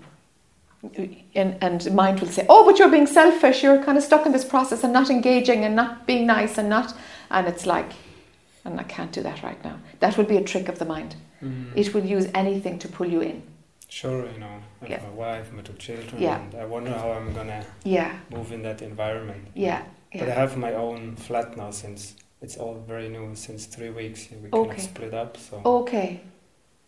and, 1.34 1.56
and 1.60 1.94
mind 1.94 2.20
will 2.20 2.28
say, 2.28 2.46
"Oh, 2.48 2.64
but 2.64 2.78
you're 2.78 2.90
being 2.90 3.06
selfish. 3.06 3.62
You're 3.62 3.82
kind 3.82 3.98
of 3.98 4.04
stuck 4.04 4.26
in 4.26 4.32
this 4.32 4.44
process 4.44 4.84
and 4.84 4.92
not 4.92 5.10
engaging 5.10 5.64
and 5.64 5.74
not 5.74 6.06
being 6.06 6.26
nice 6.26 6.58
and 6.58 6.68
not." 6.68 6.94
And 7.30 7.46
it's 7.46 7.66
like, 7.66 7.92
and 8.64 8.78
I 8.80 8.84
can't 8.84 9.12
do 9.12 9.22
that 9.22 9.42
right 9.42 9.62
now. 9.64 9.78
That 10.00 10.16
would 10.16 10.28
be 10.28 10.36
a 10.36 10.42
trick 10.44 10.68
of 10.68 10.78
the 10.78 10.84
mind. 10.84 11.16
Mhm. 11.42 11.72
It 11.76 11.94
will 11.94 12.04
use 12.04 12.28
anything 12.34 12.78
to 12.80 12.88
pull 12.88 13.06
you 13.08 13.20
in. 13.20 13.42
Sure, 13.88 14.26
you 14.30 14.38
know, 14.38 14.60
I 14.82 14.86
have 14.86 14.90
Yeah. 14.90 15.02
my 15.08 15.14
wife, 15.14 15.52
my 15.52 15.62
two 15.62 15.72
children, 15.74 16.20
Yeah. 16.22 16.40
and 16.40 16.54
I 16.54 16.64
wonder 16.66 16.90
how 16.92 17.12
I'm 17.12 17.32
gonna 17.32 17.64
Yeah, 17.84 18.18
move 18.30 18.52
in 18.52 18.62
that 18.62 18.82
environment. 18.82 19.48
yeah, 19.54 19.82
But 20.12 20.28
I 20.28 20.34
have 20.34 20.56
my 20.56 20.72
own 20.74 21.16
flat 21.16 21.56
now 21.56 21.70
since 21.70 22.14
it's 22.42 22.56
all 22.56 22.74
very 22.86 23.08
new. 23.08 23.34
Since 23.34 23.66
three 23.66 23.90
weeks, 23.90 24.28
we 24.42 24.48
Okay. 24.52 24.76
of 24.76 24.80
split 24.82 25.14
up. 25.14 25.36
So, 25.36 25.60
Okay, 25.64 26.20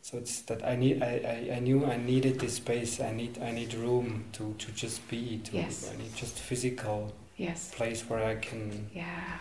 so 0.03 0.19
it's 0.19 0.41
that 0.43 0.63
I 0.65 0.77
need. 0.77 1.03
I, 1.03 1.13
I, 1.35 1.57
I 1.57 1.59
knew 1.61 1.85
I 1.85 1.97
needed 1.97 2.39
this 2.41 2.55
space. 2.55 3.01
I 3.01 3.13
need 3.13 3.39
I 3.43 3.51
need 3.53 3.73
room 3.75 4.25
to, 4.33 4.55
to 4.59 4.73
just 4.73 5.07
be. 5.09 5.39
To 5.45 5.57
Yes. 5.57 5.91
I 5.93 5.97
need 6.03 6.15
just 6.17 6.39
physical 6.39 7.13
yes, 7.37 7.73
place 7.75 8.09
where 8.09 8.23
I 8.25 8.37
can 8.37 8.91
yeah, 8.95 9.39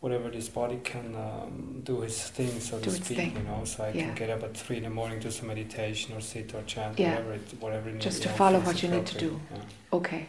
whatever 0.00 0.30
this 0.30 0.48
body 0.48 0.78
can 0.84 1.14
um, 1.16 1.80
do 1.82 2.02
its 2.02 2.30
thing, 2.30 2.60
so 2.60 2.78
Do 2.78 2.84
to 2.84 2.90
speak. 2.92 3.16
thing. 3.18 3.32
You 3.36 3.42
know, 3.42 3.64
so 3.64 3.84
I 3.84 3.88
Yeah. 3.88 4.04
can 4.06 4.14
get 4.14 4.30
up 4.30 4.42
at 4.44 4.56
three 4.56 4.76
in 4.76 4.84
the 4.84 4.90
morning, 4.90 5.18
do 5.18 5.30
some 5.30 5.48
meditation 5.48 6.14
or 6.16 6.20
sit 6.20 6.54
or 6.54 6.62
chant, 6.62 6.98
Yeah. 6.98 7.10
whatever 7.14 7.32
it, 7.34 7.54
whatever. 7.60 7.88
it 7.90 7.98
Just 8.00 8.22
to 8.22 8.28
follow 8.28 8.60
what 8.60 8.82
you 8.82 8.88
need 8.90 9.06
to 9.06 9.18
do. 9.18 9.40
Yeah. 9.52 9.58
okay, 9.98 10.26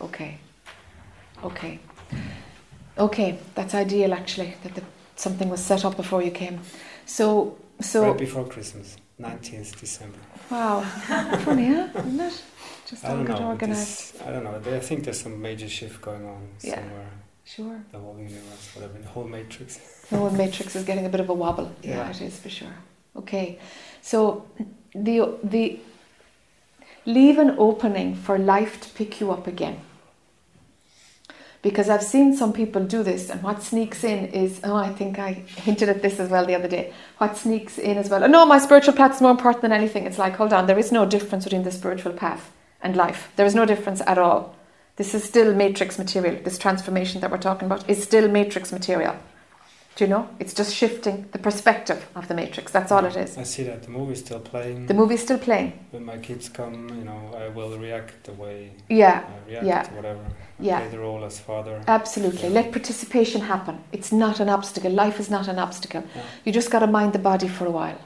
okay, 0.00 0.38
okay, 1.44 1.78
okay. 2.98 3.38
That's 3.54 3.74
ideal, 3.74 4.12
actually. 4.12 4.54
That 4.62 4.74
the, 4.74 4.82
something 5.16 5.48
was 5.48 5.60
set 5.64 5.84
up 5.84 5.96
before 5.96 6.22
you 6.22 6.30
came. 6.32 6.60
So, 7.06 7.56
so 7.80 8.02
right 8.08 8.18
before 8.18 8.44
Christmas, 8.46 8.96
19th 9.20 9.78
December. 9.78 10.18
wow, 10.50 10.80
funny, 11.44 11.68
huh? 11.68 11.88
Isn't 11.94 12.20
it? 12.20 12.42
Just 12.88 13.04
I 13.04 13.08
all 13.10 13.16
don't 13.16 13.26
get 13.26 13.40
know. 13.40 13.48
organized. 13.48 14.14
This, 14.14 14.22
I 14.26 14.30
don't 14.32 14.44
know. 14.44 14.76
I 14.76 14.80
think 14.80 15.04
there's 15.04 15.20
some 15.20 15.40
major 15.40 15.68
shift 15.68 16.00
going 16.02 16.26
on 16.26 16.48
Yeah. 16.60 16.74
somewhere. 16.74 17.10
Sure. 17.44 17.82
The 17.90 17.98
whole 17.98 18.16
universe, 18.18 18.70
whatever, 18.74 18.98
the 18.98 19.08
whole 19.08 19.24
matrix. 19.24 19.76
The 20.10 20.16
whole 20.16 20.30
matrix 20.30 20.76
is 20.76 20.84
getting 20.84 21.06
a 21.06 21.08
bit 21.08 21.20
of 21.20 21.28
a 21.28 21.34
wobble. 21.34 21.72
Yeah, 21.82 21.96
Yeah. 21.96 22.10
it 22.10 22.20
is 22.20 22.38
for 22.38 22.48
sure. 22.48 22.74
Okay, 23.16 23.58
so 24.00 24.46
the 24.94 25.38
the 25.42 25.80
leave 27.04 27.38
an 27.38 27.56
opening 27.58 28.14
for 28.14 28.38
life 28.38 28.80
to 28.80 28.88
pick 28.90 29.20
you 29.20 29.30
up 29.32 29.46
again. 29.46 29.80
Because 31.62 31.88
I've 31.88 32.02
seen 32.02 32.34
some 32.36 32.52
people 32.52 32.82
do 32.84 33.02
this, 33.04 33.30
and 33.30 33.40
what 33.42 33.62
sneaks 33.62 34.02
in 34.02 34.26
is 34.26 34.60
oh, 34.64 34.74
I 34.74 34.92
think 34.92 35.18
I 35.18 35.32
hinted 35.66 35.88
at 35.88 36.02
this 36.02 36.18
as 36.20 36.28
well 36.30 36.44
the 36.46 36.54
other 36.56 36.68
day. 36.68 36.92
What 37.18 37.36
sneaks 37.36 37.78
in 37.78 37.98
as 37.98 38.08
well? 38.08 38.24
Oh, 38.24 38.26
no, 38.28 38.44
my 38.46 38.58
spiritual 38.58 38.94
path 38.94 39.14
is 39.16 39.20
more 39.20 39.30
important 39.30 39.62
than 39.62 39.72
anything. 39.72 40.04
It's 40.06 40.18
like, 40.18 40.34
hold 40.36 40.52
on, 40.52 40.66
there 40.66 40.78
is 40.78 40.90
no 40.90 41.06
difference 41.06 41.44
between 41.44 41.62
the 41.62 41.70
spiritual 41.70 42.12
path 42.14 42.50
and 42.80 42.96
life. 42.96 43.30
There 43.36 43.46
is 43.46 43.54
no 43.54 43.64
difference 43.64 44.00
at 44.06 44.18
all. 44.18 44.56
This 44.96 45.14
is 45.14 45.24
still 45.24 45.54
matrix 45.54 45.98
material. 45.98 46.36
This 46.42 46.58
transformation 46.58 47.20
that 47.20 47.30
we're 47.30 47.38
talking 47.38 47.66
about 47.66 47.88
is 47.88 48.02
still 48.02 48.28
matrix 48.28 48.72
material. 48.72 49.16
Do 49.96 50.04
you 50.04 50.08
know? 50.08 50.28
It's 50.38 50.54
just 50.54 50.74
shifting 50.74 51.26
the 51.32 51.38
perspective 51.38 52.08
of 52.14 52.26
the 52.28 52.34
matrix. 52.34 52.72
That's 52.72 52.90
all 52.90 53.04
it 53.04 53.14
is. 53.16 53.36
I 53.36 53.42
see 53.42 53.62
that 53.64 53.82
the 53.82 53.90
movie's 53.90 54.20
still 54.20 54.40
playing. 54.40 54.86
The 54.86 54.94
movie's 54.94 55.22
still 55.22 55.38
playing. 55.38 55.72
when 55.90 56.04
my 56.06 56.16
kids 56.18 56.48
come, 56.48 56.88
you 56.90 57.04
know, 57.04 57.30
I 57.36 57.48
will 57.48 57.78
react 57.78 58.24
the 58.24 58.32
way 58.32 58.72
Yeah, 58.88 59.22
I 59.46 59.50
react 59.50 59.66
yeah, 59.66 59.82
to 59.82 59.94
whatever. 59.94 60.20
I 60.20 60.62
yeah. 60.62 60.80
play 60.80 60.88
the 60.88 60.98
role 60.98 61.22
as 61.24 61.38
father. 61.40 61.82
absolutely. 61.88 62.48
Let 62.48 62.72
participation 62.72 63.42
happen. 63.42 63.84
It's 63.92 64.12
not 64.12 64.40
an 64.40 64.48
obstacle. 64.48 64.90
Life 64.90 65.20
is 65.20 65.28
not 65.28 65.46
an 65.48 65.58
obstacle. 65.58 66.04
Yeah. 66.16 66.22
You 66.46 66.52
just 66.52 66.70
got 66.70 66.78
to 66.80 66.86
mind 66.86 67.12
the 67.12 67.18
body 67.18 67.48
for 67.48 67.66
a 67.66 67.70
while. 67.70 67.98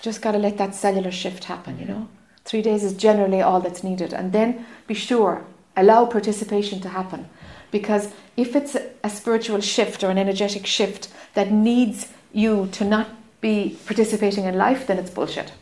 Just 0.00 0.22
got 0.22 0.32
to 0.32 0.38
let 0.38 0.56
that 0.58 0.74
cellular 0.74 1.10
shift 1.10 1.44
happen, 1.44 1.78
you 1.80 1.86
know? 1.86 2.08
Three 2.44 2.62
days 2.62 2.84
is 2.84 2.92
generally 2.92 3.40
all 3.40 3.60
that's 3.60 3.82
needed. 3.82 4.12
And 4.12 4.32
then 4.32 4.66
be 4.86 4.94
sure, 4.94 5.44
allow 5.76 6.06
participation 6.06 6.80
to 6.80 6.88
happen. 6.88 7.28
Because 7.70 8.12
if 8.36 8.54
it's 8.54 8.76
a, 8.76 9.08
spiritual 9.10 9.60
shift 9.60 10.02
or 10.04 10.10
an 10.10 10.18
energetic 10.18 10.64
shift 10.66 11.08
that 11.34 11.50
needs 11.50 12.08
you 12.32 12.68
to 12.72 12.84
not 12.84 13.08
be 13.40 13.76
participating 13.86 14.44
in 14.44 14.56
life, 14.56 14.86
then 14.86 14.98
it's 14.98 15.10
bullshit. 15.10 15.52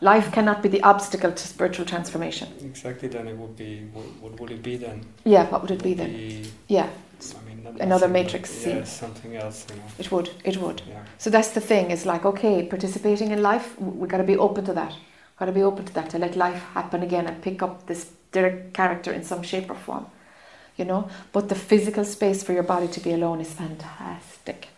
Life 0.00 0.30
cannot 0.32 0.62
be 0.62 0.68
the 0.68 0.82
obstacle 0.82 1.32
to 1.32 1.48
spiritual 1.48 1.84
transformation. 1.86 2.48
Exactly. 2.60 3.08
Then 3.08 3.28
it 3.28 3.36
would 3.36 3.56
be. 3.56 3.86
What, 3.92 4.04
what 4.20 4.40
would 4.40 4.50
it 4.50 4.62
be 4.62 4.76
then? 4.76 5.04
Yeah, 5.24 5.48
what 5.48 5.62
would 5.62 5.70
it 5.70 5.82
be 5.82 5.90
Would 5.90 5.98
then? 5.98 6.12
be- 6.12 6.50
Yeah, 6.68 6.88
I 6.88 7.48
mean, 7.48 7.66
Another 7.80 8.08
matrix 8.08 8.50
scene. 8.50 8.76
Yeah, 8.78 8.84
something 8.84 9.36
else. 9.36 9.66
You 9.70 9.76
know. 9.76 9.82
it 9.98 10.12
would. 10.12 10.30
It 10.44 10.56
would. 10.58 10.82
Yeah. 10.88 11.02
So 11.18 11.30
that's 11.30 11.50
the 11.50 11.60
thing. 11.60 11.90
It's 11.90 12.04
like 12.06 12.24
okay, 12.26 12.62
participating 12.66 13.30
in 13.32 13.42
life. 13.42 13.74
w- 13.76 13.98
We 13.98 14.06
got 14.06 14.18
to 14.18 14.24
be 14.24 14.36
open 14.36 14.64
to 14.66 14.72
that. 14.74 14.90
We've 14.92 15.38
Got 15.38 15.46
to 15.46 15.52
be 15.52 15.62
open 15.62 15.84
to 15.86 15.94
that 15.94 16.10
to 16.10 16.18
let 16.18 16.36
life 16.36 16.62
happen 16.74 17.02
again 17.02 17.26
and 17.26 17.42
pick 17.42 17.62
up 17.62 17.86
this 17.86 18.06
direct 18.36 18.74
character 18.74 19.12
in 19.18 19.24
some 19.24 19.42
shape 19.50 19.68
or 19.70 19.76
form. 19.86 20.06
You 20.78 20.84
know, 20.90 21.02
but 21.32 21.48
the 21.48 21.54
physical 21.70 22.04
space 22.04 22.42
for 22.44 22.52
your 22.52 22.66
body 22.74 22.88
to 22.88 23.00
be 23.00 23.12
alone 23.12 23.40
is 23.40 23.52
fantastic, 23.54 24.68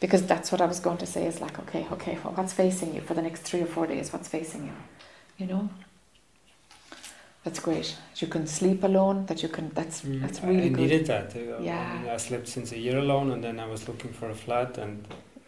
because 0.00 0.22
that's 0.26 0.52
what 0.52 0.60
I 0.60 0.66
was 0.66 0.80
going 0.80 0.98
to 0.98 1.06
say. 1.06 1.22
Is 1.26 1.40
like 1.40 1.56
okay, 1.64 1.86
okay, 1.92 2.14
well, 2.22 2.34
what's 2.36 2.52
facing 2.52 2.94
you 2.94 3.00
for 3.08 3.14
the 3.14 3.22
next 3.22 3.42
three 3.48 3.62
or 3.62 3.70
four 3.76 3.86
days? 3.86 4.12
What's 4.12 4.28
facing 4.28 4.62
you? 4.68 4.76
You 5.38 5.46
know. 5.52 5.68
That's 7.44 7.60
great. 7.60 7.96
You 8.22 8.28
can 8.28 8.46
sleep 8.46 8.82
alone. 8.84 9.26
That 9.26 9.42
you 9.42 9.48
can. 9.48 9.66
That's 9.74 10.02
Mm, 10.02 10.20
that's 10.22 10.40
really 10.42 10.66
I 10.66 10.68
good. 10.68 10.80
needed 10.90 11.06
that. 11.06 11.36
uh, 11.36 11.62
Yeah. 11.62 11.92
I, 11.94 12.02
mean, 12.02 12.10
I 12.16 12.18
slept 12.18 12.48
since 12.48 12.72
a 12.76 12.78
year 12.78 12.98
alone, 12.98 13.32
and 13.34 13.42
then 13.42 13.60
I 13.60 13.66
was 13.74 13.86
looking 13.88 14.12
for 14.12 14.30
a 14.30 14.34
flat, 14.34 14.78
and 14.78 14.96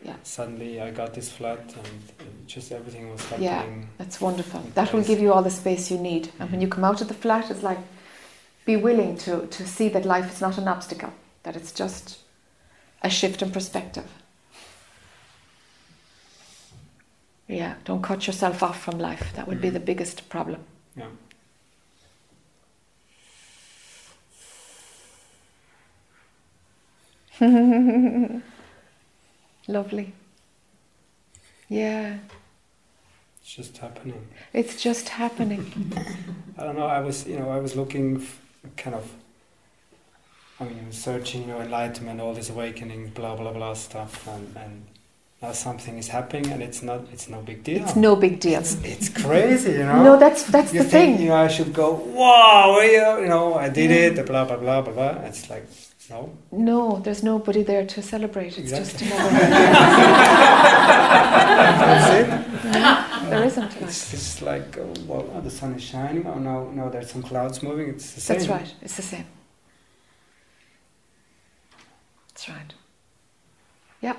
Yeah. 0.03 0.15
suddenly 0.23 0.81
I 0.81 0.91
got 0.91 1.15
this 1.15 1.31
flat, 1.31 1.59
and 1.59 2.47
just 2.47 2.71
everything 2.71 3.11
was 3.11 3.21
happening. 3.23 3.49
Yeah. 3.49 3.87
That's 3.99 4.21
wonderful. 4.21 4.61
That 4.75 4.93
will 4.93 5.03
give 5.03 5.19
you 5.19 5.33
all 5.33 5.43
the 5.43 5.51
space 5.51 5.91
you 5.91 5.99
need. 5.99 6.29
And 6.39 6.39
when 6.39 6.49
mm-hmm. 6.49 6.61
you 6.61 6.69
come 6.69 6.85
out 6.85 7.01
of 7.01 7.09
the 7.09 7.15
flat, 7.15 7.51
it's 7.51 7.63
like 7.63 7.79
be 8.65 8.77
willing 8.77 9.17
to, 9.19 9.47
to 9.47 9.67
see 9.67 9.89
that 9.89 10.05
life 10.05 10.33
is 10.33 10.41
not 10.41 10.59
an 10.59 10.69
obstacle, 10.69 11.13
that 11.43 11.57
it's 11.57 11.73
just 11.73 12.19
a 13.03 13.11
shift 13.11 13.43
in 13.43 13.51
perspective. 13.51 14.07
Yeah, 17.49 17.75
don't 17.85 18.03
cut 18.03 18.27
yourself 18.27 18.63
off 18.63 18.81
from 18.81 18.99
life. 18.99 19.33
That 19.35 19.49
would 19.49 19.61
be 19.61 19.69
mm-hmm. 19.69 19.75
the 19.75 19.81
biggest 19.81 20.29
problem. 20.29 20.65
Yeah. 20.97 21.09
Lovely. 29.69 30.13
Yeah, 31.69 32.17
It's 33.43 33.55
just 33.55 33.77
happening. 33.79 34.27
it's 34.55 34.83
just 34.83 35.09
happening. 35.11 35.93
I 36.59 36.63
don't 36.65 36.77
know. 36.77 36.87
I 36.87 37.01
was, 37.01 37.27
you 37.27 37.39
know, 37.39 37.51
I 37.51 37.59
was 37.61 37.77
looking, 37.77 38.17
f- 38.17 38.41
kind 38.77 38.97
of. 38.97 39.05
I 40.61 40.65
mean, 40.65 40.91
searching, 40.91 41.43
you 41.43 41.49
know, 41.49 41.61
enlightenment, 41.61 42.21
all 42.21 42.35
this 42.35 42.51
awakening, 42.51 43.11
blah 43.11 43.37
blah 43.37 43.53
blah 43.53 43.75
stuff, 43.75 44.27
and 44.27 44.57
and 44.57 44.87
now 45.43 45.53
something 45.53 45.99
is 45.99 46.09
happening, 46.09 46.51
and 46.51 46.63
it's 46.63 46.83
not, 46.83 47.01
it's 47.13 47.29
no 47.29 47.41
big 47.43 47.63
deal. 47.63 47.83
It's 47.85 47.95
no 47.95 48.17
big 48.17 48.41
deal. 48.41 48.59
It's, 48.61 48.75
it's 48.83 49.09
crazy, 49.09 49.73
you 49.73 49.85
know. 49.85 50.03
No, 50.03 50.19
that's 50.19 50.43
that's 50.45 50.73
you 50.73 50.83
the 50.83 50.89
think, 50.89 51.17
thing. 51.19 51.23
you 51.25 51.29
know, 51.29 51.37
I 51.37 51.49
should 51.49 51.73
go, 51.75 51.93
wow, 51.93 52.81
you 52.81 53.23
you 53.23 53.29
know, 53.29 53.55
I 53.55 53.69
did 53.69 53.91
it, 53.91 54.27
blah 54.27 54.45
blah 54.47 54.57
blah 54.57 54.81
blah 54.83 54.93
blah. 54.95 55.23
It's 55.29 55.49
like, 55.51 55.67
no, 56.11 56.31
No, 56.53 56.99
there's 57.01 57.23
nobody 57.23 57.63
there 57.63 57.87
to 57.87 58.03
celebrate. 58.03 58.59
It's 58.59 58.73
Exactly. 58.73 59.09
just 59.09 59.19
another. 59.21 59.31
that's 61.89 62.15
it. 62.15 62.27
Mm-hmm. 62.29 63.31
there 63.31 63.45
isn't. 63.45 63.73
Like. 63.81 63.83
It's 63.83 64.11
just 64.11 64.43
like, 64.43 64.79
oh, 64.79 64.93
well, 65.07 65.31
oh, 65.35 65.41
the 65.41 65.51
sun 65.51 65.75
is 65.75 65.83
shining. 65.83 66.27
Oh, 66.27 66.39
now, 66.39 66.71
now 66.75 66.89
there's 66.89 67.11
some 67.11 67.23
clouds 67.23 67.63
moving. 67.63 67.89
It's 67.91 68.13
the 68.15 68.21
same. 68.21 68.37
That's 68.39 68.49
right. 68.49 68.75
It's 68.83 68.97
the 68.97 69.03
same. 69.03 69.27
That's 72.29 72.49
right. 72.49 72.75
Yep. 74.01 74.17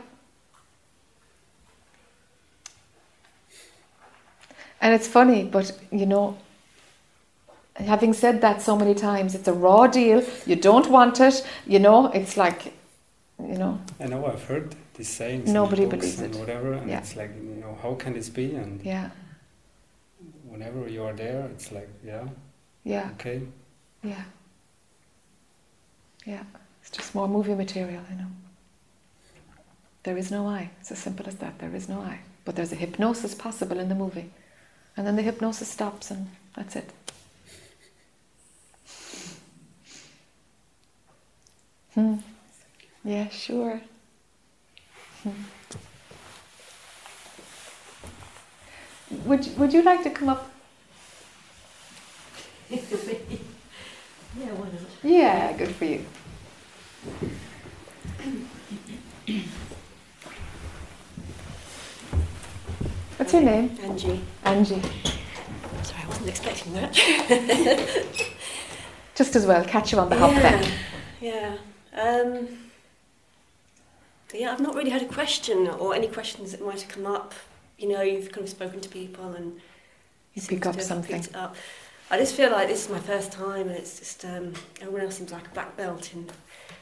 And 4.81 4.93
it's 4.93 5.07
funny, 5.07 5.43
but 5.43 5.77
you 5.91 6.05
know, 6.05 6.37
having 7.85 8.13
said 8.13 8.41
that 8.41 8.61
so 8.61 8.75
many 8.77 8.93
times, 8.95 9.35
it's 9.35 9.47
a 9.47 9.53
raw 9.53 9.87
deal. 9.87 10.23
You 10.45 10.55
don't 10.55 10.89
want 10.89 11.19
it. 11.19 11.45
You 11.65 11.79
know, 11.79 12.07
it's 12.07 12.37
like, 12.37 12.73
you 13.39 13.57
know, 13.57 13.79
I 13.99 14.07
know 14.07 14.25
I've 14.25 14.43
heard 14.43 14.75
these 14.95 15.09
sayings. 15.09 15.47
in 15.47 15.53
Nobody 15.53 15.85
books 15.85 16.15
believes 16.15 16.19
and 16.21 16.35
it. 16.35 16.39
Whatever, 16.39 16.73
and 16.73 16.89
Yeah. 16.89 16.99
it's 16.99 17.15
like, 17.15 17.31
you 17.35 17.61
know, 17.61 17.77
how 17.81 17.95
can 17.95 18.13
this 18.13 18.29
be? 18.29 18.55
And 18.55 18.81
yeah, 18.83 19.09
whenever 20.47 20.87
you 20.87 21.03
are 21.03 21.13
there, 21.13 21.45
it's 21.53 21.71
like, 21.71 21.89
yeah, 22.05 22.25
yeah, 22.83 23.09
okay. 23.13 23.41
yeah, 24.03 24.23
yeah. 26.25 26.43
It's 26.81 26.91
just 26.91 27.13
more 27.15 27.27
movie 27.27 27.55
material, 27.55 28.01
you 28.11 28.17
know. 28.17 28.31
There 30.03 30.17
is 30.17 30.31
no 30.31 30.47
I. 30.47 30.69
It's 30.79 30.91
as 30.91 30.99
simple 30.99 31.27
as 31.27 31.35
that. 31.35 31.59
There 31.59 31.75
is 31.75 31.87
no 31.89 31.99
I. 32.01 32.19
But 32.45 32.55
there's 32.55 32.71
a 32.71 32.75
hypnosis 32.75 33.35
possible 33.35 33.79
in 33.79 33.89
the 33.89 33.95
movie. 33.95 34.31
And 34.97 35.05
then 35.05 35.15
the 35.15 35.21
hypnosis 35.21 35.67
stops 35.69 36.09
and 36.09 36.27
that's 36.55 36.75
it. 36.75 36.89
Hmm. 41.95 42.15
Yeah, 43.03 43.29
sure. 43.29 43.81
Hmm. 45.23 45.29
Would, 49.25 49.57
would 49.57 49.73
you 49.73 49.81
like 49.81 50.03
to 50.03 50.09
come 50.09 50.29
up? 50.29 50.51
Yeah, 54.39 54.51
why 54.53 54.65
not? 54.67 54.81
Yeah, 55.03 55.53
good 55.57 55.75
for 55.75 55.85
you. 55.85 56.05
What's 63.17 63.33
your 63.33 63.41
name? 63.41 63.75
Angie. 63.81 64.21
Angie. 64.45 64.81
Sorry, 65.83 66.03
I 66.03 66.07
wasn't 66.07 66.29
expecting 66.29 66.73
that. 66.73 66.93
Just 69.15 69.35
as 69.35 69.45
well, 69.45 69.63
catch 69.65 69.91
you 69.91 69.99
on 69.99 70.09
the 70.09 70.17
hop 70.17 70.31
then. 70.35 70.71
yeah. 71.21 71.57
Um, 71.99 72.47
yeah, 74.33 74.51
I've 74.51 74.59
not 74.59 74.75
really 74.75 74.91
had 74.91 75.01
a 75.01 75.07
question 75.07 75.67
or 75.67 75.95
any 75.95 76.07
questions 76.07 76.51
that 76.51 76.61
might 76.61 76.81
have 76.81 76.89
come 76.89 77.05
up. 77.05 77.33
You 77.77 77.89
know, 77.89 78.01
you've 78.01 78.31
kind 78.31 78.43
of 78.43 78.49
spoken 78.49 78.79
to 78.81 78.89
people 78.89 79.33
and 79.33 79.59
You 80.33 80.41
pick 80.41 80.65
up 80.65 80.79
something. 80.81 81.25
up. 81.33 81.55
I 82.11 82.17
just 82.17 82.35
feel 82.35 82.51
like 82.51 82.67
this 82.67 82.85
is 82.85 82.89
my 82.89 82.99
first 82.99 83.31
time, 83.31 83.67
and 83.67 83.77
it's 83.77 83.99
just 83.99 84.25
um, 84.25 84.53
everyone 84.81 85.01
else 85.01 85.17
seems 85.17 85.31
like 85.31 85.45
a 85.45 85.49
black 85.51 85.77
belt 85.77 86.11
in 86.13 86.27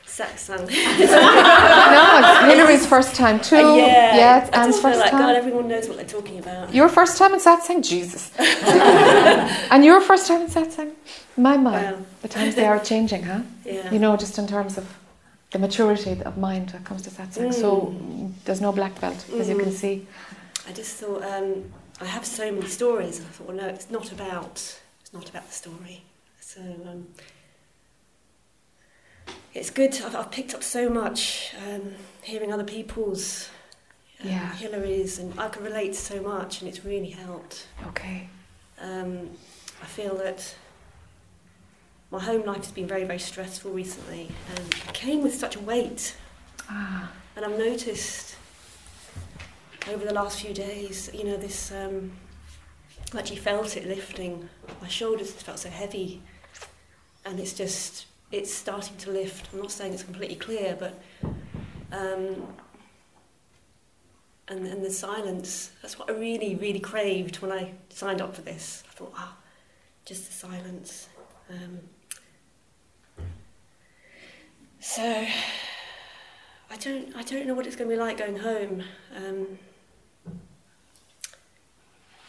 saxophone. 0.06 0.66
no, 0.68 2.20
it's 2.20 2.54
Hillary's 2.54 2.86
first 2.86 3.16
time 3.16 3.40
too. 3.42 3.58
Uh, 3.58 3.76
yeah, 3.76 4.16
yeah 4.16 4.44
it's 4.46 4.58
I 4.58 4.64
Anne's 4.64 4.80
first 4.80 5.00
like 5.00 5.12
time. 5.12 5.22
God, 5.22 5.36
everyone 5.36 5.68
knows 5.68 5.88
what 5.90 5.98
they're 5.98 6.06
talking 6.06 6.40
about. 6.40 6.74
Your 6.74 6.88
first 6.88 7.18
time 7.18 7.34
in 7.34 7.40
satsang? 7.42 7.84
Jesus. 7.88 8.32
and 8.40 9.84
your 9.84 10.00
first 10.00 10.28
time 10.28 10.42
in 10.42 10.48
satsang? 10.48 10.94
My 11.36 11.58
mind. 11.58 11.98
Well. 11.98 12.06
The 12.22 12.28
times 12.30 12.56
they 12.56 12.66
are 12.66 12.80
changing, 12.80 13.24
huh? 13.24 13.42
Yeah. 13.66 13.92
You 13.92 14.00
know, 14.00 14.16
just 14.16 14.38
in 14.40 14.48
terms 14.48 14.78
of 14.78 14.98
the 15.52 15.60
maturity 15.60 16.22
of 16.24 16.38
mind 16.38 16.70
that 16.70 16.84
comes 16.84 17.02
to 17.04 17.10
satsang. 17.10 17.54
So 17.54 17.88
Mm. 17.94 18.34
there's 18.46 18.62
no 18.62 18.72
black 18.72 19.00
belt, 19.00 19.26
as 19.40 19.50
you 19.50 19.58
can 19.58 19.70
Mhm. 19.70 19.74
see. 19.74 20.08
I 20.68 20.74
just 20.74 20.96
thought 20.98 21.24
um, 21.24 21.72
I 22.02 22.06
have 22.06 22.26
so 22.26 22.52
many 22.52 22.68
stories. 22.68 23.20
and 23.20 23.28
I 23.28 23.32
thought, 23.32 23.48
well, 23.48 23.58
no, 23.58 23.68
it's 23.68 23.90
not 23.90 24.12
about 24.12 24.56
it's 25.02 25.14
not 25.14 25.30
about 25.30 25.48
the 25.48 25.54
story. 25.54 26.04
So 26.42 26.60
um, 26.62 27.08
it's 29.54 29.70
good. 29.70 29.94
I've, 30.06 30.16
I've 30.16 30.32
picked 30.32 30.54
up 30.54 30.64
so 30.64 30.90
much 30.90 31.54
um, 31.66 31.94
hearing 32.22 32.52
other 32.52 32.64
people's 32.66 33.50
um, 34.22 34.28
Yeah. 34.30 34.54
Hillary's, 34.56 35.18
and 35.20 35.40
I 35.40 35.48
can 35.50 35.64
relate 35.64 35.94
to 35.94 36.00
so 36.00 36.22
much, 36.22 36.62
and 36.62 36.68
it's 36.70 36.84
really 36.84 37.10
helped. 37.12 37.68
Okay. 37.88 38.28
Um, 38.82 39.30
I 39.82 39.86
feel 39.86 40.16
that 40.18 40.56
my 42.12 42.20
home 42.20 42.46
life 42.46 42.58
has 42.58 42.72
been 42.72 42.88
very, 42.88 43.04
very 43.04 43.20
stressful 43.20 43.72
recently, 43.72 44.30
and 44.56 44.60
it 44.60 44.94
came 44.94 45.24
with 45.24 45.34
such 45.36 45.56
a 45.56 45.60
weight. 45.60 46.16
Ah, 46.70 47.12
And 47.36 47.46
I've 47.46 47.58
noticed 47.58 48.36
over 49.90 50.06
the 50.06 50.14
last 50.14 50.42
few 50.42 50.54
days, 50.54 51.10
you 51.14 51.24
know, 51.24 51.38
this, 51.38 51.72
um, 51.72 52.12
I 53.14 53.20
actually 53.20 53.38
felt 53.38 53.78
it 53.78 53.88
lifting. 53.88 54.50
My 54.82 54.88
shoulders 54.88 55.32
felt 55.32 55.60
so 55.60 55.70
heavy. 55.70 56.22
And 57.26 57.40
it's 57.40 57.54
just, 57.54 58.06
it's 58.32 58.54
starting 58.54 58.98
to 58.98 59.12
lift. 59.12 59.50
I'm 59.54 59.60
not 59.60 59.72
saying 59.72 59.94
it's 59.94 60.04
completely 60.04 60.36
clear, 60.36 60.78
but, 60.80 61.00
um, 61.92 62.48
and, 64.50 64.66
and 64.66 64.84
the 64.84 64.92
silence, 64.92 65.72
that's 65.82 66.00
what 66.00 66.10
I 66.10 66.14
really, 66.14 66.56
really 66.56 66.80
craved 66.80 67.38
when 67.42 67.52
I 67.52 67.74
signed 67.90 68.22
up 68.22 68.34
for 68.36 68.42
this. 68.42 68.84
I 68.90 68.94
thought, 68.94 69.14
ah, 69.16 69.36
just 70.06 70.26
the 70.28 70.34
silence. 70.34 71.10
Um, 71.50 71.80
so, 74.88 75.26
I 76.70 76.78
don't 76.78 77.14
I 77.16 77.22
don't 77.24 77.46
know 77.46 77.54
what 77.54 77.68
it's 77.68 77.76
going 77.76 77.90
to 77.90 77.96
be 77.96 78.00
like 78.00 78.18
going 78.18 78.38
home. 78.38 78.84
Um, 79.16 79.60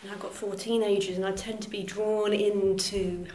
and 0.03 0.11
I've 0.13 0.19
got 0.21 0.35
four 0.35 0.57
teenagers, 0.57 1.17
and 1.17 1.25
I 1.25 1.31
tend 1.33 1.63
to 1.63 1.71
be 1.71 1.85
drawn 1.85 2.33
into 2.33 3.27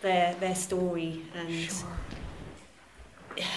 their 0.00 0.34
their 0.36 0.54
story, 0.54 1.22
and, 1.34 1.52
sure. 1.52 1.88
that, 3.36 3.48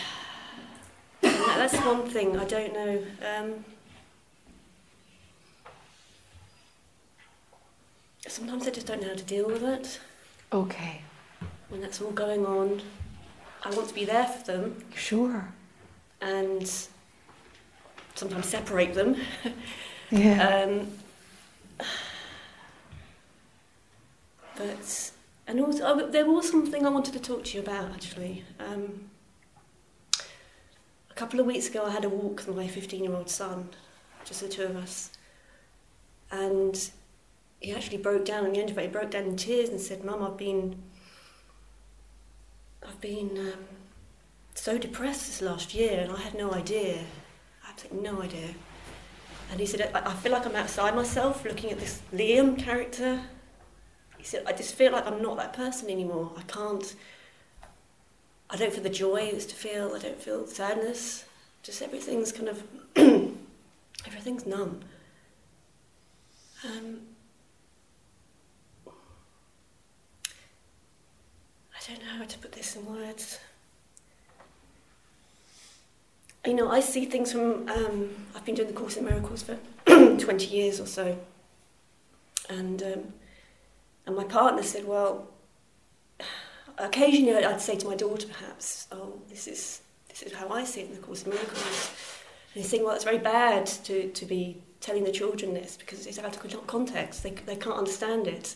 that's 1.22 1.78
one 1.78 2.04
thing 2.10 2.38
I 2.38 2.44
don't 2.44 2.74
know. 2.74 3.04
Um, 3.36 3.66
sometimes 8.28 8.68
I 8.68 8.72
just 8.72 8.88
don't 8.88 9.02
know 9.02 9.08
how 9.08 9.16
to 9.16 9.24
deal 9.24 9.48
with 9.48 9.64
it 9.64 10.00
Okay. 10.52 11.02
when 11.70 11.80
that's 11.80 12.02
all 12.02 12.12
going 12.12 12.46
on. 12.46 12.82
I 13.66 13.70
want 13.72 13.88
to 13.90 13.94
be 13.94 14.06
there 14.06 14.26
for 14.26 14.44
them, 14.52 14.84
Sure. 14.96 15.48
and 16.22 16.70
sometimes 18.16 18.46
separate 18.48 18.94
them. 18.94 19.16
Yeah. 20.12 20.66
Um, 20.70 20.88
but 24.56 25.12
and 25.48 25.60
also 25.60 25.84
oh, 25.84 26.08
there 26.12 26.30
was 26.30 26.48
something 26.52 26.86
I 26.86 26.90
wanted 26.90 27.14
to 27.14 27.20
talk 27.20 27.46
to 27.46 27.58
you 27.58 27.64
about 27.64 27.92
actually. 27.92 28.44
Um, 28.60 29.10
a 31.10 31.14
couple 31.16 31.40
of 31.40 31.46
weeks 31.48 31.68
ago, 31.68 31.86
I 31.86 31.90
had 31.92 32.06
a 32.06 32.10
walk 32.10 32.46
with 32.46 32.56
my 32.56 32.68
15-year-old 32.68 33.30
son, 33.30 33.70
just 34.26 34.42
the 34.42 34.48
two 34.50 34.64
of 34.64 34.76
us, 34.76 35.12
and 36.32 36.90
he 37.60 37.74
actually 37.74 37.98
broke 37.98 38.26
down. 38.26 38.46
At 38.46 38.54
the 38.54 38.60
end 38.60 38.70
of 38.70 38.78
it, 38.78 38.82
he 38.82 38.88
broke 38.88 39.12
down 39.12 39.24
in 39.24 39.36
tears 39.36 39.70
and 39.70 39.80
said, 39.80 40.04
"Mum, 40.04 40.22
I've 40.22 40.38
been, 40.38 40.76
I've 42.94 43.02
been 43.02 43.38
um, 43.40 43.66
so 44.54 44.78
depressed 44.78 45.26
this 45.26 45.42
last 45.42 45.74
year, 45.74 46.00
and 46.02 46.12
I 46.12 46.20
had 46.20 46.36
no 46.36 46.54
idea. 46.54 47.04
Absolutely 47.68 48.02
no 48.02 48.22
idea." 48.22 48.54
And 49.50 49.60
he 49.60 49.66
said, 49.66 49.92
I, 49.94 50.14
feel 50.14 50.32
like 50.32 50.46
I'm 50.46 50.56
outside 50.56 50.96
myself 50.96 51.44
looking 51.44 51.72
at 51.72 51.80
this 51.80 52.02
Liam 52.14 52.58
character. 52.58 53.20
He 54.18 54.24
said, 54.24 54.44
I 54.48 54.54
just 54.54 54.76
feel 54.76 54.92
like 54.92 55.06
I'm 55.06 55.22
not 55.22 55.38
that 55.38 55.54
person 55.54 55.90
anymore. 55.90 56.32
I 56.38 56.42
can't, 56.44 56.96
I 58.50 58.56
don't 58.56 58.74
feel 58.74 58.84
the 58.84 58.90
joy 58.90 59.32
I 59.32 59.32
to 59.32 59.56
feel. 59.56 59.94
I 59.96 60.00
don't 60.00 60.20
feel 60.20 60.48
sadness. 60.48 61.26
Just 61.62 61.82
everything's 61.82 62.32
kind 62.32 62.50
of, 62.50 62.64
everything's 64.08 64.46
numb. 64.46 64.82
Um, 66.66 67.02
I 71.84 71.92
don't 71.92 72.02
know 72.04 72.12
how 72.20 72.26
to 72.26 72.38
put 72.38 72.54
this 72.54 72.76
in 72.76 72.86
words. 72.86 73.40
You 76.46 76.54
know, 76.54 76.70
I 76.70 76.80
see 76.80 77.06
things 77.06 77.32
from. 77.32 77.68
Um, 77.70 78.10
I've 78.36 78.46
been 78.46 78.56
doing 78.56 78.70
the 78.70 78.74
Course 78.74 78.96
in 78.96 79.06
Miracles 79.06 79.44
for 79.44 79.58
20 79.86 80.46
years 80.46 80.80
or 80.80 80.86
so. 80.86 81.18
And, 82.50 82.82
um, 82.84 83.14
and 84.06 84.16
my 84.16 84.24
partner 84.24 84.64
said, 84.64 84.86
well, 84.86 85.28
occasionally 86.78 87.44
I'd 87.44 87.62
say 87.62 87.78
to 87.78 87.88
my 87.88 87.96
daughter, 87.96 88.28
perhaps, 88.28 88.88
oh, 88.92 89.20
this 89.30 89.48
is, 89.48 89.82
this 90.10 90.22
is 90.22 90.34
how 90.34 90.50
I 90.50 90.64
see 90.66 90.82
it 90.82 90.90
in 90.90 90.96
the 90.96 91.02
Course 91.02 91.24
in 91.24 91.32
Miracles. 91.32 91.92
And 92.54 92.62
he's 92.62 92.70
saying, 92.70 92.84
well, 92.84 92.96
it's 92.96 93.06
very 93.06 93.20
bad 93.20 93.66
to, 93.66 94.10
to 94.10 94.26
be 94.26 94.62
telling 94.80 95.04
the 95.06 95.12
children 95.12 95.54
this 95.54 95.78
because 95.78 96.06
it's 96.06 96.20
out 96.20 96.36
of 96.36 96.68
context. 96.68 97.24
They, 97.24 97.32
they 97.32 97.56
can't 97.56 97.78
understand 97.78 98.28
it. 98.28 98.56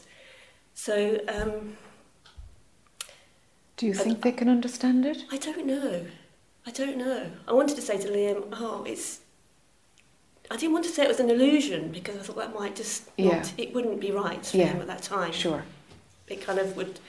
So 0.74 1.20
um, 1.30 1.78
Do 3.78 3.86
you 3.86 3.94
think 3.94 4.22
they 4.24 4.32
can 4.32 4.49
understand 4.49 5.06
it? 5.06 5.24
I 5.32 5.38
don't 5.38 5.66
know. 5.66 6.06
I 6.66 6.72
don't 6.72 6.98
know. 6.98 7.32
I 7.48 7.54
wanted 7.54 7.76
to 7.76 7.82
say 7.82 7.98
to 7.99 8.08
Liam, 8.08 8.48
oh, 8.54 8.84
it's. 8.86 9.20
I 10.49 10.58
didn't 10.58 10.74
want 10.74 10.86
to 10.86 10.91
say 10.91 11.04
it 11.04 11.08
was 11.10 11.20
an 11.20 11.30
illusion 11.30 11.91
because 11.91 12.16
I 12.18 12.20
thought 12.24 12.38
that 12.38 12.54
might 12.56 12.76
just 12.76 13.08
not, 13.18 13.26
Yeah. 13.36 13.45
it 13.58 13.74
wouldn't 13.74 13.99
be 13.99 14.12
right 14.12 14.44
for 14.45 14.58
Yeah. 14.58 14.68
him 14.68 14.82
at 14.82 14.88
that 14.88 15.04
time. 15.04 15.32
Sure. 15.32 15.64
It 16.28 16.41
kind 16.41 16.58
of 16.58 16.76
would. 16.76 16.99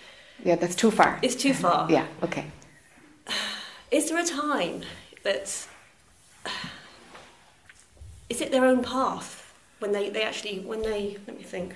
Yeah, 0.45 0.57
that's 0.57 0.75
too 0.75 0.91
far. 0.91 1.19
It's 1.23 1.35
too 1.35 1.55
far. 1.55 1.91
Yeah, 1.91 2.07
okay. 2.23 2.47
Is 3.91 4.09
there 4.11 4.19
a 4.19 4.25
time 4.27 4.83
that. 5.23 5.67
Is 8.29 8.41
it 8.43 8.51
their 8.53 8.67
own 8.67 8.83
path 8.85 9.55
when 9.79 9.93
they, 9.93 10.11
they 10.11 10.23
actually, 10.23 10.59
when 10.61 10.83
they, 10.83 11.17
let 11.27 11.37
me 11.39 11.43
think. 11.43 11.75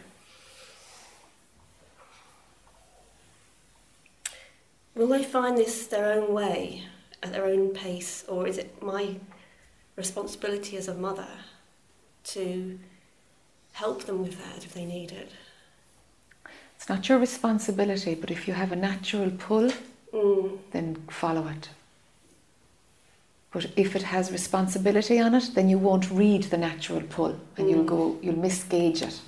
Will 4.94 5.06
they 5.06 5.24
find 5.24 5.56
this 5.56 5.86
their 5.86 6.12
own 6.12 6.32
way, 6.34 6.84
at 7.22 7.32
their 7.32 7.46
own 7.46 7.70
pace, 7.70 8.24
or 8.28 8.46
is 8.46 8.58
it 8.58 8.82
my 8.82 9.16
responsibility 9.96 10.76
as 10.76 10.88
a 10.88 10.94
mother 10.94 11.28
to 12.24 12.78
help 13.72 14.04
them 14.04 14.22
with 14.22 14.38
that 14.44 14.64
if 14.64 14.74
they 14.74 14.84
need 14.84 15.12
it? 15.12 15.30
It's 16.76 16.88
not 16.88 17.08
your 17.08 17.18
responsibility, 17.18 18.14
but 18.14 18.30
if 18.30 18.46
you 18.48 18.54
have 18.54 18.72
a 18.72 18.76
natural 18.76 19.30
pull, 19.30 19.70
Mm, 20.12 20.58
then 20.72 20.96
follow 21.08 21.48
it. 21.48 21.70
But 23.50 23.66
if 23.76 23.96
it 23.96 24.02
has 24.02 24.30
responsibility 24.30 25.18
on 25.18 25.34
it, 25.34 25.54
then 25.54 25.70
you 25.70 25.78
won't 25.78 26.10
read 26.10 26.44
the 26.44 26.58
natural 26.58 27.00
pull 27.02 27.40
and 27.56 27.70
you'll 27.70 27.84
Mm. 27.84 27.86
go 27.86 28.18
you'll 28.20 28.34
misgauge 28.34 29.00
it. 29.00 29.20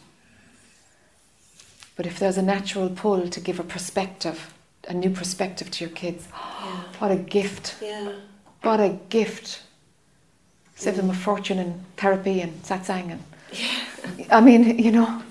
But 1.97 2.05
if 2.07 2.19
there's 2.19 2.37
a 2.37 2.43
natural 2.43 2.91
pull 2.91 3.29
to 3.31 3.41
give 3.41 3.59
a 3.59 3.63
perspective, 3.65 4.53
a 4.89 4.95
new 4.95 5.11
perspective 5.11 5.71
to 5.71 5.85
your 5.85 5.95
kids, 5.95 6.27
yeah, 6.33 6.83
what 6.99 7.11
a 7.11 7.17
gift. 7.17 7.77
yeah, 7.83 8.13
What 8.63 8.81
a 8.81 8.99
gift. 9.09 9.63
Save 10.77 10.97
them 10.97 11.11
a 11.11 11.15
fortune 11.15 11.59
in 11.59 11.85
therapy 11.97 12.41
and 12.41 12.53
satsang 12.63 13.13
and 13.13 13.23
I 14.31 14.41
mean, 14.41 14.79
you 14.79 14.91
know, 14.91 15.23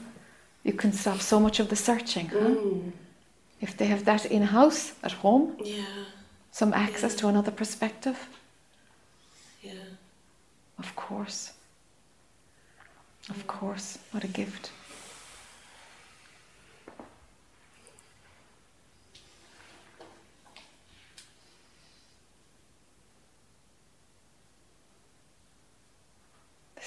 you 0.64 0.74
can 0.74 0.94
stop 0.94 1.20
so 1.20 1.40
much 1.40 1.60
of 1.60 1.68
the 1.70 1.76
searching, 1.76 2.28
huh? 2.28 2.40
mm, 2.40 2.92
if 3.62 3.76
they 3.78 3.86
have 3.86 4.06
that 4.06 4.26
in 4.26 4.44
house 4.44 4.94
at 5.04 5.12
home, 5.12 5.56
Yeah. 5.64 5.86
some 6.52 6.74
access 6.74 7.14
Yeah. 7.14 7.20
to 7.22 7.28
another 7.28 7.52
perspective, 7.52 8.18
Yeah. 9.62 9.74
of 10.80 10.96
course. 10.96 11.52
Of 13.30 13.46
course, 13.48 13.98
what 14.12 14.24
a 14.24 14.28
gift. 14.28 14.72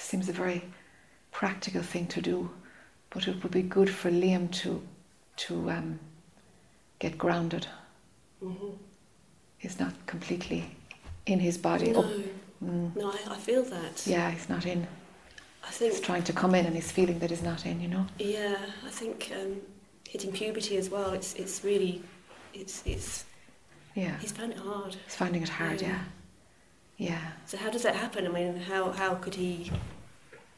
Seems 0.07 0.29
a 0.29 0.33
very 0.33 0.63
practical 1.31 1.81
thing 1.81 2.07
to 2.07 2.21
do, 2.21 2.49
but 3.09 3.27
it 3.27 3.43
would 3.43 3.51
be 3.51 3.61
good 3.61 3.89
for 3.89 4.09
Liam 4.09 4.49
to 4.61 4.81
to 5.37 5.69
um, 5.69 5.99
get 6.99 7.17
grounded. 7.17 7.67
hmm 8.39 8.71
He's 9.59 9.79
not 9.79 9.93
completely 10.05 10.61
in 11.25 11.39
his 11.39 11.57
body. 11.57 11.91
No, 11.91 11.99
Up- 11.99 12.11
Mm. 12.63 12.95
no, 12.95 13.11
I, 13.11 13.33
I 13.35 13.37
feel 13.37 13.61
that. 13.65 14.07
Yeah, 14.07 14.31
he's 14.31 14.49
not 14.49 14.65
in. 14.65 14.87
I 15.63 15.69
think 15.69 15.91
He's 15.93 16.01
trying 16.01 16.23
to 16.23 16.33
come 16.33 16.55
in 16.55 16.65
and 16.65 16.73
he's 16.73 16.91
feeling 16.91 17.19
that 17.19 17.29
he's 17.29 17.43
not 17.43 17.67
in, 17.67 17.79
you 17.81 17.87
know? 17.87 18.07
yeah, 18.17 18.57
I 18.83 18.89
think 18.89 19.31
um, 19.39 19.61
hitting 20.09 20.31
puberty 20.31 20.75
as 20.77 20.89
well. 20.89 21.11
It's 21.11 21.35
it's 21.35 21.63
really, 21.63 22.01
it's 22.55 22.81
it's. 22.85 23.25
Yeah. 23.93 24.17
He's 24.17 24.31
finding 24.31 24.57
it 24.57 24.63
hard. 24.63 24.95
He's 25.05 25.15
finding 25.15 25.43
it 25.43 25.49
hard, 25.49 25.81
yeah. 25.83 25.99
Yeah. 26.97 27.25
So 27.45 27.57
how 27.57 27.69
does 27.69 27.83
that 27.83 27.95
happen? 27.95 28.25
I 28.25 28.29
mean, 28.31 28.57
how 28.57 28.91
how 28.91 29.13
could 29.23 29.35
he? 29.35 29.71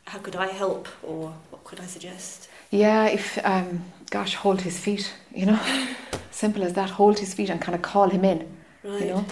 How 0.10 0.18
could 0.18 0.36
I 0.36 0.48
help, 0.48 0.88
or 1.04 1.34
what 1.52 1.64
could 1.64 1.80
I 1.80 1.86
suggest? 1.86 2.50
Yeah, 2.72 3.06
if, 3.06 3.38
um, 3.46 3.84
gosh, 4.10 4.34
hold 4.34 4.62
his 4.62 4.80
feet, 4.80 5.14
you 5.34 5.46
know? 5.46 5.60
Simple 6.32 6.64
as 6.64 6.74
that. 6.74 6.90
Hold 6.90 7.20
his 7.20 7.36
feet 7.36 7.50
and 7.52 7.62
kind 7.62 7.76
of 7.76 7.84
call 7.84 8.10
him 8.10 8.26
in, 8.26 8.40
Right. 8.84 9.02
you 9.02 9.08
know? 9.08 9.26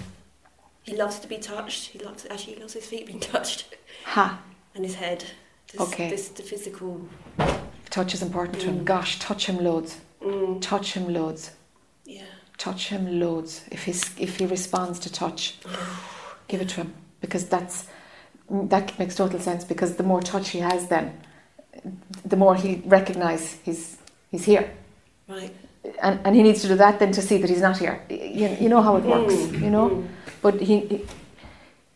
He 0.83 0.95
loves 0.95 1.17
to 1.19 1.27
be 1.27 1.37
touched. 1.37 1.87
He 1.89 1.99
loves 1.99 2.27
actually 2.29 2.53
he 2.55 2.61
loves 2.61 2.73
his 2.73 2.85
feet 2.85 3.07
being 3.07 3.19
touched 3.33 3.73
Ha. 4.05 4.39
and 4.75 4.85
his 4.85 4.95
head. 4.95 5.25
This, 5.71 5.81
Okay. 5.81 6.09
This 6.11 6.29
the 6.29 6.43
physical. 6.43 7.01
Touch 7.89 8.13
is 8.13 8.21
important 8.21 8.59
to 8.59 8.67
him. 8.67 8.79
Mm. 8.81 8.85
Gosh, 8.85 9.17
touch 9.19 9.47
him 9.47 9.57
loads. 9.63 9.97
Mm, 10.23 10.61
Touch 10.61 10.93
him 10.93 11.11
loads. 11.11 11.51
yeah. 12.05 12.21
Touch 12.59 12.89
him 12.89 13.19
loads. 13.19 13.63
If, 13.71 13.83
he's, 13.85 14.03
if 14.19 14.37
he 14.37 14.45
responds 14.45 14.99
to 14.99 15.11
touch, 15.11 15.55
give 16.47 16.61
it 16.61 16.69
to 16.69 16.75
him. 16.81 16.93
Because 17.21 17.45
that's, 17.47 17.87
that 18.49 18.97
makes 18.99 19.15
total 19.15 19.39
sense 19.39 19.63
because 19.63 19.95
the 19.95 20.03
more 20.03 20.21
touch 20.21 20.49
he 20.49 20.59
has 20.59 20.87
then, 20.87 21.19
the 22.25 22.35
more 22.37 22.55
he 22.55 22.81
recognise 22.85 23.57
he's, 23.63 23.97
he's 24.31 24.45
here. 24.45 24.69
Right. 25.27 25.53
and, 26.01 26.19
and 26.25 26.35
he 26.35 26.43
needs 26.43 26.61
to 26.61 26.67
do 26.67 26.75
that 26.75 26.99
then 26.99 27.11
to 27.13 27.21
see 27.21 27.37
that 27.37 27.49
he's 27.49 27.61
not 27.61 27.77
here. 27.77 28.01
You, 28.09 28.47
you 28.59 28.69
know 28.69 28.81
how 28.81 28.95
it 28.97 29.03
works, 29.03 29.33
Mm, 29.33 29.61
you 29.61 29.69
know. 29.69 29.89
mm. 29.89 30.07
But 30.41 30.61
he, 30.61 31.05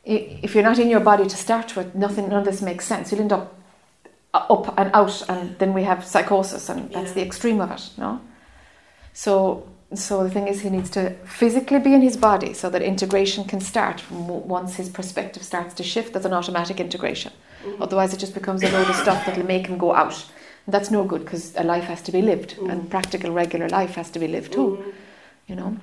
he, 0.04 0.40
if 0.44 0.54
you're 0.56 0.64
not 0.64 0.80
in 0.80 0.90
your 0.90 1.00
body 1.00 1.24
to 1.28 1.38
start 1.38 1.76
with, 1.76 1.94
nothing, 1.96 2.28
none 2.30 2.40
of 2.40 2.46
this 2.46 2.62
makes 2.62 2.86
sense. 2.86 3.12
You'll 3.12 3.22
end 3.22 3.34
up 3.34 3.56
up 4.34 4.74
and 4.78 4.90
out, 4.94 5.22
and 5.30 5.58
then 5.60 5.74
we 5.74 5.84
have 5.84 6.06
psychosis, 6.06 6.70
and 6.70 6.90
that's 6.92 7.10
Yeah. 7.10 7.14
the 7.16 7.22
extreme 7.22 7.60
of 7.62 7.70
it, 7.72 7.90
no. 7.98 8.22
So, 9.14 9.68
so 9.94 10.24
the 10.24 10.30
thing 10.30 10.48
is, 10.48 10.62
he 10.62 10.70
needs 10.70 10.90
to 10.92 11.12
physically 11.26 11.80
be 11.80 11.94
in 11.94 12.02
his 12.02 12.18
body 12.18 12.54
so 12.54 12.70
that 12.70 12.82
integration 12.82 13.44
can 13.46 13.60
start. 13.60 14.00
From 14.02 14.28
once 14.48 14.76
his 14.76 14.90
perspective 14.90 15.44
starts 15.44 15.74
to 15.76 15.84
shift, 15.84 16.14
there's 16.14 16.26
an 16.26 16.34
automatic 16.34 16.80
integration. 16.80 17.34
Mm. 17.66 17.82
Otherwise, 17.82 18.14
it 18.14 18.18
just 18.20 18.34
becomes 18.34 18.64
a 18.64 18.72
load 18.72 18.90
of 18.90 18.96
stuff 18.96 19.26
that'll 19.26 19.46
make 19.46 19.68
him 19.68 19.78
go 19.78 19.94
out. 19.94 20.26
And 20.66 20.74
that's 20.74 20.92
no 20.92 21.04
good 21.04 21.24
because 21.26 21.56
a 21.56 21.64
life 21.64 21.84
has 21.86 22.02
to 22.04 22.12
be 22.12 22.22
lived, 22.22 22.56
Mm. 22.58 22.72
and 22.72 22.90
practical, 22.90 23.32
regular 23.32 23.68
life 23.70 23.96
has 23.96 24.10
to 24.12 24.20
be 24.20 24.28
lived 24.28 24.54
too. 24.54 24.78
Mm. 24.82 24.94
You 25.48 25.56
know. 25.56 25.78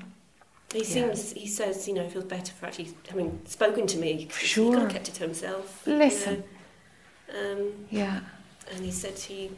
He 0.73 0.85
seems, 0.85 1.33
he 1.33 1.47
says, 1.47 1.89
you 1.89 1.95
know, 1.95 2.05
he 2.05 2.11
feels 2.11 2.25
better 2.25 2.53
for 2.53 2.67
actually 2.67 2.95
having 3.09 3.41
spoken 3.47 3.87
to 3.87 3.99
me. 3.99 4.27
'cause 4.27 4.39
He 4.39 4.47
Sure. 4.47 4.73
could 4.73 4.83
have 4.83 4.93
kept 4.93 5.09
it 5.09 5.15
to 5.15 5.23
himself. 5.23 5.83
you 5.87 5.95
Listen. 5.95 6.45
know. 7.33 7.53
Um, 7.53 7.87
Yeah. 7.91 8.21
and 8.75 8.85
he 8.85 8.91
said 8.91 9.19
he, 9.19 9.51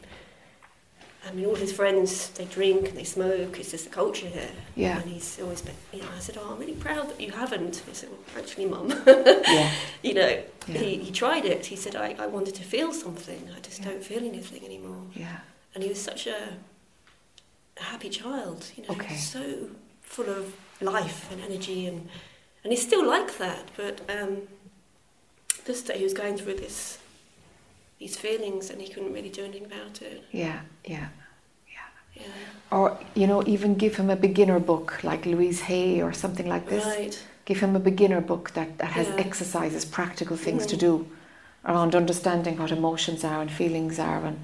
I 1.28 1.32
mean, 1.32 1.44
all 1.46 1.54
his 1.54 1.72
friends, 1.72 2.30
they 2.30 2.46
drink 2.46 2.88
and 2.88 2.96
they 2.96 3.04
smoke. 3.04 3.58
It's 3.60 3.72
just 3.72 3.84
the 3.84 3.90
culture 3.90 4.26
here. 4.26 4.48
Yeah. 4.74 5.00
And 5.00 5.10
he's 5.10 5.38
always 5.40 5.60
been, 5.60 5.74
you 5.92 6.00
know, 6.00 6.08
I 6.16 6.18
said, 6.18 6.38
oh, 6.40 6.52
I'm 6.52 6.58
really 6.58 6.72
proud 6.74 7.10
that 7.10 7.20
you 7.20 7.30
haven't. 7.30 7.76
He 7.86 7.92
said, 7.94 8.08
well, 8.10 8.42
actually, 8.42 8.66
mum. 8.66 8.88
Yeah. 9.06 9.70
you 10.02 10.14
know, 10.14 10.42
Yeah. 10.66 10.78
he, 10.78 10.96
he 10.96 11.10
tried 11.12 11.44
it. 11.44 11.66
He 11.66 11.76
said, 11.76 11.94
I, 11.94 12.16
I 12.18 12.26
wanted 12.26 12.54
to 12.54 12.62
feel 12.62 12.92
something. 12.92 13.50
I 13.54 13.60
just 13.60 13.82
don't 13.82 14.02
feel 14.02 14.24
anything 14.24 14.64
anymore. 14.64 15.02
Yeah. 15.14 15.40
And 15.74 15.82
he 15.82 15.90
was 15.90 16.00
such 16.00 16.26
a, 16.26 16.54
a 17.78 17.82
happy 17.82 18.08
child, 18.08 18.70
you 18.76 18.84
know, 18.84 18.90
Okay. 18.94 19.14
so 19.16 19.68
full 20.02 20.28
of 20.30 20.54
life 20.80 21.30
and 21.30 21.40
energy, 21.42 21.86
and 21.86 22.08
and 22.64 22.72
he's 22.72 22.82
still 22.82 23.06
like 23.06 23.36
that. 23.38 23.68
But 23.76 24.00
um, 24.10 24.38
just 25.66 25.86
that 25.86 25.96
he 25.96 26.04
was 26.04 26.14
going 26.14 26.36
through 26.38 26.56
this, 26.56 26.98
these 28.00 28.16
feelings, 28.16 28.70
and 28.70 28.80
he 28.80 28.88
couldn't 28.88 29.12
really 29.12 29.28
do 29.28 29.44
anything 29.44 29.66
about 29.66 30.02
it. 30.02 30.24
Yeah. 30.32 30.60
Yeah. 30.84 31.08
Yeah, 32.16 32.22
Or 32.72 32.98
you 33.14 33.26
know, 33.26 33.42
even 33.46 33.76
give 33.76 33.94
him 33.96 34.10
a 34.10 34.16
beginner 34.16 34.58
book 34.58 35.02
like 35.04 35.24
Louise 35.26 35.60
Hay 35.62 36.02
or 36.02 36.12
something 36.12 36.48
like 36.48 36.68
this. 36.68 36.84
right. 36.84 37.22
Give 37.44 37.60
him 37.60 37.76
a 37.76 37.80
beginner 37.80 38.20
book 38.20 38.50
that, 38.54 38.78
that 38.78 38.90
has 38.92 39.06
Yeah. 39.08 39.16
exercises, 39.16 39.84
practical 39.84 40.36
things 40.36 40.66
to 40.66 40.76
Mm. 40.76 40.80
do 40.80 41.06
around 41.64 41.94
understanding 41.94 42.58
what 42.58 42.72
emotions 42.72 43.22
are 43.24 43.40
and 43.40 43.50
feelings 43.50 43.98
are, 43.98 44.24
and 44.26 44.38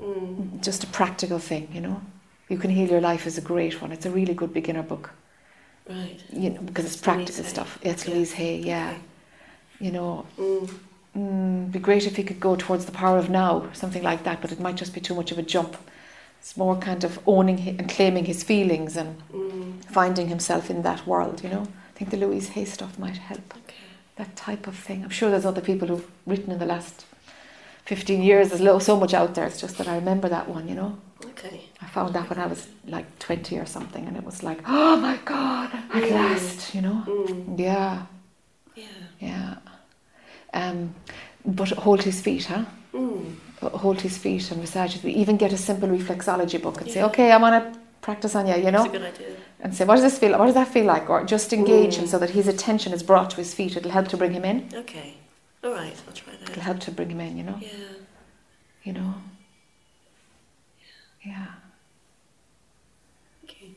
Mm. 0.00 0.62
just 0.62 0.84
a 0.84 0.86
practical 0.86 1.38
thing. 1.38 1.68
You 1.74 1.80
know, 1.80 2.00
you 2.48 2.56
can 2.56 2.70
heal 2.70 2.88
your 2.88 3.00
life 3.00 3.26
is 3.26 3.36
a 3.36 3.42
great 3.42 3.82
one. 3.82 3.90
It's 3.92 4.06
a 4.06 4.10
really 4.10 4.34
good 4.34 4.52
beginner 4.54 4.82
book. 4.82 5.10
Right. 5.88 6.20
You 6.32 6.50
know, 6.50 6.60
because 6.62 6.84
it's 6.86 6.94
Louise 6.96 7.02
practical 7.16 7.42
Hay. 7.44 7.50
stuff. 7.50 7.78
It's 7.82 8.06
Yeah. 8.06 8.14
Louise 8.14 8.32
Hay. 8.34 8.56
Yeah. 8.58 8.90
Okay. 8.90 9.00
You 9.80 9.90
know, 9.90 10.24
Mm. 10.38 10.70
Mm, 11.16 11.70
be 11.70 11.78
great 11.78 12.06
if 12.06 12.16
he 12.16 12.22
could 12.24 12.40
go 12.40 12.56
towards 12.56 12.86
the 12.86 12.92
power 12.92 13.18
of 13.18 13.28
now, 13.28 13.68
something 13.74 14.02
like 14.02 14.24
that, 14.24 14.40
but 14.40 14.50
it 14.52 14.60
might 14.60 14.76
just 14.76 14.94
be 14.94 15.00
too 15.00 15.14
much 15.14 15.30
of 15.30 15.38
a 15.38 15.42
jump. 15.42 15.76
It's 16.40 16.56
more 16.56 16.76
kind 16.76 17.04
of 17.04 17.18
owning 17.26 17.76
and 17.78 17.88
claiming 17.88 18.24
his 18.24 18.42
feelings 18.42 18.96
and 18.96 19.16
Mm. 19.32 19.84
finding 19.84 20.28
himself 20.28 20.70
in 20.70 20.82
that 20.82 21.06
world, 21.06 21.42
you 21.44 21.50
know. 21.50 21.62
I 21.94 21.98
think 21.98 22.10
the 22.10 22.16
Louise 22.16 22.48
Hay 22.50 22.64
stuff 22.64 22.98
might 22.98 23.18
help. 23.18 23.54
Okay. 23.64 23.76
That 24.16 24.34
type 24.36 24.66
of 24.66 24.74
thing. 24.76 25.04
I'm 25.04 25.10
sure 25.10 25.30
there's 25.30 25.46
other 25.46 25.60
people 25.60 25.86
who've 25.88 26.10
written 26.26 26.50
in 26.50 26.58
the 26.58 26.66
last 26.66 27.04
15 27.84 28.22
years. 28.22 28.50
There's 28.50 28.84
so 28.84 28.96
much 28.96 29.12
out 29.14 29.34
there. 29.34 29.46
It's 29.46 29.60
just 29.60 29.76
that 29.78 29.86
I 29.88 29.96
remember 29.96 30.28
that 30.30 30.48
one, 30.48 30.66
you 30.68 30.74
know. 30.74 30.96
Okay. 31.24 31.60
I 31.80 31.86
found 31.86 32.14
that 32.14 32.28
when 32.30 32.38
I 32.38 32.46
was 32.46 32.68
like 32.86 33.06
20 33.18 33.58
or 33.58 33.66
something, 33.66 34.06
and 34.06 34.16
it 34.16 34.24
was 34.24 34.42
like, 34.42 34.60
oh 34.66 34.96
my 34.96 35.18
God, 35.24 35.70
at 35.74 36.02
Mm. 36.02 36.10
last, 36.10 36.74
you 36.74 36.80
know. 36.80 37.02
Mm. 37.06 37.58
Yeah, 37.58 38.02
Yeah. 38.74 38.84
yeah. 39.20 39.54
Um, 40.54 40.94
but 41.44 41.70
hold 41.70 42.02
his 42.02 42.20
feet, 42.20 42.44
huh? 42.46 42.64
Mm. 42.94 43.34
hold 43.62 44.00
his 44.00 44.18
feet 44.18 44.50
and 44.50 44.60
massage 44.60 44.92
his 44.92 45.00
feet. 45.02 45.16
Even 45.16 45.36
get 45.36 45.52
a 45.52 45.56
simple 45.56 45.88
reflexology 45.88 46.60
book 46.60 46.80
and 46.80 46.90
say, 46.90 47.02
okay, 47.02 47.30
I 47.32 47.36
want 47.38 47.72
to 47.74 47.80
practice 48.02 48.34
on 48.34 48.46
you, 48.46 48.56
you 48.56 48.70
know? 48.70 48.82
That's 48.84 48.86
a 48.94 48.98
good 48.98 49.02
idea. 49.02 49.36
And 49.60 49.74
say, 49.74 49.84
what 49.84 49.94
does 49.94 50.02
this 50.02 50.18
feel? 50.18 50.36
What 50.38 50.46
does 50.46 50.54
that 50.54 50.68
feel 50.68 50.84
like? 50.84 51.08
Or 51.08 51.24
just 51.24 51.52
engage 51.52 51.94
Mm. 51.94 52.00
him 52.00 52.06
so 52.08 52.18
that 52.18 52.30
his 52.30 52.48
attention 52.48 52.92
is 52.92 53.02
brought 53.02 53.30
to 53.30 53.36
his 53.36 53.54
feet. 53.54 53.76
It'll 53.76 53.90
help 53.92 54.08
to 54.08 54.16
bring 54.16 54.32
him 54.32 54.44
in. 54.44 54.68
Okay. 54.74 55.14
All 55.64 55.70
right. 55.72 55.94
I'll 56.06 56.12
try 56.14 56.34
that. 56.34 56.50
It'll 56.50 56.62
help 56.62 56.80
to 56.80 56.90
bring 56.90 57.10
him 57.10 57.20
in, 57.20 57.36
you 57.38 57.44
know? 57.44 57.58
Yeah. 57.60 57.68
You 58.82 58.92
know? 58.94 59.14
Yeah, 61.24 61.46
Okay. 63.44 63.70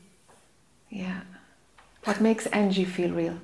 yeah. 0.90 1.20
What 2.02 2.20
makes 2.20 2.46
Angie 2.46 2.84
feel 2.84 3.12
real? 3.12 3.38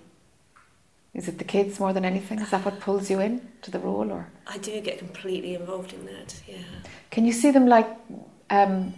Is 1.15 1.29
it 1.29 1.37
the 1.39 1.45
kids 1.45 1.79
more 1.79 1.93
than 1.93 2.05
anything? 2.05 2.39
Is 2.41 2.51
that 2.51 2.65
what 2.65 2.81
pulls 2.81 3.11
you 3.11 3.21
in 3.21 3.41
to 3.63 3.71
the 3.71 3.79
role, 3.79 4.11
or 4.11 4.29
I 4.47 4.57
do 4.59 4.81
get 4.81 4.99
completely 4.99 5.55
involved 5.55 5.93
in 5.93 6.07
that. 6.07 6.41
Yeah. 6.49 6.57
can 7.11 7.27
you 7.27 7.33
see 7.33 7.51
them 7.51 7.67
like 7.67 7.87
um, 8.49 8.95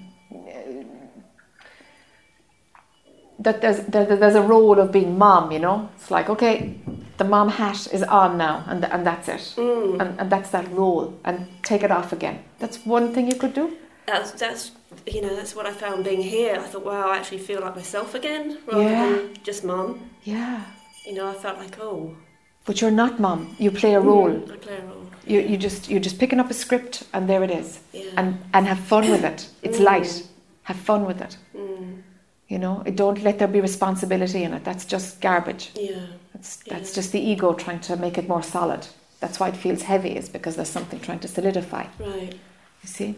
that? 3.40 3.60
There's 3.60 3.80
there, 3.86 4.04
there's 4.16 4.34
a 4.36 4.42
role 4.42 4.78
of 4.78 4.92
being 4.92 5.18
mom. 5.18 5.50
You 5.52 5.58
know, 5.58 5.88
it's 5.96 6.10
like 6.10 6.28
okay, 6.30 6.78
the 7.16 7.24
mom 7.24 7.48
hat 7.48 7.88
is 7.92 8.02
on 8.04 8.38
now, 8.38 8.64
and 8.68 8.84
and 8.84 9.04
that's 9.06 9.28
it, 9.28 9.54
Mm. 9.56 10.00
and 10.00 10.20
and 10.20 10.30
that's 10.30 10.50
that 10.50 10.70
role, 10.72 11.18
and 11.24 11.46
take 11.62 11.82
it 11.82 11.90
off 11.90 12.12
again. 12.12 12.38
That's 12.60 12.78
one 12.86 13.12
thing 13.12 13.26
you 13.30 13.36
could 13.36 13.54
do. 13.54 13.76
That's 14.06 14.30
that's 14.32 14.70
you 15.06 15.20
know 15.20 15.34
that's 15.34 15.56
what 15.56 15.66
I 15.66 15.72
found 15.72 16.04
being 16.04 16.22
here. 16.22 16.54
I 16.60 16.62
thought, 16.70 16.84
wow, 16.84 17.10
I 17.10 17.16
actually 17.18 17.38
feel 17.38 17.60
like 17.60 17.74
myself 17.74 18.14
again 18.14 18.58
rather 18.66 18.82
Yeah. 18.82 19.06
than 19.12 19.34
just 19.42 19.64
mum. 19.64 19.98
Yeah, 20.22 20.60
You 21.04 21.12
know, 21.14 21.28
I 21.28 21.34
felt 21.34 21.58
like 21.58 21.78
oh, 21.80 22.16
but 22.64 22.80
you're 22.80 22.90
not 22.90 23.20
mom. 23.20 23.54
You 23.58 23.70
play 23.70 23.94
a 23.94 24.00
role. 24.00 24.30
mm, 24.30 24.50
I 24.52 24.56
play 24.56 24.76
a 24.76 24.84
role. 24.86 25.06
You 25.26 25.40
you 25.40 25.56
just 25.56 25.90
you're 25.90 26.00
just 26.00 26.18
picking 26.18 26.40
up 26.40 26.50
a 26.50 26.54
script, 26.54 27.04
and 27.12 27.28
there 27.28 27.42
it 27.44 27.50
is, 27.50 27.80
Yeah. 27.92 28.02
and 28.16 28.38
and 28.54 28.66
have 28.66 28.80
fun 28.80 29.10
with 29.10 29.24
it. 29.24 29.48
It's 29.62 29.78
Mm. 29.78 29.84
light. 29.84 30.22
Have 30.62 30.78
fun 30.78 31.04
with 31.06 31.20
it. 31.20 31.36
Mm, 31.56 32.02
You 32.48 32.58
know, 32.58 32.82
don't 32.94 33.22
let 33.22 33.38
there 33.38 33.48
be 33.48 33.60
responsibility 33.60 34.42
in 34.44 34.52
it. 34.54 34.64
That's 34.64 34.84
just 34.92 35.20
garbage. 35.20 35.70
yeah. 35.74 36.06
That's 36.32 36.56
that's 36.56 36.90
Yeah. 36.90 36.96
just 36.96 37.12
the 37.12 37.20
ego 37.32 37.52
trying 37.54 37.80
to 37.80 37.96
make 37.96 38.18
it 38.18 38.28
more 38.28 38.42
solid. 38.42 38.86
That's 39.20 39.38
why 39.40 39.48
it 39.48 39.56
feels 39.56 39.82
heavy, 39.82 40.16
is 40.16 40.28
because 40.28 40.56
there's 40.56 40.72
something 40.78 41.00
trying 41.00 41.20
to 41.20 41.28
solidify. 41.28 41.84
Right. 41.98 42.34
You 42.82 42.88
see? 42.88 43.14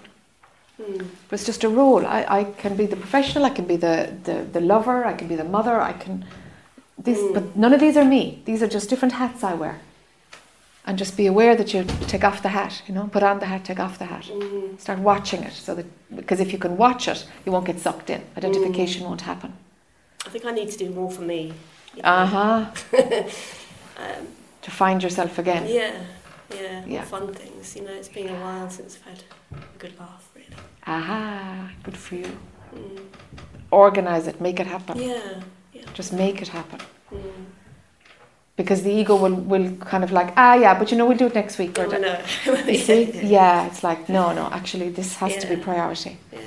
Mm. 0.81 0.99
But 1.29 1.35
it's 1.41 1.47
just 1.47 1.65
a 1.65 1.69
role. 1.69 2.05
I, 2.07 2.21
I 2.41 2.45
can 2.63 2.77
be 2.77 2.87
the 2.87 2.97
professional, 2.97 3.45
I 3.45 3.51
can 3.51 3.65
be 3.67 3.77
the, 3.77 4.13
the, 4.25 4.35
the 4.53 4.61
lover, 4.61 5.05
I 5.05 5.15
can 5.15 5.27
be 5.29 5.37
the 5.37 5.45
mother, 5.57 5.81
I 5.81 5.93
can. 5.93 6.25
These, 6.99 7.19
Mm. 7.19 7.35
But 7.35 7.57
none 7.57 7.73
of 7.75 7.81
these 7.81 7.97
are 7.97 8.05
me. 8.05 8.43
These 8.45 8.63
are 8.63 8.69
just 8.69 8.89
different 8.91 9.15
hats 9.15 9.43
I 9.45 9.55
wear. 9.55 9.81
And 10.89 10.97
just 10.99 11.17
be 11.17 11.27
aware 11.27 11.57
that 11.57 11.75
you 11.75 11.85
take 12.07 12.23
off 12.25 12.43
the 12.43 12.51
hat, 12.51 12.83
you 12.87 12.95
know, 12.95 13.09
put 13.09 13.23
on 13.23 13.41
the 13.41 13.47
hat, 13.47 13.65
take 13.65 13.81
off 13.81 13.99
the 13.99 14.05
hat. 14.07 14.25
Mm. 14.25 14.79
Start 14.81 15.01
watching 15.01 15.43
it 15.43 15.53
so 15.53 15.75
that, 15.75 15.87
because 16.15 16.39
if 16.41 16.53
you 16.53 16.59
can 16.59 16.77
watch 16.77 17.09
it, 17.09 17.27
you 17.45 17.53
won't 17.53 17.67
get 17.67 17.81
sucked 17.81 18.09
in. 18.09 18.23
Identification 18.37 19.05
won't 19.05 19.23
happen. 19.23 19.53
I 20.25 20.29
think 20.31 20.45
I 20.45 20.53
need 20.53 20.71
to 20.71 20.79
do 20.79 20.91
more 20.91 21.11
for 21.11 21.23
me. 21.23 21.53
Uh 22.05 22.27
huh. 22.27 22.65
Um, 23.99 24.27
To 24.63 24.71
find 24.71 25.03
yourself 25.03 25.39
again. 25.39 25.65
yeah, 25.67 25.93
yeah, 26.55 26.85
Yeah. 26.87 27.05
fun 27.05 27.33
things. 27.33 27.75
You 27.77 27.83
know, 27.85 27.93
it's 27.93 28.09
been 28.11 28.29
a 28.29 28.35
while 28.41 28.69
since 28.69 28.99
I've 28.99 29.13
had 29.13 29.23
a 29.53 29.79
good 29.79 29.99
laugh, 29.99 30.29
really. 30.35 30.55
Aha, 30.87 31.71
good 31.83 31.97
for 31.97 32.17
you. 32.17 32.27
Mm. 32.75 33.01
Organize 33.71 34.27
it, 34.27 34.39
make 34.41 34.61
it 34.61 34.67
happen. 34.67 35.01
Yeah, 35.01 35.41
yeah. 35.77 35.93
Just 35.95 36.13
make 36.13 36.43
it 36.43 36.49
happen. 36.49 36.81
Mm. 37.13 37.21
Because 38.57 38.83
the 38.83 38.91
ego 38.91 39.17
will, 39.17 39.35
will 39.35 39.77
kind 39.77 40.03
of 40.03 40.11
like, 40.13 40.33
ah, 40.37 40.55
yeah, 40.55 40.79
but 40.79 40.91
you 40.91 40.97
know, 40.97 41.07
we'll 41.07 41.19
do 41.19 41.27
it 41.27 41.35
next 41.35 41.59
week. 41.59 41.79
or 41.79 41.87
Oh, 41.87 41.93
I. 41.93 42.71
You 42.73 42.79
see? 42.79 43.03
Yeah, 43.23 43.67
it's 43.67 43.83
like, 43.85 44.09
no, 44.09 44.33
no, 44.33 44.49
actually, 44.51 44.89
this 44.89 45.17
has 45.17 45.37
to 45.37 45.47
be 45.47 45.57
priority. 45.57 46.17
Yeah. 46.33 46.39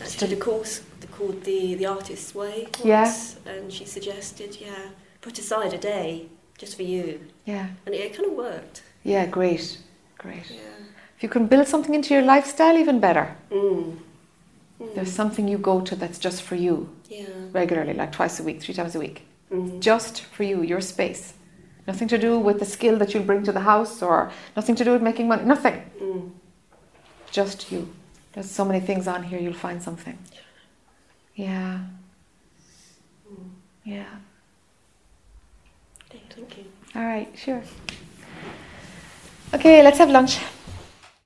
Actually, 0.00 0.34
the 0.34 0.40
course 0.40 0.82
called 1.20 1.42
the 1.44 1.74
the 1.74 1.86
Artist's 1.86 2.34
Way. 2.34 2.56
Once, 2.64 2.84
Yeah. 2.84 3.12
And 3.52 3.72
she 3.72 3.84
suggested, 3.84 4.56
yeah, 4.60 4.90
put 5.20 5.38
aside 5.38 5.72
a 5.74 5.78
day 5.78 6.26
just 6.58 6.76
for 6.76 6.82
you, 6.82 7.20
Yeah, 7.46 7.66
and 7.86 7.94
it, 7.94 8.14
kind 8.16 8.26
of 8.30 8.36
worked. 8.36 8.82
yeah, 9.04 9.26
great, 9.26 9.78
great. 10.18 10.50
Yeah. 10.50 10.76
If 11.16 11.22
you 11.22 11.28
can 11.28 11.46
build 11.46 11.66
something 11.68 11.94
into 11.94 12.14
your 12.14 12.22
lifestyle, 12.22 12.76
even 12.78 13.00
better. 13.00 13.26
Mm. 13.50 13.96
Mm. 14.80 14.94
There's 14.94 15.12
something 15.12 15.48
you 15.48 15.58
go 15.58 15.80
to 15.80 15.96
that's 15.96 16.18
just 16.18 16.42
for 16.42 16.54
you 16.56 16.88
Yeah. 17.10 17.26
regularly, 17.52 17.92
like 17.92 18.12
twice 18.12 18.38
a 18.38 18.44
week, 18.44 18.62
three 18.62 18.72
times 18.72 18.94
a 18.94 19.00
week. 19.00 19.26
Mm. 19.50 19.80
Just 19.80 20.22
for 20.22 20.44
you, 20.44 20.62
your 20.62 20.80
space. 20.80 21.34
Nothing 21.86 22.06
to 22.08 22.18
do 22.18 22.38
with 22.38 22.60
the 22.60 22.64
skill 22.64 22.96
that 22.98 23.12
you'll 23.12 23.24
bring 23.24 23.42
to 23.42 23.52
the 23.52 23.60
house 23.60 24.00
or 24.00 24.30
nothing 24.54 24.76
to 24.76 24.84
do 24.84 24.92
with 24.92 25.02
making 25.02 25.26
money. 25.26 25.44
Nothing. 25.44 25.82
Mm. 26.00 26.30
Just 27.32 27.72
you. 27.72 27.92
There's 28.32 28.48
so 28.48 28.64
many 28.64 28.78
things 28.78 29.08
on 29.08 29.24
here, 29.24 29.40
you'll 29.40 29.52
find 29.52 29.82
something. 29.82 30.16
Yeah. 31.34 31.80
Mm. 33.28 33.48
Yeah. 33.84 34.04
Thank 36.10 36.56
you. 36.58 36.64
All 36.94 37.04
right, 37.04 37.28
sure. 37.36 37.62
Okay, 39.52 39.82
let's 39.82 39.98
have 39.98 40.10
lunch. 40.10 40.38